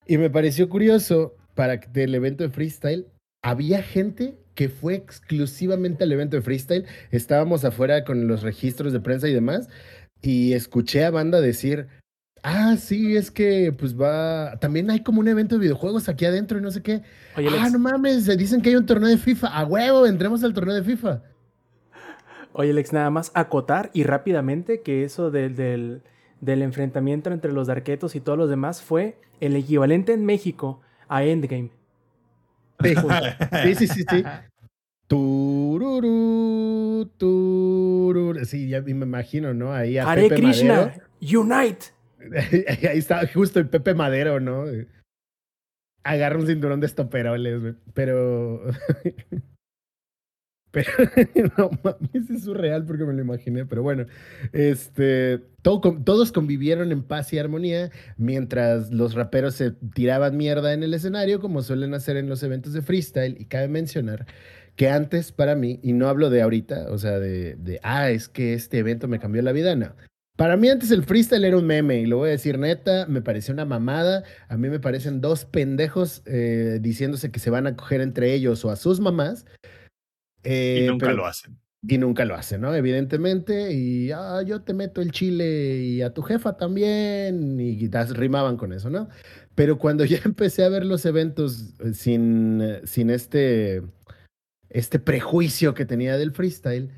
Y 0.07 0.18
me 0.18 0.30
pareció 0.30 0.68
curioso 0.68 1.36
para 1.57 1.75
del 1.75 2.15
evento 2.15 2.45
de 2.45 2.49
freestyle. 2.49 3.07
Había 3.43 3.84
gente 3.84 4.38
que 4.55 4.69
fue 4.69 4.95
exclusivamente 4.95 6.05
al 6.05 6.11
evento 6.13 6.38
de 6.38 6.41
freestyle. 6.41 6.85
Estábamos 7.11 7.65
afuera 7.65 8.05
con 8.05 8.27
los 8.27 8.43
registros 8.43 8.93
de 8.93 9.01
prensa 9.01 9.27
y 9.27 9.34
demás. 9.34 9.67
Y 10.21 10.53
escuché 10.53 11.03
a 11.03 11.11
banda 11.11 11.41
decir, 11.41 11.88
Ah, 12.43 12.77
sí, 12.77 13.17
es 13.17 13.31
que 13.31 13.73
pues 13.77 13.99
va. 13.99 14.57
También 14.59 14.89
hay 14.89 15.01
como 15.01 15.19
un 15.19 15.27
evento 15.27 15.55
de 15.55 15.61
videojuegos 15.61 16.07
aquí 16.07 16.23
adentro 16.23 16.57
y 16.57 16.61
no 16.61 16.71
sé 16.71 16.81
qué. 16.81 17.01
oye 17.35 17.47
ah, 17.49 17.51
Lex, 17.51 17.73
no 17.73 17.79
mames, 17.79 18.23
se 18.25 18.38
dicen 18.38 18.61
que 18.61 18.69
hay 18.69 18.75
un 18.75 18.85
torneo 18.85 19.09
de 19.09 19.17
FIFA. 19.17 19.47
A 19.47 19.65
huevo, 19.65 20.05
entremos 20.05 20.43
al 20.43 20.53
torneo 20.53 20.75
de 20.75 20.84
FIFA. 20.84 21.23
Oye, 22.53 22.73
Lex, 22.73 22.93
nada 22.93 23.09
más 23.09 23.31
acotar 23.34 23.91
y 23.93 24.03
rápidamente 24.03 24.81
que 24.81 25.03
eso 25.03 25.29
del, 25.29 25.55
del, 25.55 26.03
del 26.41 26.61
enfrentamiento 26.61 27.31
entre 27.31 27.51
los 27.51 27.67
darquetos 27.67 28.15
y 28.15 28.19
todos 28.19 28.38
los 28.38 28.49
demás 28.49 28.81
fue 28.81 29.17
el 29.41 29.55
equivalente 29.55 30.13
en 30.13 30.25
México 30.25 30.81
a 31.07 31.23
Endgame. 31.23 31.69
Sí, 32.84 32.95
sí, 33.63 33.75
sí, 33.75 33.88
sí, 33.88 34.03
sí. 34.09 34.23
Tururú, 35.07 37.09
tururú. 37.17 38.45
Sí, 38.45 38.69
ya 38.69 38.81
me 38.81 38.91
imagino, 38.91 39.53
¿no? 39.53 39.73
Ahí 39.73 39.97
a 39.97 40.09
Hare 40.09 40.29
Pepe 40.29 40.41
Krishna, 40.41 40.75
Madero. 40.75 41.03
Unite. 41.21 41.85
Ahí 42.89 42.97
está 42.97 43.27
justo 43.27 43.59
el 43.59 43.69
Pepe 43.69 43.93
Madero, 43.93 44.39
¿no? 44.39 44.65
Agarra 46.03 46.39
un 46.39 46.47
cinturón 46.47 46.79
de 46.79 46.88
estoperoles, 46.88 47.61
güey. 47.61 47.75
Pero. 47.93 48.61
Pero 50.77 51.51
no 51.57 51.69
mames, 51.83 52.29
es 52.29 52.43
surreal 52.43 52.85
porque 52.85 53.03
me 53.03 53.13
lo 53.13 53.21
imaginé. 53.21 53.65
Pero 53.65 53.81
bueno, 53.81 54.05
este. 54.53 55.39
todo 55.63 55.81
todos 56.03 56.31
convivieron 56.31 56.91
en 56.91 57.01
paz 57.01 57.33
y 57.33 57.39
armonía 57.39 57.89
mientras 58.17 58.91
los 58.91 59.15
raperos 59.15 59.55
se 59.55 59.71
tiraban 59.71 60.37
mierda 60.37 60.73
en 60.73 60.83
el 60.83 60.93
escenario, 60.93 61.39
como 61.39 61.63
suelen 61.63 61.93
hacer 61.95 62.17
en 62.17 62.29
los 62.29 62.43
eventos 62.43 62.73
de 62.73 62.83
freestyle. 62.83 63.37
Y 63.39 63.45
cabe 63.45 63.67
mencionar 63.69 64.27
que 64.75 64.89
antes, 64.89 65.31
para 65.31 65.55
mí, 65.55 65.79
y 65.81 65.93
no 65.93 66.07
hablo 66.07 66.29
de 66.29 66.43
ahorita, 66.43 66.91
o 66.91 66.99
sea, 66.99 67.17
de, 67.19 67.55
de 67.55 67.79
ah, 67.81 68.11
es 68.11 68.29
que 68.29 68.53
este 68.53 68.77
evento 68.77 69.07
me 69.07 69.19
cambió 69.19 69.41
la 69.41 69.51
vida, 69.51 69.75
no. 69.75 69.95
Para 70.35 70.55
mí 70.55 70.69
antes 70.69 70.91
el 70.91 71.03
freestyle 71.03 71.45
era 71.45 71.57
un 71.57 71.65
meme 71.65 71.99
y 71.99 72.05
lo 72.05 72.17
voy 72.17 72.29
a 72.29 72.33
decir 72.33 72.59
neta, 72.59 73.07
me 73.07 73.23
pareció 73.23 73.55
una 73.55 73.65
mamada. 73.65 74.23
A 74.49 74.57
mí 74.57 74.69
me 74.69 74.79
parecen 74.79 75.19
dos 75.19 75.45
pendejos 75.45 76.21
eh, 76.27 76.77
diciéndose 76.79 77.31
que 77.31 77.39
se 77.39 77.49
van 77.49 77.65
a 77.65 77.75
coger 77.75 78.01
entre 78.01 78.35
ellos 78.35 78.63
o 78.63 78.69
a 78.69 78.75
sus 78.75 78.99
mamás. 78.99 79.47
Y 80.48 80.84
Eh, 80.84 80.86
nunca 80.88 81.07
pero- 81.07 81.18
lo 81.18 81.26
hacen. 81.26 81.57
Y 81.88 81.99
nunca 81.99 82.26
lo 82.26 82.36
hacen, 82.36 82.61
¿no? 82.61 82.74
Evidentemente. 82.74 83.72
Y 83.72 84.11
ah, 84.11 84.41
yo 84.45 84.61
te 84.64 84.74
meto 84.74 84.99
el 85.02 85.11
chile 85.11 85.78
y 85.78 86.02
a 86.02 86.14
tu 86.14 86.22
jefa 86.24 86.57
también. 86.57 87.60
Y 87.60 87.88
das- 87.88 88.18
rimaban 88.18 88.57
con 88.57 88.74
eso, 88.74 88.90
¿no? 88.90 89.10
Pero 89.56 89.78
cuando 89.78 90.03
ya 90.19 90.19
empecé 90.26 90.64
a 90.64 90.69
ver 90.69 90.86
los 90.86 91.06
eventos 91.06 91.76
eh, 91.80 91.94
sin, 91.94 92.61
eh, 92.61 92.82
sin 92.86 93.10
este, 93.11 93.84
este 94.69 94.99
prejuicio 94.99 95.74
que 95.74 95.86
tenía 95.86 96.18
del 96.18 96.32
freestyle, 96.32 96.90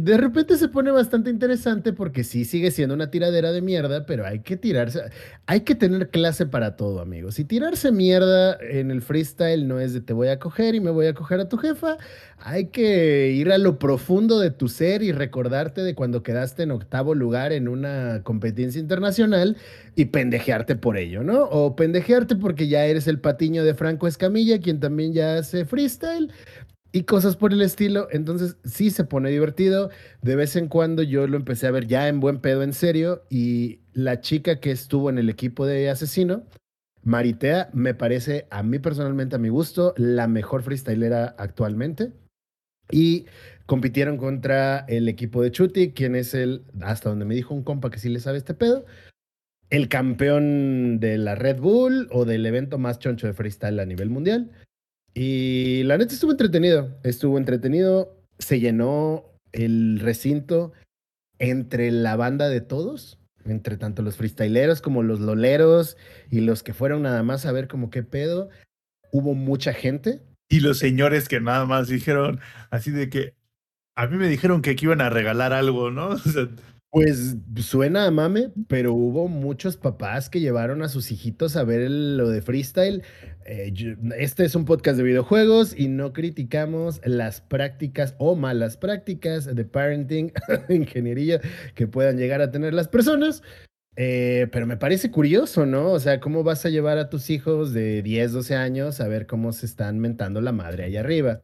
de 0.00 0.16
repente 0.16 0.56
se 0.56 0.68
pone 0.68 0.90
bastante 0.90 1.30
interesante 1.30 1.92
porque 1.92 2.24
sí 2.24 2.44
sigue 2.44 2.70
siendo 2.70 2.94
una 2.94 3.10
tiradera 3.10 3.52
de 3.52 3.60
mierda, 3.60 4.06
pero 4.06 4.26
hay 4.26 4.40
que 4.40 4.56
tirarse, 4.56 5.02
hay 5.46 5.60
que 5.60 5.74
tener 5.74 6.10
clase 6.10 6.46
para 6.46 6.76
todo, 6.76 7.00
amigos. 7.00 7.38
Y 7.38 7.44
tirarse 7.44 7.92
mierda 7.92 8.56
en 8.60 8.90
el 8.90 9.02
freestyle 9.02 9.66
no 9.66 9.80
es 9.80 9.92
de 9.92 10.00
te 10.00 10.12
voy 10.12 10.28
a 10.28 10.38
coger 10.38 10.74
y 10.74 10.80
me 10.80 10.90
voy 10.90 11.06
a 11.06 11.14
coger 11.14 11.40
a 11.40 11.48
tu 11.48 11.56
jefa. 11.56 11.96
Hay 12.38 12.66
que 12.66 13.30
ir 13.30 13.52
a 13.52 13.58
lo 13.58 13.78
profundo 13.78 14.38
de 14.38 14.50
tu 14.50 14.68
ser 14.68 15.02
y 15.02 15.12
recordarte 15.12 15.82
de 15.82 15.94
cuando 15.94 16.22
quedaste 16.22 16.64
en 16.64 16.70
octavo 16.70 17.14
lugar 17.14 17.52
en 17.52 17.68
una 17.68 18.22
competencia 18.22 18.80
internacional 18.80 19.56
y 19.96 20.06
pendejearte 20.06 20.76
por 20.76 20.96
ello, 20.96 21.22
¿no? 21.22 21.44
O 21.44 21.76
pendejearte 21.76 22.36
porque 22.36 22.68
ya 22.68 22.84
eres 22.84 23.06
el 23.06 23.20
patiño 23.20 23.64
de 23.64 23.74
Franco 23.74 24.06
Escamilla, 24.06 24.60
quien 24.60 24.80
también 24.80 25.12
ya 25.12 25.38
hace 25.38 25.64
freestyle 25.64 26.30
y 26.94 27.02
cosas 27.02 27.34
por 27.34 27.52
el 27.52 27.60
estilo. 27.60 28.06
Entonces 28.12 28.56
sí 28.64 28.90
se 28.90 29.02
pone 29.02 29.28
divertido. 29.28 29.90
De 30.22 30.36
vez 30.36 30.54
en 30.54 30.68
cuando 30.68 31.02
yo 31.02 31.26
lo 31.26 31.36
empecé 31.36 31.66
a 31.66 31.72
ver 31.72 31.88
ya 31.88 32.06
en 32.06 32.20
buen 32.20 32.38
pedo 32.38 32.62
en 32.62 32.72
serio 32.72 33.24
y 33.28 33.80
la 33.94 34.20
chica 34.20 34.60
que 34.60 34.70
estuvo 34.70 35.10
en 35.10 35.18
el 35.18 35.28
equipo 35.28 35.66
de 35.66 35.90
asesino, 35.90 36.44
Maritea, 37.02 37.68
me 37.72 37.94
parece 37.94 38.46
a 38.50 38.62
mí 38.62 38.78
personalmente, 38.78 39.34
a 39.34 39.40
mi 39.40 39.48
gusto, 39.48 39.92
la 39.96 40.28
mejor 40.28 40.62
freestylera 40.62 41.34
actualmente. 41.36 42.12
Y 42.92 43.26
compitieron 43.66 44.16
contra 44.16 44.84
el 44.86 45.08
equipo 45.08 45.42
de 45.42 45.50
Chuti, 45.50 45.90
quien 45.90 46.14
es 46.14 46.32
el, 46.32 46.62
hasta 46.80 47.08
donde 47.08 47.24
me 47.24 47.34
dijo 47.34 47.54
un 47.54 47.64
compa 47.64 47.90
que 47.90 47.98
sí 47.98 48.08
le 48.08 48.20
sabe 48.20 48.38
este 48.38 48.54
pedo, 48.54 48.86
el 49.68 49.88
campeón 49.88 51.00
de 51.00 51.18
la 51.18 51.34
Red 51.34 51.58
Bull 51.58 52.06
o 52.12 52.24
del 52.24 52.46
evento 52.46 52.78
más 52.78 53.00
choncho 53.00 53.26
de 53.26 53.32
freestyle 53.32 53.80
a 53.80 53.84
nivel 53.84 54.10
mundial. 54.10 54.52
Y 55.14 55.84
la 55.84 55.96
neta 55.96 56.12
estuvo 56.12 56.32
entretenido, 56.32 56.98
estuvo 57.04 57.38
entretenido, 57.38 58.16
se 58.38 58.58
llenó 58.58 59.24
el 59.52 60.00
recinto 60.00 60.72
entre 61.38 61.90
la 61.92 62.16
banda 62.16 62.48
de 62.48 62.60
todos, 62.60 63.18
entre 63.44 63.76
tanto 63.76 64.02
los 64.02 64.16
freestyleros 64.16 64.80
como 64.80 65.02
los 65.02 65.20
loleros 65.20 65.96
y 66.30 66.40
los 66.40 66.62
que 66.62 66.74
fueron 66.74 67.02
nada 67.02 67.22
más 67.22 67.46
a 67.46 67.52
ver 67.52 67.68
como 67.68 67.90
qué 67.90 68.02
pedo. 68.02 68.48
Hubo 69.12 69.34
mucha 69.34 69.72
gente, 69.72 70.22
Y 70.48 70.60
los 70.60 70.78
señores 70.78 71.28
que 71.28 71.40
nada 71.40 71.64
más 71.64 71.88
dijeron 71.88 72.40
así 72.70 72.90
de 72.90 73.08
que 73.08 73.34
a 73.96 74.06
mí 74.06 74.16
me 74.16 74.28
dijeron 74.28 74.60
que 74.60 74.70
aquí 74.70 74.86
iban 74.86 75.00
a 75.00 75.10
regalar 75.10 75.52
algo, 75.52 75.90
¿no? 75.90 76.08
O 76.14 76.18
sea, 76.18 76.48
Pues 76.94 77.34
suena 77.56 78.06
a 78.06 78.10
mame, 78.12 78.52
pero 78.68 78.92
hubo 78.94 79.26
muchos 79.26 79.76
papás 79.76 80.30
que 80.30 80.38
llevaron 80.38 80.80
a 80.80 80.88
sus 80.88 81.10
hijitos 81.10 81.56
a 81.56 81.64
ver 81.64 81.80
el- 81.80 82.16
lo 82.16 82.28
de 82.28 82.40
freestyle. 82.40 83.02
Eh, 83.46 83.72
este 84.16 84.44
es 84.44 84.54
un 84.54 84.64
podcast 84.64 84.96
de 84.98 85.02
videojuegos 85.02 85.76
y 85.76 85.88
no 85.88 86.12
criticamos 86.12 87.00
las 87.04 87.40
prácticas 87.40 88.14
o 88.18 88.36
malas 88.36 88.76
prácticas 88.76 89.52
de 89.56 89.64
parenting, 89.64 90.32
ingeniería 90.68 91.40
que 91.74 91.88
puedan 91.88 92.16
llegar 92.16 92.40
a 92.40 92.52
tener 92.52 92.72
las 92.74 92.86
personas. 92.86 93.42
Eh, 93.96 94.48
pero 94.52 94.66
me 94.66 94.76
parece 94.76 95.10
curioso, 95.10 95.66
¿no? 95.66 95.92
O 95.92 96.00
sea, 96.00 96.20
¿cómo 96.20 96.44
vas 96.44 96.66
a 96.66 96.70
llevar 96.70 96.98
a 96.98 97.10
tus 97.10 97.30
hijos 97.30 97.72
de 97.72 98.02
10, 98.02 98.32
12 98.32 98.56
años 98.56 99.00
a 99.00 99.08
ver 99.08 99.26
cómo 99.26 99.52
se 99.52 99.66
están 99.66 99.98
mentando 100.00 100.40
la 100.42 100.52
madre 100.52 100.84
allá 100.84 101.00
arriba? 101.00 101.42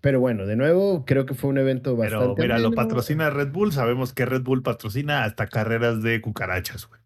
Pero 0.00 0.20
bueno, 0.20 0.46
de 0.46 0.56
nuevo, 0.56 1.04
creo 1.04 1.26
que 1.26 1.34
fue 1.34 1.50
un 1.50 1.58
evento 1.58 1.96
bastante. 1.96 2.34
pero 2.36 2.54
mira, 2.54 2.58
lo 2.58 2.72
patrocina 2.72 3.30
Red 3.30 3.50
Bull. 3.52 3.72
Sabemos 3.72 4.12
que 4.12 4.26
Red 4.26 4.42
Bull 4.42 4.62
patrocina 4.62 5.24
hasta 5.24 5.46
carreras 5.48 6.02
de 6.02 6.20
cucarachas, 6.20 6.86
güey. 6.86 7.00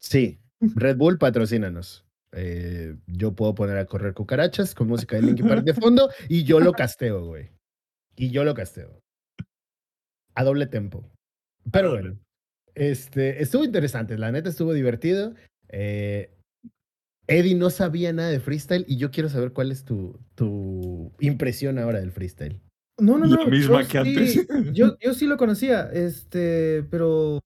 Sí, 0.00 0.40
Red 0.60 0.96
Bull, 0.96 1.18
patrocínanos. 1.18 2.04
Eh, 2.32 2.96
yo 3.06 3.34
puedo 3.34 3.54
poner 3.54 3.78
a 3.78 3.86
correr 3.86 4.12
cucarachas 4.12 4.74
con 4.74 4.88
música 4.88 5.16
de 5.16 5.22
Linkin 5.22 5.48
Park 5.48 5.64
de 5.64 5.72
fondo 5.74 6.10
y 6.28 6.44
yo 6.44 6.60
lo 6.60 6.72
casteo, 6.72 7.24
güey. 7.24 7.50
Y 8.16 8.30
yo 8.30 8.44
lo 8.44 8.54
casteo. 8.54 9.00
A 10.34 10.44
doble 10.44 10.66
tempo. 10.66 11.10
Pero 11.70 11.88
doble. 11.88 12.02
bueno, 12.02 12.20
este, 12.74 13.42
estuvo 13.42 13.64
interesante, 13.64 14.18
la 14.18 14.32
neta 14.32 14.50
estuvo 14.50 14.74
divertido. 14.74 15.34
Eh, 15.68 16.35
Eddie 17.28 17.54
no 17.54 17.70
sabía 17.70 18.12
nada 18.12 18.28
de 18.30 18.40
freestyle 18.40 18.84
y 18.88 18.96
yo 18.96 19.10
quiero 19.10 19.28
saber 19.28 19.52
cuál 19.52 19.72
es 19.72 19.84
tu, 19.84 20.18
tu 20.34 21.12
impresión 21.20 21.78
ahora 21.78 22.00
del 22.00 22.12
freestyle. 22.12 22.60
No, 22.98 23.18
no, 23.18 23.26
La 23.26 23.36
no. 23.44 23.46
misma 23.50 23.82
yo 23.82 23.88
que 23.88 23.98
antes. 23.98 24.46
Yo, 24.72 24.96
yo 25.00 25.12
sí 25.14 25.26
lo 25.26 25.36
conocía, 25.36 25.90
este, 25.92 26.84
pero 26.90 27.40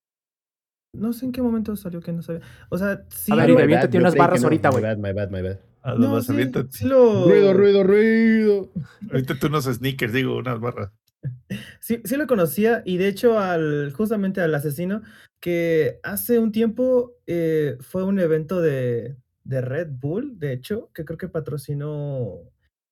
no 0.95 1.13
sé 1.13 1.25
en 1.27 1.33
qué 1.33 1.43
momento 1.43 1.75
salió 1.77 2.01
que 2.01 2.13
no 2.13 2.23
sabía. 2.23 2.43
O 2.69 2.79
sea, 2.79 3.05
sí. 3.09 3.33
A 3.33 3.37
ver, 3.37 3.55
me 3.55 3.63
aviéntate 3.63 3.95
yo 3.95 4.01
unas 4.01 4.15
barras 4.15 4.41
no. 4.41 4.47
ahorita, 4.47 4.69
My 4.71 4.73
güey. 4.81 4.83
bad, 4.85 4.99
my 4.99 5.13
bad, 5.13 5.31
my 5.31 5.43
bad. 5.43 5.59
A 5.83 5.95
no, 5.95 6.15
los 6.17 6.27
sí, 6.27 6.33
aviéntate. 6.33 6.69
sí 6.73 6.85
lo, 6.87 7.25
Ruido, 7.25 7.55
ruido, 7.55 7.83
ruido. 7.85 8.71
Ahorita 9.11 9.39
tú 9.39 9.47
unos 9.47 9.65
sneakers, 9.65 10.13
digo, 10.13 10.37
unas 10.37 10.61
barras. 10.61 10.91
Sí, 11.81 12.01
sí 12.05 12.17
lo 12.17 12.27
conocía 12.27 12.83
y 12.87 12.97
de 12.97 13.09
hecho 13.09 13.39
al 13.39 13.93
justamente 13.93 14.41
al 14.41 14.55
asesino 14.55 15.03
que 15.41 15.99
hace 16.03 16.39
un 16.39 16.53
tiempo 16.53 17.13
eh, 17.27 17.77
fue 17.81 18.05
un 18.05 18.19
evento 18.21 18.61
de, 18.63 19.17
de 19.45 19.61
Red 19.61 19.89
Bull, 19.93 20.39
de 20.39 20.53
hecho, 20.53 20.91
que 20.95 21.05
creo 21.05 21.19
que 21.19 21.29
patrocinó 21.29 22.35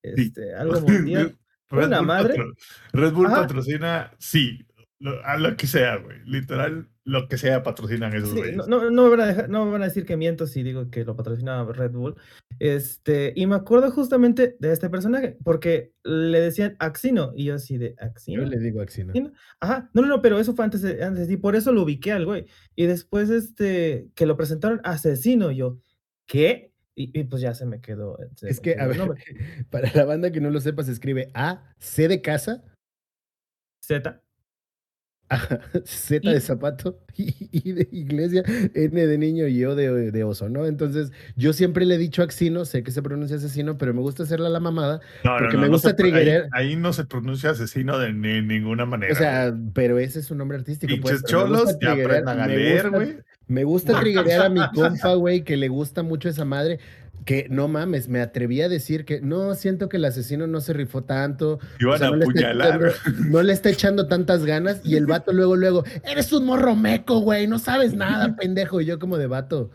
este, 0.03 0.55
algo 0.55 0.81
mundial. 0.81 1.37
Red 1.71 1.87
Una 1.89 1.99
Bull 1.99 2.07
madre. 2.07 2.29
patro- 2.35 2.55
Red 2.93 3.13
Bull 3.13 3.27
Ajá. 3.27 3.41
patrocina, 3.43 4.13
sí, 4.19 4.67
lo- 5.01 5.25
a 5.25 5.37
lo 5.37 5.57
que 5.57 5.67
sea, 5.67 5.97
güey. 5.97 6.19
Literal, 6.25 6.89
lo 7.05 7.29
que 7.29 7.37
sea 7.39 7.63
patrocinan 7.63 8.15
esos 8.15 8.31
Sí, 8.31 8.41
no, 8.55 8.67
no, 8.67 8.91
no 8.91 9.05
me 9.05 9.11
van 9.11 9.21
a 9.21 9.27
dejar- 9.27 9.49
no 9.51 9.65
me 9.67 9.73
van 9.73 9.83
a 9.83 9.87
decir 9.87 10.05
que 10.07 10.17
miento 10.17 10.47
si 10.47 10.63
digo 10.63 10.91
que 10.91 11.05
lo 11.05 11.15
patrocinaba 11.17 11.73
Red 11.73 11.93
Bull. 11.93 12.17
Este, 12.59 13.33
y 13.37 13.47
me 13.47 13.55
acuerdo 13.55 13.91
justamente 13.91 14.57
de 14.59 14.73
este 14.73 14.91
personaje, 14.91 15.37
porque 15.45 15.93
le 16.05 16.41
decían 16.41 16.75
Axino, 16.81 17.33
y 17.37 17.45
yo 17.45 17.55
así 17.55 17.79
de 17.79 17.91
Yo 18.01 18.07
Axino. 18.07 18.45
le 18.45 18.59
digo 18.59 18.81
Axino. 18.81 19.13
Ajá, 19.61 19.91
no, 19.95 20.03
no, 20.03 20.09
no, 20.09 20.23
pero 20.23 20.39
eso 20.41 20.55
fue 20.55 20.65
antes, 20.65 20.83
de- 20.83 21.03
antes 21.05 21.31
y 21.31 21.37
por 21.37 21.55
eso 21.55 21.73
lo 21.73 21.83
ubiqué 21.83 22.13
al 22.13 22.25
güey. 22.27 22.47
Y 22.75 22.87
después, 22.87 23.31
este, 23.31 24.09
que 24.15 24.27
lo 24.27 24.37
presentaron 24.37 24.81
asesino, 24.85 25.51
yo, 25.51 25.79
¿qué? 26.29 26.73
Y, 26.95 27.19
y 27.19 27.25
pues 27.25 27.43
ya 27.43 27.55
se 27.55 27.67
me 27.67 27.81
quedó. 27.81 28.17
se 28.37 28.49
Es 28.49 28.59
me 28.59 28.63
que, 28.63 28.75
quedó 28.75 28.83
a 28.85 28.87
ver, 28.87 28.99
para 29.71 29.91
la 29.95 30.05
banda 30.05 30.31
que 30.31 30.41
no 30.41 30.51
lo 30.51 30.61
sepa, 30.61 30.85
se 30.85 30.93
escribe 30.93 31.31
A, 31.35 31.75
C 31.79 32.07
de 32.07 32.23
casa, 32.23 32.63
Z. 33.85 34.23
Z 35.85 36.21
Y- 36.31 36.33
de 36.33 36.41
zapato, 36.41 37.05
I, 37.17 37.35
I 37.53 37.73
de 37.73 37.89
iglesia, 37.93 38.43
N 38.47 39.07
de 39.07 39.19
niño 39.19 39.47
y 39.47 39.63
O 39.67 39.75
de, 39.75 40.11
de 40.11 40.25
oso, 40.25 40.49
¿no? 40.49 40.65
Entonces, 40.67 41.13
yo 41.37 41.53
siempre 41.53 41.85
le 41.85 41.97
he 41.97 41.99
dicho 41.99 42.23
Axino, 42.23 42.65
sé 42.65 42.83
que 42.83 42.91
se 42.93 43.03
pronuncia 43.03 43.37
asesino, 43.37 43.77
pero 43.77 43.93
me 43.93 44.01
gusta 44.01 44.23
hacerla 44.23 44.49
la 44.49 44.59
mamada. 44.61 45.01
No, 45.25 45.33
no, 45.33 45.39
porque 45.39 45.57
no, 45.57 45.63
me 45.63 45.69
gusta 45.69 45.91
se 45.91 45.93
ahí, 45.93 45.97
triggerear. 45.97 46.49
ahí 46.53 46.77
no 46.77 46.95
se 46.95 47.05
pronuncia 47.05 47.51
asesino 47.51 47.99
de 47.99 48.13
ni- 48.15 48.41
ninguna 48.41 48.87
manera. 48.87 49.13
O 49.13 49.17
sea, 49.17 49.55
pero 49.75 49.99
ese 49.99 50.21
es 50.21 50.31
un 50.31 50.39
nombre 50.39 50.57
artístico. 50.57 50.91
pues, 51.01 51.21
pinches 51.21 51.21
gusta 51.23 51.29
cholos, 51.31 51.79
ya 51.81 51.91
triggerear- 51.95 52.05
aprendan 52.07 52.41
a 52.41 52.47
leer, 52.47 52.91
güey. 52.91 53.19
Me 53.49 53.65
gusta 53.65 53.99
triggerear 53.99 54.43
a 54.43 54.49
mi 54.49 54.61
compa, 54.75 55.15
güey, 55.15 55.43
que 55.43 55.57
le 55.57 55.69
gusta 55.69 56.03
mucho 56.03 56.29
esa 56.29 56.45
madre. 56.45 56.79
Que 57.25 57.47
no 57.51 57.67
mames, 57.69 58.09
me 58.09 58.21
atreví 58.21 58.63
a 58.63 58.69
decir 58.69 59.05
que 59.05 59.21
no, 59.21 59.55
siento 59.55 59.89
que 59.89 59.97
el 59.99 60.05
asesino 60.05 60.47
no 60.47 60.61
se 60.61 60.73
rifó 60.73 61.03
tanto. 61.03 61.59
Iban 61.81 61.95
O 61.95 61.99
sea, 61.99 62.07
a 62.07 62.11
no 62.11 62.17
le, 62.17 62.25
está 62.25 62.31
apuñalar. 62.49 62.81
echando, 63.05 63.29
no 63.31 63.43
le 63.43 63.53
está 63.53 63.71
echando 63.71 64.07
tantas 64.07 64.45
ganas 64.45 64.81
y 64.85 64.97
el 64.97 65.07
vato 65.07 65.33
luego, 65.33 65.57
luego, 65.57 65.85
eres 66.05 66.33
un 66.33 66.47
morro 66.47 66.77
meco, 66.77 67.19
güey, 67.21 67.47
no 67.47 67.59
sabes 67.59 67.95
nada, 67.95 68.37
pendejo. 68.41 68.81
Y 68.81 68.87
yo 68.87 68.99
como 68.99 69.19
de 69.19 69.27
vato, 69.27 69.71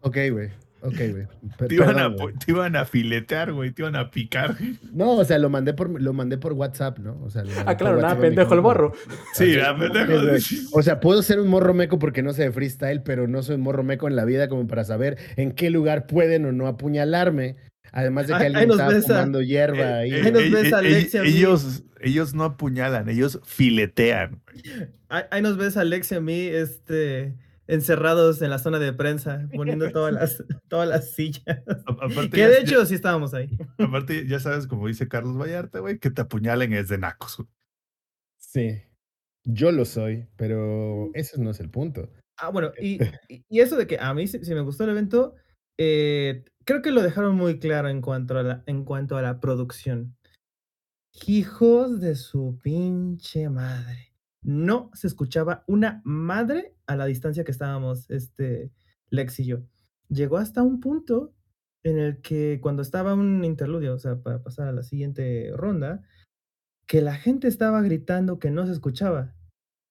ok, 0.00 0.16
güey. 0.32 0.50
Ok, 0.80 0.94
güey. 1.10 1.26
Te 1.68 1.74
iban, 1.74 1.98
a, 1.98 2.14
te 2.14 2.52
iban 2.52 2.86
filetear, 2.86 3.52
güey, 3.52 3.72
te 3.72 3.82
iban 3.82 3.96
a 3.96 4.10
picar. 4.10 4.56
No, 4.92 5.12
o 5.12 5.24
sea, 5.24 5.38
lo 5.38 5.50
mandé 5.50 5.74
por, 5.74 6.00
lo 6.00 6.12
mandé 6.12 6.38
por 6.38 6.52
WhatsApp, 6.52 6.98
¿no? 6.98 7.20
O 7.22 7.30
sea, 7.30 7.42
Ah, 7.66 7.76
claro, 7.76 8.00
nada, 8.00 8.18
pendejo 8.18 8.54
el 8.54 8.62
morro. 8.62 8.92
Sí, 9.34 9.56
no 9.56 9.78
pendejo. 9.78 10.14
O 10.72 10.82
sea, 10.82 11.00
puedo 11.00 11.22
ser 11.22 11.40
un 11.40 11.48
morro 11.48 11.74
meco 11.74 11.98
porque 11.98 12.22
no 12.22 12.32
sé 12.32 12.44
de 12.44 12.52
freestyle, 12.52 13.02
pero 13.02 13.26
no 13.26 13.42
soy 13.42 13.56
un 13.56 13.62
morro 13.62 13.82
meco 13.82 14.06
en 14.06 14.16
la 14.16 14.24
vida 14.24 14.48
como 14.48 14.66
para 14.66 14.84
saber 14.84 15.18
en 15.36 15.52
qué 15.52 15.70
lugar 15.70 16.06
pueden 16.06 16.44
o 16.46 16.52
no 16.52 16.66
apuñalarme. 16.66 17.56
Además 17.90 18.28
de 18.28 18.36
que 18.36 18.44
alguien 18.44 18.70
estaba 18.70 19.00
fumando 19.00 19.42
hierba 19.42 19.98
ahí. 19.98 20.12
Eh, 20.12 20.22
Ahí 20.24 20.32
nos 20.32 20.42
eh, 20.42 20.50
ves 20.50 20.72
a 20.72 20.76
eh, 20.76 20.86
Alexia, 20.86 21.20
eh, 21.20 21.22
a 21.22 21.24
mí. 21.24 21.30
ellos, 21.30 21.82
ellos 22.00 22.34
no 22.34 22.44
apuñalan, 22.44 23.08
ellos 23.08 23.40
filetean. 23.44 24.42
Ahí, 25.08 25.22
ahí 25.30 25.42
nos 25.42 25.56
ves 25.56 25.76
a 25.76 25.80
Alex 25.80 26.12
y 26.12 26.14
a 26.14 26.20
mí, 26.20 26.40
este, 26.46 27.34
encerrados 27.68 28.42
en 28.42 28.50
la 28.50 28.58
zona 28.58 28.78
de 28.80 28.92
prensa, 28.92 29.48
poniendo 29.54 29.90
todas 29.92 30.12
las, 30.12 30.44
todas 30.68 30.88
las 30.88 31.12
sillas. 31.12 31.44
A- 31.86 31.92
Aparte, 31.92 32.30
Que 32.30 32.38
ya- 32.38 32.48
de 32.48 32.54
ya- 32.54 32.60
hecho 32.62 32.84
sí 32.86 32.94
estábamos 32.94 33.34
ahí. 33.34 33.56
aparte, 33.78 34.26
ya 34.26 34.40
sabes, 34.40 34.66
como 34.66 34.88
dice 34.88 35.06
Carlos 35.08 35.38
Vallarta, 35.38 35.78
güey, 35.80 35.98
que 35.98 36.10
te 36.10 36.22
apuñalen 36.22 36.72
es 36.72 36.88
de 36.88 36.98
nacos. 36.98 37.36
güey. 37.36 37.48
Sí. 38.40 38.82
Yo 39.44 39.70
lo 39.72 39.84
soy, 39.84 40.26
pero 40.36 41.10
ese 41.14 41.40
no 41.40 41.50
es 41.50 41.60
el 41.60 41.70
punto. 41.70 42.10
Ah, 42.38 42.50
bueno, 42.50 42.72
y, 42.80 43.02
y- 43.28 43.44
y 43.48 43.60
eso 43.60 43.76
de 43.76 43.86
que 43.86 43.98
a 43.98 44.12
mí 44.14 44.26
sí, 44.26 44.44
sí 44.44 44.54
me 44.54 44.60
gustó 44.62 44.84
el 44.84 44.90
evento, 44.90 45.34
eh, 45.78 46.44
creo 46.64 46.82
que 46.82 46.90
lo 46.90 47.02
dejaron 47.02 47.36
muy 47.36 47.58
claro 47.58 47.88
en 47.88 48.00
cuanto 48.00 48.36
a 48.38 48.42
la, 48.42 48.62
en 48.66 48.84
cuanto 48.84 49.16
a 49.16 49.22
la 49.22 49.40
producción. 49.40 50.16
Hijos 51.26 52.00
de 52.00 52.14
su 52.14 52.58
pinche 52.62 53.48
madre. 53.48 54.07
No 54.42 54.90
se 54.94 55.06
escuchaba 55.06 55.64
una 55.66 56.00
madre 56.04 56.74
a 56.86 56.96
la 56.96 57.06
distancia 57.06 57.44
que 57.44 57.50
estábamos, 57.50 58.08
este, 58.10 58.72
Lex 59.10 59.40
y 59.40 59.46
yo. 59.46 59.58
Llegó 60.08 60.38
hasta 60.38 60.62
un 60.62 60.80
punto 60.80 61.34
en 61.82 61.98
el 61.98 62.20
que 62.20 62.60
cuando 62.60 62.82
estaba 62.82 63.14
un 63.14 63.44
interludio, 63.44 63.94
o 63.94 63.98
sea, 63.98 64.16
para 64.22 64.42
pasar 64.42 64.68
a 64.68 64.72
la 64.72 64.82
siguiente 64.82 65.50
ronda, 65.54 66.02
que 66.86 67.02
la 67.02 67.14
gente 67.14 67.48
estaba 67.48 67.82
gritando 67.82 68.38
que 68.38 68.50
no 68.50 68.66
se 68.66 68.72
escuchaba. 68.72 69.34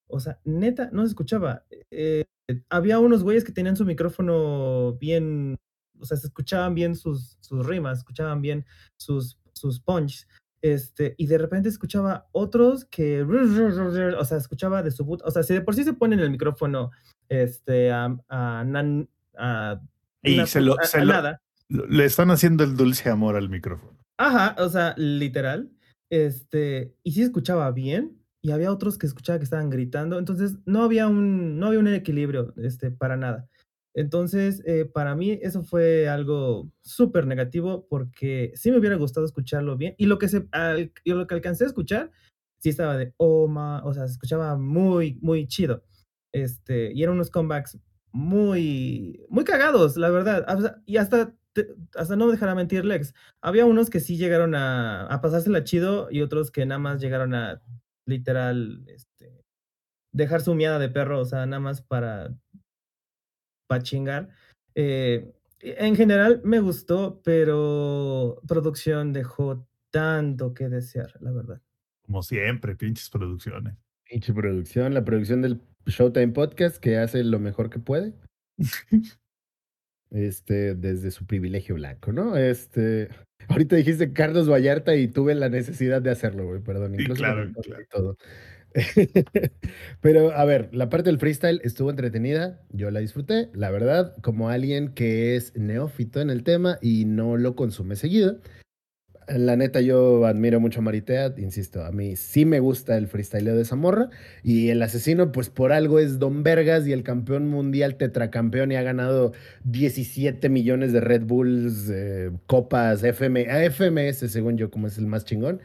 O 0.08 0.20
sea, 0.20 0.40
neta, 0.44 0.90
no 0.92 1.04
se 1.04 1.10
escuchaba. 1.10 1.66
Eh, 1.92 2.26
había 2.70 3.00
unos 3.00 3.24
güeyes 3.24 3.44
que 3.44 3.52
tenían 3.52 3.76
su 3.76 3.86
micrófono 3.86 4.94
bien, 4.94 5.58
o 6.00 6.06
sea, 6.06 6.18
se 6.18 6.28
escuchaban 6.28 6.74
bien 6.74 6.96
sus, 6.96 7.38
sus 7.42 7.66
rimas, 7.66 8.00
escuchaban 8.00 8.42
bien 8.42 8.66
sus, 8.98 9.40
sus 9.54 9.80
punches. 9.80 10.28
Este, 10.62 11.14
y 11.18 11.28
de 11.28 11.38
repente 11.38 11.70
escuchaba 11.70 12.28
otros 12.32 12.86
que, 12.86 13.22
o 13.24 14.26
sea, 14.26 14.38
escuchaba 14.38 14.82
de 14.84 14.92
su 14.92 15.06
boot, 15.06 15.22
o 15.24 15.32
sea, 15.32 15.44
si 15.44 15.54
de 15.54 15.62
por 15.62 15.76
sí 15.76 15.84
se 15.84 15.94
ponen 15.94 16.20
el 16.20 16.32
micrófono, 16.32 16.92
este, 17.30 17.92
a, 17.92 18.18
a, 18.28 18.64
nan- 18.66 19.08
a 19.38 19.80
Y 20.24 20.34
una 20.36 20.48
se 20.48 20.62
lo- 20.62 20.80
a- 20.80 20.84
se 20.84 21.00
lo- 21.06 21.14
nada. 21.14 21.42
Le 21.70 22.06
están 22.06 22.32
haciendo 22.32 22.64
el 22.64 22.76
dulce 22.78 23.10
amor 23.10 23.36
al 23.36 23.50
micrófono. 23.50 23.98
Ajá, 24.18 24.56
o 24.64 24.70
sea, 24.70 24.94
literal. 24.98 25.70
Este, 26.10 26.96
y 27.04 27.12
sí 27.12 27.22
escuchaba 27.22 27.70
bien, 27.72 28.18
y 28.42 28.52
había 28.52 28.72
otros 28.72 28.98
que 28.98 29.06
escuchaba 29.08 29.38
que 29.40 29.44
estaban 29.44 29.70
gritando, 29.70 30.18
entonces 30.18 30.56
no 30.66 30.84
había 30.84 31.08
un, 31.08 31.60
no 31.60 31.68
había 31.68 31.80
un 31.80 31.88
equilibrio, 31.90 32.54
este, 32.58 32.90
para 32.92 33.18
nada. 33.18 33.48
Entonces, 33.98 34.62
eh, 34.66 34.86
para 34.86 35.16
mí 35.16 35.40
eso 35.42 35.64
fue 35.64 36.08
algo 36.08 36.72
súper 36.84 37.26
negativo 37.26 37.88
porque 37.90 38.52
sí 38.56 38.70
me 38.72 38.78
hubiera 38.78 38.96
gustado 38.96 39.26
escucharlo 39.26 39.76
bien, 39.76 39.96
y 39.98 40.06
lo 40.06 40.20
que 40.20 40.28
se, 40.30 40.48
al- 40.52 40.92
y 41.04 41.12
lo 41.12 41.26
que 41.28 41.34
alcancé 41.36 41.64
a 41.64 41.68
escuchar, 41.68 42.12
sí 42.62 42.70
estaba 42.70 42.96
de, 42.98 43.14
oh, 43.18 43.48
ma, 43.48 43.84
o 43.84 43.94
sea, 43.94 44.06
se 44.08 44.14
escuchaba 44.14 44.56
muy, 44.58 45.18
muy 45.22 45.48
chido. 45.48 45.84
Este, 46.34 46.94
y 46.94 47.02
eran 47.04 47.16
unos 47.16 47.32
comebacks 47.32 47.80
muy, 48.12 49.26
muy 49.30 49.44
cagados, 49.44 49.98
la 49.98 50.10
verdad. 50.12 50.46
Y 50.86 50.98
hasta, 50.98 51.34
hasta 51.96 52.16
no 52.16 52.28
me 52.28 52.34
dejará 52.34 52.54
mentir 52.56 52.86
Lex, 52.86 53.14
había 53.42 53.66
unos 53.66 53.90
que 53.90 54.00
sí 54.00 54.18
llegaron 54.18 54.54
a, 54.56 55.08
a 55.08 55.22
pasársela 55.22 55.64
chido 55.64 56.08
y 56.12 56.22
otros 56.22 56.52
que 56.52 56.66
nada 56.68 56.80
más 56.80 57.02
llegaron 57.02 57.34
a 57.34 57.62
literal 58.06 58.84
este, 58.88 59.44
dejar 60.14 60.42
su 60.42 60.56
miada 60.56 60.80
de 60.80 60.90
perro, 60.90 61.20
o 61.20 61.26
sea, 61.26 61.46
nada 61.46 61.60
más 61.60 61.82
para, 61.82 62.36
para 63.68 63.84
chingar. 63.84 64.30
Eh, 64.76 65.34
en 65.60 65.96
general 65.96 66.42
me 66.44 66.60
gustó, 66.60 67.22
pero 67.24 68.42
producción 68.48 69.14
dejó 69.14 69.68
tanto 69.92 70.54
que 70.54 70.70
desear, 70.70 71.14
la 71.20 71.32
verdad. 71.32 71.62
Como 72.06 72.24
siempre, 72.24 72.76
pinches 72.76 73.10
producciones. 73.10 73.76
Pinche 74.10 74.34
producción, 74.34 74.94
la 74.94 75.04
producción 75.04 75.42
del 75.42 75.62
Showtime 75.86 76.30
Podcast 76.30 76.78
que 76.78 76.98
hace 76.98 77.24
lo 77.24 77.40
mejor 77.40 77.70
que 77.70 77.80
puede. 77.80 78.14
Este, 80.10 80.74
desde 80.74 81.12
su 81.12 81.26
privilegio 81.26 81.76
blanco, 81.76 82.14
¿no? 82.14 82.38
Este, 82.38 83.10
ahorita 83.50 83.76
dijiste 83.76 84.14
Carlos 84.14 84.50
Vallarta 84.50 84.96
y 84.96 85.10
tuve 85.10 85.36
la 85.36 85.50
necesidad 85.50 86.02
de 86.02 86.12
hacerlo, 86.12 86.46
güey, 86.48 86.62
perdón, 86.62 86.96
Sí, 86.96 87.02
incluso 87.02 87.20
claro, 87.20 87.42
el 87.44 87.54
claro. 87.54 87.82
y 87.82 87.88
todo. 87.88 88.18
Pero 90.02 90.32
a 90.32 90.46
ver, 90.46 90.70
la 90.74 90.90
parte 90.90 91.10
del 91.10 91.20
freestyle 91.20 91.62
estuvo 91.64 91.90
entretenida, 91.90 92.62
yo 92.70 92.92
la 92.92 93.00
disfruté, 93.00 93.50
la 93.54 93.72
verdad, 93.72 94.16
como 94.22 94.50
alguien 94.50 94.94
que 94.94 95.36
es 95.36 95.56
neófito 95.56 96.22
en 96.22 96.30
el 96.30 96.44
tema 96.44 96.78
y 96.82 97.06
no 97.06 97.38
lo 97.38 97.56
consume 97.56 97.96
seguido. 97.96 98.40
La 99.28 99.58
neta, 99.58 99.82
yo 99.82 100.26
admiro 100.26 100.62
mucho 100.62 100.80
a 100.80 100.84
Maritea, 100.84 101.34
insisto, 101.38 101.84
a 101.84 101.92
mí 101.92 102.16
sí 102.16 102.46
me 102.46 102.62
gusta 102.62 102.98
el 102.98 103.08
freestyleo 103.08 103.58
de 103.58 103.66
Zamorra 103.66 104.10
y 104.42 104.70
el 104.70 104.82
asesino, 104.82 105.34
pues 105.34 105.50
por 105.50 105.74
algo 105.74 106.00
es 106.00 106.18
Don 106.18 106.44
Vergas 106.44 106.88
y 106.88 106.94
el 106.94 107.04
campeón 107.04 107.50
mundial 107.50 107.98
tetracampeón 107.98 108.72
y 108.72 108.78
ha 108.78 108.84
ganado 108.84 109.34
17 109.66 110.48
millones 110.48 110.94
de 110.94 111.02
Red 111.02 111.24
Bulls, 111.24 111.90
eh, 111.90 112.32
copas, 112.46 113.04
FM, 113.04 113.48
FMS, 113.70 114.32
según 114.32 114.58
yo, 114.58 114.72
como 114.72 114.88
es 114.88 114.98
el 114.98 115.08
más 115.08 115.26
chingón. 115.26 115.60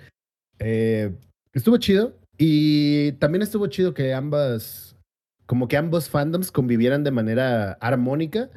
Eh, 0.58 1.12
estuvo 1.52 1.76
chido 1.76 2.21
y 2.38 3.12
también 3.12 3.42
estuvo 3.42 3.66
chido 3.66 3.94
que 3.94 4.14
ambas, 4.14 4.96
como 5.46 5.68
que 5.68 5.76
ambos 5.76 6.08
fandoms 6.08 6.50
convivieran 6.50 7.04
de 7.04 7.10
manera 7.10 7.72
armónica. 7.74 8.50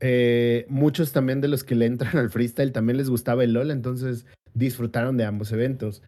Eh, 0.00 0.66
muchos 0.68 1.12
también 1.12 1.40
de 1.40 1.48
los 1.48 1.64
que 1.64 1.74
le 1.74 1.86
entran 1.86 2.16
al 2.18 2.30
freestyle 2.30 2.72
también 2.72 2.98
les 2.98 3.08
gustaba 3.08 3.44
el 3.44 3.52
LOL, 3.52 3.70
entonces 3.70 4.26
disfrutaron 4.54 5.16
de 5.16 5.24
ambos 5.24 5.52
eventos. 5.52 6.02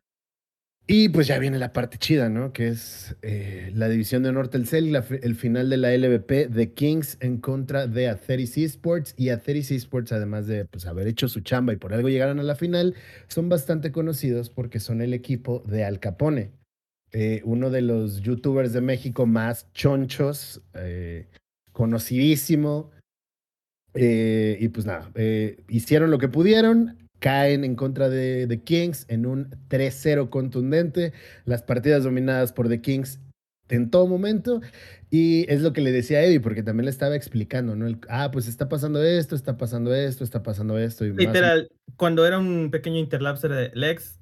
Y 0.91 1.11
pues 1.11 1.27
ya 1.27 1.39
viene 1.39 1.59
la 1.59 1.75
parte 1.75 1.99
chida, 1.99 2.31
¿no? 2.31 2.55
Que 2.55 2.69
es 2.69 3.15
eh, 3.21 3.71
la 3.75 3.91
división 3.91 4.23
de 4.23 4.31
honor 4.31 4.49
Telcel, 4.49 4.91
la 4.91 5.05
el 5.23 5.35
final 5.35 5.69
de 5.69 5.77
la 5.77 5.95
LVP 5.95 6.49
de 6.49 6.73
Kings 6.73 7.19
en 7.21 7.37
contra 7.37 7.87
de 7.87 8.09
Atheris 8.09 8.57
Esports. 8.57 9.13
Y 9.19 9.29
Atheris 9.29 9.71
Esports, 9.71 10.13
además 10.13 10.47
de 10.47 10.65
pues, 10.65 10.87
haber 10.87 11.07
hecho 11.07 11.29
su 11.29 11.41
chamba 11.41 11.75
y 11.75 11.77
por 11.77 11.93
algo 11.93 12.09
llegaron 12.09 12.41
a 12.41 12.43
la 12.43 12.55
final, 12.55 12.95
son 13.27 13.51
bastante 13.51 13.93
conocidos 13.93 14.49
porque 14.49 14.81
son 14.81 15.03
el 15.03 15.13
equipo 15.13 15.63
de 15.67 15.85
Al 15.85 16.01
Capone, 16.01 16.53
eh, 17.13 17.41
uno 17.45 17.71
de 17.71 17.83
los 17.83 18.21
youtubers 18.21 18.73
de 18.73 18.81
México 18.81 19.27
más 19.27 19.73
chonchos, 19.73 20.63
eh, 20.75 21.29
conocidísimo. 21.73 22.91
Eh, 23.95 24.59
y 24.61 24.69
pues 24.69 24.87
nada, 24.87 25.11
hicieron 25.69 26.11
lo 26.11 26.19
que 26.19 26.29
pudieron, 26.29 27.09
caen 27.19 27.65
en 27.65 27.75
contra 27.75 28.09
de 28.09 28.47
The 28.47 28.63
Kings 28.63 29.07
en 29.09 29.27
un 29.27 29.51
3-0 29.69 30.29
contundente, 30.31 31.13
las 31.47 31.63
partidas 31.63 32.05
dominadas 32.05 32.53
por 32.53 32.69
The 32.69 32.81
Kings 32.81 33.19
en 33.69 33.91
todo 33.91 34.07
momento. 34.07 34.61
Y 35.11 35.51
es 35.51 35.63
lo 35.63 35.73
que 35.73 35.81
le 35.81 35.91
decía 35.91 36.19
a 36.19 36.25
Eddie, 36.25 36.41
porque 36.41 36.63
también 36.63 36.85
le 36.85 36.91
estaba 36.91 37.17
explicando, 37.17 37.75
¿no? 37.75 37.99
Ah, 38.09 38.31
pues 38.31 38.47
está 38.47 38.69
pasando 38.69 39.03
esto, 39.03 39.35
está 39.35 39.57
pasando 39.57 39.95
esto, 39.95 40.23
está 40.23 40.43
pasando 40.43 40.79
esto. 40.79 41.07
Y 41.07 41.13
Literal, 41.13 41.71
cuando 41.97 42.27
era 42.27 42.39
un 42.39 42.71
pequeño 42.71 42.99
interlapso 42.99 43.47
era 43.47 43.57
de 43.57 43.71
Lex, 43.75 44.18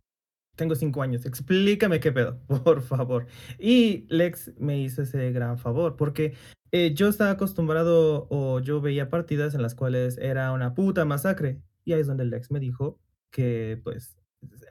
tengo 0.56 0.74
cinco 0.74 1.02
años, 1.02 1.26
explícame 1.26 2.00
qué 2.00 2.12
pedo, 2.12 2.40
por 2.64 2.82
favor. 2.82 3.26
Y 3.58 4.06
Lex 4.08 4.52
me 4.58 4.80
hizo 4.80 5.02
ese 5.02 5.30
gran 5.32 5.58
favor, 5.58 5.96
porque 5.96 6.34
eh, 6.72 6.92
yo 6.94 7.08
estaba 7.08 7.30
acostumbrado 7.30 8.26
o 8.30 8.60
yo 8.60 8.80
veía 8.80 9.08
partidas 9.10 9.54
en 9.54 9.62
las 9.62 9.74
cuales 9.74 10.18
era 10.18 10.52
una 10.52 10.74
puta 10.74 11.04
masacre. 11.04 11.60
Y 11.84 11.92
ahí 11.92 12.00
es 12.00 12.06
donde 12.08 12.24
Lex 12.24 12.50
me 12.50 12.58
dijo 12.60 12.98
que 13.30 13.80
pues 13.84 14.18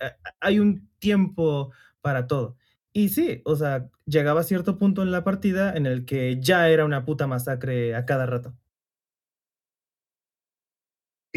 a- 0.02 0.16
hay 0.42 0.60
un 0.60 0.90
tiempo 1.00 1.72
para 2.02 2.28
todo. 2.28 2.56
Y 2.94 3.10
sí, 3.10 3.42
o 3.46 3.56
sea, 3.56 3.90
llegaba 4.06 4.42
a 4.42 4.44
cierto 4.44 4.78
punto 4.78 5.02
en 5.04 5.12
la 5.12 5.24
partida 5.24 5.74
en 5.76 5.86
el 5.86 6.06
que 6.06 6.40
ya 6.42 6.70
era 6.70 6.86
una 6.86 7.06
puta 7.06 7.28
masacre 7.28 7.94
a 7.96 8.06
cada 8.06 8.26
rato. 8.26 8.56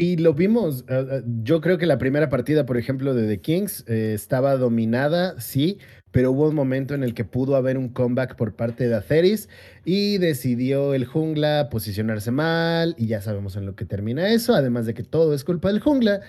Y 0.00 0.16
lo 0.16 0.32
vimos, 0.32 0.84
eh, 0.86 1.24
yo 1.42 1.60
creo 1.60 1.76
que 1.76 1.84
la 1.84 1.98
primera 1.98 2.28
partida, 2.28 2.64
por 2.64 2.76
ejemplo, 2.78 3.14
de 3.14 3.26
The 3.26 3.40
Kings 3.40 3.84
eh, 3.88 4.12
estaba 4.14 4.56
dominada, 4.56 5.40
sí, 5.40 5.78
pero 6.12 6.30
hubo 6.30 6.48
un 6.48 6.54
momento 6.54 6.94
en 6.94 7.02
el 7.02 7.14
que 7.14 7.24
pudo 7.24 7.56
haber 7.56 7.76
un 7.76 7.88
comeback 7.88 8.36
por 8.36 8.54
parte 8.54 8.86
de 8.86 8.94
Atheris 8.94 9.48
y 9.84 10.18
decidió 10.18 10.94
el 10.94 11.04
jungla 11.04 11.68
posicionarse 11.68 12.30
mal 12.30 12.94
y 12.96 13.08
ya 13.08 13.20
sabemos 13.20 13.56
en 13.56 13.66
lo 13.66 13.74
que 13.74 13.86
termina 13.86 14.32
eso, 14.32 14.54
además 14.54 14.86
de 14.86 14.94
que 14.94 15.02
todo 15.02 15.34
es 15.34 15.42
culpa 15.42 15.66
del 15.66 15.80
jungla. 15.80 16.20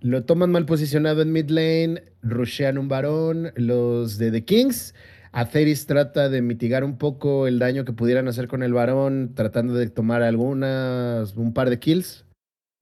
Lo 0.00 0.24
toman 0.24 0.50
mal 0.50 0.66
posicionado 0.66 1.22
en 1.22 1.30
mid 1.30 1.50
lane, 1.50 2.02
rushean 2.22 2.78
un 2.78 2.88
varón, 2.88 3.52
los 3.54 4.18
de 4.18 4.32
The 4.32 4.44
Kings. 4.44 4.92
Atheris 5.30 5.86
trata 5.86 6.28
de 6.28 6.42
mitigar 6.42 6.82
un 6.82 6.98
poco 6.98 7.46
el 7.46 7.60
daño 7.60 7.84
que 7.84 7.92
pudieran 7.92 8.26
hacer 8.26 8.48
con 8.48 8.64
el 8.64 8.72
varón, 8.72 9.34
tratando 9.36 9.74
de 9.74 9.88
tomar 9.88 10.22
algunas, 10.22 11.36
un 11.36 11.54
par 11.54 11.70
de 11.70 11.78
kills 11.78 12.24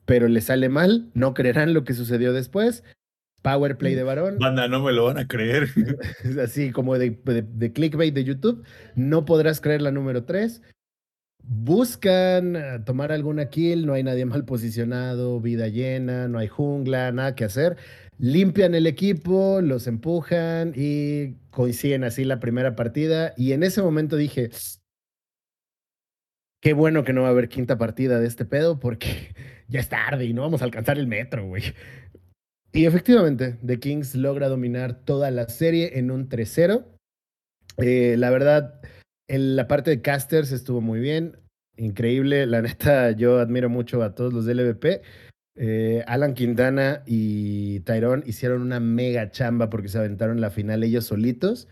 pero 0.05 0.29
le 0.29 0.41
sale 0.41 0.69
mal, 0.69 1.11
no 1.15 1.35
creerán 1.35 1.75
lo 1.75 1.85
que 1.85 1.95
sucedió 1.95 2.33
después. 2.33 2.85
Power 3.43 3.77
play 3.77 3.95
de 3.97 4.05
varón. 4.05 4.39
Banda, 4.39 4.69
no 4.69 4.81
me 4.83 4.93
lo 4.93 5.07
van 5.07 5.19
a 5.19 5.27
creer. 5.27 5.69
Así 6.43 6.71
como 6.71 6.97
de, 6.99 7.11
de- 7.25 7.43
de 7.43 7.73
clickbait 7.73 8.15
de 8.15 8.25
YouTube. 8.25 8.65
No 8.95 9.25
podrás 9.25 9.61
creer 9.61 9.83
la 9.83 9.91
número 9.91 10.25
3. 10.25 10.63
Buscan 11.45 12.55
eh, 12.55 12.79
tomar 12.87 13.11
alguna 13.11 13.49
kill, 13.49 13.85
no 13.85 13.95
hay 13.95 14.05
nadie 14.05 14.25
mal 14.25 14.45
posicionado, 14.45 15.41
vida 15.41 15.67
llena, 15.67 16.29
no 16.29 16.39
hay 16.39 16.47
jungla, 16.47 17.11
nada 17.11 17.35
que 17.35 17.45
hacer. 17.45 17.77
Limpian 18.19 18.77
el 18.77 18.87
equipo, 18.87 19.61
los 19.61 19.89
empujan 19.89 20.73
y 20.77 21.35
coinciden 21.51 22.05
así 22.05 22.25
la 22.25 22.39
primera 22.39 22.77
partida. 22.77 23.35
Y 23.37 23.53
en 23.53 23.65
ese 23.65 23.83
momento 23.83 24.15
dije, 24.17 24.51
qué 26.61 26.75
bueno 26.75 27.03
que 27.03 27.13
no 27.13 27.23
va 27.23 27.29
a 27.29 27.31
haber 27.33 27.49
quinta 27.49 27.77
partida 27.77 28.21
de 28.21 28.29
este 28.29 28.45
pedo 28.45 28.79
porque 28.79 29.35
ya 29.73 29.81
es 29.81 29.89
tarde 29.89 30.25
y 30.27 30.35
no 30.35 30.43
vamos 30.43 30.61
a 30.63 30.67
alcanzar 30.67 30.99
el 30.99 31.07
metro, 31.07 31.47
güey. 31.47 31.63
Y 32.73 32.87
efectivamente, 32.87 33.59
The 33.65 33.81
Kings 33.81 34.15
logra 34.15 34.49
dominar 34.49 35.05
toda 35.05 35.31
la 35.31 35.49
serie 35.49 35.99
en 35.99 36.11
un 36.11 36.29
3-0. 36.29 36.85
Eh, 37.79 38.17
la 38.19 38.31
verdad, 38.31 38.81
en 39.29 39.57
la 39.57 39.69
parte 39.69 39.91
de 39.91 40.03
casters 40.03 40.53
estuvo 40.53 40.81
muy 40.81 41.01
bien, 41.01 41.37
increíble. 41.77 42.47
La 42.47 42.63
neta, 42.63 43.11
yo 43.11 43.41
admiro 43.41 43.69
mucho 43.69 44.03
a 44.03 44.15
todos 44.15 44.33
los 44.33 44.47
del 44.47 44.59
LVP. 44.59 45.03
Eh, 45.55 46.03
Alan 46.07 46.33
Quintana 46.33 47.03
y 47.05 47.81
Tyrone 47.81 48.23
hicieron 48.27 48.63
una 48.63 48.81
mega 48.81 49.31
chamba 49.31 49.69
porque 49.69 49.89
se 49.89 49.99
aventaron 49.99 50.41
la 50.41 50.51
final 50.51 50.83
ellos 50.83 51.05
solitos. 51.05 51.69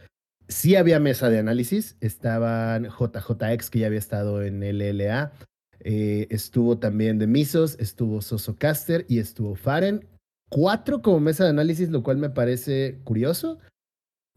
Sí 0.49 0.77
había 0.77 1.01
mesa 1.01 1.31
de 1.31 1.39
análisis, 1.39 1.97
estaban 2.01 2.89
JJX 2.89 3.71
que 3.71 3.79
ya 3.79 3.87
había 3.87 4.01
estado 4.01 4.43
en 4.43 4.61
LLA, 4.61 5.33
eh, 5.81 6.27
estuvo 6.31 6.79
también 6.79 7.19
de 7.19 7.27
Misos, 7.27 7.77
estuvo 7.79 8.21
Soso 8.23 8.57
Caster 8.57 9.07
y 9.09 9.19
estuvo 9.19 9.55
Faren. 9.55 10.07
Cuatro 10.49 11.01
como 11.01 11.21
mesa 11.21 11.45
de 11.45 11.51
análisis, 11.51 11.91
lo 11.91 12.03
cual 12.03 12.19
me 12.19 12.31
parece 12.31 12.99
curioso. 13.05 13.59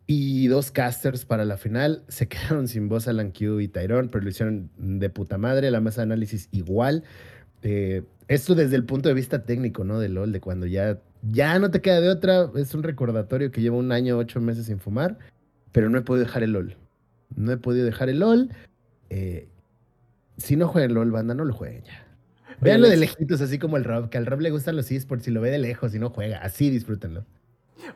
Y 0.06 0.48
dos 0.48 0.72
casters 0.72 1.26
para 1.26 1.46
la 1.46 1.58
final. 1.58 2.04
Se 2.10 2.28
quedaron 2.28 2.68
sin 2.68 2.90
voz 2.90 3.08
Alan 3.08 3.32
Q 3.32 3.60
y 3.62 3.68
Tyrone, 3.68 4.10
pero 4.10 4.24
lo 4.24 4.30
hicieron 4.30 4.70
de 4.78 5.10
puta 5.10 5.38
madre. 5.38 5.72
La 5.72 5.82
mesa 5.82 6.02
de 6.02 6.06
análisis 6.06 6.50
igual. 6.52 7.04
Eh, 7.62 8.04
esto 8.28 8.56
desde 8.56 8.76
el 8.76 8.86
punto 8.86 9.10
de 9.10 9.16
vista 9.16 9.44
técnico, 9.46 9.84
¿no? 9.84 10.00
De 10.00 10.10
LOL, 10.10 10.32
de 10.32 10.42
cuando 10.42 10.66
ya, 10.66 11.02
ya 11.30 11.60
no 11.60 11.72
te 11.72 11.82
queda 11.82 12.02
de 12.02 12.10
otra. 12.10 12.50
Es 12.56 12.74
un 12.74 12.84
recordatorio 12.84 13.52
que 13.52 13.62
llevo 13.62 13.78
un 13.78 13.92
año, 13.92 14.18
ocho 14.18 14.40
meses 14.40 14.68
sin 14.68 14.80
fumar, 14.80 15.18
pero 15.72 15.90
no 15.90 15.98
he 15.98 16.02
podido 16.02 16.26
dejar 16.26 16.44
el 16.44 16.54
LOL. 16.54 16.78
No 17.36 17.52
he 17.52 17.58
podido 17.58 17.86
dejar 17.86 18.10
el 18.10 18.20
LOL. 18.20 18.50
Eh, 19.10 19.48
si 20.38 20.56
no 20.56 20.68
juegan 20.68 20.94
LOL, 20.94 21.12
banda, 21.12 21.34
no 21.34 21.46
lo 21.46 21.54
jueguen 21.54 21.84
ya. 21.84 22.06
Veanlo 22.62 22.88
de 22.88 22.98
lejitos, 22.98 23.42
así 23.42 23.60
como 23.60 23.78
el 23.78 23.84
Rob, 23.84 24.10
que 24.10 24.18
al 24.18 24.26
Rob 24.26 24.40
le 24.40 24.52
gustan 24.52 24.76
los 24.76 24.90
esports 24.92 25.28
y 25.28 25.32
lo 25.32 25.42
ve 25.42 25.52
de 25.52 25.60
lejos 25.60 25.94
y 25.96 26.00
no 26.00 26.10
juega. 26.10 26.38
Así 26.38 26.70
disfrútenlo. 26.70 27.26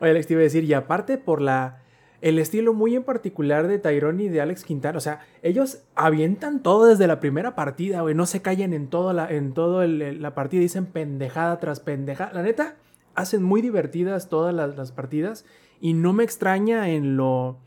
Oye, 0.00 0.10
Alex, 0.10 0.26
te 0.26 0.34
iba 0.34 0.40
a 0.40 0.44
decir, 0.44 0.64
y 0.64 0.74
aparte 0.74 1.16
por 1.18 1.40
la 1.40 1.82
el 2.20 2.40
estilo 2.40 2.74
muy 2.74 2.96
en 2.96 3.04
particular 3.04 3.68
de 3.68 3.78
Tyrone 3.78 4.24
y 4.24 4.28
de 4.28 4.40
Alex 4.40 4.64
Quintana, 4.64 4.98
o 4.98 5.00
sea, 5.00 5.20
ellos 5.42 5.82
avientan 5.94 6.64
todo 6.64 6.86
desde 6.86 7.06
la 7.06 7.20
primera 7.20 7.54
partida, 7.54 8.00
güey, 8.00 8.16
no 8.16 8.26
se 8.26 8.42
callan 8.42 8.72
en 8.72 8.88
todo 8.88 9.12
la, 9.12 9.30
en 9.30 9.54
todo 9.54 9.82
el- 9.84 10.20
la 10.20 10.34
partida, 10.34 10.60
dicen 10.60 10.86
pendejada 10.86 11.60
tras 11.60 11.78
pendejada. 11.78 12.32
La 12.32 12.42
neta, 12.42 12.74
hacen 13.14 13.44
muy 13.44 13.62
divertidas 13.62 14.28
todas 14.28 14.52
las, 14.52 14.76
las 14.76 14.90
partidas 14.90 15.44
y 15.80 15.94
no 15.94 16.12
me 16.12 16.24
extraña 16.24 16.88
en 16.90 17.16
lo, 17.16 17.60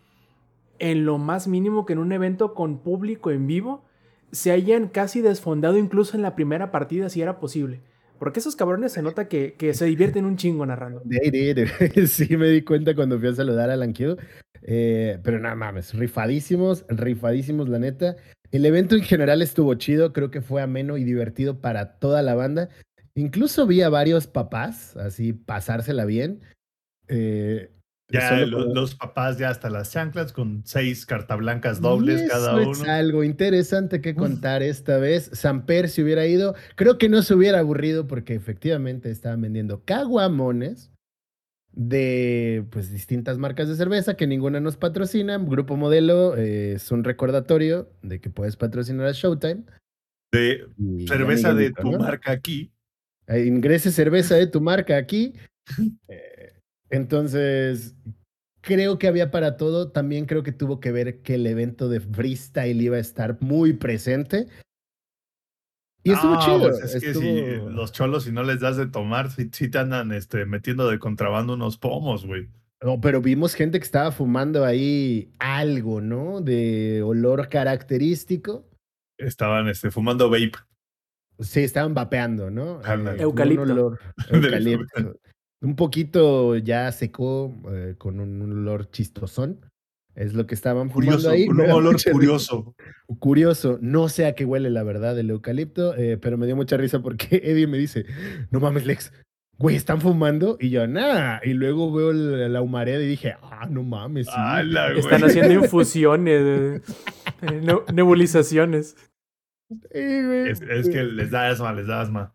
en 0.80 1.06
lo 1.06 1.18
más 1.18 1.48
mínimo 1.48 1.86
que 1.86 1.94
en 1.94 2.00
un 2.00 2.12
evento 2.12 2.54
con 2.54 2.80
público 2.80 3.32
en 3.32 3.48
vivo 3.48 3.86
se 4.32 4.52
hayan 4.52 4.88
casi 4.88 5.22
desfondado 5.22 5.78
incluso 5.78 6.16
en 6.16 6.24
la 6.24 6.36
primera 6.36 6.72
partida 6.72 7.10
si 7.10 7.22
era 7.22 7.40
posible. 7.40 7.82
Porque 8.20 8.40
esos 8.40 8.56
cabrones 8.56 8.92
se 8.92 9.02
nota 9.02 9.28
que, 9.28 9.54
que 9.54 9.74
se 9.74 9.86
divierten 9.86 10.26
un 10.26 10.38
chingo 10.38 10.66
narrando. 10.66 11.02
Sí, 12.08 12.38
me 12.38 12.50
di 12.50 12.62
cuenta 12.62 12.94
cuando 12.94 13.18
fui 13.18 13.30
a 13.30 13.34
saludar 13.34 13.72
a 13.72 13.78
Q. 13.78 14.18
Eh, 14.62 15.18
pero 15.24 15.40
nada 15.40 15.56
mames, 15.56 15.96
rifadísimos, 15.96 16.86
rifadísimos, 16.88 17.68
la 17.68 17.80
neta. 17.80 18.16
El 18.52 18.66
evento 18.66 18.96
en 18.96 19.02
general 19.02 19.42
estuvo 19.42 19.74
chido, 19.74 20.14
creo 20.14 20.30
que 20.30 20.42
fue 20.42 20.62
ameno 20.62 20.98
y 20.98 21.04
divertido 21.04 21.62
para 21.62 21.98
toda 21.98 22.22
la 22.22 22.36
banda. 22.36 22.70
Incluso 23.16 23.66
vi 23.66 23.82
a 23.82 23.90
varios 23.90 24.28
papás 24.28 24.96
así 24.98 25.34
pasársela 25.34 26.06
bien. 26.06 26.42
Eh, 27.08 27.72
Ya 28.12 28.30
solo 28.30 28.46
lo- 28.46 28.64
como- 28.64 28.76
los 28.76 28.96
papás 28.96 29.38
ya 29.38 29.50
hasta 29.50 29.70
las 29.70 29.92
chanclas 29.92 30.34
con 30.34 30.62
seis 30.66 31.06
cartablancas 31.06 31.82
dobles 31.82 32.24
cada 32.30 32.56
uno. 32.58 32.72
Es 32.72 32.84
algo 32.84 33.24
interesante 33.24 34.02
que 34.02 34.16
contar 34.16 34.64
esta 34.64 34.98
vez. 34.98 35.30
Samper 35.34 35.90
si 35.90 36.04
hubiera 36.04 36.26
ido, 36.28 36.56
creo 36.76 36.98
que 36.98 37.10
no 37.10 37.22
se 37.22 37.34
hubiera 37.36 37.60
aburrido 37.60 38.08
porque 38.08 38.34
efectivamente 38.36 39.10
estaban 39.12 39.42
vendiendo 39.42 39.84
caguamones 39.86 40.92
de 41.74 42.66
pues 42.70 42.92
distintas 42.92 43.38
marcas 43.38 43.70
de 43.70 43.76
cerveza 43.76 44.16
que 44.16 44.28
ninguna 44.28 44.60
nos 44.60 44.76
patrocina. 44.78 45.38
Grupo 45.38 45.78
Modelo 45.78 46.36
eh, 46.36 46.74
es 46.74 46.92
un 46.92 47.04
recordatorio 47.04 47.90
de 48.02 48.20
que 48.20 48.30
puedes 48.30 48.58
patrocinar 48.58 49.08
a 49.08 49.12
Showtime. 49.14 49.64
De 50.34 50.66
Y 50.78 51.08
cerveza 51.08 51.54
de 51.54 51.72
tu 51.72 51.92
marca 51.94 52.32
aquí. 52.32 52.72
Eh, 53.28 53.46
Ingrese 53.46 53.92
cerveza 53.92 54.36
de 54.36 54.48
tu 54.48 54.60
marca 54.60 54.98
aquí. 54.98 55.34
Eh, 56.08 56.22
entonces, 56.92 57.96
creo 58.62 59.00
que 59.00 59.08
había 59.08 59.32
para 59.32 59.58
todo. 59.58 59.92
También 59.92 60.26
creo 60.26 60.44
que 60.44 60.52
tuvo 60.52 60.80
que 60.80 60.92
ver 60.92 61.22
que 61.22 61.36
el 61.36 61.48
evento 61.48 61.90
de 61.90 62.00
freestyle 62.00 62.82
iba 62.82 62.98
a 62.98 63.02
estar 63.02 63.38
muy 63.42 63.74
presente. 63.74 64.48
Y 66.04 66.14
estuvo 66.14 66.34
No, 66.34 66.40
chido. 66.42 66.60
pues 66.70 66.96
es 66.96 67.02
que 67.04 67.14
si 67.14 67.42
los 67.74 67.92
cholos, 67.92 68.24
si 68.24 68.32
no 68.32 68.42
les 68.44 68.60
das 68.60 68.76
de 68.78 68.88
tomar, 68.88 69.30
sí, 69.32 69.50
sí 69.54 69.70
te 69.70 69.78
andan 69.78 70.12
este, 70.12 70.46
metiendo 70.46 70.90
de 70.90 70.98
contrabando 71.00 71.54
unos 71.54 71.78
pomos, 71.78 72.26
güey. 72.26 72.50
No, 72.84 73.00
pero 73.00 73.22
vimos 73.22 73.54
gente 73.54 73.78
que 73.80 73.86
estaba 73.86 74.12
fumando 74.12 74.66
ahí 74.66 75.32
algo, 75.38 76.02
¿no? 76.02 76.42
De 76.42 77.04
olor 77.04 77.48
característico. 77.50 78.68
Estaban 79.20 79.68
este, 79.68 79.92
fumando 79.92 80.32
vape. 80.32 80.54
Sí, 81.40 81.60
estaban 81.60 81.94
vapeando, 81.94 82.50
¿no? 82.50 82.78
Un 82.80 83.20
Eucalipto. 83.20 83.64
olor- 83.66 84.00
eucalipto. 84.32 85.16
Un 85.62 85.76
poquito 85.76 86.58
ya 86.58 86.92
secó, 86.92 87.54
eh, 87.72 87.96
con 87.98 88.20
un 88.20 88.42
olor 88.42 88.90
chistosón. 88.90 89.60
Es 90.16 90.34
lo 90.34 90.46
que 90.46 90.56
estaban 90.56 90.90
fumando 90.90 91.14
Curioso, 91.18 91.30
ahí. 91.30 91.48
un 91.48 91.62
olor 91.72 91.94
risa. 91.94 92.12
curioso. 92.12 92.76
Curioso, 93.20 93.78
no 93.82 94.10
sé 94.10 94.26
a 94.26 94.36
qué 94.36 94.44
huele 94.44 94.70
la 94.70 94.84
verdad 94.84 95.18
el 95.18 95.30
eucalipto, 95.30 95.96
eh, 95.96 96.18
pero 96.18 96.38
me 96.38 96.46
dio 96.48 96.56
mucha 96.58 96.76
risa 96.78 97.00
porque 97.02 97.28
Eddie 97.44 97.68
me 97.68 97.78
dice, 97.78 98.06
no 98.50 98.60
mames 98.60 98.86
Lex, 98.86 99.14
güey, 99.58 99.78
¿están 99.78 100.02
fumando? 100.02 100.58
Y 100.60 100.70
yo, 100.70 100.86
nada, 100.86 101.40
y 101.46 101.54
luego 101.54 101.94
veo 101.94 102.12
la, 102.12 102.50
la 102.50 102.62
humareda 102.62 103.02
y 103.02 103.08
dije, 103.08 103.36
ah, 103.42 103.68
no 103.70 103.84
mames, 103.84 104.26
sí. 104.28 104.34
¡Hala, 104.36 104.88
güey! 104.90 105.00
Están 105.00 105.24
haciendo 105.24 105.54
infusiones, 105.64 106.42
eh, 106.42 106.82
ne- 107.62 107.94
nebulizaciones. 107.94 108.98
Sí, 109.70 109.78
güey. 109.94 110.50
Es, 110.50 110.60
es 110.62 110.90
que 110.90 111.04
les 111.04 111.32
da 111.32 111.48
asma, 111.50 111.72
les 111.72 111.88
da 111.88 112.02
asma. 112.02 112.34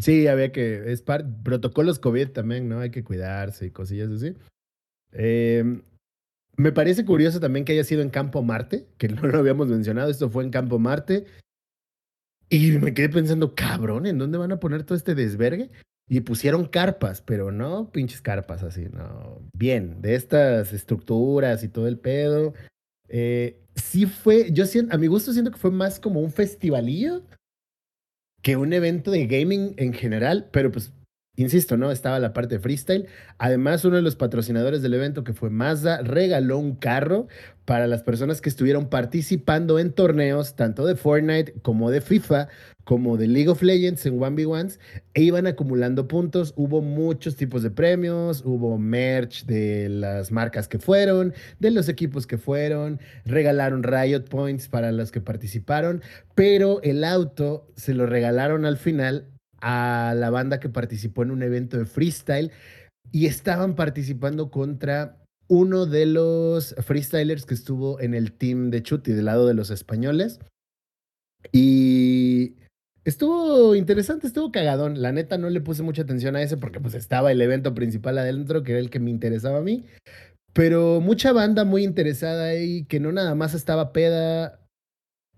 Sí, 0.00 0.26
había 0.26 0.50
que, 0.50 0.90
es 0.90 1.02
par, 1.02 1.26
protocolos 1.42 1.98
COVID 1.98 2.30
también, 2.30 2.68
¿no? 2.68 2.80
Hay 2.80 2.90
que 2.90 3.04
cuidarse 3.04 3.66
y 3.66 3.70
cosillas 3.70 4.10
así. 4.10 4.34
Eh, 5.12 5.82
me 6.56 6.72
parece 6.72 7.04
curioso 7.04 7.40
también 7.40 7.64
que 7.64 7.72
haya 7.72 7.84
sido 7.84 8.02
en 8.02 8.10
Campo 8.10 8.42
Marte, 8.42 8.86
que 8.98 9.08
no 9.08 9.22
lo 9.22 9.38
habíamos 9.38 9.68
mencionado, 9.68 10.10
esto 10.10 10.30
fue 10.30 10.44
en 10.44 10.50
Campo 10.50 10.78
Marte. 10.78 11.26
Y 12.48 12.72
me 12.72 12.94
quedé 12.94 13.08
pensando, 13.10 13.54
cabrón, 13.54 14.06
¿en 14.06 14.18
dónde 14.18 14.38
van 14.38 14.52
a 14.52 14.58
poner 14.60 14.82
todo 14.82 14.96
este 14.96 15.14
desvergue? 15.14 15.70
Y 16.08 16.20
pusieron 16.20 16.66
carpas, 16.66 17.22
pero 17.22 17.52
no 17.52 17.92
pinches 17.92 18.20
carpas 18.20 18.64
así, 18.64 18.86
no. 18.92 19.40
Bien, 19.52 20.02
de 20.02 20.16
estas 20.16 20.72
estructuras 20.72 21.62
y 21.62 21.68
todo 21.68 21.86
el 21.86 21.98
pedo. 21.98 22.54
Eh, 23.08 23.60
sí 23.76 24.06
fue, 24.06 24.50
yo 24.50 24.66
siento, 24.66 24.94
a 24.94 24.98
mi 24.98 25.06
gusto 25.06 25.32
siento 25.32 25.52
que 25.52 25.58
fue 25.58 25.70
más 25.70 26.00
como 26.00 26.20
un 26.20 26.32
festivalillo 26.32 27.22
que 28.42 28.56
un 28.56 28.72
evento 28.72 29.10
de 29.10 29.26
gaming 29.26 29.74
en 29.76 29.92
general, 29.92 30.48
pero 30.52 30.72
pues, 30.72 30.92
insisto, 31.42 31.76
¿no? 31.76 31.90
Estaba 31.90 32.18
la 32.18 32.32
parte 32.32 32.58
freestyle. 32.58 33.06
Además, 33.38 33.84
uno 33.84 33.96
de 33.96 34.02
los 34.02 34.16
patrocinadores 34.16 34.82
del 34.82 34.94
evento, 34.94 35.24
que 35.24 35.32
fue 35.32 35.50
Mazda, 35.50 36.02
regaló 36.02 36.58
un 36.58 36.74
carro 36.74 37.28
para 37.64 37.86
las 37.86 38.02
personas 38.02 38.40
que 38.40 38.48
estuvieron 38.48 38.88
participando 38.88 39.78
en 39.78 39.92
torneos, 39.92 40.56
tanto 40.56 40.84
de 40.86 40.96
Fortnite 40.96 41.54
como 41.62 41.90
de 41.90 42.00
FIFA, 42.00 42.48
como 42.84 43.16
de 43.16 43.28
League 43.28 43.48
of 43.48 43.62
Legends 43.62 44.04
en 44.06 44.18
1v1s, 44.18 44.78
e 45.14 45.22
iban 45.22 45.46
acumulando 45.46 46.08
puntos. 46.08 46.52
Hubo 46.56 46.82
muchos 46.82 47.36
tipos 47.36 47.62
de 47.62 47.70
premios, 47.70 48.42
hubo 48.44 48.76
merch 48.78 49.44
de 49.46 49.88
las 49.88 50.32
marcas 50.32 50.66
que 50.66 50.78
fueron, 50.78 51.32
de 51.60 51.70
los 51.70 51.88
equipos 51.88 52.26
que 52.26 52.38
fueron, 52.38 53.00
regalaron 53.24 53.84
Riot 53.84 54.24
Points 54.28 54.68
para 54.68 54.90
los 54.90 55.12
que 55.12 55.20
participaron, 55.20 56.02
pero 56.34 56.82
el 56.82 57.04
auto 57.04 57.68
se 57.76 57.94
lo 57.94 58.06
regalaron 58.06 58.64
al 58.64 58.76
final 58.76 59.28
a 59.60 60.14
la 60.16 60.30
banda 60.30 60.60
que 60.60 60.68
participó 60.68 61.22
en 61.22 61.30
un 61.30 61.42
evento 61.42 61.78
de 61.78 61.86
freestyle 61.86 62.50
y 63.12 63.26
estaban 63.26 63.74
participando 63.74 64.50
contra 64.50 65.16
uno 65.48 65.86
de 65.86 66.06
los 66.06 66.74
freestylers 66.78 67.44
que 67.44 67.54
estuvo 67.54 68.00
en 68.00 68.14
el 68.14 68.32
team 68.32 68.70
de 68.70 68.82
Chuti 68.82 69.12
del 69.12 69.24
lado 69.24 69.46
de 69.48 69.54
los 69.54 69.70
españoles. 69.70 70.38
Y 71.50 72.54
estuvo 73.04 73.74
interesante, 73.74 74.28
estuvo 74.28 74.52
cagadón. 74.52 75.02
La 75.02 75.10
neta 75.10 75.38
no 75.38 75.50
le 75.50 75.60
puse 75.60 75.82
mucha 75.82 76.02
atención 76.02 76.36
a 76.36 76.42
ese 76.42 76.56
porque 76.56 76.80
pues 76.80 76.94
estaba 76.94 77.32
el 77.32 77.42
evento 77.42 77.74
principal 77.74 78.18
adentro, 78.18 78.62
que 78.62 78.72
era 78.72 78.80
el 78.80 78.90
que 78.90 79.00
me 79.00 79.10
interesaba 79.10 79.58
a 79.58 79.62
mí. 79.62 79.84
Pero 80.52 81.00
mucha 81.00 81.32
banda 81.32 81.64
muy 81.64 81.82
interesada 81.84 82.44
ahí, 82.44 82.84
que 82.84 83.00
no 83.00 83.10
nada 83.10 83.34
más 83.34 83.54
estaba 83.54 83.92
peda. 83.92 84.60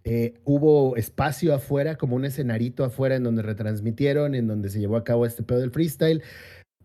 Eh, 0.04 0.34
hubo 0.44 0.96
espacio 0.96 1.54
afuera, 1.54 1.96
como 1.96 2.16
un 2.16 2.24
escenarito 2.24 2.84
afuera 2.84 3.16
en 3.16 3.22
donde 3.22 3.42
retransmitieron, 3.42 4.34
en 4.34 4.48
donde 4.48 4.68
se 4.68 4.80
llevó 4.80 4.96
a 4.96 5.04
cabo 5.04 5.26
este 5.26 5.42
pedo 5.42 5.60
del 5.60 5.70
freestyle. 5.70 6.22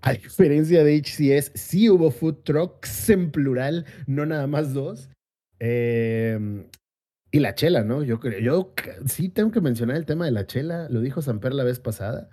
A 0.02 0.14
diferencia 0.14 0.84
de 0.84 1.02
HCS, 1.02 1.52
sí 1.56 1.89
hubo 1.89 2.11
food 2.11 2.44
trucks 2.44 3.10
en 3.10 3.31
plural, 3.31 3.85
no 4.06 4.26
nada 4.26 4.45
más 4.45 4.73
dos. 4.73 5.10
Eh, 5.60 6.68
y 7.31 7.39
la 7.39 7.56
chela, 7.56 7.84
¿no? 7.84 8.03
Yo 8.03 8.19
creo, 8.19 8.39
yo 8.39 8.73
sí 9.06 9.30
tengo 9.30 9.52
que 9.52 9.61
mencionar 9.61 9.98
el 9.98 10.06
tema 10.06 10.26
de 10.26 10.31
la 10.31 10.45
chela, 10.45 10.88
lo 10.89 11.02
dijo 11.02 11.22
Samper 11.22 11.53
la 11.53 11.64
vez 11.64 11.80
pasada. 11.80 12.30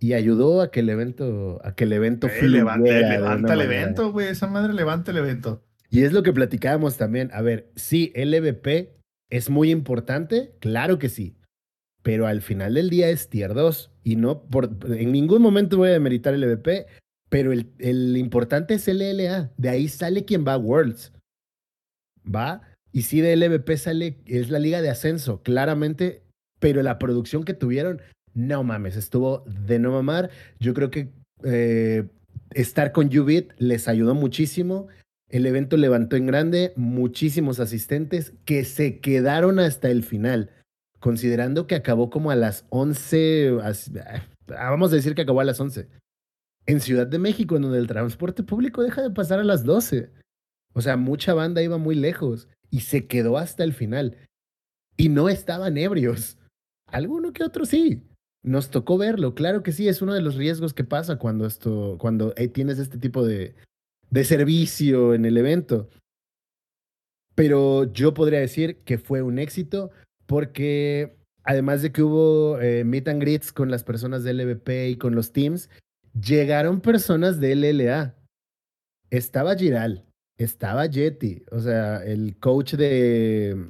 Y 0.00 0.12
ayudó 0.12 0.60
a 0.60 0.70
que 0.70 0.80
el 0.80 0.90
evento, 0.90 1.60
a 1.64 1.74
que 1.74 1.84
el 1.84 1.92
evento 1.92 2.28
Eh, 2.28 2.42
levanta, 2.48 3.54
el 3.54 3.60
evento, 3.60 4.12
güey. 4.12 4.28
Esa 4.28 4.46
madre 4.46 4.72
levanta 4.72 5.10
el 5.10 5.16
evento. 5.16 5.64
Y 5.90 6.02
es 6.02 6.12
lo 6.12 6.22
que 6.22 6.32
platicábamos 6.32 6.96
también. 6.96 7.30
A 7.32 7.42
ver, 7.42 7.70
sí, 7.74 8.12
LVP 8.14 8.97
es 9.30 9.50
muy 9.50 9.70
importante, 9.70 10.54
claro 10.60 10.98
que 10.98 11.08
sí. 11.08 11.36
Pero 12.02 12.26
al 12.26 12.42
final 12.42 12.74
del 12.74 12.90
día 12.90 13.10
es 13.10 13.28
tier 13.28 13.54
2. 13.54 13.90
Y 14.04 14.16
no, 14.16 14.42
por, 14.42 14.70
en 14.88 15.12
ningún 15.12 15.42
momento 15.42 15.76
voy 15.76 15.90
a 15.90 15.92
demeritar 15.92 16.34
el 16.34 16.40
LVP, 16.40 16.86
pero 17.28 17.52
el, 17.52 17.70
el 17.78 18.16
importante 18.16 18.74
es 18.74 18.88
el 18.88 18.98
LLA. 18.98 19.52
De 19.56 19.68
ahí 19.68 19.88
sale 19.88 20.24
quien 20.24 20.46
va 20.46 20.54
a 20.54 20.58
Worlds. 20.58 21.12
¿Va? 22.24 22.62
Y 22.92 23.02
sí, 23.02 23.20
de 23.20 23.36
LVP 23.36 23.76
sale, 23.76 24.18
es 24.26 24.50
la 24.50 24.58
liga 24.58 24.80
de 24.80 24.90
ascenso, 24.90 25.42
claramente. 25.42 26.22
Pero 26.60 26.82
la 26.82 26.98
producción 26.98 27.44
que 27.44 27.54
tuvieron, 27.54 28.00
no 28.34 28.64
mames, 28.64 28.96
estuvo 28.96 29.44
de 29.46 29.78
no 29.78 29.92
mamar. 29.92 30.30
Yo 30.58 30.74
creo 30.74 30.90
que 30.90 31.12
eh, 31.44 32.08
estar 32.50 32.92
con 32.92 33.06
Ubit 33.16 33.52
les 33.58 33.88
ayudó 33.88 34.14
muchísimo. 34.14 34.88
El 35.28 35.44
evento 35.46 35.76
levantó 35.76 36.16
en 36.16 36.26
grande 36.26 36.72
muchísimos 36.76 37.60
asistentes 37.60 38.32
que 38.44 38.64
se 38.64 39.00
quedaron 39.00 39.58
hasta 39.58 39.90
el 39.90 40.02
final, 40.02 40.50
considerando 41.00 41.66
que 41.66 41.74
acabó 41.74 42.08
como 42.08 42.30
a 42.30 42.36
las 42.36 42.64
11, 42.70 43.58
as- 43.62 43.90
ah, 44.06 44.70
vamos 44.70 44.92
a 44.92 44.96
decir 44.96 45.14
que 45.14 45.22
acabó 45.22 45.40
a 45.40 45.44
las 45.44 45.60
11. 45.60 45.88
En 46.66 46.80
Ciudad 46.80 47.06
de 47.06 47.18
México, 47.18 47.56
en 47.56 47.62
donde 47.62 47.78
el 47.78 47.86
transporte 47.86 48.42
público 48.42 48.82
deja 48.82 49.02
de 49.02 49.10
pasar 49.10 49.38
a 49.38 49.44
las 49.44 49.64
12. 49.64 50.10
O 50.74 50.80
sea, 50.80 50.96
mucha 50.96 51.34
banda 51.34 51.62
iba 51.62 51.78
muy 51.78 51.94
lejos 51.94 52.48
y 52.70 52.80
se 52.80 53.06
quedó 53.06 53.38
hasta 53.38 53.64
el 53.64 53.72
final. 53.72 54.16
Y 54.96 55.08
no 55.08 55.28
estaban 55.28 55.76
ebrios. 55.78 56.38
Alguno 56.86 57.32
que 57.32 57.44
otro 57.44 57.64
sí. 57.66 58.02
Nos 58.42 58.70
tocó 58.70 58.96
verlo, 58.98 59.34
claro 59.34 59.62
que 59.62 59.72
sí, 59.72 59.88
es 59.88 60.00
uno 60.00 60.14
de 60.14 60.22
los 60.22 60.36
riesgos 60.36 60.72
que 60.72 60.84
pasa 60.84 61.16
cuando 61.16 61.44
esto, 61.46 61.96
cuando 61.98 62.32
eh, 62.36 62.48
tienes 62.48 62.78
este 62.78 62.96
tipo 62.96 63.26
de, 63.26 63.54
de 64.10 64.24
servicio 64.24 65.14
en 65.14 65.24
el 65.24 65.36
evento. 65.36 65.88
Pero 67.34 67.92
yo 67.92 68.14
podría 68.14 68.40
decir 68.40 68.78
que 68.84 68.98
fue 68.98 69.22
un 69.22 69.38
éxito 69.38 69.90
porque 70.26 71.16
además 71.44 71.82
de 71.82 71.92
que 71.92 72.02
hubo 72.02 72.60
eh, 72.60 72.84
meet 72.84 73.08
and 73.08 73.22
greets 73.22 73.52
con 73.52 73.70
las 73.70 73.84
personas 73.84 74.22
del 74.22 74.38
LVP 74.38 74.90
y 74.90 74.96
con 74.96 75.14
los 75.14 75.32
teams, 75.32 75.70
llegaron 76.20 76.80
personas 76.80 77.40
de 77.40 77.54
LLA. 77.54 78.14
Estaba 79.10 79.56
Giral, 79.56 80.04
estaba 80.36 80.84
Yeti, 80.86 81.44
o 81.50 81.60
sea, 81.60 82.04
el 82.04 82.38
coach 82.38 82.74
de, 82.74 83.66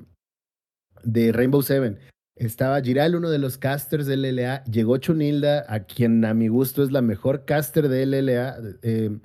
de 1.04 1.32
Rainbow 1.32 1.62
Seven. 1.62 1.98
Estaba 2.34 2.80
Giral, 2.80 3.14
uno 3.14 3.30
de 3.30 3.38
los 3.38 3.58
casters 3.58 4.06
del 4.06 4.22
LLA. 4.22 4.64
Llegó 4.64 4.96
Chunilda, 4.96 5.64
a 5.68 5.84
quien 5.84 6.24
a 6.24 6.34
mi 6.34 6.48
gusto 6.48 6.82
es 6.82 6.90
la 6.90 7.02
mejor 7.02 7.44
caster 7.44 7.88
de 7.88 8.06
LLA. 8.06 8.56
eh, 8.82 9.18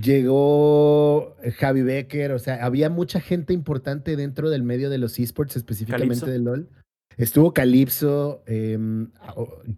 llegó 0.00 1.36
Javi 1.58 1.82
Becker, 1.82 2.32
o 2.32 2.38
sea, 2.38 2.64
había 2.64 2.90
mucha 2.90 3.20
gente 3.20 3.52
importante 3.52 4.16
dentro 4.16 4.50
del 4.50 4.62
medio 4.62 4.90
de 4.90 4.98
los 4.98 5.18
esports, 5.18 5.56
específicamente 5.56 6.08
Calypso. 6.08 6.26
de 6.26 6.38
LOL. 6.38 6.68
Estuvo 7.16 7.54
Calypso, 7.54 8.42
em, 8.46 9.10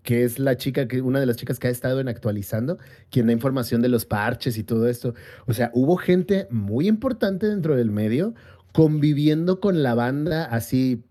que 0.03 0.25
es 0.25 0.41
la 0.41 0.57
chica, 0.57 0.89
que, 0.89 1.01
una 1.03 1.21
de 1.21 1.27
las 1.27 1.37
chicas 1.37 1.61
que 1.61 1.69
ha 1.69 1.71
estado 1.71 2.01
en 2.01 2.09
actualizando, 2.09 2.79
quien 3.11 3.27
da 3.27 3.33
información 3.33 3.81
de 3.81 3.89
los 3.89 4.05
parches 4.05 4.59
y 4.59 4.65
todo 4.65 4.89
esto. 4.89 5.15
O 5.47 5.53
sea, 5.53 5.71
hubo 5.73 5.97
gente 5.97 6.49
muy 6.51 6.89
importante 6.89 7.47
dentro 7.47 7.77
del 7.77 7.91
medio 7.91 8.35
conviviendo 8.73 9.61
con 9.61 9.83
la 9.83 9.95
banda 9.95 10.45
así 10.45 11.05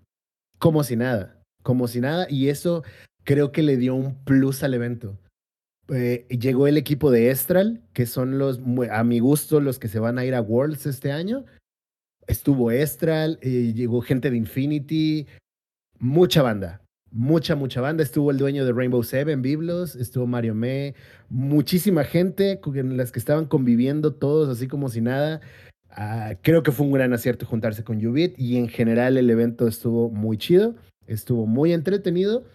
como 0.59 0.83
si 0.83 0.97
nada, 0.97 1.41
como 1.63 1.87
si 1.87 2.01
nada, 2.01 2.27
y 2.29 2.49
eso 2.49 2.83
creo 3.23 3.51
que 3.51 3.63
le 3.63 3.77
dio 3.77 3.95
un 3.95 4.23
plus 4.25 4.63
al 4.63 4.73
evento. 4.73 5.17
Eh, 5.89 6.25
llegó 6.29 6.67
el 6.67 6.77
equipo 6.77 7.11
de 7.11 7.29
Estral, 7.29 7.81
que 7.93 8.05
son 8.05 8.37
los, 8.37 8.59
a 8.91 9.03
mi 9.03 9.19
gusto, 9.19 9.61
los 9.61 9.79
que 9.79 9.87
se 9.87 9.99
van 9.99 10.19
a 10.19 10.25
ir 10.25 10.35
a 10.35 10.41
Worlds 10.41 10.85
este 10.85 11.11
año. 11.11 11.45
Estuvo 12.27 12.71
Estral, 12.71 13.39
eh, 13.41 13.73
llegó 13.73 14.01
gente 14.01 14.29
de 14.29 14.37
Infinity, 14.37 15.27
mucha 15.97 16.41
banda, 16.41 16.81
mucha, 17.11 17.55
mucha 17.55 17.79
banda. 17.79 18.03
Estuvo 18.03 18.31
el 18.31 18.37
dueño 18.37 18.65
de 18.65 18.73
Rainbow 18.73 19.01
Seven, 19.01 19.41
Biblos, 19.41 19.95
estuvo 19.95 20.27
Mario 20.27 20.53
Me, 20.53 20.93
muchísima 21.29 22.03
gente 22.03 22.59
con 22.59 22.97
las 22.97 23.13
que 23.13 23.19
estaban 23.19 23.45
conviviendo 23.45 24.13
todos 24.13 24.49
así 24.49 24.67
como 24.67 24.89
si 24.89 24.99
nada. 24.99 25.39
Ah, 25.89 26.33
creo 26.41 26.63
que 26.63 26.71
fue 26.71 26.85
un 26.85 26.91
gran 26.91 27.13
acierto 27.13 27.45
juntarse 27.45 27.83
con 27.83 28.05
Ubit 28.05 28.37
y 28.37 28.57
en 28.57 28.67
general 28.67 29.17
el 29.17 29.29
evento 29.29 29.67
estuvo 29.67 30.09
muy 30.09 30.37
chido, 30.37 30.75
estuvo 31.07 31.45
muy 31.47 31.71
entretenido. 31.71 32.45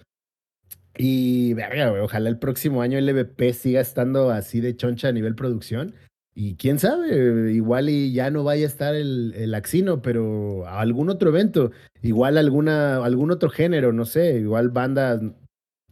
Y 0.97 1.55
verga, 1.55 1.93
ojalá 2.03 2.29
el 2.29 2.39
próximo 2.39 2.83
año 2.83 3.01
LVP 3.01 3.53
siga 3.53 3.81
estando 3.81 4.31
así 4.31 4.61
de 4.61 4.77
choncha 4.77 5.09
a 5.09 5.13
nivel 5.13 5.35
producción. 5.35 5.95
Y 6.35 6.57
quién 6.57 6.79
sabe, 6.79 7.53
igual 7.53 7.91
y 7.91 8.13
ya 8.13 8.31
no 8.31 8.43
vaya 8.43 8.65
a 8.65 8.69
estar 8.69 8.95
el, 8.95 9.35
el 9.37 9.55
Axino, 9.55 10.01
pero 10.01 10.67
algún 10.67 11.11
otro 11.11 11.29
evento, 11.29 11.73
igual 12.01 12.39
alguna, 12.39 13.05
algún 13.05 13.31
otro 13.31 13.51
género, 13.51 13.93
no 13.93 14.07
sé, 14.07 14.39
igual 14.39 14.71
bandas. 14.71 15.21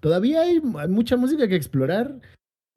Todavía 0.01 0.43
hay 0.43 0.61
mucha 0.61 1.19
música 1.19 1.47
que 1.47 1.57
explorar 1.57 2.21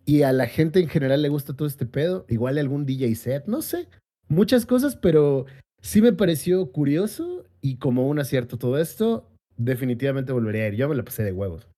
y 0.05 0.23
a 0.23 0.33
la 0.33 0.47
gente 0.47 0.81
en 0.81 0.89
general 0.89 1.21
le 1.21 1.29
gusta 1.29 1.55
todo 1.55 1.67
este 1.67 1.85
pedo. 1.85 2.25
Igual 2.27 2.57
algún 2.57 2.85
DJ 2.85 3.15
set, 3.15 3.45
no 3.47 3.61
sé, 3.61 3.87
muchas 4.27 4.65
cosas, 4.65 4.97
pero 4.97 5.45
sí 5.81 6.01
me 6.01 6.11
pareció 6.11 6.71
curioso 6.71 7.45
y 7.61 7.77
como 7.77 8.07
un 8.09 8.19
acierto 8.19 8.57
todo 8.57 8.77
esto, 8.77 9.29
definitivamente 9.55 10.33
volvería 10.33 10.63
a 10.65 10.67
ir. 10.67 10.75
Yo 10.75 10.89
me 10.89 10.95
la 10.95 11.03
pasé 11.03 11.23
de 11.23 11.31
huevos. 11.31 11.69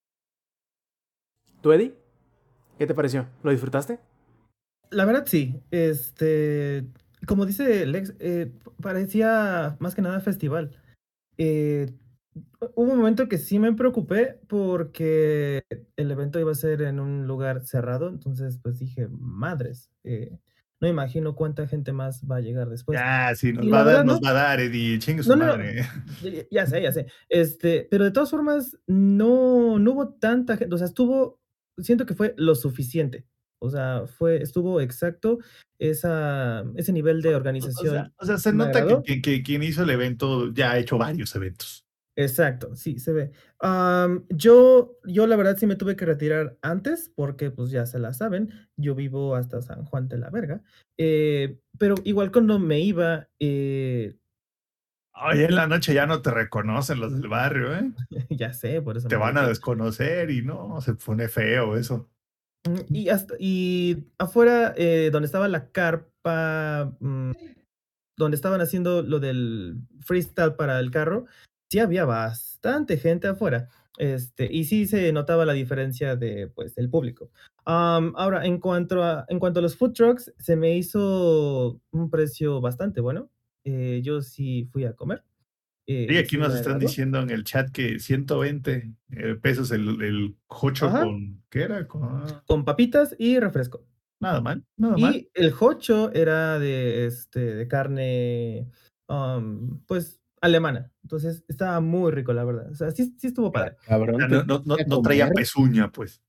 ¿Tú, 1.66 1.74
Eddie? 1.74 1.96
¿Qué 2.78 2.86
te 2.86 2.94
pareció? 2.94 3.26
¿Lo 3.42 3.50
disfrutaste? 3.50 3.98
La 4.92 5.04
verdad 5.04 5.24
sí, 5.26 5.60
este, 5.72 6.86
como 7.26 7.48
dice 7.48 7.88
Lex, 7.88 8.14
eh, 8.20 8.52
parecía 8.84 9.76
más 9.80 9.96
que 9.96 10.04
nada 10.04 10.20
festival. 10.20 10.80
Eh, 11.40 11.92
hubo 12.76 12.92
un 12.92 13.00
momento 13.00 13.28
que 13.28 13.40
sí 13.40 13.58
me 13.58 13.74
preocupé 13.74 14.40
porque 14.48 15.64
el 15.96 16.12
evento 16.12 16.40
iba 16.40 16.52
a 16.52 16.54
ser 16.54 16.84
en 16.84 17.00
un 17.00 17.26
lugar 17.26 17.66
cerrado, 17.66 18.10
entonces 18.10 18.60
pues 18.62 18.78
dije, 18.78 19.08
madres, 19.10 19.90
eh, 20.04 20.38
no 20.80 20.88
imagino 20.88 21.34
cuánta 21.34 21.68
gente 21.68 21.94
más 21.94 22.22
va 22.30 22.36
a 22.36 22.42
llegar 22.42 22.70
después. 22.70 23.00
ya, 23.00 23.34
sí, 23.34 23.54
nos 23.54 23.66
va 23.74 23.80
a 23.82 23.84
dar, 23.86 23.86
verdad, 23.86 24.04
nos 24.04 24.22
no- 24.22 24.28
va 24.28 24.30
a 24.30 24.34
dar, 24.34 24.60
Eddie. 24.60 25.00
Chingue 25.00 25.24
su 25.24 25.30
No, 25.30 25.36
no, 25.38 25.46
madre. 25.48 25.82
Ya- 26.22 26.44
Ya 26.52 26.68
sé, 26.68 26.84
ya 26.84 26.92
sé. 26.92 27.08
Este, 27.28 27.88
pero 27.90 28.04
de 28.04 28.12
todas 28.12 28.30
formas, 28.30 28.78
no, 28.86 29.80
no 29.80 29.92
hubo 29.94 30.10
tanta 30.10 30.58
gente. 30.58 30.76
O 30.76 30.78
sea, 30.78 30.86
estuvo, 30.86 31.40
siento 31.78 32.06
que 32.06 32.14
fue 32.16 32.34
lo 32.38 32.56
suficiente. 32.56 33.26
O 33.62 33.70
sea, 33.70 34.04
fue, 34.06 34.42
estuvo 34.42 34.82
exacto 34.82 35.40
esa, 35.80 36.64
ese 36.76 36.92
nivel 36.94 37.22
de 37.22 37.34
O 37.34 37.38
organización. 37.38 37.94
sea, 37.94 38.12
o 38.18 38.26
sea, 38.26 38.38
se 38.38 38.54
nota 38.54 38.72
que, 38.74 38.78
agradó. 38.80 39.04
que- 39.04 39.22
que 39.22 39.44
quien 39.44 39.64
hizo 39.64 39.84
el 39.84 39.90
evento 39.90 40.54
ya 40.54 40.72
ha 40.72 40.78
hecho 40.80 40.98
varios 40.98 41.36
eventos. 41.36 41.84
Exacto, 42.18 42.76
sí, 42.78 42.98
se 43.00 43.12
ve. 43.12 43.32
Am, 43.60 44.26
yo, 44.30 44.98
yo 45.06 45.28
la 45.28 45.36
verdad 45.36 45.58
sí 45.58 45.68
me 45.68 45.76
tuve 45.76 45.98
que 45.98 46.06
retirar 46.06 46.58
antes 46.62 47.12
porque 47.14 47.52
pues 47.52 47.72
ya 47.72 47.86
se 47.86 48.00
la 48.00 48.14
saben, 48.14 48.52
yo 48.78 48.96
vivo 48.96 49.36
hasta 49.36 49.62
San 49.62 49.84
Juan 49.84 50.08
de 50.08 50.18
la 50.20 50.30
Verga, 50.30 50.64
eh, 50.98 51.60
pero 51.78 51.96
igual 52.06 52.32
cuando 52.32 52.58
me 52.58 52.80
iba, 52.80 53.28
eh, 53.40 54.16
Hoy 55.18 55.44
en 55.44 55.56
la 55.56 55.68
noche 55.68 55.94
ya 55.94 56.06
no 56.06 56.22
te 56.22 56.30
reconocen 56.30 57.00
los 57.00 57.14
del 57.14 57.30
barrio, 57.30 57.74
¿eh? 57.74 57.92
ya 58.30 58.54
sé, 58.54 58.82
por 58.82 58.98
eso 58.98 59.08
Te 59.08 59.16
van 59.16 59.38
a 59.38 59.48
desconocer 59.48 60.30
y 60.30 60.42
no, 60.42 60.82
se 60.82 60.96
pone 60.96 61.28
feo 61.30 61.78
eso. 61.78 62.10
Mm, 62.68 62.80
Y, 62.94 63.10
hasta, 63.10 63.36
y 63.40 64.08
afuera, 64.18 64.74
eh, 64.76 65.10
donde 65.12 65.28
estaba 65.28 65.48
la 65.48 65.72
carpa, 65.72 66.94
mm, 67.00 67.32
donde 68.18 68.36
estaban 68.36 68.60
haciendo 68.62 69.04
lo 69.04 69.20
del 69.20 69.78
freestyle 70.02 70.56
para 70.56 70.80
el 70.80 70.92
carro, 70.92 71.26
sí 71.70 71.80
había 71.80 72.06
bastante 72.06 72.98
gente 72.98 73.28
afuera. 73.28 73.70
Este, 73.98 74.52
y 74.52 74.66
sí 74.66 74.88
se 74.88 75.14
notaba 75.14 75.46
la 75.46 75.54
diferencia 75.54 76.18
de, 76.18 76.48
pues, 76.48 76.76
del 76.76 76.90
público. 76.90 77.32
Am, 77.64 78.14
ahora, 78.18 78.46
en 78.46 78.60
cuanto, 78.60 79.02
a, 79.02 79.26
en 79.30 79.40
cuanto 79.40 79.60
a 79.60 79.64
los 79.64 79.78
food 79.78 79.94
trucks, 79.94 80.34
se 80.38 80.58
me 80.58 80.76
hizo 80.76 81.80
un 81.92 82.10
precio 82.10 82.60
bastante 82.60 83.00
bueno. 83.00 83.30
Eh, 83.66 84.02
yo 84.04 84.22
sí 84.22 84.70
fui 84.72 84.86
a 84.86 84.94
comer. 84.94 85.24
eh, 85.88 86.08
Y 86.10 86.18
aquí 86.18 86.38
nos 86.38 86.54
están 86.56 86.80
diciendo 86.80 87.20
en 87.20 87.30
el 87.32 87.44
chat 87.44 87.70
que 87.72 88.00
120 88.00 88.94
eh, 89.12 89.36
pesos 89.42 89.72
el, 89.72 90.02
el 90.02 90.36
jocho 90.48 90.88
Ajá. 90.88 91.04
con. 91.04 91.44
¿Qué 91.50 91.64
era? 91.64 91.88
Con, 91.88 92.24
Con 92.46 92.64
papitas 92.64 93.16
y 93.20 93.40
refresco. 93.40 93.84
nada 94.20 94.40
mal, 94.42 94.64
nada 94.78 94.98
mal. 94.98 95.16
Y 95.16 95.30
el 95.34 95.54
hocho 95.60 96.12
era 96.14 96.58
de, 96.60 97.06
este, 97.08 97.40
de 97.56 97.68
carne, 97.68 98.70
um, 99.10 99.80
pues, 99.86 100.20
alemana. 100.42 100.92
Entonces, 101.04 101.44
estaba 101.48 101.80
muy 101.82 102.12
rico, 102.12 102.34
la 102.34 102.44
verdad. 102.44 102.70
O 102.72 102.76
sea, 102.76 102.92
sí, 102.92 103.14
sí 103.18 103.28
estuvo 103.28 103.52
padre. 103.52 103.76
Cabrón. 103.86 104.18
No, 104.30 104.44
no, 104.44 104.64
no, 104.66 104.78
no 104.88 105.02
traía 105.02 105.30
pezuña, 105.32 105.92
pues. 105.92 106.22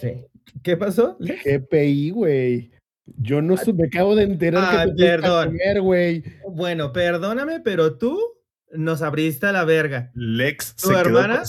Sí. 0.00 0.26
¿Qué 0.62 0.76
pasó? 0.76 1.16
GPI, 1.20 2.10
güey. 2.10 2.70
Yo 3.18 3.42
no 3.42 3.56
supe, 3.56 3.82
me 3.82 3.86
acabo 3.88 4.14
de 4.16 4.24
enterar 4.24 4.64
Ah, 4.66 4.84
que 4.86 4.92
te 4.92 5.04
perdón. 5.04 5.46
comer, 5.48 5.80
güey. 5.80 6.24
Bueno, 6.48 6.92
perdóname, 6.92 7.60
pero 7.60 7.96
tú 7.98 8.18
nos 8.72 9.02
abriste 9.02 9.46
a 9.46 9.52
la 9.52 9.64
verga. 9.64 10.10
Lex 10.14 10.76
¿Tu 10.76 10.88
se, 10.88 10.94
quedó 10.94 11.00
hermana? 11.00 11.36
con, 11.38 11.44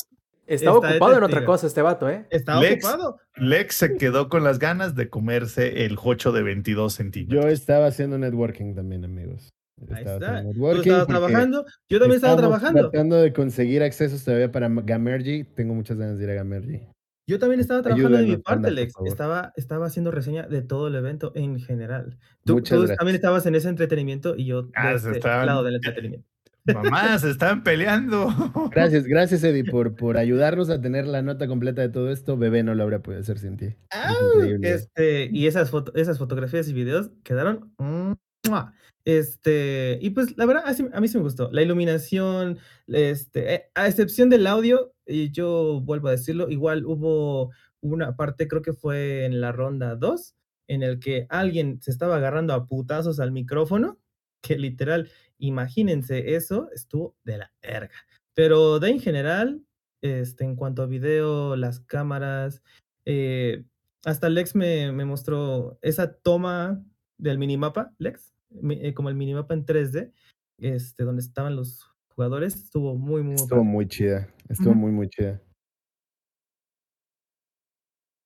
Estaba 0.48 0.78
ocupado 0.78 1.18
en 1.18 1.24
otra 1.24 1.46
cosa 1.46 1.68
este 1.68 1.82
vato, 1.82 2.10
¿eh? 2.10 2.26
Estaba 2.30 2.60
Lex. 2.62 2.84
ocupado. 2.84 3.18
Lex 3.38 3.76
se 3.76 3.96
quedó 3.96 4.28
con 4.28 4.44
las 4.44 4.60
ganas 4.60 4.96
de 4.96 5.10
comerse 5.10 5.86
el 5.86 5.96
jocho 5.96 6.32
de 6.34 6.44
22 6.44 6.94
centímetros. 6.94 7.44
Yo 7.46 7.50
estaba 7.50 7.88
haciendo 7.88 8.18
networking 8.18 8.74
también, 8.76 9.06
amigos. 9.06 9.50
Ahí 9.90 10.04
Estaba 10.04 10.40
está. 10.40 10.60
porque 10.60 10.90
trabajando. 11.08 11.66
Yo 11.90 12.00
también 12.00 12.18
estaba 12.18 12.36
trabajando. 12.38 12.90
Tratando 12.90 13.16
de 13.16 13.34
conseguir 13.34 13.82
accesos 13.82 14.24
todavía 14.24 14.52
para 14.52 14.68
Gamergy. 14.70 15.44
Tengo 15.56 15.74
muchas 15.74 15.98
ganas 15.98 16.18
de 16.18 16.24
ir 16.26 16.30
a 16.32 16.34
Gamergy. 16.36 16.82
Yo 17.28 17.40
también 17.40 17.60
estaba 17.62 17.82
trabajando 17.82 18.10
de 18.18 18.24
mi 18.24 18.30
Ayúdanos, 18.34 18.44
parte, 18.44 18.64
por 18.68 18.72
Lex. 18.74 18.94
favor. 18.94 19.08
Estaba, 19.08 19.54
estaba 19.56 19.86
haciendo 19.86 20.12
reseña 20.12 20.48
de 20.48 20.62
todo 20.62 20.88
el 20.88 20.96
evento 20.96 21.32
en 21.36 21.60
general. 21.60 22.18
Tú, 22.46 22.54
Muchas 22.56 22.76
tú 22.76 22.82
gracias. 22.82 22.98
también 22.98 23.16
estabas 23.16 23.46
en 23.46 23.56
ese 23.56 23.70
entretenimiento 23.70 24.36
y 24.36 24.46
yo 24.46 24.64
de 24.64 24.72
Ah, 24.76 24.92
se 24.98 25.08
este 25.08 25.20
estaban- 25.20 25.46
lado 25.46 25.64
del 25.64 25.76
entretenimiento. 25.84 26.28
Mamá, 26.66 27.18
se 27.18 27.32
están 27.32 27.64
peleando. 27.64 28.28
Gracias, 28.72 29.06
gracias, 29.06 29.44
Eddie, 29.44 29.64
por, 29.66 29.96
por 29.96 30.18
ayudarnos 30.18 30.70
a 30.70 30.80
tener 30.80 31.08
la 31.08 31.22
nota 31.24 31.48
completa 31.48 31.82
de 31.82 31.90
todo 31.90 32.12
esto. 32.12 32.38
Bebé 32.38 32.62
no 32.64 32.76
lo 32.76 32.84
habría 32.84 33.02
podido 33.02 33.22
hacer 33.22 33.40
sin 33.40 33.58
ti. 33.58 33.66
Es 33.66 34.36
increíble. 34.36 34.72
Este, 34.72 35.30
y 35.32 35.48
esas, 35.48 35.72
foto- 35.72 35.92
esas 35.96 36.18
fotografías 36.20 36.68
y 36.70 36.74
videos 36.74 37.10
quedaron. 37.24 37.74
¡mua! 37.80 38.74
Este, 39.06 39.98
y 40.02 40.12
pues 40.12 40.38
la 40.38 40.46
verdad, 40.46 40.64
así- 40.68 40.88
a 40.94 41.02
mí 41.02 41.08
sí 41.08 41.18
me 41.18 41.24
gustó. 41.24 41.50
La 41.52 41.64
iluminación, 41.64 42.60
este, 42.88 43.54
eh, 43.56 43.64
a 43.74 43.88
excepción 43.88 44.30
del 44.30 44.46
audio, 44.46 44.91
y 45.06 45.32
yo 45.32 45.82
vuelvo 45.82 46.08
a 46.08 46.12
decirlo, 46.12 46.50
igual 46.50 46.86
hubo 46.86 47.52
una 47.82 48.16
parte, 48.16 48.48
creo 48.48 48.62
que 48.62 48.74
fue 48.74 49.26
en 49.26 49.42
la 49.42 49.52
ronda 49.52 49.96
2, 49.96 50.36
en 50.68 50.84
el 50.84 51.00
que 51.00 51.28
alguien 51.30 51.82
se 51.82 51.92
estaba 51.92 52.18
agarrando 52.18 52.54
a 52.54 52.66
putazos 52.68 53.20
al 53.20 53.32
micrófono, 53.32 54.00
que 54.42 54.58
literal, 54.58 55.10
imagínense 55.38 56.36
eso, 56.36 56.70
estuvo 56.74 57.16
de 57.24 57.40
la 57.40 57.54
verga. 57.62 57.96
Pero 58.34 58.80
de 58.80 58.90
en 58.90 59.00
general, 59.00 59.64
este, 60.02 60.46
en 60.46 60.56
cuanto 60.56 60.82
a 60.82 60.88
video, 60.88 61.56
las 61.56 61.80
cámaras, 61.82 62.62
eh, 63.06 63.66
hasta 64.06 64.30
Lex 64.30 64.56
me, 64.56 64.92
me 64.92 65.06
mostró 65.06 65.78
esa 65.82 66.14
toma 66.14 66.84
del 67.18 67.38
minimapa, 67.38 67.94
Lex, 67.98 68.34
eh, 68.70 68.94
como 68.94 69.10
el 69.10 69.16
minimapa 69.16 69.54
en 69.54 69.66
3D, 69.66 70.12
este, 70.58 71.04
donde 71.04 71.22
estaban 71.22 71.56
los 71.56 71.91
jugadores, 72.16 72.56
estuvo 72.56 72.96
muy, 72.96 73.24
muy, 73.24 73.36
Estuvo 73.36 73.64
muy 73.64 73.88
chida. 73.88 74.28
Estuvo 74.50 74.74
muy, 74.74 74.92
muy 74.92 75.10
chida. 75.10 75.42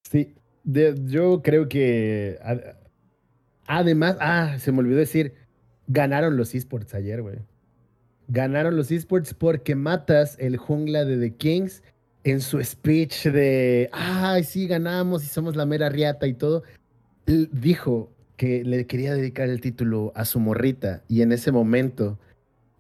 Sí, 0.09 0.33
de- 0.63 0.95
yo 1.05 1.41
creo 1.41 1.67
que 1.67 2.37
ad- 2.43 2.75
además, 3.67 4.17
ah, 4.19 4.57
se 4.59 4.71
me 4.71 4.79
olvidó 4.79 4.97
decir, 4.97 5.33
ganaron 5.87 6.37
los 6.37 6.53
esports 6.55 6.93
ayer, 6.93 7.21
güey. 7.21 7.37
Ganaron 8.27 8.75
los 8.75 8.91
esports 8.91 9.33
porque 9.33 9.75
matas 9.75 10.35
el 10.39 10.57
jungla 10.57 11.05
de 11.05 11.17
The 11.17 11.35
Kings 11.35 11.83
en 12.23 12.41
su 12.41 12.63
speech 12.63 13.25
de, 13.27 13.89
ay, 13.91 14.43
sí, 14.43 14.67
ganamos 14.67 15.23
y 15.23 15.27
somos 15.27 15.55
la 15.55 15.65
mera 15.65 15.89
riata 15.89 16.25
y 16.27 16.33
todo. 16.33 16.63
Él 17.27 17.49
dijo 17.51 18.11
que 18.35 18.63
le 18.63 18.85
quería 18.87 19.13
dedicar 19.13 19.47
el 19.49 19.61
título 19.61 20.11
a 20.15 20.25
su 20.25 20.39
morrita 20.39 21.03
y 21.07 21.21
en 21.21 21.31
ese 21.31 21.51
momento 21.51 22.19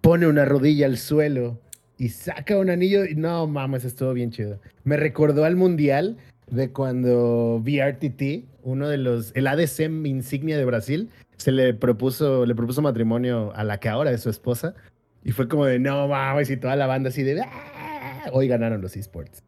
pone 0.05 0.27
una 0.27 0.45
rodilla 0.45 0.85
al 0.85 0.97
suelo 0.99 1.59
y 1.97 2.09
saca 2.09 2.59
un 2.59 2.69
anillo 2.69 3.05
y 3.05 3.15
no 3.15 3.47
mames, 3.47 3.85
estuvo 3.85 4.13
bien 4.13 4.29
chido. 4.29 4.59
Me 4.83 4.97
recordó 4.97 5.45
al 5.45 5.55
mundial 5.55 6.17
de 6.47 6.71
cuando 6.71 7.59
VRTT, 7.63 8.45
uno 8.61 8.87
de 8.87 8.97
los, 8.99 9.31
el 9.35 9.47
ADC 9.47 9.79
insignia 10.05 10.59
de 10.59 10.65
Brasil, 10.65 11.09
se 11.37 11.51
le 11.51 11.73
propuso, 11.73 12.45
le 12.45 12.53
propuso 12.53 12.83
matrimonio 12.83 13.51
a 13.55 13.63
la 13.63 13.79
que 13.79 13.89
ahora 13.89 14.11
es 14.11 14.21
su 14.21 14.29
esposa 14.29 14.75
y 15.23 15.31
fue 15.31 15.47
como 15.47 15.65
de 15.65 15.79
no 15.79 16.07
mames 16.07 16.51
y 16.51 16.57
toda 16.57 16.75
la 16.75 16.85
banda 16.85 17.09
así 17.09 17.23
de 17.23 17.41
"Ah". 17.41 18.25
hoy 18.31 18.47
ganaron 18.47 18.81
los 18.83 18.95
esports. 18.95 19.43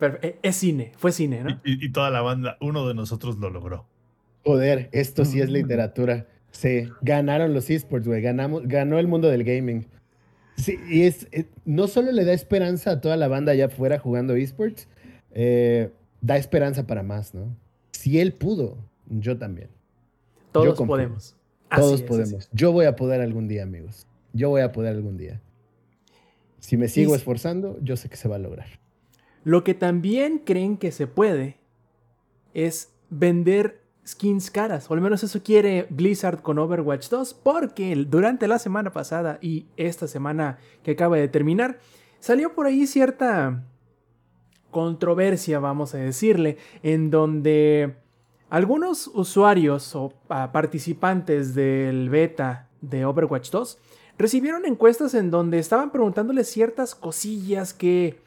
Pero, 0.00 0.18
eh, 0.22 0.40
es 0.42 0.56
cine, 0.56 0.90
fue 0.96 1.12
cine, 1.12 1.44
¿no? 1.44 1.60
Y, 1.64 1.84
y 1.86 1.92
toda 1.92 2.10
la 2.10 2.20
banda, 2.20 2.56
uno 2.60 2.88
de 2.88 2.94
nosotros 2.94 3.38
lo 3.38 3.48
logró. 3.50 3.86
Joder, 4.44 4.88
esto 4.90 5.24
sí 5.24 5.40
es 5.40 5.50
literatura. 5.50 6.26
Sí, 6.50 6.88
ganaron 7.02 7.54
los 7.54 7.70
esports, 7.70 8.06
güey. 8.06 8.20
Ganamos, 8.22 8.66
ganó 8.66 8.98
el 8.98 9.06
mundo 9.08 9.28
del 9.28 9.44
gaming. 9.44 9.86
Sí, 10.56 10.76
y 10.90 11.02
es, 11.02 11.26
eh, 11.32 11.46
no 11.64 11.86
solo 11.88 12.12
le 12.12 12.24
da 12.24 12.32
esperanza 12.32 12.90
a 12.92 13.00
toda 13.00 13.16
la 13.16 13.28
banda 13.28 13.52
allá 13.52 13.66
afuera 13.66 13.98
jugando 13.98 14.34
esports, 14.34 14.88
eh, 15.32 15.90
da 16.20 16.36
esperanza 16.36 16.86
para 16.86 17.02
más, 17.02 17.34
¿no? 17.34 17.56
Si 17.92 18.20
él 18.20 18.32
pudo, 18.34 18.76
yo 19.06 19.38
también. 19.38 19.68
Todos 20.52 20.76
podemos. 20.80 21.36
Todos 21.74 21.94
así 21.94 22.02
podemos. 22.02 22.32
es. 22.32 22.50
Yo 22.52 22.72
voy 22.72 22.86
a 22.86 22.96
poder 22.96 23.20
algún 23.20 23.46
día, 23.48 23.62
amigos. 23.62 24.06
Yo 24.32 24.48
voy 24.50 24.60
a 24.62 24.72
poder 24.72 24.94
algún 24.94 25.16
día. 25.16 25.40
Si 26.58 26.76
me 26.76 26.88
sigo 26.88 27.12
si- 27.12 27.18
esforzando, 27.18 27.78
yo 27.80 27.96
sé 27.96 28.08
que 28.08 28.16
se 28.16 28.28
va 28.28 28.36
a 28.36 28.40
lograr. 28.40 28.66
Lo 29.44 29.64
que 29.64 29.72
también 29.74 30.38
creen 30.44 30.76
que 30.76 30.92
se 30.92 31.06
puede 31.06 31.56
es 32.52 32.92
vender 33.08 33.79
skins 34.10 34.50
caras, 34.50 34.90
o 34.90 34.94
al 34.94 35.00
menos 35.00 35.22
eso 35.22 35.42
quiere 35.42 35.86
Blizzard 35.90 36.42
con 36.42 36.58
Overwatch 36.58 37.08
2, 37.08 37.34
porque 37.34 37.94
durante 38.08 38.48
la 38.48 38.58
semana 38.58 38.92
pasada 38.92 39.38
y 39.40 39.66
esta 39.76 40.08
semana 40.08 40.58
que 40.82 40.92
acaba 40.92 41.16
de 41.16 41.28
terminar, 41.28 41.78
salió 42.18 42.54
por 42.54 42.66
ahí 42.66 42.86
cierta 42.86 43.64
controversia, 44.70 45.58
vamos 45.58 45.94
a 45.94 45.98
decirle, 45.98 46.58
en 46.82 47.10
donde 47.10 47.96
algunos 48.48 49.06
usuarios 49.08 49.94
o 49.94 50.12
ah, 50.28 50.50
participantes 50.52 51.54
del 51.54 52.10
beta 52.10 52.68
de 52.80 53.04
Overwatch 53.04 53.50
2 53.50 53.78
recibieron 54.18 54.66
encuestas 54.66 55.14
en 55.14 55.30
donde 55.30 55.58
estaban 55.58 55.90
preguntándoles 55.90 56.50
ciertas 56.50 56.94
cosillas 56.94 57.72
que, 57.72 58.20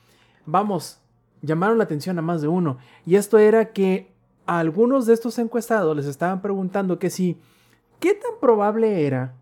vamos, 0.46 1.00
llamaron 1.42 1.78
la 1.78 1.84
atención 1.84 2.18
a 2.18 2.22
más 2.22 2.42
de 2.42 2.48
uno. 2.48 2.78
Y 3.06 3.16
esto 3.16 3.38
era 3.38 3.74
que 3.74 4.13
a 4.46 4.60
algunos 4.60 5.06
de 5.06 5.14
estos 5.14 5.40
encuestados 5.40 5.96
les 5.96 6.06
estaban 6.06 6.42
preguntando 6.42 7.00
que 7.00 7.10
si, 7.10 7.38
¿qué 8.00 8.14
tan 8.14 8.40
probable 8.40 9.06
era 9.06 9.36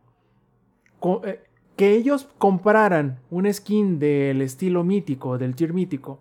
eh, 1.24 1.44
que 1.76 1.96
ellos 1.96 2.28
compraran 2.38 3.20
un 3.30 3.52
skin 3.52 4.00
del 4.00 4.42
estilo 4.42 4.84
mítico, 4.84 5.38
del 5.38 5.56
tier 5.56 5.74
mítico, 5.74 6.20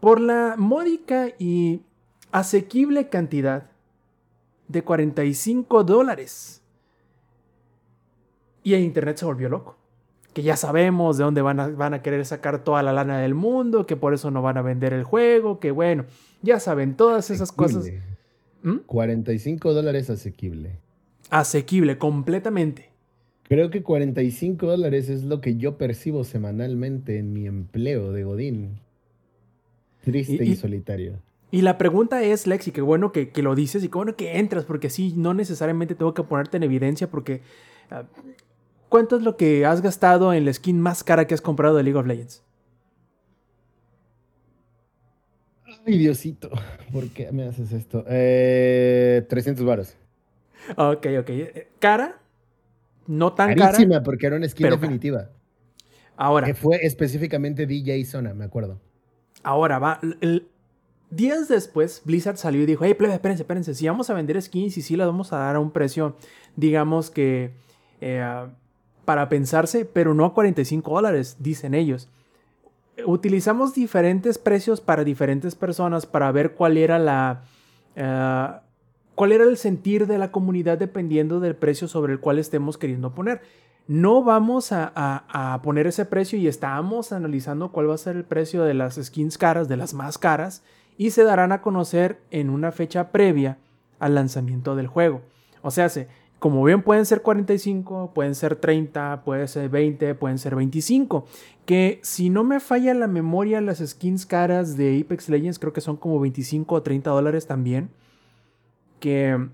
por 0.00 0.20
la 0.20 0.56
módica 0.58 1.28
y 1.38 1.82
asequible 2.32 3.08
cantidad 3.08 3.70
de 4.66 4.82
45 4.82 5.84
dólares? 5.84 6.62
Y 8.62 8.74
el 8.74 8.82
internet 8.82 9.16
se 9.16 9.24
volvió 9.24 9.48
loco. 9.48 9.77
Que 10.34 10.42
ya 10.42 10.56
sabemos 10.56 11.16
de 11.18 11.24
dónde 11.24 11.42
van 11.42 11.58
a, 11.58 11.68
van 11.68 11.94
a 11.94 12.02
querer 12.02 12.24
sacar 12.24 12.62
toda 12.62 12.82
la 12.82 12.92
lana 12.92 13.18
del 13.18 13.34
mundo, 13.34 13.86
que 13.86 13.96
por 13.96 14.14
eso 14.14 14.30
no 14.30 14.42
van 14.42 14.56
a 14.58 14.62
vender 14.62 14.92
el 14.92 15.02
juego, 15.04 15.58
que 15.58 15.70
bueno, 15.70 16.04
ya 16.42 16.60
saben, 16.60 16.96
todas 16.96 17.30
esas 17.30 17.50
cosas. 17.50 17.78
Asequible. 17.84 18.04
¿Mm? 18.62 18.76
45 18.86 19.72
dólares 19.74 20.10
asequible. 20.10 20.78
Asequible, 21.30 21.98
completamente. 21.98 22.90
Creo 23.44 23.70
que 23.70 23.82
45 23.82 24.66
dólares 24.66 25.08
es 25.08 25.24
lo 25.24 25.40
que 25.40 25.56
yo 25.56 25.78
percibo 25.78 26.22
semanalmente 26.24 27.18
en 27.18 27.32
mi 27.32 27.46
empleo 27.46 28.12
de 28.12 28.24
Godín. 28.24 28.80
Triste 30.04 30.44
Y- 30.44 30.48
y, 30.48 30.52
y- 30.52 30.56
solitario. 30.56 31.20
Y 31.50 31.62
la 31.62 31.78
pregunta 31.78 32.22
es, 32.22 32.46
Lexi, 32.46 32.72
qué 32.72 32.82
bueno 32.82 33.10
que, 33.10 33.30
que 33.30 33.42
lo 33.42 33.54
dices 33.54 33.82
y 33.82 33.88
qué 33.88 33.96
bueno 33.96 34.16
que 34.16 34.38
entras, 34.38 34.66
porque 34.66 34.90
sí, 34.90 35.14
no 35.16 35.32
necesariamente 35.32 35.94
tengo 35.94 36.12
que 36.12 36.22
ponerte 36.22 36.58
en 36.58 36.62
evidencia, 36.64 37.10
porque 37.10 37.40
ah, 37.90 38.04
¿cuánto 38.88 39.16
es 39.16 39.22
lo 39.22 39.36
que 39.36 39.64
has 39.66 39.80
gastado 39.82 40.32
en 40.32 40.44
la 40.44 40.52
skin 40.52 40.80
más 40.80 41.02
cara 41.04 41.26
que 41.26 41.34
has 41.34 41.40
comprado 41.40 41.76
de 41.76 41.82
League 41.82 41.98
of 41.98 42.06
Legends? 42.06 42.42
Ay, 45.86 45.98
Diosito, 45.98 46.50
¿por 46.92 47.08
qué 47.10 47.30
me 47.32 47.44
haces 47.48 47.72
esto? 47.72 48.04
Eh, 48.08 49.24
300 49.28 49.64
varos. 49.64 49.94
Ok, 50.76 51.06
ok. 51.20 51.30
¿Cara? 51.78 52.18
No 53.06 53.32
tan 53.32 53.54
cara. 53.54 53.72
Carísima, 53.72 54.02
porque 54.02 54.26
era 54.26 54.36
una 54.36 54.48
skin 54.48 54.64
cara. 54.66 54.76
definitiva. 54.76 55.30
Ahora, 56.16 56.46
Que 56.46 56.54
fue 56.54 56.78
específicamente 56.84 57.66
DJ 57.66 58.04
Zona, 58.04 58.34
me 58.34 58.44
acuerdo. 58.44 58.80
Ahora 59.42 59.78
va. 59.78 60.00
el- 60.20 60.48
días 61.10 61.48
después, 61.48 62.02
Blizzard 62.04 62.36
salió 62.36 62.62
y 62.62 62.66
dijo: 62.66 62.84
Hey, 62.84 62.94
plebe, 62.94 63.14
espérense, 63.14 63.42
espérense. 63.44 63.74
Si 63.74 63.86
vamos 63.86 64.10
a 64.10 64.14
vender 64.14 64.40
skins 64.42 64.76
y 64.76 64.82
si 64.82 64.96
las 64.96 65.06
vamos 65.06 65.32
a 65.32 65.38
dar 65.38 65.56
a 65.56 65.60
un 65.60 65.70
precio, 65.70 66.16
digamos 66.56 67.10
que. 67.10 67.52
eh, 68.00 68.46
para 69.08 69.30
pensarse, 69.30 69.86
pero 69.86 70.12
no 70.12 70.26
a 70.26 70.34
45 70.34 70.90
dólares, 70.92 71.36
dicen 71.38 71.72
ellos. 71.72 72.10
Utilizamos 73.06 73.72
diferentes 73.72 74.36
precios 74.36 74.82
para 74.82 75.02
diferentes 75.02 75.54
personas 75.54 76.04
para 76.04 76.30
ver 76.30 76.52
cuál 76.52 76.76
era 76.76 76.98
la... 76.98 77.40
eh, 77.96 78.48
cuál 79.14 79.32
era 79.32 79.44
el 79.44 79.56
sentir 79.56 80.06
de 80.06 80.18
la 80.18 80.30
comunidad 80.30 80.76
dependiendo 80.76 81.40
del 81.40 81.56
precio 81.56 81.88
sobre 81.88 82.12
el 82.12 82.20
cual 82.20 82.38
estemos 82.38 82.76
queriendo 82.76 83.14
poner. 83.14 83.40
No 83.86 84.22
vamos 84.22 84.72
a, 84.72 85.58
poner 85.62 85.86
ese 85.86 86.04
precio 86.04 86.38
y 86.38 86.46
estamos 86.46 87.10
analizando 87.10 87.72
cuál 87.72 87.88
va 87.88 87.94
a 87.94 87.98
ser 87.98 88.14
el 88.14 88.24
precio 88.24 88.62
de 88.64 88.74
las 88.74 88.96
skins 89.02 89.38
caras, 89.38 89.68
de 89.68 89.78
las 89.78 89.94
más 89.94 90.18
caras, 90.18 90.62
y 90.98 91.12
se 91.12 91.24
darán 91.24 91.52
a 91.52 91.62
conocer 91.62 92.18
en 92.30 92.50
una 92.50 92.72
fecha 92.72 93.10
previa 93.10 93.56
al 94.00 94.14
lanzamiento 94.14 94.76
del 94.76 94.86
juego. 94.86 95.22
O 95.62 95.70
sea, 95.70 95.88
se- 95.88 96.08
como 96.38 96.62
bien 96.64 96.82
pueden 96.82 97.04
ser 97.04 97.22
45, 97.22 98.12
pueden 98.14 98.34
ser 98.34 98.56
30, 98.56 99.22
pueden 99.24 99.48
ser 99.48 99.68
20, 99.68 100.14
pueden 100.14 100.38
ser 100.38 100.54
25. 100.54 101.26
Que 101.66 101.98
si 102.02 102.30
no 102.30 102.44
me 102.44 102.60
falla 102.60 102.94
la 102.94 103.08
memoria, 103.08 103.60
las 103.60 103.78
skins 103.78 104.24
caras 104.24 104.76
de 104.76 105.00
Apex 105.04 105.28
Legends 105.28 105.58
creo 105.58 105.72
que 105.72 105.80
son 105.80 105.96
como 105.96 106.20
25 106.20 106.74
o 106.74 106.82
30 106.82 107.10
dólares 107.10 107.46
también. 107.46 107.90
Que, 109.00 109.48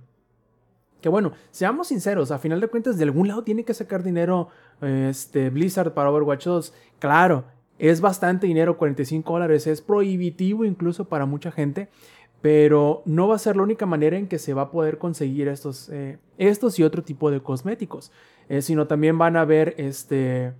que 1.00 1.08
bueno, 1.08 1.32
seamos 1.50 1.88
sinceros, 1.88 2.30
a 2.30 2.38
final 2.38 2.60
de 2.60 2.68
cuentas 2.68 2.98
de 2.98 3.04
algún 3.04 3.28
lado 3.28 3.44
tiene 3.44 3.64
que 3.64 3.74
sacar 3.74 4.02
dinero 4.02 4.48
este, 4.80 5.50
Blizzard 5.50 5.94
para 5.94 6.10
Overwatch 6.10 6.44
2. 6.44 6.74
Claro, 6.98 7.44
es 7.78 8.00
bastante 8.00 8.46
dinero, 8.46 8.78
45 8.78 9.32
dólares, 9.32 9.66
es 9.66 9.80
prohibitivo 9.80 10.64
incluso 10.64 11.06
para 11.06 11.26
mucha 11.26 11.50
gente, 11.50 11.88
pero 12.44 13.00
no 13.06 13.26
va 13.26 13.36
a 13.36 13.38
ser 13.38 13.56
la 13.56 13.62
única 13.62 13.86
manera 13.86 14.18
en 14.18 14.28
que 14.28 14.38
se 14.38 14.52
va 14.52 14.60
a 14.64 14.70
poder 14.70 14.98
conseguir 14.98 15.48
estos, 15.48 15.88
eh, 15.88 16.18
estos 16.36 16.78
y 16.78 16.82
otro 16.82 17.02
tipo 17.02 17.30
de 17.30 17.40
cosméticos, 17.40 18.12
eh, 18.50 18.60
sino 18.60 18.86
también 18.86 19.16
van 19.16 19.36
a 19.38 19.40
haber 19.40 19.74
este, 19.78 20.52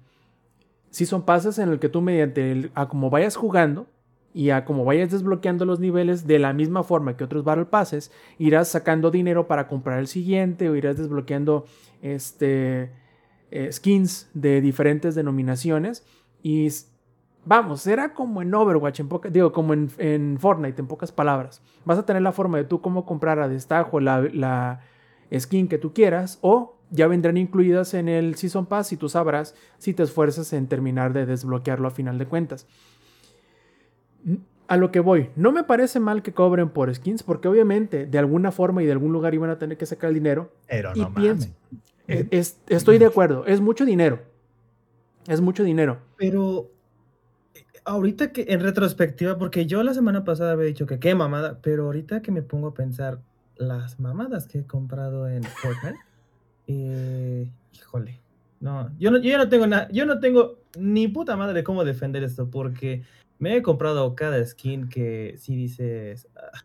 season 0.89 1.27
passes 1.27 1.59
en 1.59 1.69
el 1.69 1.79
que 1.81 1.91
tú 1.91 2.01
mediante 2.01 2.53
el- 2.53 2.71
a 2.75 2.89
como 2.89 3.11
vayas 3.11 3.37
jugando 3.37 3.87
y 4.33 4.49
a 4.49 4.65
como 4.65 4.87
vayas 4.87 5.11
desbloqueando 5.11 5.67
los 5.67 5.79
niveles 5.79 6.27
de 6.27 6.39
la 6.39 6.55
misma 6.55 6.85
forma 6.85 7.19
que 7.19 7.25
otros 7.25 7.45
Battle 7.45 7.67
Passes, 7.67 8.11
irás 8.39 8.69
sacando 8.69 9.11
dinero 9.11 9.47
para 9.47 9.69
comprar 9.69 9.99
el 9.99 10.07
siguiente 10.07 10.71
o 10.71 10.77
irás 10.77 10.97
desbloqueando 10.97 11.67
este, 12.01 12.93
eh, 13.51 13.71
skins 13.71 14.31
de 14.33 14.63
diferentes 14.63 15.15
denominaciones 15.15 16.03
y 16.43 16.67
vamos, 17.47 17.87
era 17.87 18.13
como 18.15 18.43
en 18.43 18.55
Overwatch, 18.55 19.01
en 19.01 19.09
poca- 19.09 19.29
digo, 19.31 19.53
como 19.53 19.73
en, 19.75 19.91
en 19.99 20.39
Fortnite, 20.39 20.81
en 20.81 20.87
pocas 20.87 21.13
palabras. 21.13 21.63
Vas 21.85 21.99
a 21.99 22.07
tener 22.07 22.23
la 22.23 22.33
forma 22.33 22.59
de 22.59 22.65
tú 22.65 22.81
cómo 22.81 23.05
comprar 23.07 23.39
a 23.39 23.49
destajo 23.49 24.01
la, 24.01 24.21
la 24.33 24.81
skin 25.39 25.69
que 25.69 25.79
tú 25.79 25.93
quieras 25.93 26.39
o 26.43 26.77
ya 26.91 27.07
vendrán 27.09 27.37
incluidas 27.37 27.95
en 27.95 28.09
el 28.09 28.37
Season 28.37 28.67
Pass 28.67 28.93
y 28.93 28.97
tú 28.97 29.09
sabrás 29.09 29.55
si 29.79 29.95
te 29.95 30.03
esfuerzas 30.05 30.53
en 30.53 30.69
terminar 30.69 31.13
de 31.13 31.27
desbloquearlo 31.27 31.89
a 31.89 31.91
final 31.91 32.19
de 32.19 32.27
cuentas. 32.27 32.67
A 34.67 34.77
lo 34.79 34.91
que 34.91 35.01
voy, 35.01 35.29
no 35.37 35.53
me 35.53 35.63
parece 35.65 36.01
mal 36.01 36.23
que 36.23 36.33
cobren 36.33 36.71
por 36.71 36.95
skins 36.95 37.23
porque 37.23 37.49
obviamente 37.49 38.07
de 38.07 38.19
alguna 38.19 38.51
forma 38.51 38.83
y 38.83 38.87
de 38.87 38.93
algún 38.93 39.13
lugar 39.13 39.35
iban 39.35 39.51
a 39.51 39.59
tener 39.59 39.77
que 39.77 39.85
sacar 39.85 40.09
el 40.09 40.15
dinero. 40.15 40.53
Pero 40.67 40.93
Y 40.95 41.01
no 41.01 41.13
pienso-. 41.13 41.49
Eh, 42.09 42.27
es- 42.31 42.59
estoy 42.69 42.99
de 42.99 43.07
acuerdo, 43.07 43.45
es 43.47 43.61
mucho 43.61 43.85
dinero. 43.85 44.21
Es 45.27 45.41
mucho 45.43 45.65
dinero. 45.65 45.99
Pero 46.17 46.71
ahorita 47.85 48.33
que 48.33 48.47
en 48.49 48.61
retrospectiva, 48.61 49.39
porque 49.39 49.67
yo 49.67 49.83
la 49.83 49.95
semana 49.95 50.25
pasada 50.25 50.53
había 50.53 50.67
dicho 50.67 50.87
que 50.87 50.99
qué 50.99 51.15
mamada, 51.15 51.61
pero 51.63 51.85
ahorita 51.87 52.23
que 52.23 52.31
me 52.33 52.43
pongo 52.43 52.69
a 52.69 52.75
pensar 52.75 53.21
las 53.57 54.01
mamadas 54.01 54.47
que 54.47 54.59
he 54.61 54.65
comprado 54.67 55.29
en 55.29 55.43
Fortnite, 55.45 55.99
eh, 56.67 57.51
híjole, 57.73 58.21
no, 58.61 58.91
yo 58.99 59.11
no, 59.11 59.19
yo 59.19 59.37
no 59.39 59.49
tengo 59.49 59.67
nada, 59.67 59.89
yo 59.93 60.07
no 60.07 60.19
tengo 60.21 60.59
ni 60.79 61.09
puta 61.09 61.37
madre 61.37 61.63
cómo 61.63 61.85
defender 61.85 62.23
esto, 62.25 62.51
porque 62.51 63.03
me 63.39 63.57
he 63.57 63.63
comprado 63.63 64.15
cada 64.15 64.45
skin 64.45 64.89
que 64.89 65.35
si 65.39 65.55
dices, 65.55 66.29
"Ah, 66.37 66.65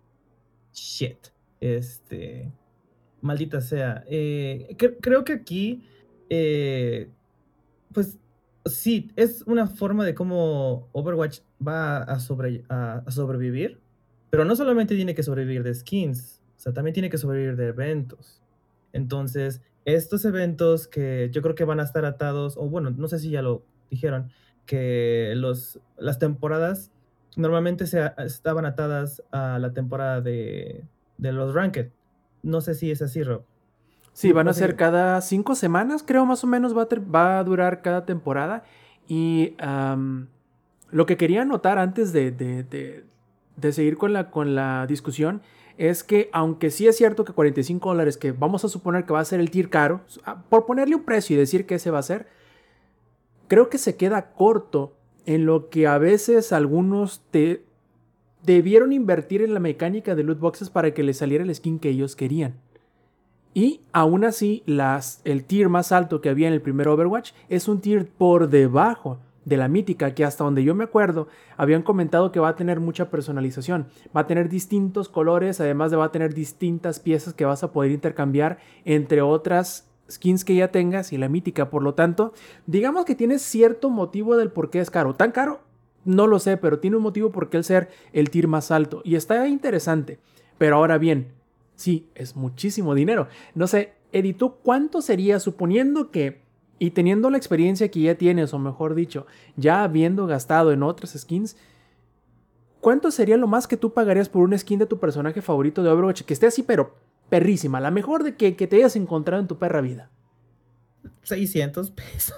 shit, 0.73 1.17
este, 1.59 2.51
maldita 3.21 3.59
sea. 3.59 4.03
Eh, 4.07 4.67
cre- 4.77 4.97
creo 5.01 5.23
que 5.25 5.33
aquí, 5.33 5.83
eh, 6.29 7.09
pues 7.93 8.17
sí, 8.69 9.11
es 9.15 9.43
una 9.47 9.67
forma 9.67 10.05
de 10.05 10.15
cómo 10.15 10.87
Overwatch 10.93 11.39
va 11.65 11.97
a, 11.97 12.19
sobre, 12.19 12.63
a, 12.69 13.03
a 13.05 13.11
sobrevivir, 13.11 13.79
pero 14.29 14.45
no 14.45 14.55
solamente 14.55 14.95
tiene 14.95 15.15
que 15.15 15.23
sobrevivir 15.23 15.63
de 15.63 15.73
skins, 15.73 16.41
o 16.57 16.59
sea, 16.61 16.73
también 16.73 16.93
tiene 16.93 17.09
que 17.09 17.17
sobrevivir 17.17 17.55
de 17.55 17.67
eventos. 17.67 18.41
Entonces, 18.93 19.61
estos 19.85 20.25
eventos 20.25 20.87
que 20.87 21.29
yo 21.31 21.41
creo 21.41 21.55
que 21.55 21.63
van 21.63 21.79
a 21.79 21.83
estar 21.83 22.05
atados, 22.05 22.57
o 22.57 22.69
bueno, 22.69 22.91
no 22.91 23.07
sé 23.07 23.19
si 23.19 23.29
ya 23.29 23.41
lo 23.41 23.63
dijeron, 23.89 24.29
que 24.65 25.33
los, 25.35 25.79
las 25.97 26.19
temporadas 26.19 26.91
normalmente 27.35 27.87
se, 27.87 28.11
estaban 28.19 28.65
atadas 28.65 29.23
a 29.31 29.57
la 29.59 29.73
temporada 29.73 30.21
de, 30.21 30.83
de 31.17 31.31
los 31.31 31.53
Ranked. 31.53 31.89
No 32.43 32.61
sé 32.61 32.75
si 32.75 32.91
es 32.91 33.01
así, 33.01 33.23
Rob. 33.23 33.43
Sí, 34.19 34.33
van 34.33 34.47
a 34.49 34.53
ser 34.53 34.75
cada 34.75 35.21
cinco 35.21 35.55
semanas, 35.55 36.03
creo 36.05 36.25
más 36.25 36.43
o 36.43 36.47
menos 36.47 36.75
va 36.77 36.81
a, 36.81 36.85
ter- 36.87 37.15
va 37.15 37.39
a 37.39 37.43
durar 37.45 37.81
cada 37.81 38.05
temporada. 38.05 38.63
Y 39.07 39.53
lo 40.91 41.05
que 41.05 41.15
quería 41.15 41.43
anotar 41.43 41.77
antes 41.79 42.11
de, 42.11 42.31
de- 42.31 42.63
de- 42.63 43.05
de 43.55 43.71
seguir 43.71 43.97
con 43.97 44.11
la, 44.11 44.29
con 44.29 44.55
la 44.55 44.85
discusión 44.87 45.41
es 45.77 46.03
que 46.03 46.29
aunque 46.33 46.69
sí 46.69 46.85
es 46.87 46.97
cierto 46.97 47.23
que 47.23 47.31
45 47.31 47.87
dólares, 47.89 48.17
que 48.17 48.33
vamos 48.33 48.65
a 48.65 48.67
suponer 48.69 49.05
que 49.05 49.13
va 49.13 49.21
a 49.21 49.25
ser 49.25 49.39
el 49.39 49.49
tier 49.51 49.69
caro, 49.69 50.01
ah, 50.25 50.43
por 50.49 50.65
ponerle 50.65 50.95
un 50.95 51.03
precio 51.03 51.35
y 51.35 51.39
decir 51.39 51.65
que 51.65 51.75
ese 51.75 51.89
va 51.89 51.99
a 51.99 52.03
ser, 52.03 52.27
creo 53.47 53.69
que 53.69 53.77
se 53.77 53.95
queda 53.95 54.31
corto 54.33 54.93
en 55.25 55.45
lo 55.45 55.69
que 55.69 55.87
a 55.87 55.97
veces 55.97 56.51
algunos 56.51 57.21
te 57.31 57.63
debieron 58.43 58.91
invertir 58.91 59.41
en 59.41 59.53
la 59.53 59.59
mecánica 59.61 60.13
de 60.15 60.23
loot 60.23 60.39
boxes 60.39 60.69
para 60.69 60.93
que 60.93 61.03
les 61.03 61.17
saliera 61.17 61.43
el 61.45 61.55
skin 61.55 61.79
que 61.79 61.89
ellos 61.89 62.17
querían. 62.17 62.55
Y 63.53 63.81
aún 63.91 64.25
así, 64.25 64.63
las, 64.65 65.21
el 65.25 65.43
tier 65.43 65.69
más 65.69 65.91
alto 65.91 66.21
que 66.21 66.29
había 66.29 66.47
en 66.47 66.53
el 66.53 66.61
primer 66.61 66.87
Overwatch 66.87 67.31
es 67.49 67.67
un 67.67 67.81
tier 67.81 68.07
por 68.07 68.49
debajo 68.49 69.19
de 69.45 69.57
la 69.57 69.67
mítica, 69.67 70.13
que 70.13 70.23
hasta 70.23 70.43
donde 70.43 70.63
yo 70.63 70.75
me 70.75 70.83
acuerdo, 70.83 71.27
habían 71.57 71.81
comentado 71.81 72.31
que 72.31 72.39
va 72.39 72.49
a 72.49 72.55
tener 72.55 72.79
mucha 72.79 73.09
personalización. 73.09 73.87
Va 74.15 74.21
a 74.21 74.27
tener 74.27 74.47
distintos 74.47 75.09
colores, 75.09 75.59
además 75.59 75.91
de 75.91 75.97
va 75.97 76.05
a 76.05 76.11
tener 76.11 76.33
distintas 76.33 76.99
piezas 76.99 77.33
que 77.33 77.45
vas 77.45 77.63
a 77.63 77.71
poder 77.71 77.91
intercambiar 77.91 78.59
entre 78.85 79.21
otras 79.21 79.89
skins 80.09 80.45
que 80.45 80.55
ya 80.55 80.69
tengas 80.69 81.11
y 81.13 81.17
la 81.17 81.29
mítica. 81.29 81.69
Por 81.69 81.83
lo 81.83 81.95
tanto, 81.95 82.33
digamos 82.67 83.05
que 83.05 83.15
tiene 83.15 83.39
cierto 83.39 83.89
motivo 83.89 84.37
del 84.37 84.51
por 84.51 84.69
qué 84.69 84.79
es 84.79 84.91
caro. 84.91 85.15
¿Tan 85.15 85.31
caro? 85.31 85.61
No 86.05 86.27
lo 86.27 86.39
sé, 86.39 86.57
pero 86.57 86.79
tiene 86.79 86.97
un 86.97 87.03
motivo 87.03 87.31
por 87.31 87.49
qué 87.49 87.57
el 87.57 87.63
ser 87.63 87.89
el 88.13 88.29
tier 88.29 88.47
más 88.47 88.71
alto. 88.71 89.01
Y 89.03 89.15
está 89.15 89.47
interesante. 89.47 90.19
Pero 90.57 90.75
ahora 90.75 90.97
bien, 90.97 91.33
sí, 91.79 92.09
es 92.13 92.35
muchísimo 92.35 92.93
dinero. 92.93 93.27
No 93.55 93.65
sé, 93.67 93.93
Eddie, 94.11 94.33
¿tú 94.33 94.55
cuánto 94.61 95.01
sería 95.01 95.39
suponiendo 95.39 96.11
que, 96.11 96.41
y 96.77 96.91
teniendo 96.91 97.29
la 97.29 97.37
experiencia 97.37 97.89
que 97.89 98.01
ya 98.01 98.15
tienes, 98.15 98.53
o 98.53 98.59
mejor 98.59 98.95
dicho, 98.95 99.25
ya 99.55 99.83
habiendo 99.83 100.27
gastado 100.27 100.71
en 100.73 100.83
otras 100.83 101.13
skins, 101.17 101.55
¿cuánto 102.81 103.11
sería 103.11 103.37
lo 103.37 103.47
más 103.47 103.65
que 103.65 103.77
tú 103.77 103.93
pagarías 103.93 104.27
por 104.27 104.43
una 104.43 104.57
skin 104.57 104.79
de 104.79 104.85
tu 104.85 104.99
personaje 104.99 105.41
favorito 105.41 105.81
de 105.81 105.89
Overwatch 105.89 106.23
que 106.23 106.33
esté 106.33 106.47
así, 106.47 106.63
pero 106.63 106.95
perrísima, 107.29 107.79
la 107.79 107.91
mejor 107.91 108.23
de 108.23 108.35
que, 108.35 108.55
que 108.55 108.67
te 108.67 108.75
hayas 108.75 108.95
encontrado 108.97 109.41
en 109.41 109.47
tu 109.47 109.57
perra 109.57 109.79
vida? 109.79 110.09
600 111.23 111.91
pesos. 111.91 112.35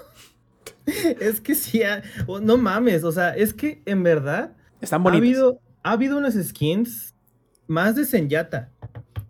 es 1.20 1.40
que 1.40 1.56
sí, 1.56 1.82
ah, 1.82 2.02
oh, 2.26 2.38
no 2.38 2.56
mames, 2.58 3.02
o 3.02 3.10
sea, 3.10 3.30
es 3.30 3.52
que 3.52 3.82
en 3.86 4.04
verdad 4.04 4.56
Están 4.80 5.00
ha 5.00 5.04
bonitas. 5.04 5.26
habido, 5.26 5.60
ha 5.82 5.92
habido 5.92 6.16
unas 6.16 6.34
skins 6.34 7.14
más 7.66 7.96
de 7.96 8.04
Senyata. 8.04 8.70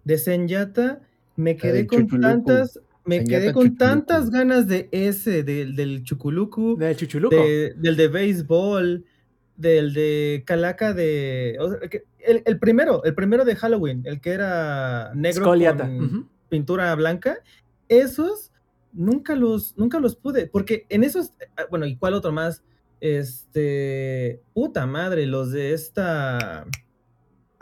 De 0.05 0.19
Senyata 0.19 1.01
me 1.37 1.57
quedé 1.57 1.73
del 1.75 1.87
con 1.87 2.01
Chuchuluku. 2.03 2.23
tantas, 2.29 2.81
me 3.05 3.19
Senyata 3.19 3.31
quedé 3.43 3.53
con 3.53 3.63
Chuchuluku. 3.69 3.79
tantas 3.79 4.31
ganas 4.31 4.69
de 4.69 4.89
ese, 4.93 5.43
del, 5.43 5.75
del 5.77 6.03
Chuculucu, 6.05 6.77
De 6.77 6.95
Chuchuluco. 6.97 7.35
de- 7.37 7.75
del 7.77 7.97
de 7.97 8.09
béisbol, 8.09 9.05
del 9.57 9.93
de 9.95 10.43
Calaca 10.47 10.93
de... 10.93 11.57
o 11.61 11.71
sea, 11.71 11.89
que- 11.89 12.05
el, 12.19 12.43
el 12.47 12.59
primero, 12.59 13.03
el 13.05 13.15
primero 13.15 13.45
de 13.45 13.57
Halloween, 13.57 14.03
el 14.05 14.21
que 14.21 14.31
era 14.31 15.13
negro 15.15 15.45
Scoliata. 15.45 15.85
con 15.87 16.29
pintura 16.49 16.95
blanca, 16.95 17.39
esos 17.89 18.53
nunca 18.93 19.35
los, 19.35 19.77
nunca 19.77 19.99
los 20.01 20.15
pude, 20.17 20.47
porque 20.47 20.87
en 20.89 21.03
esos, 21.05 21.33
ah, 21.57 21.65
bueno, 21.71 21.87
¿y 21.87 21.97
cuál 21.97 22.15
otro 22.15 22.31
más? 22.31 22.63
Este, 23.01 24.41
puta 24.55 24.87
madre, 24.87 25.27
los 25.27 25.51
de 25.53 25.73
esta... 25.73 26.67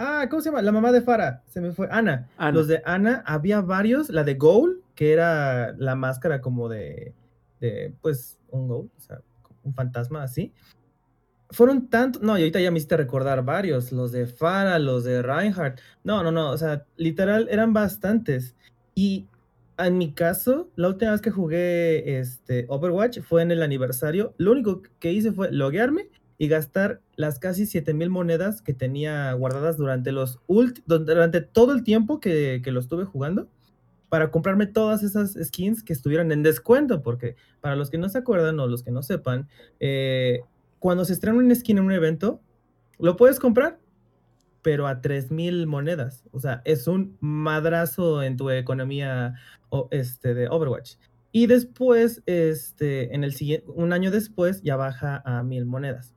Ah, 0.02 0.28
¿cómo 0.31 0.40
se 0.40 0.48
llama? 0.48 0.62
La 0.62 0.72
mamá 0.72 0.93
de 0.93 1.02
Farah, 1.02 1.43
se 1.47 1.60
me 1.60 1.72
fue, 1.72 1.86
Ana. 1.90 2.27
Ana. 2.39 2.52
Los 2.52 2.68
de 2.68 2.81
Ana, 2.86 3.22
había 3.27 3.60
varios, 3.60 4.09
la 4.09 4.24
de 4.24 4.35
Goal, 4.35 4.81
que 4.94 5.12
era 5.12 5.74
la 5.77 5.94
máscara 5.94 6.40
como 6.40 6.70
de, 6.70 7.12
de 7.60 7.93
pues, 8.01 8.39
un 8.48 8.66
Goal, 8.66 8.90
o 8.97 9.01
sea, 9.01 9.20
un 9.62 9.74
fantasma 9.74 10.22
así. 10.22 10.55
Fueron 11.51 11.90
tantos, 11.90 12.22
no, 12.22 12.39
y 12.39 12.40
ahorita 12.40 12.60
ya 12.60 12.70
me 12.70 12.78
hiciste 12.78 12.97
recordar 12.97 13.44
varios, 13.44 13.93
los 13.93 14.10
de 14.10 14.24
Farah, 14.24 14.78
los 14.78 15.05
de 15.05 15.20
Reinhardt. 15.20 15.78
No, 16.02 16.22
no, 16.22 16.32
no, 16.32 16.51
o 16.51 16.56
sea, 16.56 16.86
literal 16.97 17.47
eran 17.51 17.74
bastantes. 17.74 18.56
Y 18.94 19.27
en 19.77 19.98
mi 19.98 20.14
caso, 20.14 20.70
la 20.77 20.89
última 20.89 21.10
vez 21.10 21.20
que 21.20 21.31
jugué 21.31 22.18
este, 22.18 22.64
Overwatch 22.70 23.20
fue 23.20 23.43
en 23.43 23.51
el 23.51 23.62
aniversario. 23.62 24.32
Lo 24.39 24.52
único 24.52 24.81
que 24.98 25.12
hice 25.12 25.31
fue 25.31 25.52
loguearme 25.52 26.09
y 26.40 26.48
gastar 26.48 27.02
las 27.16 27.38
casi 27.38 27.66
7000 27.66 28.08
monedas 28.08 28.62
que 28.62 28.72
tenía 28.72 29.30
guardadas 29.34 29.76
durante 29.76 30.10
los 30.10 30.38
ult- 30.46 30.82
durante 30.86 31.42
todo 31.42 31.74
el 31.74 31.84
tiempo 31.84 32.18
que, 32.18 32.62
que 32.64 32.72
lo 32.72 32.80
estuve 32.80 33.04
jugando 33.04 33.46
para 34.08 34.30
comprarme 34.30 34.66
todas 34.66 35.02
esas 35.02 35.34
skins 35.34 35.82
que 35.82 35.92
estuvieran 35.92 36.32
en 36.32 36.42
descuento, 36.42 37.02
porque 37.02 37.36
para 37.60 37.76
los 37.76 37.90
que 37.90 37.98
no 37.98 38.08
se 38.08 38.16
acuerdan 38.16 38.58
o 38.58 38.66
los 38.68 38.82
que 38.82 38.90
no 38.90 39.02
sepan, 39.02 39.48
eh, 39.80 40.40
cuando 40.78 41.04
se 41.04 41.12
estrena 41.12 41.36
un 41.36 41.54
skin 41.54 41.76
en 41.76 41.84
un 41.84 41.92
evento, 41.92 42.40
lo 42.98 43.16
puedes 43.18 43.38
comprar, 43.38 43.78
pero 44.62 44.86
a 44.86 45.02
3000 45.02 45.66
monedas. 45.66 46.24
O 46.32 46.40
sea, 46.40 46.62
es 46.64 46.86
un 46.86 47.18
madrazo 47.20 48.22
en 48.22 48.38
tu 48.38 48.48
economía 48.48 49.34
o- 49.68 49.88
este, 49.90 50.32
de 50.32 50.48
Overwatch. 50.48 50.94
Y 51.32 51.48
después, 51.48 52.22
este, 52.24 53.14
en 53.14 53.24
el 53.24 53.34
siguiente, 53.34 53.66
un 53.68 53.92
año 53.92 54.10
después, 54.10 54.62
ya 54.62 54.76
baja 54.76 55.20
a 55.26 55.42
1000 55.42 55.66
monedas. 55.66 56.14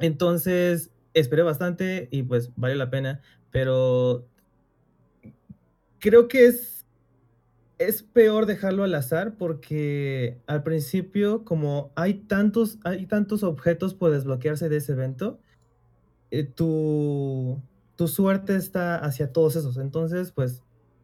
Entonces, 0.00 0.90
esperé 1.14 1.42
bastante 1.42 2.08
y 2.10 2.22
pues 2.22 2.52
vale 2.56 2.76
la 2.76 2.90
pena, 2.90 3.20
pero 3.50 4.26
creo 5.98 6.28
que 6.28 6.46
es, 6.46 6.86
es 7.78 8.02
peor 8.02 8.46
dejarlo 8.46 8.84
al 8.84 8.94
azar 8.94 9.36
porque 9.36 10.40
al 10.46 10.62
principio, 10.62 11.44
como 11.44 11.92
hay 11.94 12.14
tantos, 12.14 12.78
hay 12.84 13.06
tantos 13.06 13.42
objetos 13.42 13.94
por 13.94 14.10
desbloquearse 14.10 14.68
de 14.68 14.76
ese 14.76 14.92
evento, 14.92 15.40
eh, 16.30 16.44
tu, 16.44 17.60
tu 17.96 18.08
suerte 18.08 18.56
está 18.56 18.96
hacia 18.96 19.32
todos 19.32 19.56
esos. 19.56 19.76
Entonces, 19.78 20.32
pues, 20.32 20.62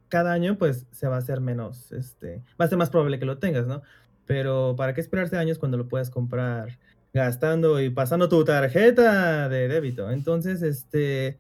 cada 0.09 0.33
año, 0.33 0.59
pues, 0.59 0.87
se 0.93 1.09
va 1.09 1.17
a 1.17 1.19
hacer 1.19 1.41
menos, 1.41 1.93
este, 1.93 2.43
va 2.61 2.67
a 2.67 2.69
ser 2.69 2.79
más 2.79 2.91
probable 2.91 3.19
que 3.19 3.25
lo 3.25 3.39
tengas, 3.39 3.67
¿no? 3.67 3.83
Pero, 4.27 4.75
¿para 4.77 4.95
qué 4.95 5.01
esperarse 5.01 5.37
años 5.37 5.59
cuando 5.59 5.77
lo 5.77 5.89
puedes 5.89 6.11
comprar 6.11 6.79
gastando 7.15 7.81
y 7.81 7.89
pasando 7.89 8.29
tu 8.29 8.45
tarjeta 8.45 9.49
de 9.49 9.69
débito? 9.69 10.11
Entonces, 10.11 10.61
este, 10.61 11.39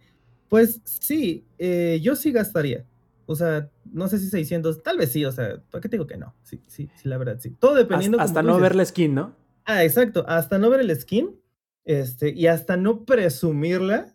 pues, 0.49 0.81
sí, 0.85 1.45
eh, 1.59 2.01
yo 2.03 2.17
sí 2.17 2.33
gastaría. 2.33 2.87
O 3.27 3.35
sea, 3.35 3.71
no 3.85 4.09
sé 4.09 4.19
si 4.19 4.29
600, 4.29 4.83
tal 4.83 4.99
vez 4.99 5.13
sí, 5.13 5.25
o 5.25 5.33
sea, 5.33 5.61
¿para 5.71 5.83
qué 5.83 5.89
te 5.89 5.97
digo 5.97 6.07
que 6.07 6.17
no? 6.17 6.35
Sí, 6.43 6.63
sí, 6.69 6.89
sí, 6.95 7.09
la 7.09 7.19
verdad, 7.19 7.39
sí. 7.41 7.51
Todo 7.51 7.75
dependiendo. 7.75 8.19
Hasta, 8.19 8.41
hasta 8.41 8.43
no 8.43 8.55
dices. 8.55 8.63
ver 8.63 8.77
la 8.77 8.85
skin, 8.85 9.15
¿no? 9.15 9.37
Ah, 9.65 9.85
exacto. 9.85 10.25
Hasta 10.29 10.59
no 10.59 10.71
ver 10.71 10.81
el 10.81 10.95
skin. 10.99 11.41
Este, 11.85 12.31
y 12.31 12.47
hasta 12.47 12.77
no 12.77 13.05
presumirla. 13.05 14.15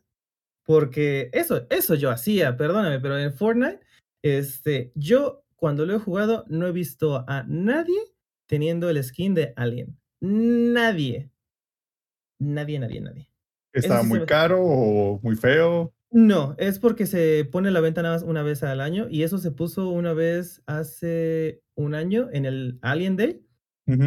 Porque 0.63 1.31
eso, 1.33 1.65
eso 1.71 1.95
yo 1.95 2.11
hacía, 2.11 2.55
perdóname, 2.55 2.99
pero 2.99 3.17
en 3.17 3.33
Fortnite, 3.33 3.79
este, 4.21 4.91
yo 4.93 5.43
cuando 5.55 5.83
lo 5.85 5.95
he 5.95 5.99
jugado 5.99 6.45
no 6.47 6.67
he 6.67 6.71
visto 6.71 7.25
a 7.27 7.43
nadie 7.47 7.99
teniendo 8.45 8.87
el 8.89 9.03
skin 9.03 9.33
de 9.33 9.53
Alien. 9.55 9.97
Nadie. 10.21 11.31
Nadie, 12.39 12.79
nadie, 12.79 13.01
nadie. 13.01 13.29
¿Estaba 13.73 14.03
muy 14.03 14.25
caro 14.25 14.61
o 14.63 15.19
muy 15.21 15.35
feo? 15.35 15.93
No, 16.11 16.55
es 16.57 16.79
porque 16.79 17.05
se 17.05 17.45
pone 17.51 17.69
la 17.69 17.81
venta 17.81 18.01
nada 18.01 18.15
más 18.15 18.23
una 18.23 18.41
vez 18.41 18.63
al 18.63 18.81
año 18.81 19.07
y 19.09 19.21
eso 19.23 19.37
se 19.37 19.51
puso 19.51 19.89
una 19.89 20.13
vez 20.13 20.63
hace 20.65 21.61
un 21.75 21.93
año 21.93 22.29
en 22.31 22.45
el 22.45 22.79
Alien 22.81 23.15
Day. 23.15 23.45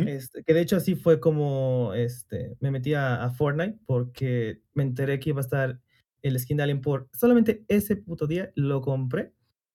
Este, 0.07 0.45
que 0.45 0.55
de 0.55 0.61
hecho 0.61 0.77
así 0.77 0.95
fue 0.95 1.19
como 1.19 1.93
este, 1.95 2.57
me 2.61 2.71
metí 2.71 2.95
a, 2.95 3.25
a 3.25 3.31
Fortnite 3.31 3.81
porque 3.85 4.63
me 4.75 4.85
enteré 4.85 5.19
que 5.19 5.31
iba 5.31 5.41
a 5.41 5.43
estar 5.43 5.81
el 6.23 6.39
skin 6.39 6.57
de 6.57 6.63
Alien 6.63 6.81
por 6.81 7.09
solamente 7.13 7.65
ese 7.67 7.97
puto 7.97 8.29
día 8.29 8.53
lo 8.55 8.81
compré 8.81 9.33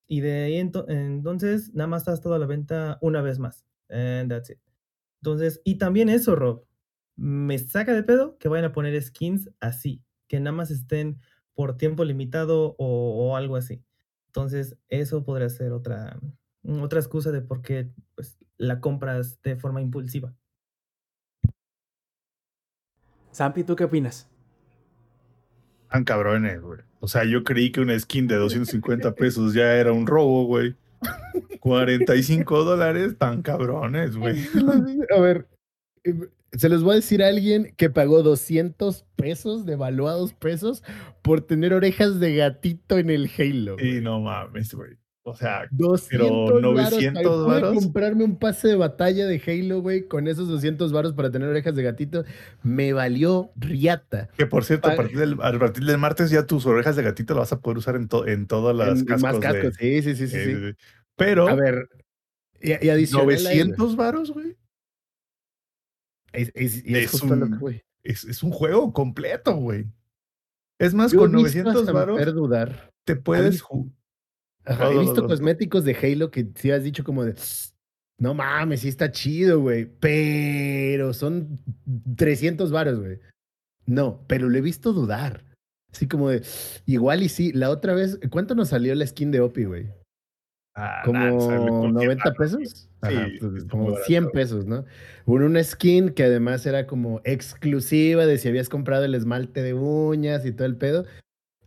y 0.08 0.22
de 0.22 0.46
ahí 0.46 0.54
ento- 0.62 0.86
entonces 0.88 1.74
nada 1.74 1.88
más 1.88 2.04
estás 2.04 2.22
toda 2.22 2.40
la 2.40 2.46
venta 2.46 2.98
una 3.02 3.22
vez 3.22 3.38
más. 3.38 3.66
And 3.90 4.30
that's 4.32 4.50
it. 4.50 4.60
Entonces, 5.22 5.62
y 5.66 5.78
también 5.78 6.08
eso, 6.08 6.36
Rob, 6.36 6.64
me 7.18 7.58
saca 7.58 7.94
de 7.94 8.04
pedo 8.04 8.38
que 8.38 8.48
vayan 8.48 8.66
a 8.66 8.74
poner 8.74 9.02
skins 9.02 9.50
así, 9.60 10.04
que 10.28 10.40
nada 10.40 10.56
más 10.56 10.72
estén 10.72 11.20
por 11.56 11.76
tiempo 11.76 12.06
limitado 12.06 12.76
o, 12.78 13.30
o 13.30 13.36
algo 13.36 13.56
así. 13.56 13.84
Entonces, 14.28 14.78
eso 14.88 15.24
podría 15.24 15.50
ser 15.50 15.72
otra, 15.72 16.20
otra 16.64 17.00
excusa 17.00 17.32
de 17.32 17.42
por 17.42 17.64
qué 17.64 17.90
pues, 18.16 18.38
la 18.58 18.80
compras 18.80 19.42
de 19.42 19.56
forma 19.56 19.82
impulsiva. 19.82 20.36
Zampi, 23.34 23.64
¿tú 23.64 23.76
qué 23.76 23.84
opinas? 23.84 24.30
Tan 25.90 26.04
cabrones, 26.04 26.62
güey. 26.62 26.82
O 27.00 27.08
sea, 27.08 27.24
yo 27.24 27.44
creí 27.44 27.72
que 27.72 27.82
una 27.82 27.98
skin 27.98 28.28
de 28.28 28.36
250 28.36 29.12
pesos 29.16 29.54
ya 29.54 29.76
era 29.76 29.92
un 29.92 30.06
robo, 30.06 30.46
güey. 30.46 30.76
45 31.60 32.64
dólares, 32.64 33.18
tan 33.18 33.42
cabrones, 33.42 34.16
güey. 34.16 34.38
A 35.16 35.20
ver, 35.20 35.48
eh, 36.04 36.14
se 36.52 36.70
los 36.70 36.84
voy 36.84 36.94
a 36.94 36.96
decir 36.96 37.24
a 37.24 37.28
alguien 37.28 37.74
que 37.78 37.90
pagó 37.90 38.24
200 38.24 39.06
pesos, 39.16 39.66
devaluados 39.66 40.34
pesos, 40.34 40.84
por 41.22 41.42
tener 41.42 41.74
orejas 41.74 42.20
de 42.20 42.36
gatito 42.36 42.98
en 42.98 43.10
el 43.10 43.30
Halo. 43.38 43.76
Y 43.80 44.02
no 44.02 44.20
mames, 44.22 44.74
güey. 44.74 44.92
O 45.30 45.36
sea, 45.36 45.68
200 45.72 46.30
varos, 46.54 46.62
900 46.62 47.22
güey. 47.24 47.36
Pude 47.36 47.48
varos. 47.62 47.74
comprarme 47.84 48.24
un 48.24 48.38
pase 48.40 48.70
de 48.70 48.76
batalla 48.78 49.26
de 49.26 49.42
Halo, 49.46 49.82
güey, 49.82 50.08
con 50.08 50.26
esos 50.30 50.48
200 50.48 50.94
varos 50.94 51.12
para 51.12 51.30
tener 51.30 51.50
orejas 51.50 51.76
de 51.76 51.84
gatito. 51.84 52.24
Me 52.64 52.94
valió 52.94 53.52
riata. 53.58 54.30
que 54.38 54.46
por 54.46 54.64
cierto, 54.64 54.88
a 54.90 54.96
partir, 54.96 55.18
del, 55.20 55.34
a 55.42 55.52
partir 55.60 55.84
del 55.84 55.98
martes 55.98 56.30
ya 56.32 56.46
tus 56.46 56.66
orejas 56.66 56.96
de 56.96 57.04
gatito 57.04 57.34
las 57.34 57.42
vas 57.42 57.52
a 57.52 57.60
poder 57.60 57.78
usar 57.80 57.98
en, 57.98 58.08
to- 58.08 58.26
en 58.26 58.48
todas 58.48 58.74
las 58.74 59.00
En- 59.00 59.06
cascos. 59.06 59.22
más 59.22 59.34
de- 59.36 59.42
cascos, 59.42 59.74
sí, 59.78 60.02
sí, 60.02 60.16
sí, 60.16 60.28
sí. 60.30 60.38
eh, 60.38 60.74
Pero, 61.18 61.50
A 61.50 61.56
ver, 61.56 61.90
y, 62.62 62.86
y 62.86 62.90
adicional 62.90 63.28
a 63.30 63.34
ello, 63.34 63.44
900 63.66 63.96
varos, 63.98 64.32
güey. 64.32 64.56
Es, 66.38 66.52
es- 66.56 66.86
y 66.86 66.96
es 66.96 67.06
es 67.06 67.12
justo 67.12 67.36
lo 67.36 67.46
que, 67.48 67.54
un- 67.54 67.60
güey. 67.60 67.82
Es, 68.04 68.24
un 68.44 68.52
juego 68.52 68.94
completo, 68.94 69.56
güey. 69.56 69.86
Es 70.80 70.94
más, 70.94 71.12
Yo 71.12 71.20
con 71.20 71.32
visto 71.32 71.40
900 71.42 71.76
hasta 71.76 71.92
varos 71.92 72.36
dudar. 72.36 72.92
te 73.06 73.16
puedes 73.16 73.64
Ajá, 74.64 74.92
he 74.92 75.00
visto 75.00 75.26
cosméticos 75.28 75.84
de 75.86 75.96
Halo 75.96 76.30
que 76.30 76.48
sí 76.56 76.72
has 76.72 76.84
dicho 76.84 77.04
como 77.04 77.24
de, 77.26 77.36
no 78.20 78.34
mames, 78.34 78.82
sí 78.82 78.90
está 78.90 79.12
chido, 79.12 79.62
güey, 79.62 79.86
pero 80.00 81.14
son 81.14 81.60
300 82.16 82.72
varos, 82.72 83.00
güey. 83.00 83.20
No, 83.86 84.24
pero 84.28 84.50
lo 84.50 84.58
he 84.58 84.62
visto 84.62 84.94
dudar. 84.94 85.46
Así 85.92 86.08
como 86.08 86.30
de, 86.30 86.44
igual 86.86 87.24
y 87.24 87.30
sí, 87.30 87.54
la 87.54 87.70
otra 87.70 87.94
vez, 87.96 88.20
¿cuánto 88.30 88.54
nos 88.56 88.70
salió 88.70 88.94
la 88.94 89.08
skin 89.08 89.32
de 89.32 89.40
Opi, 89.40 89.64
güey? 89.64 89.90
Ah, 90.76 91.02
Como 91.06 91.20
nah, 91.20 91.40
sale 91.40 91.70
con 91.70 91.94
90 91.94 92.24
100 92.24 92.36
varos, 92.36 92.38
pesos. 92.38 92.87
Ajá, 93.02 93.28
Sí, 93.30 93.38
pues, 93.40 93.64
como 93.66 93.84
muy 93.84 93.92
barato. 93.94 94.08
100 94.08 94.30
pesos, 94.32 94.66
¿no? 94.66 94.86
Una, 95.26 95.46
una 95.46 95.64
skin 95.64 96.10
que 96.10 96.24
además 96.24 96.66
era 96.66 96.88
como 96.88 97.22
exclusiva 97.24 98.26
de 98.26 98.38
si 98.38 98.48
habías 98.48 98.70
comprado 98.70 99.06
el 99.06 99.14
esmalte 99.16 99.62
de 99.62 99.74
uñas 99.74 100.46
y 100.46 100.52
todo 100.52 100.66
el 100.66 100.76
pedo, 100.78 101.06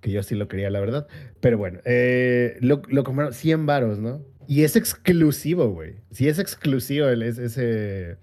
que 0.00 0.10
yo 0.10 0.22
sí 0.22 0.34
lo 0.34 0.48
quería, 0.48 0.70
la 0.70 0.80
verdad. 0.80 1.06
Pero 1.40 1.56
bueno, 1.58 1.80
eh, 1.84 2.56
lo, 2.60 2.82
lo 2.88 3.04
compraron 3.04 3.32
100 3.32 3.66
varos, 3.66 3.98
¿no? 4.00 4.24
Y 4.48 4.64
es 4.64 4.74
exclusivo, 4.74 5.68
güey. 5.70 5.96
Sí 6.10 6.26
es 6.28 6.38
exclusivo 6.40 7.06
el, 7.08 7.22
es- 7.22 7.38
ese, 7.38 8.16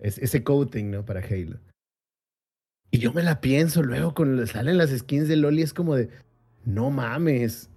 es- 0.00 0.18
ese 0.18 0.42
coating, 0.42 0.90
¿no? 0.90 1.04
Para 1.04 1.20
Halo. 1.20 1.58
Y 2.90 2.98
yo 2.98 3.12
me 3.12 3.22
la 3.22 3.40
pienso 3.40 3.82
luego 3.82 4.14
cuando 4.14 4.46
salen 4.46 4.78
las 4.78 4.90
skins 4.90 5.28
de 5.28 5.36
Loli, 5.36 5.62
es 5.62 5.74
como 5.74 5.94
de, 5.94 6.08
no 6.64 6.90
mames, 6.90 7.68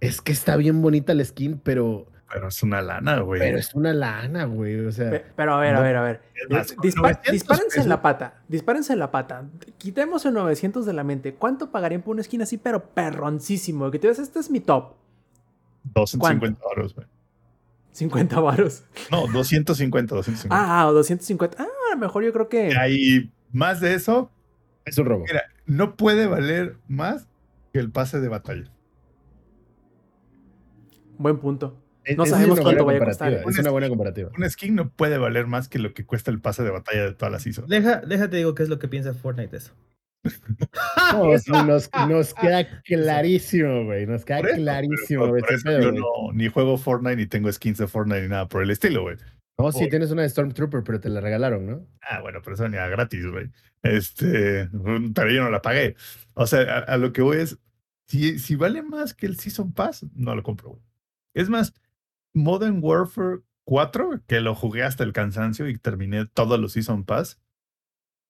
es 0.00 0.20
que 0.20 0.32
está 0.32 0.56
bien 0.56 0.82
bonita 0.82 1.14
la 1.14 1.24
skin, 1.24 1.58
pero, 1.62 2.10
Pero 2.36 2.48
es 2.48 2.62
una 2.62 2.82
lana, 2.82 3.20
güey. 3.20 3.40
pero 3.40 3.56
es 3.56 3.74
una 3.74 3.94
lana, 3.94 4.44
güey. 4.44 4.78
O 4.84 4.92
sea, 4.92 5.08
Pe- 5.08 5.24
Pero 5.34 5.54
a 5.54 5.58
ver, 5.60 5.74
a 5.74 5.80
ver, 5.80 5.96
a 5.96 6.02
ver. 6.02 6.20
Dispa- 6.50 6.96
900 7.00 7.32
dispárense 7.32 7.80
en 7.80 7.88
la 7.88 8.02
pata. 8.02 8.42
Dispárense 8.46 8.92
en 8.92 8.98
la 8.98 9.10
pata. 9.10 9.48
Quitemos 9.78 10.26
el 10.26 10.34
900 10.34 10.84
de 10.84 10.92
la 10.92 11.02
mente. 11.02 11.34
¿Cuánto 11.34 11.70
pagarían 11.70 12.02
por 12.02 12.12
una 12.12 12.20
esquina 12.20 12.44
así, 12.44 12.58
pero 12.58 12.90
perroncísimo? 12.90 13.90
Que 13.90 13.98
te 13.98 14.08
ves, 14.08 14.18
este 14.18 14.38
es 14.38 14.50
mi 14.50 14.60
top. 14.60 14.96
250 15.94 16.62
varos, 16.62 16.94
güey. 16.94 17.06
50 17.92 18.38
varos. 18.40 18.84
No, 19.10 19.26
250, 19.28 20.14
250. 20.14 20.54
Ah, 20.80 20.86
o 20.88 20.92
250. 20.92 21.56
Ah, 21.62 21.66
a 21.90 21.94
lo 21.94 21.98
mejor 22.00 22.22
yo 22.22 22.34
creo 22.34 22.50
que. 22.50 22.76
Hay 22.76 23.32
más 23.50 23.80
de 23.80 23.94
eso, 23.94 24.30
es 24.84 24.98
un 24.98 25.06
robo. 25.06 25.24
mira, 25.26 25.44
no 25.64 25.96
puede 25.96 26.26
valer 26.26 26.76
más 26.86 27.26
que 27.72 27.78
el 27.78 27.90
pase 27.90 28.20
de 28.20 28.28
batalla. 28.28 28.70
Buen 31.18 31.38
punto. 31.38 31.78
No 32.14 32.24
esa 32.24 32.36
sabemos 32.36 32.58
una 32.58 32.62
cuánto 32.64 32.84
vaya 32.84 33.02
a 33.02 33.04
costar, 33.04 33.32
¿eh? 33.32 33.42
Es 33.48 33.58
una 33.58 33.70
buena 33.70 33.88
comparativa. 33.88 34.30
Un 34.36 34.48
skin 34.48 34.74
no 34.74 34.90
puede 34.90 35.18
valer 35.18 35.46
más 35.46 35.68
que 35.68 35.78
lo 35.78 35.92
que 35.94 36.04
cuesta 36.04 36.30
el 36.30 36.40
pase 36.40 36.62
de 36.62 36.70
batalla 36.70 37.04
de 37.04 37.14
toda 37.14 37.30
la 37.30 37.40
season. 37.40 37.66
Deja, 37.68 38.00
déjate 38.00 38.36
digo 38.36 38.54
qué 38.54 38.62
es 38.62 38.68
lo 38.68 38.78
que 38.78 38.88
piensa 38.88 39.12
Fortnite 39.14 39.50
de 39.50 39.56
eso. 39.58 39.72
No, 41.12 41.64
nos, 41.64 41.90
nos 42.08 42.34
queda 42.34 42.82
clarísimo, 42.82 43.84
güey. 43.84 44.06
Nos 44.06 44.24
queda 44.24 44.40
Por 44.40 44.48
eso, 44.50 44.56
clarísimo 44.58 45.32
pedo, 45.32 45.80
yo 45.80 45.90
güey. 45.90 46.00
no, 46.00 46.32
ni 46.32 46.48
juego 46.48 46.76
Fortnite 46.78 47.16
ni 47.16 47.26
tengo 47.26 47.50
skins 47.52 47.78
de 47.78 47.86
Fortnite 47.86 48.22
ni 48.22 48.28
nada 48.28 48.48
por 48.48 48.62
el 48.62 48.70
estilo, 48.70 49.02
güey. 49.02 49.16
No, 49.58 49.72
sí, 49.72 49.88
tienes 49.88 50.10
una 50.10 50.22
de 50.22 50.28
Stormtrooper, 50.28 50.82
pero 50.82 51.00
te 51.00 51.08
la 51.08 51.20
regalaron, 51.20 51.66
¿no? 51.66 51.86
Ah, 52.02 52.20
bueno, 52.20 52.40
pero 52.42 52.54
eso 52.54 52.64
venía 52.64 52.86
gratis, 52.88 53.26
güey. 53.26 53.50
Este, 53.82 54.68
pero 55.14 55.30
yo 55.30 55.44
no 55.44 55.50
la 55.50 55.62
pagué. 55.62 55.96
O 56.34 56.46
sea, 56.46 56.60
a, 56.60 56.78
a 56.80 56.96
lo 56.98 57.12
que 57.12 57.22
voy 57.22 57.38
es, 57.38 57.56
si, 58.06 58.38
si 58.38 58.54
vale 58.56 58.82
más 58.82 59.14
que 59.14 59.26
el 59.26 59.38
Season 59.38 59.72
Pass, 59.72 60.04
no 60.14 60.34
lo 60.34 60.42
compro, 60.42 60.70
güey. 60.70 60.82
Es 61.34 61.48
más, 61.48 61.72
Modern 62.36 62.80
Warfare 62.82 63.40
4, 63.64 64.20
que 64.26 64.40
lo 64.40 64.54
jugué 64.54 64.82
hasta 64.82 65.04
el 65.04 65.14
cansancio 65.14 65.68
y 65.68 65.78
terminé 65.78 66.26
todos 66.26 66.60
los 66.60 66.72
Season 66.72 67.04
Pass, 67.04 67.40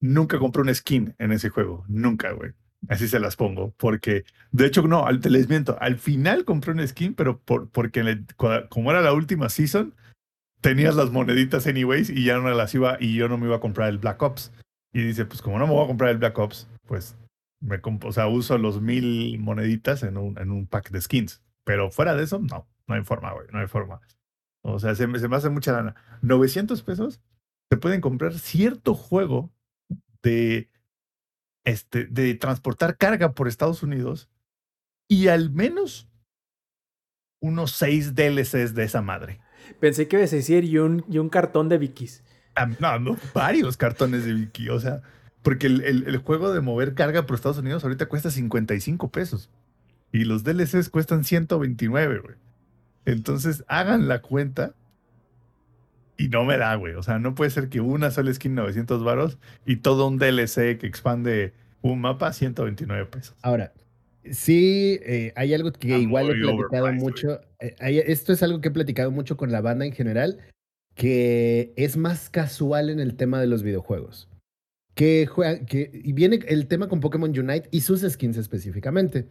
nunca 0.00 0.38
compré 0.38 0.62
un 0.62 0.72
skin 0.72 1.14
en 1.18 1.32
ese 1.32 1.48
juego. 1.48 1.84
Nunca, 1.88 2.30
güey. 2.30 2.52
Así 2.88 3.08
se 3.08 3.18
las 3.18 3.34
pongo. 3.34 3.74
Porque, 3.76 4.24
de 4.52 4.66
hecho, 4.66 4.82
no, 4.82 5.04
te 5.18 5.28
les 5.28 5.48
miento. 5.48 5.76
Al 5.80 5.98
final 5.98 6.44
compré 6.44 6.72
un 6.72 6.86
skin, 6.86 7.14
pero 7.14 7.40
por, 7.40 7.68
porque 7.70 8.24
como 8.68 8.92
era 8.92 9.00
la 9.00 9.12
última 9.12 9.48
season, 9.48 9.92
tenías 10.60 10.94
las 10.94 11.10
moneditas 11.10 11.66
anyways 11.66 12.08
y 12.08 12.24
ya 12.24 12.38
no 12.38 12.48
las 12.50 12.74
iba, 12.76 12.98
y 13.00 13.16
yo 13.16 13.28
no 13.28 13.38
me 13.38 13.46
iba 13.46 13.56
a 13.56 13.60
comprar 13.60 13.88
el 13.88 13.98
Black 13.98 14.22
Ops. 14.22 14.52
Y 14.92 15.02
dice, 15.02 15.26
pues 15.26 15.42
como 15.42 15.58
no 15.58 15.66
me 15.66 15.72
voy 15.72 15.84
a 15.84 15.88
comprar 15.88 16.10
el 16.10 16.18
Black 16.18 16.38
Ops, 16.38 16.68
pues 16.86 17.16
me 17.60 17.80
o 17.82 18.12
sea, 18.12 18.28
uso 18.28 18.56
los 18.56 18.80
mil 18.80 19.36
moneditas 19.40 20.04
en 20.04 20.16
un, 20.16 20.38
en 20.38 20.52
un 20.52 20.68
pack 20.68 20.90
de 20.90 21.00
skins. 21.00 21.42
Pero 21.64 21.90
fuera 21.90 22.14
de 22.14 22.22
eso, 22.22 22.38
no, 22.38 22.68
no 22.88 22.94
hay 22.94 23.02
forma, 23.02 23.32
güey, 23.32 23.46
no 23.52 23.58
hay 23.60 23.66
forma. 23.66 24.00
O 24.62 24.78
sea, 24.78 24.94
se 24.94 25.06
me, 25.06 25.18
se 25.18 25.28
me 25.28 25.36
hace 25.36 25.48
mucha 25.48 25.72
lana. 25.72 25.94
900 26.22 26.82
pesos 26.82 27.20
se 27.70 27.76
pueden 27.76 28.00
comprar 28.00 28.34
cierto 28.38 28.94
juego 28.94 29.52
de, 30.22 30.70
este, 31.64 32.06
de 32.06 32.34
transportar 32.34 32.96
carga 32.96 33.32
por 33.32 33.48
Estados 33.48 33.82
Unidos 33.82 34.28
y 35.08 35.28
al 35.28 35.50
menos 35.50 36.08
unos 37.40 37.72
seis 37.72 38.14
DLCs 38.14 38.74
de 38.74 38.84
esa 38.84 39.02
madre. 39.02 39.40
Pensé 39.80 40.08
que 40.08 40.16
ibas 40.16 40.32
a 40.32 40.36
decir 40.36 40.64
y 40.64 40.78
un, 40.78 41.04
y 41.08 41.18
un 41.18 41.28
cartón 41.28 41.68
de 41.68 41.78
Vikis. 41.78 42.22
Ah, 42.54 42.66
No, 42.80 42.98
no, 42.98 43.16
varios 43.34 43.76
cartones 43.76 44.24
de 44.24 44.34
Wiki, 44.34 44.68
o 44.70 44.80
sea, 44.80 45.02
porque 45.42 45.66
el, 45.66 45.82
el- 45.82 46.06
el 46.08 46.16
juego 46.18 46.52
de 46.52 46.60
mover 46.60 46.94
carga 46.94 47.26
por 47.26 47.36
Estados 47.36 47.58
Unidos 47.58 47.84
ahorita 47.84 48.06
cuesta 48.06 48.30
55 48.30 49.10
pesos 49.10 49.50
y 50.12 50.24
los 50.24 50.42
DLCs 50.44 50.88
cuestan 50.88 51.24
129, 51.24 52.18
güey. 52.20 52.34
Entonces, 53.06 53.64
hagan 53.68 54.08
la 54.08 54.20
cuenta 54.20 54.74
y 56.18 56.28
no 56.28 56.44
me 56.44 56.58
da, 56.58 56.74
güey. 56.74 56.94
O 56.94 57.02
sea, 57.02 57.18
no 57.18 57.34
puede 57.34 57.50
ser 57.50 57.68
que 57.68 57.80
una 57.80 58.10
sola 58.10 58.32
skin 58.34 58.54
900 58.54 59.02
varos 59.04 59.38
y 59.64 59.76
todo 59.76 60.06
un 60.08 60.18
DLC 60.18 60.76
que 60.78 60.86
expande 60.86 61.52
un 61.82 62.00
mapa 62.00 62.32
129 62.32 63.06
pesos. 63.06 63.36
Ahora, 63.42 63.72
sí, 64.30 64.98
eh, 65.04 65.32
hay 65.36 65.54
algo 65.54 65.72
que 65.72 65.88
Está 65.88 65.98
igual 66.02 66.30
he 66.30 66.40
platicado 66.42 66.92
mucho. 66.92 67.40
eh, 67.60 67.74
hay- 67.78 67.98
esto 67.98 68.32
es 68.32 68.42
algo 68.42 68.60
que 68.60 68.68
he 68.68 68.72
platicado 68.72 69.10
mucho 69.10 69.36
con 69.36 69.52
la 69.52 69.60
banda 69.60 69.86
en 69.86 69.92
general, 69.92 70.38
que 70.94 71.72
es 71.76 71.96
más 71.96 72.28
casual 72.30 72.90
en 72.90 72.98
el 73.00 73.14
tema 73.16 73.40
de 73.40 73.46
los 73.46 73.62
videojuegos. 73.62 74.28
Que 74.94 75.26
juega, 75.26 75.64
que, 75.66 75.90
y 75.92 76.12
viene 76.14 76.40
el 76.48 76.66
tema 76.66 76.88
con 76.88 77.00
Pokémon 77.00 77.28
Unite 77.38 77.68
y 77.70 77.82
sus 77.82 78.00
skins 78.00 78.38
específicamente. 78.38 79.28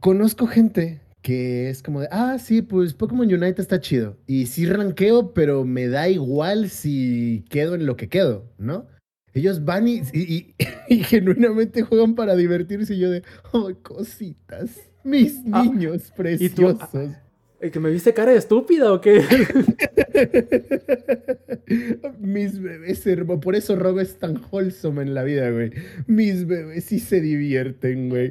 Conozco 0.00 0.46
gente 0.46 1.00
que 1.26 1.68
es 1.70 1.82
como 1.82 2.02
de, 2.02 2.08
ah, 2.12 2.38
sí, 2.38 2.62
pues 2.62 2.94
Pokémon 2.94 3.26
Unite 3.26 3.60
está 3.60 3.80
chido. 3.80 4.16
Y 4.28 4.46
sí 4.46 4.64
ranqueo, 4.64 5.34
pero 5.34 5.64
me 5.64 5.88
da 5.88 6.08
igual 6.08 6.70
si 6.70 7.44
quedo 7.50 7.74
en 7.74 7.84
lo 7.84 7.96
que 7.96 8.08
quedo, 8.08 8.44
¿no? 8.58 8.86
Ellos 9.34 9.64
van 9.64 9.88
y, 9.88 10.02
y- 10.12 10.22
y- 10.22 10.54
y 10.88 11.02
genuinamente 11.02 11.82
juegan 11.82 12.14
para 12.14 12.36
divertirse 12.36 12.94
y 12.94 13.00
yo 13.00 13.10
de, 13.10 13.24
oh, 13.50 13.72
cositas, 13.82 14.70
mis 15.02 15.40
Ah, 15.50 15.64
niños 15.64 16.04
y 16.04 16.06
tú, 16.48 16.68
ah, 16.68 16.78
preciosos. 16.78 17.16
¿El 17.58 17.70
que 17.72 17.80
me 17.80 17.90
viste 17.90 18.14
cara 18.14 18.30
de 18.30 18.38
estúpida 18.38 18.92
o 18.92 19.00
qué? 19.00 19.20
mis 22.20 22.60
bebés 22.60 23.04
hermosos, 23.04 23.42
por 23.42 23.56
eso 23.56 23.74
Robo 23.74 23.98
es 24.00 24.16
tan 24.20 24.40
wholesome 24.52 25.02
en 25.02 25.14
la 25.14 25.24
vida, 25.24 25.50
güey. 25.50 25.72
Mis 26.06 26.46
bebés 26.46 26.84
sí 26.84 27.00
se 27.00 27.20
divierten, 27.20 28.10
güey. 28.10 28.30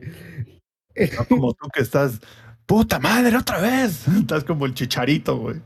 No 1.18 1.26
como 1.28 1.54
tú 1.54 1.68
que 1.74 1.82
estás, 1.82 2.22
puta 2.66 3.00
madre, 3.00 3.38
otra 3.38 3.60
vez. 3.62 4.08
Estás 4.20 4.44
como 4.44 4.66
el 4.66 4.74
chicharito, 4.74 5.38
güey. 5.38 5.62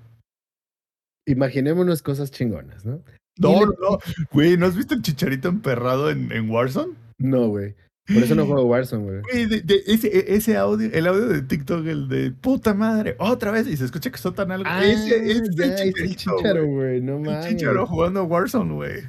Imaginémonos 1.27 2.01
cosas 2.01 2.31
chingonas, 2.31 2.85
¿no? 2.85 3.01
No, 3.37 3.61
no, 3.61 3.67
no. 3.67 3.99
Güey, 4.31 4.57
¿no 4.57 4.65
has 4.65 4.75
visto 4.75 4.93
el 4.95 5.01
chicharito 5.01 5.47
emperrado 5.47 6.09
en, 6.09 6.31
en 6.31 6.49
Warzone? 6.49 6.93
No, 7.19 7.47
güey. 7.47 7.75
Por 8.07 8.23
eso 8.23 8.33
no 8.33 8.45
juego 8.47 8.63
Warzone, 8.65 9.03
güey. 9.03 9.21
Güey, 9.31 9.45
de- 9.45 9.61
de- 9.61 9.83
ese, 9.85 10.07
e- 10.07 10.35
ese 10.35 10.57
audio, 10.57 10.89
el 10.91 11.05
audio 11.05 11.27
de 11.27 11.43
TikTok, 11.43 11.85
el 11.85 12.09
de 12.09 12.31
puta 12.31 12.73
madre, 12.73 13.15
otra 13.19 13.51
vez, 13.51 13.67
y 13.67 13.77
se 13.77 13.85
escucha 13.85 14.09
que 14.11 14.17
soltan 14.17 14.51
algo. 14.51 14.65
Ah, 14.67 14.83
ese 14.83 15.15
ese 15.31 15.43
es 15.43 15.55
ya, 15.55 15.65
el 15.65 15.71
es 15.71 15.77
el 15.77 15.91
chicharito, 15.93 16.37
chicharo, 16.37 16.65
güey. 16.65 16.75
güey. 16.75 17.01
No 17.01 17.17
El 17.17 17.21
mames. 17.21 17.47
chicharo 17.47 17.85
jugando 17.85 18.23
Warzone, 18.23 18.73
güey. 18.73 19.03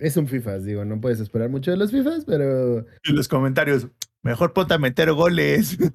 Es 0.00 0.16
un 0.16 0.26
FIFAs, 0.26 0.64
digo, 0.64 0.84
no 0.84 1.00
puedes 1.00 1.20
esperar 1.20 1.48
mucho 1.48 1.70
de 1.70 1.76
los 1.76 1.92
FIFAs, 1.92 2.24
pero. 2.24 2.84
Y 3.04 3.12
los 3.12 3.28
comentarios, 3.28 3.86
mejor 4.22 4.52
ponte 4.52 4.74
a 4.74 4.78
meter 4.78 5.12
goles. 5.12 5.78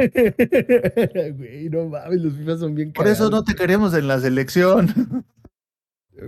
Güey, 0.00 1.68
no 1.68 1.86
mames, 1.86 2.22
los 2.22 2.34
FIFAs 2.34 2.60
son 2.60 2.74
bien 2.74 2.92
Por 2.94 3.06
eso 3.06 3.28
no 3.28 3.44
te 3.44 3.54
queremos 3.54 3.92
en 3.92 4.08
la 4.08 4.18
selección. 4.18 5.26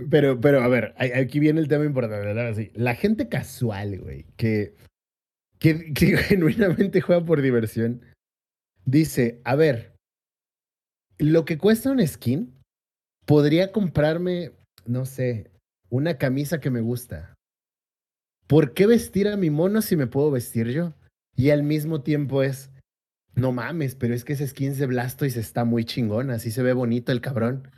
Pero, 0.09 0.39
pero, 0.39 0.61
a 0.61 0.67
ver, 0.67 0.93
aquí 0.97 1.39
viene 1.39 1.59
el 1.59 1.67
tema 1.67 1.85
importante, 1.85 2.25
¿verdad? 2.25 2.55
La 2.73 2.95
gente 2.95 3.29
casual, 3.29 3.99
güey, 3.99 4.25
que, 4.37 4.75
que, 5.59 5.93
que 5.93 6.17
genuinamente 6.29 7.01
juega 7.01 7.25
por 7.25 7.41
diversión, 7.41 8.01
dice, 8.85 9.41
a 9.43 9.55
ver, 9.55 9.95
lo 11.17 11.45
que 11.45 11.57
cuesta 11.57 11.91
un 11.91 12.05
skin, 12.05 12.53
podría 13.25 13.71
comprarme, 13.71 14.51
no 14.85 15.05
sé, 15.05 15.51
una 15.89 16.17
camisa 16.17 16.59
que 16.59 16.69
me 16.69 16.81
gusta. 16.81 17.33
¿Por 18.47 18.73
qué 18.73 18.87
vestir 18.87 19.27
a 19.27 19.37
mi 19.37 19.49
mono 19.49 19.81
si 19.81 19.95
me 19.95 20.07
puedo 20.07 20.31
vestir 20.31 20.69
yo? 20.69 20.93
Y 21.35 21.49
al 21.49 21.63
mismo 21.63 22.01
tiempo 22.01 22.43
es, 22.43 22.69
no 23.35 23.51
mames, 23.51 23.95
pero 23.95 24.13
es 24.13 24.23
que 24.23 24.33
ese 24.33 24.47
skin 24.47 24.77
de 24.77 24.85
Blastoise 24.85 25.37
está 25.37 25.65
muy 25.65 25.85
chingón, 25.85 26.29
así 26.29 26.51
se 26.51 26.63
ve 26.63 26.73
bonito 26.73 27.11
el 27.11 27.21
cabrón. 27.21 27.69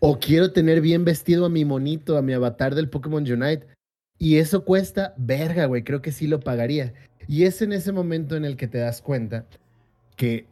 O 0.00 0.18
quiero 0.18 0.52
tener 0.52 0.80
bien 0.80 1.04
vestido 1.04 1.46
a 1.46 1.48
mi 1.48 1.64
monito, 1.64 2.16
a 2.16 2.22
mi 2.22 2.32
avatar 2.32 2.74
del 2.74 2.88
Pokémon 2.88 3.22
Unite. 3.22 3.66
Y 4.18 4.36
eso 4.36 4.64
cuesta, 4.64 5.14
verga, 5.16 5.66
güey, 5.66 5.84
creo 5.84 6.02
que 6.02 6.12
sí 6.12 6.26
lo 6.26 6.40
pagaría. 6.40 6.92
Y 7.28 7.44
es 7.44 7.62
en 7.62 7.72
ese 7.72 7.92
momento 7.92 8.36
en 8.36 8.44
el 8.44 8.56
que 8.56 8.68
te 8.68 8.78
das 8.78 9.00
cuenta 9.00 9.46
que 10.16 10.46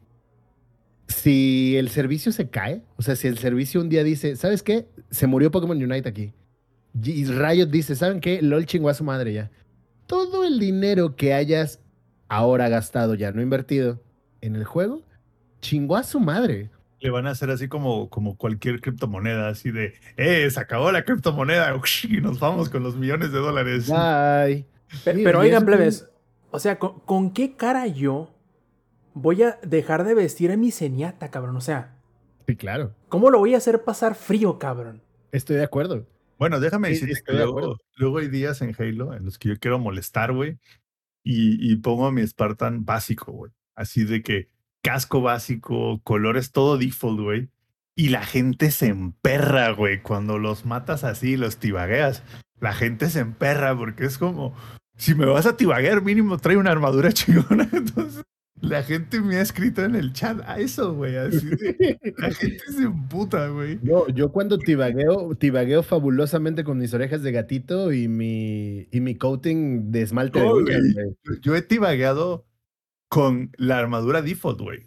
si 1.08 1.76
el 1.76 1.88
servicio 1.88 2.32
se 2.32 2.48
cae, 2.48 2.82
o 2.96 3.02
sea, 3.02 3.16
si 3.16 3.26
el 3.26 3.38
servicio 3.38 3.80
un 3.80 3.88
día 3.88 4.04
dice, 4.04 4.36
¿sabes 4.36 4.62
qué? 4.62 4.86
Se 5.10 5.26
murió 5.26 5.50
Pokémon 5.50 5.82
Unite 5.82 6.08
aquí. 6.08 6.32
Y 7.02 7.24
Riot 7.24 7.66
dice, 7.66 7.94
¿saben 7.96 8.20
qué? 8.20 8.42
LOL 8.42 8.66
chingó 8.66 8.88
a 8.88 8.94
su 8.94 9.04
madre 9.04 9.32
ya. 9.32 9.50
Todo 10.06 10.44
el 10.44 10.58
dinero 10.58 11.16
que 11.16 11.34
hayas 11.34 11.79
ahora 12.30 12.68
gastado 12.70 13.14
ya, 13.14 13.32
no 13.32 13.42
invertido, 13.42 14.00
en 14.40 14.56
el 14.56 14.64
juego, 14.64 15.02
chingó 15.60 15.96
a 15.96 16.02
su 16.02 16.18
madre. 16.20 16.70
Le 17.00 17.10
van 17.10 17.26
a 17.26 17.30
hacer 17.30 17.50
así 17.50 17.68
como, 17.68 18.08
como 18.08 18.36
cualquier 18.36 18.80
criptomoneda, 18.80 19.48
así 19.48 19.70
de, 19.70 19.94
eh, 20.16 20.48
se 20.50 20.60
acabó 20.60 20.90
la 20.92 21.04
criptomoneda, 21.04 21.74
y 22.08 22.20
nos 22.20 22.38
vamos 22.40 22.68
con 22.70 22.82
los 22.82 22.96
millones 22.96 23.32
de 23.32 23.38
dólares. 23.38 23.88
Bye. 23.88 24.64
Pe- 25.04 25.14
Sí, 25.14 25.22
Pero 25.24 25.42
y 25.42 25.46
oigan, 25.46 25.64
plebes, 25.66 26.08
o 26.50 26.58
sea, 26.58 26.78
¿con, 26.78 27.00
con 27.00 27.30
qué 27.32 27.54
cara 27.56 27.86
yo 27.86 28.30
voy 29.14 29.42
a 29.42 29.58
dejar 29.62 30.04
de 30.04 30.14
vestir 30.14 30.50
a 30.52 30.56
mi 30.56 30.70
zenyatta, 30.70 31.30
cabrón? 31.30 31.56
O 31.56 31.60
sea, 31.60 31.96
Sí, 32.46 32.56
claro. 32.56 32.92
¿cómo 33.08 33.30
lo 33.30 33.38
voy 33.38 33.54
a 33.54 33.58
hacer 33.58 33.82
pasar 33.84 34.14
frío, 34.16 34.58
cabrón? 34.58 35.00
Estoy 35.32 35.56
de 35.56 35.64
acuerdo. 35.64 36.06
Bueno, 36.38 36.58
déjame 36.58 36.88
Sí, 36.94 37.02
decirte 37.06 37.22
que 37.24 37.32
de 37.32 37.38
luego, 37.44 37.76
luego 37.96 38.18
hay 38.18 38.28
días 38.28 38.60
en 38.62 38.74
Halo 38.76 39.14
en 39.14 39.24
los 39.26 39.38
que 39.38 39.50
yo 39.50 39.54
quiero 39.60 39.78
molestar, 39.78 40.32
güey, 40.32 40.58
y, 41.22 41.76
pongo 41.76 42.06
a 42.06 42.12
mi 42.12 42.26
Spartan 42.26 42.84
básico, 42.84 43.32
güey. 43.32 43.52
Así 43.74 44.04
de 44.04 44.22
que 44.22 44.48
casco 44.82 45.20
básico, 45.20 46.00
colores 46.02 46.52
todo 46.52 46.78
default, 46.78 47.20
güey. 47.20 47.50
Y 47.94 48.08
la 48.08 48.24
gente 48.24 48.70
se 48.70 48.86
emperra, 48.86 49.70
güey. 49.72 50.02
Cuando 50.02 50.38
los 50.38 50.64
matas 50.64 51.04
así, 51.04 51.36
los 51.36 51.58
tibagueas, 51.58 52.22
la 52.60 52.72
gente 52.72 53.10
se 53.10 53.20
emperra 53.20 53.76
porque 53.76 54.04
es 54.04 54.16
como, 54.16 54.54
si 54.96 55.14
me 55.14 55.26
vas 55.26 55.46
a 55.46 55.56
tibaguear, 55.56 56.02
mínimo 56.02 56.38
trae 56.38 56.56
una 56.56 56.70
armadura 56.70 57.12
chingona. 57.12 57.68
Entonces, 57.72 58.22
la 58.60 58.82
gente 58.82 59.20
me 59.20 59.36
ha 59.36 59.40
escrito 59.40 59.82
en 59.84 59.94
el 59.94 60.12
chat 60.12 60.40
a 60.46 60.58
eso, 60.58 60.94
güey. 60.94 61.16
Así 61.16 61.46
de, 61.46 61.98
la 62.18 62.30
gente 62.34 62.64
se 62.72 62.82
emputa, 62.82 63.48
güey. 63.48 63.78
No, 63.82 64.08
yo 64.08 64.30
cuando 64.32 64.58
tibagueo, 64.58 65.34
tibagueo 65.36 65.82
fabulosamente 65.82 66.62
con 66.64 66.78
mis 66.78 66.92
orejas 66.94 67.22
de 67.22 67.32
gatito 67.32 67.92
y 67.92 68.08
mi, 68.08 68.88
y 68.90 69.00
mi 69.00 69.14
coating 69.16 69.90
de 69.92 70.02
esmalte 70.02 70.40
de 70.40 70.52
uñas, 70.52 70.82
güey. 70.94 71.06
Yo- 71.24 71.40
Yo 71.42 71.56
he 71.56 71.62
tibagueado 71.62 72.46
con 73.08 73.50
la 73.56 73.78
armadura 73.78 74.22
default, 74.22 74.60
güey. 74.60 74.86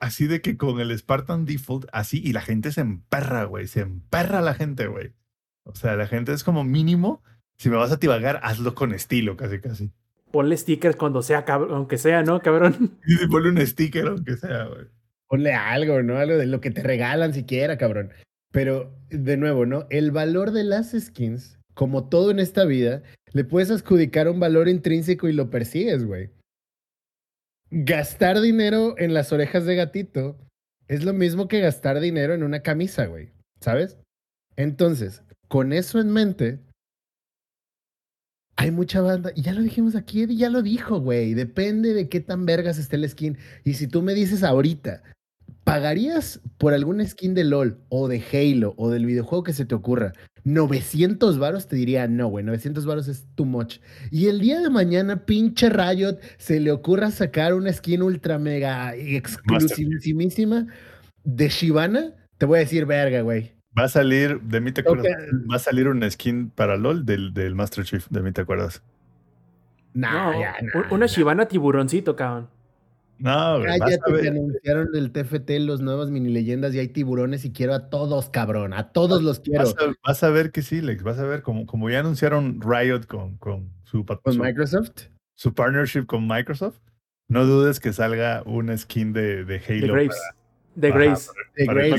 Así 0.00 0.26
de 0.26 0.40
que 0.40 0.56
con 0.56 0.80
el 0.80 0.96
Spartan 0.98 1.44
default, 1.44 1.86
así, 1.92 2.22
y 2.24 2.32
la 2.32 2.40
gente 2.40 2.72
se 2.72 2.80
emperra, 2.80 3.44
güey. 3.44 3.66
Se 3.66 3.80
emperra 3.80 4.40
la 4.40 4.54
gente, 4.54 4.86
güey. 4.86 5.12
O 5.64 5.74
sea, 5.74 5.94
la 5.94 6.06
gente 6.06 6.32
es 6.32 6.42
como 6.42 6.64
mínimo, 6.64 7.22
si 7.58 7.68
me 7.68 7.76
vas 7.76 7.92
a 7.92 7.98
tibagar, 7.98 8.40
hazlo 8.42 8.74
con 8.74 8.92
estilo, 8.94 9.36
casi, 9.36 9.60
casi. 9.60 9.92
Ponle 10.30 10.56
stickers 10.56 10.96
cuando 10.96 11.22
sea, 11.22 11.44
cabrón, 11.44 11.72
aunque 11.72 11.98
sea, 11.98 12.22
¿no, 12.22 12.40
cabrón? 12.40 12.98
Y 13.06 13.16
si 13.16 13.26
ponle 13.26 13.50
un 13.50 13.66
sticker, 13.66 14.06
aunque 14.06 14.36
sea, 14.36 14.64
güey. 14.64 14.86
Ponle 15.28 15.52
algo, 15.54 16.02
¿no? 16.02 16.16
Algo 16.16 16.36
de 16.36 16.46
lo 16.46 16.60
que 16.60 16.70
te 16.70 16.82
regalan 16.82 17.32
siquiera, 17.32 17.78
cabrón. 17.78 18.12
Pero, 18.52 18.92
de 19.10 19.36
nuevo, 19.36 19.66
¿no? 19.66 19.86
El 19.90 20.10
valor 20.10 20.50
de 20.50 20.64
las 20.64 20.90
skins, 20.98 21.58
como 21.74 22.08
todo 22.08 22.30
en 22.30 22.40
esta 22.40 22.64
vida, 22.64 23.02
le 23.32 23.44
puedes 23.44 23.70
adjudicar 23.70 24.28
un 24.28 24.40
valor 24.40 24.68
intrínseco 24.68 25.28
y 25.28 25.32
lo 25.32 25.50
persigues, 25.50 26.04
güey. 26.04 26.30
Gastar 27.70 28.40
dinero 28.40 28.96
en 28.98 29.14
las 29.14 29.32
orejas 29.32 29.64
de 29.64 29.76
gatito 29.76 30.36
Es 30.88 31.04
lo 31.04 31.12
mismo 31.12 31.46
que 31.46 31.60
gastar 31.60 32.00
dinero 32.00 32.34
en 32.34 32.42
una 32.42 32.60
camisa, 32.60 33.06
güey. 33.06 33.30
¿Sabes? 33.60 33.98
Entonces, 34.56 35.22
con 35.46 35.72
eso 35.72 36.00
en 36.00 36.10
mente, 36.10 36.58
hay 38.60 38.70
mucha 38.70 39.00
banda, 39.00 39.32
y 39.34 39.40
ya 39.40 39.54
lo 39.54 39.62
dijimos 39.62 39.96
aquí, 39.96 40.20
Eddie 40.20 40.36
ya 40.36 40.50
lo 40.50 40.60
dijo, 40.60 41.00
güey. 41.00 41.32
Depende 41.32 41.94
de 41.94 42.10
qué 42.10 42.20
tan 42.20 42.44
vergas 42.44 42.76
esté 42.76 42.96
el 42.96 43.08
skin. 43.08 43.38
Y 43.64 43.72
si 43.72 43.86
tú 43.86 44.02
me 44.02 44.12
dices 44.12 44.42
ahorita, 44.42 45.02
¿pagarías 45.64 46.42
por 46.58 46.74
algún 46.74 47.02
skin 47.06 47.32
de 47.32 47.44
LOL 47.44 47.78
o 47.88 48.06
de 48.06 48.22
Halo 48.30 48.74
o 48.76 48.90
del 48.90 49.06
videojuego 49.06 49.44
que 49.44 49.54
se 49.54 49.64
te 49.64 49.74
ocurra 49.74 50.12
900 50.44 51.38
varos? 51.38 51.68
Te 51.68 51.76
diría, 51.76 52.06
no, 52.06 52.28
güey, 52.28 52.44
900 52.44 52.84
varos 52.84 53.08
es 53.08 53.26
too 53.34 53.46
much. 53.46 53.78
Y 54.10 54.26
el 54.26 54.40
día 54.40 54.60
de 54.60 54.68
mañana, 54.68 55.24
pinche 55.24 55.70
Riot, 55.70 56.18
se 56.36 56.60
le 56.60 56.70
ocurra 56.70 57.10
sacar 57.10 57.54
una 57.54 57.72
skin 57.72 58.02
ultra 58.02 58.38
mega 58.38 58.94
exclusivísima 58.94 60.66
de 61.24 61.48
Shivana, 61.48 62.14
te 62.36 62.44
voy 62.44 62.58
a 62.58 62.60
decir, 62.60 62.84
verga, 62.84 63.22
güey. 63.22 63.58
Va 63.78 63.84
a 63.84 63.88
salir, 63.88 64.40
de 64.40 64.60
mí 64.60 64.72
te 64.72 64.80
acuerdas, 64.80 65.06
va 65.50 65.56
a 65.56 65.58
salir 65.60 65.86
una 65.88 66.10
skin 66.10 66.50
para 66.50 66.76
LOL 66.76 67.04
del, 67.06 67.32
del 67.32 67.54
Master 67.54 67.84
Chief, 67.84 68.06
de 68.08 68.20
mí 68.20 68.32
te 68.32 68.40
acuerdas. 68.40 68.82
Nah, 69.94 70.32
No, 70.32 70.40
ya, 70.40 70.54
nah, 70.62 70.82
una 70.90 70.98
nah. 71.00 71.06
Shivana 71.06 71.46
tiburoncito, 71.46 72.16
cabrón. 72.16 72.48
No, 73.18 73.58
güey, 73.58 73.68
vas 73.68 73.78
Cállate, 73.80 74.00
a 74.02 74.06
que 74.06 74.12
ver. 74.12 74.28
anunciaron 74.28 74.92
del 74.92 75.12
TFT 75.12 75.50
los 75.60 75.80
nuevos 75.82 76.10
mini 76.10 76.30
leyendas 76.30 76.74
y 76.74 76.78
hay 76.78 76.88
tiburones 76.88 77.44
y 77.44 77.52
quiero 77.52 77.74
a 77.74 77.90
todos, 77.90 78.30
cabrón. 78.30 78.72
A 78.72 78.92
todos 78.92 79.22
los 79.22 79.40
quiero. 79.40 79.64
Vas 79.64 79.74
a, 79.78 79.92
vas 80.02 80.22
a 80.24 80.30
ver 80.30 80.52
que 80.52 80.62
sí, 80.62 80.80
Lex, 80.80 81.02
vas 81.02 81.18
a 81.18 81.24
ver, 81.24 81.42
como, 81.42 81.66
como 81.66 81.90
ya 81.90 82.00
anunciaron 82.00 82.60
Riot 82.62 83.02
con, 83.06 83.36
con, 83.36 83.68
su, 83.84 84.04
Con 84.06 84.32
su- 84.32 84.42
Microsoft. 84.42 85.08
su 85.34 85.52
partnership 85.54 86.06
con 86.06 86.26
Microsoft, 86.26 86.78
no 87.28 87.44
dudes 87.44 87.78
que 87.78 87.92
salga 87.92 88.42
una 88.46 88.76
skin 88.76 89.12
de, 89.12 89.44
de 89.44 89.58
De 89.58 89.62
Halo. 89.68 89.92
Graves. 89.92 90.20
De 90.74 90.88
para- 90.90 91.00
Graves. 91.04 91.30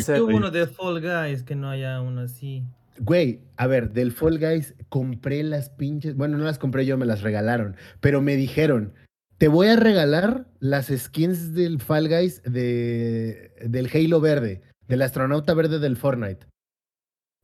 para- 0.06 0.22
Hubo 0.24 0.36
uno 0.38 0.52
de 0.52 0.68
Fall 0.68 1.02
Guys, 1.02 1.44
que 1.44 1.56
no 1.56 1.70
haya 1.70 2.02
uno 2.02 2.22
así. 2.22 2.64
Güey, 3.00 3.40
a 3.58 3.68
ver, 3.68 3.92
del 3.94 4.12
Fall 4.12 4.38
Guys 4.40 4.76
compré 4.90 5.44
las 5.44 5.70
pinches. 5.70 6.16
Bueno, 6.16 6.38
no 6.38 6.44
las 6.46 6.60
compré 6.60 6.86
yo, 6.86 6.98
me 6.98 7.06
las 7.06 7.22
regalaron. 7.22 7.76
Pero 8.00 8.22
me 8.22 8.36
dijeron, 8.36 8.94
te 9.38 9.48
voy 9.48 9.68
a 9.68 9.76
regalar 9.76 10.46
las 10.60 10.88
skins 10.96 11.54
del 11.54 11.82
Fall 11.82 12.08
Guys 12.10 12.44
de, 12.44 13.54
del 13.66 13.90
Halo 13.94 14.20
verde, 14.22 14.62
del 14.88 15.02
astronauta 15.02 15.54
verde 15.54 15.80
del 15.80 15.98
Fortnite. 15.98 16.46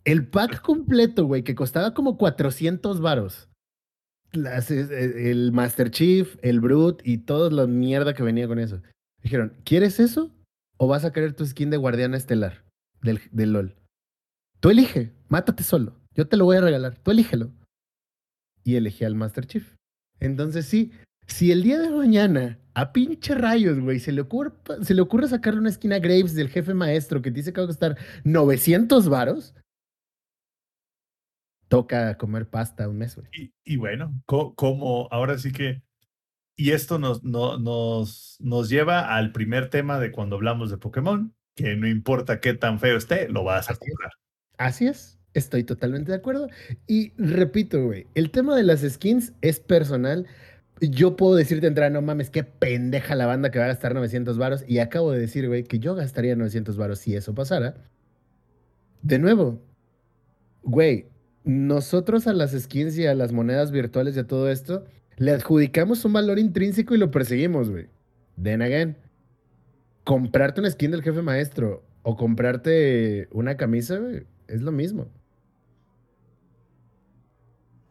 El 0.06 0.28
pack 0.28 0.62
completo, 0.62 1.26
güey, 1.26 1.44
que 1.44 1.56
costaba 1.56 1.94
como 1.94 2.18
400 2.18 3.02
varos. 3.02 3.50
Las, 4.34 4.70
eh, 4.72 5.32
el 5.32 5.52
Master 5.54 5.90
Chief, 5.90 6.36
el 6.42 6.60
Brute 6.60 7.02
y 7.10 7.20
toda 7.20 7.50
la 7.50 7.66
mierda 7.66 8.14
que 8.14 8.24
venía 8.24 8.48
con 8.48 8.60
eso. 8.60 8.82
Dijeron, 9.24 9.54
¿quieres 9.64 10.00
eso? 10.00 10.32
¿O 10.78 10.88
vas 10.88 11.06
a 11.06 11.12
querer 11.12 11.34
tu 11.34 11.46
skin 11.46 11.70
de 11.70 11.78
guardiana 11.78 12.18
estelar 12.18 12.64
del, 13.02 13.20
del 13.32 13.54
LOL? 13.54 13.76
Tú 14.60 14.70
elige, 14.70 15.14
mátate 15.28 15.64
solo. 15.64 16.00
Yo 16.14 16.28
te 16.28 16.38
lo 16.38 16.46
voy 16.46 16.58
a 16.58 16.62
regalar, 16.62 16.98
tú 16.98 17.12
elígelo. 17.12 17.52
Y 18.64 18.76
elegí 18.76 19.04
al 19.06 19.16
Master 19.16 19.46
Chief. 19.48 19.76
Entonces 20.20 20.66
sí, 20.66 20.92
si 21.28 21.52
el 21.52 21.64
día 21.64 21.80
de 21.80 21.90
mañana 21.92 22.60
a 22.74 22.92
pinche 22.92 23.34
rayos, 23.36 23.80
güey, 23.80 24.00
se 24.00 24.12
le 24.12 24.22
ocurre, 24.22 24.52
se 24.82 24.94
le 24.94 25.02
ocurre 25.02 25.28
sacarle 25.28 25.60
una 25.60 25.70
esquina 25.70 25.96
a 25.98 26.00
Graves 26.00 26.36
del 26.36 26.50
jefe 26.50 26.74
maestro 26.74 27.22
que 27.22 27.32
dice 27.32 27.54
que 27.54 27.62
va 27.62 27.66
a 27.66 27.68
costar 27.68 27.98
900 28.24 29.10
varos, 29.10 29.56
toca 31.68 32.18
comer 32.18 32.50
pasta 32.50 32.88
un 32.88 32.98
mes, 32.98 33.16
güey. 33.16 33.52
Y, 33.66 33.78
bueno, 33.78 34.14
co- 34.26 34.54
como 34.56 35.08
ahora 35.12 35.38
sí 35.38 35.52
que, 35.52 35.82
y 36.58 36.72
esto 36.72 37.00
nos, 37.00 37.24
no- 37.24 37.58
nos, 37.60 38.38
nos 38.42 38.70
lleva 38.70 39.16
al 39.16 39.32
primer 39.32 39.70
tema 39.70 40.00
de 40.00 40.12
cuando 40.12 40.36
hablamos 40.38 40.70
de 40.72 40.78
Pokémon, 40.78 41.34
que 41.56 41.76
no 41.78 41.88
importa 41.88 42.40
qué 42.42 42.54
tan 42.56 42.80
feo 42.80 42.98
esté, 42.98 43.30
lo 43.30 43.44
vas 43.46 43.70
a 43.70 43.76
comprar. 43.78 44.12
Así 44.58 44.88
es, 44.88 45.20
estoy 45.34 45.64
totalmente 45.64 46.12
de 46.12 46.18
acuerdo. 46.18 46.48
Y 46.88 47.14
repito, 47.18 47.84
güey, 47.86 48.08
el 48.16 48.32
tema 48.32 48.56
de 48.56 48.64
las 48.64 48.82
skins 48.82 49.34
es 49.42 49.60
personal. 49.60 50.26
Yo 50.82 51.16
puedo 51.16 51.36
decirte, 51.36 51.68
entrar, 51.68 51.92
no 51.92 52.02
mames, 52.02 52.30
qué 52.30 52.44
pendeja 52.44 53.16
la 53.16 53.26
banda 53.28 53.52
que 53.52 53.60
va 53.60 53.66
a 53.66 53.70
gastar 53.70 53.94
900 53.96 54.38
varos. 54.38 54.64
Y 54.68 54.80
acabo 54.80 55.12
de 55.12 55.20
decir, 55.20 55.48
güey, 55.48 55.64
que 55.64 55.80
yo 55.80 55.96
gastaría 55.96 56.36
900 56.36 56.78
varos 56.78 57.00
si 57.00 57.16
eso 57.16 57.34
pasara. 57.36 57.76
De 59.02 59.20
nuevo, 59.20 59.62
güey, 60.64 61.08
nosotros 61.44 62.28
a 62.28 62.34
las 62.34 62.52
skins 62.52 62.98
y 62.98 63.06
a 63.08 63.16
las 63.16 63.32
monedas 63.32 63.72
virtuales 63.72 64.16
y 64.16 64.20
a 64.20 64.28
todo 64.28 64.50
esto, 64.50 64.86
le 65.18 65.32
adjudicamos 65.32 66.06
un 66.06 66.14
valor 66.14 66.40
intrínseco 66.40 66.96
y 66.96 66.98
lo 66.98 67.12
perseguimos, 67.12 67.70
güey. 67.70 67.88
Then 68.42 68.62
again, 68.62 68.96
comprarte 70.04 70.62
una 70.62 70.70
skin 70.70 70.92
del 70.92 71.04
jefe 71.04 71.22
maestro 71.22 71.84
o 72.04 72.16
comprarte 72.16 73.28
una 73.32 73.58
camisa, 73.58 73.98
güey, 73.98 74.24
es 74.48 74.62
lo 74.62 74.72
mismo. 74.72 75.08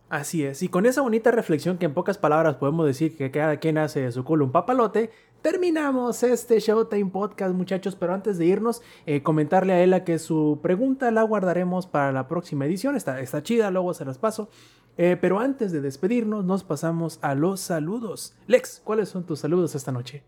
Así 0.09 0.44
es. 0.44 0.62
Y 0.62 0.69
con 0.69 0.86
esa 0.86 1.03
bonita 1.03 1.32
reflexión 1.32 1.78
que 1.78 1.86
en 1.86 1.93
pocas 1.93 2.16
palabras 2.16 2.55
podemos 2.57 2.86
decir 2.86 3.16
que 3.16 3.32
cada 3.32 3.57
quien 3.59 3.77
hace 3.77 4.03
de 4.03 4.12
su 4.12 4.23
culo 4.23 4.44
un 4.44 4.53
papalote, 4.53 5.11
terminamos 5.43 6.23
este 6.23 6.61
Showtime 6.61 7.11
Podcast, 7.11 7.55
muchachos. 7.55 7.97
Pero 7.97 8.15
antes 8.15 8.39
de 8.39 8.47
irnos, 8.47 8.82
eh, 9.07 9.24
comentarle 9.24 9.73
a 9.73 9.82
Ela 9.82 10.05
que 10.05 10.20
su 10.20 10.61
pregunta 10.62 11.11
la 11.11 11.24
guardaremos 11.24 11.89
para 11.89 12.12
la 12.12 12.28
próxima 12.28 12.66
edición. 12.66 12.94
Está, 12.94 13.20
está 13.20 13.43
chida, 13.43 13.73
luego 13.73 13.94
se 13.94 14.05
las 14.05 14.19
paso. 14.19 14.48
Eh, 14.98 15.16
pero 15.20 15.39
antes 15.39 15.73
de 15.73 15.81
despedirnos, 15.81 16.44
nos 16.44 16.64
pasamos 16.64 17.18
a 17.23 17.35
los 17.35 17.60
saludos. 17.60 18.35
Lex, 18.47 18.81
¿cuáles 18.85 19.09
son 19.09 19.24
tus 19.24 19.40
saludos 19.40 19.74
esta 19.74 19.93
noche? 19.93 20.23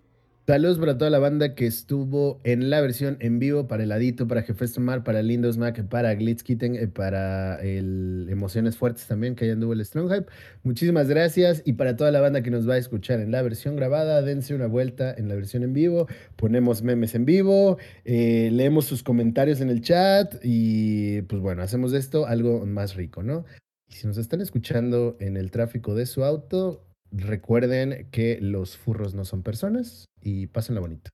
Saludos 0.48 0.78
para 0.78 0.96
toda 0.96 1.10
la 1.10 1.18
banda 1.18 1.54
que 1.54 1.66
estuvo 1.66 2.40
en 2.42 2.70
la 2.70 2.80
versión 2.80 3.18
en 3.20 3.38
vivo, 3.38 3.68
para 3.68 3.82
el 3.82 3.92
Adito, 3.92 4.26
para 4.26 4.40
Jefes 4.40 4.78
Mar, 4.78 5.04
para 5.04 5.20
Lindos 5.20 5.58
Mac, 5.58 5.86
para 5.88 6.14
Glitz 6.14 6.42
Kitten, 6.42 6.74
eh, 6.74 6.88
para 6.88 7.62
Emociones 7.62 8.78
Fuertes 8.78 9.06
también, 9.06 9.34
que 9.34 9.44
ahí 9.44 9.50
anduvo 9.50 9.74
el 9.74 9.84
Strong 9.84 10.10
Hype. 10.10 10.26
Muchísimas 10.62 11.06
gracias. 11.06 11.60
Y 11.66 11.74
para 11.74 11.96
toda 11.96 12.10
la 12.12 12.22
banda 12.22 12.40
que 12.42 12.50
nos 12.50 12.66
va 12.66 12.74
a 12.74 12.78
escuchar 12.78 13.20
en 13.20 13.30
la 13.30 13.42
versión 13.42 13.76
grabada, 13.76 14.22
dense 14.22 14.54
una 14.54 14.68
vuelta 14.68 15.12
en 15.12 15.28
la 15.28 15.34
versión 15.34 15.64
en 15.64 15.74
vivo. 15.74 16.06
Ponemos 16.36 16.80
memes 16.80 17.14
en 17.14 17.26
vivo, 17.26 17.76
eh, 18.06 18.48
leemos 18.50 18.86
sus 18.86 19.02
comentarios 19.02 19.60
en 19.60 19.68
el 19.68 19.82
chat 19.82 20.34
y 20.42 21.20
pues 21.22 21.42
bueno, 21.42 21.60
hacemos 21.60 21.92
de 21.92 21.98
esto 21.98 22.26
algo 22.26 22.64
más 22.64 22.94
rico, 22.94 23.22
¿no? 23.22 23.44
Y 23.88 23.94
si 23.94 24.06
nos 24.06 24.18
están 24.18 24.40
escuchando 24.40 25.16
en 25.20 25.36
el 25.36 25.50
tráfico 25.50 25.94
de 25.94 26.06
su 26.06 26.24
auto, 26.24 26.84
recuerden 27.10 28.08
que 28.10 28.38
los 28.40 28.76
furros 28.76 29.14
no 29.14 29.24
son 29.24 29.42
personas 29.42 30.04
y 30.20 30.46
pásenla 30.48 30.80
bonito. 30.80 31.10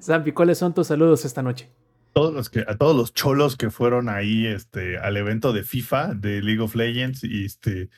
Zampi, 0.00 0.32
¿cuáles 0.32 0.58
son 0.58 0.72
tus 0.72 0.86
saludos 0.86 1.24
esta 1.24 1.42
noche? 1.42 1.68
Todos 2.12 2.32
los 2.32 2.50
que, 2.50 2.60
a 2.60 2.76
todos 2.76 2.96
los 2.96 3.12
cholos 3.12 3.56
que 3.56 3.70
fueron 3.70 4.08
ahí 4.08 4.46
este, 4.46 4.98
al 4.98 5.16
evento 5.16 5.52
de 5.52 5.64
FIFA, 5.64 6.14
de 6.14 6.42
League 6.42 6.60
of 6.60 6.74
Legends, 6.74 7.24
y, 7.24 7.44
este, 7.44 7.90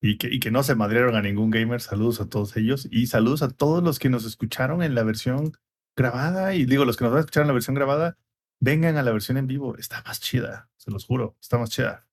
y, 0.00 0.18
que, 0.18 0.28
y 0.28 0.38
que 0.38 0.50
no 0.50 0.62
se 0.62 0.74
madrieron 0.74 1.16
a 1.16 1.22
ningún 1.22 1.50
gamer, 1.50 1.80
saludos 1.80 2.20
a 2.20 2.28
todos 2.28 2.56
ellos. 2.56 2.88
Y 2.90 3.06
saludos 3.06 3.42
a 3.42 3.50
todos 3.50 3.82
los 3.82 3.98
que 3.98 4.10
nos 4.10 4.24
escucharon 4.24 4.82
en 4.82 4.94
la 4.94 5.02
versión 5.02 5.52
grabada. 5.96 6.54
Y 6.54 6.66
digo, 6.66 6.84
los 6.84 6.96
que 6.96 7.04
nos 7.04 7.12
van 7.12 7.18
a 7.18 7.20
escuchar 7.20 7.42
en 7.42 7.48
la 7.48 7.54
versión 7.54 7.74
grabada, 7.74 8.18
vengan 8.60 8.96
a 8.96 9.02
la 9.02 9.12
versión 9.12 9.36
en 9.38 9.46
vivo. 9.46 9.76
Está 9.76 10.02
más 10.06 10.20
chida, 10.20 10.68
se 10.76 10.90
los 10.90 11.06
juro, 11.06 11.36
está 11.40 11.58
más 11.58 11.70
chida. 11.70 12.06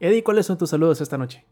Eddie, 0.00 0.22
¿cuáles 0.22 0.46
son 0.46 0.58
tus 0.58 0.70
saludos 0.70 1.00
esta 1.00 1.18
noche? 1.18 1.44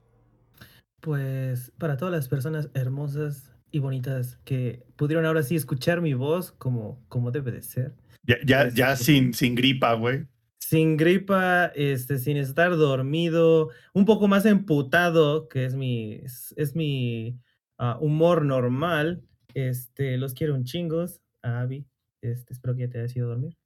Pues 1.00 1.72
para 1.78 1.96
todas 1.96 2.12
las 2.12 2.28
personas 2.28 2.70
hermosas 2.74 3.52
y 3.70 3.80
bonitas 3.80 4.38
que 4.44 4.84
pudieron 4.96 5.26
ahora 5.26 5.42
sí 5.42 5.56
escuchar 5.56 6.00
mi 6.00 6.14
voz 6.14 6.52
como, 6.52 7.04
como 7.08 7.30
debe 7.32 7.50
de 7.50 7.62
ser. 7.62 7.94
Ya, 8.22 8.36
ya, 8.44 8.62
Este, 8.64 8.78
ya 8.78 8.96
sin, 8.96 9.34
sin 9.34 9.54
gripa, 9.54 9.94
güey. 9.94 10.26
Sin 10.58 10.96
gripa, 10.96 11.66
este, 11.74 12.18
sin 12.18 12.36
estar 12.36 12.76
dormido, 12.76 13.70
un 13.92 14.04
poco 14.04 14.28
más 14.28 14.46
emputado, 14.46 15.48
que 15.48 15.64
es 15.64 15.74
mi, 15.74 16.14
es, 16.14 16.54
es 16.56 16.74
mi 16.74 17.38
ah, 17.78 17.98
humor 18.00 18.44
normal. 18.44 19.22
Este, 19.54 20.16
los 20.18 20.34
quiero 20.34 20.54
un 20.54 20.64
chingos, 20.64 21.20
a 21.42 21.60
Abby. 21.60 21.86
Este, 22.20 22.52
espero 22.52 22.74
que 22.74 22.82
ya 22.82 22.90
te 22.90 22.98
hayas 22.98 23.14
ido 23.16 23.26
a 23.26 23.30
dormir. 23.30 23.56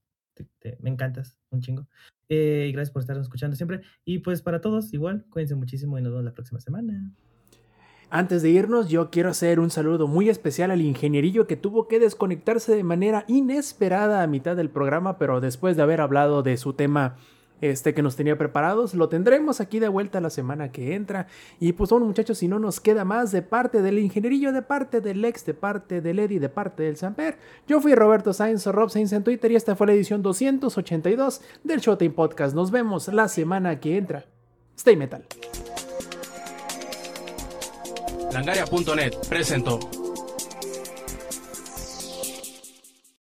Me 0.80 0.90
encantas, 0.90 1.38
un 1.50 1.60
chingo. 1.60 1.86
Eh, 2.28 2.66
y 2.68 2.72
gracias 2.72 2.92
por 2.92 3.02
estar 3.02 3.16
escuchando 3.18 3.56
siempre. 3.56 3.82
Y 4.04 4.18
pues 4.20 4.42
para 4.42 4.60
todos, 4.60 4.92
igual, 4.92 5.24
cuídense 5.30 5.54
muchísimo 5.54 5.98
y 5.98 6.02
nos 6.02 6.12
vemos 6.12 6.24
la 6.24 6.32
próxima 6.32 6.60
semana. 6.60 7.12
Antes 8.12 8.42
de 8.42 8.50
irnos, 8.50 8.88
yo 8.88 9.10
quiero 9.10 9.30
hacer 9.30 9.60
un 9.60 9.70
saludo 9.70 10.08
muy 10.08 10.28
especial 10.28 10.72
al 10.72 10.80
ingenierillo 10.80 11.46
que 11.46 11.56
tuvo 11.56 11.86
que 11.86 12.00
desconectarse 12.00 12.74
de 12.74 12.82
manera 12.82 13.24
inesperada 13.28 14.22
a 14.22 14.26
mitad 14.26 14.56
del 14.56 14.68
programa, 14.68 15.16
pero 15.16 15.40
después 15.40 15.76
de 15.76 15.82
haber 15.82 16.00
hablado 16.00 16.42
de 16.42 16.56
su 16.56 16.72
tema 16.72 17.16
este 17.60 17.94
que 17.94 18.02
nos 18.02 18.16
tenía 18.16 18.36
preparados, 18.38 18.94
lo 18.94 19.08
tendremos 19.08 19.60
aquí 19.60 19.78
de 19.78 19.88
vuelta 19.88 20.20
la 20.20 20.30
semana 20.30 20.72
que 20.72 20.94
entra. 20.94 21.26
Y 21.58 21.72
pues 21.72 21.90
bueno, 21.90 22.06
muchachos, 22.06 22.38
si 22.38 22.48
no 22.48 22.58
nos 22.58 22.80
queda 22.80 23.04
más 23.04 23.32
de 23.32 23.42
parte 23.42 23.82
del 23.82 23.98
ingenierillo, 23.98 24.52
de 24.52 24.62
parte 24.62 25.00
del 25.00 25.24
ex, 25.24 25.44
de 25.44 25.54
parte 25.54 26.00
del 26.00 26.18
Eddie, 26.18 26.40
de 26.40 26.48
parte 26.48 26.82
del 26.82 26.96
Samper. 26.96 27.36
Yo 27.66 27.80
fui 27.80 27.94
Roberto 27.94 28.32
Sainz 28.32 28.66
o 28.66 28.72
Rob 28.72 28.90
Sainz 28.90 29.12
en 29.12 29.24
Twitter 29.24 29.52
y 29.52 29.56
esta 29.56 29.76
fue 29.76 29.86
la 29.86 29.92
edición 29.92 30.22
282 30.22 31.40
del 31.64 31.80
Showtime 31.80 32.14
Podcast. 32.14 32.54
Nos 32.54 32.70
vemos 32.70 33.08
la 33.08 33.28
semana 33.28 33.80
que 33.80 33.96
entra. 33.96 34.24
Stay 34.76 34.96
metal. 34.96 35.26
Langaria.net 38.32 39.12
presentó 39.28 39.80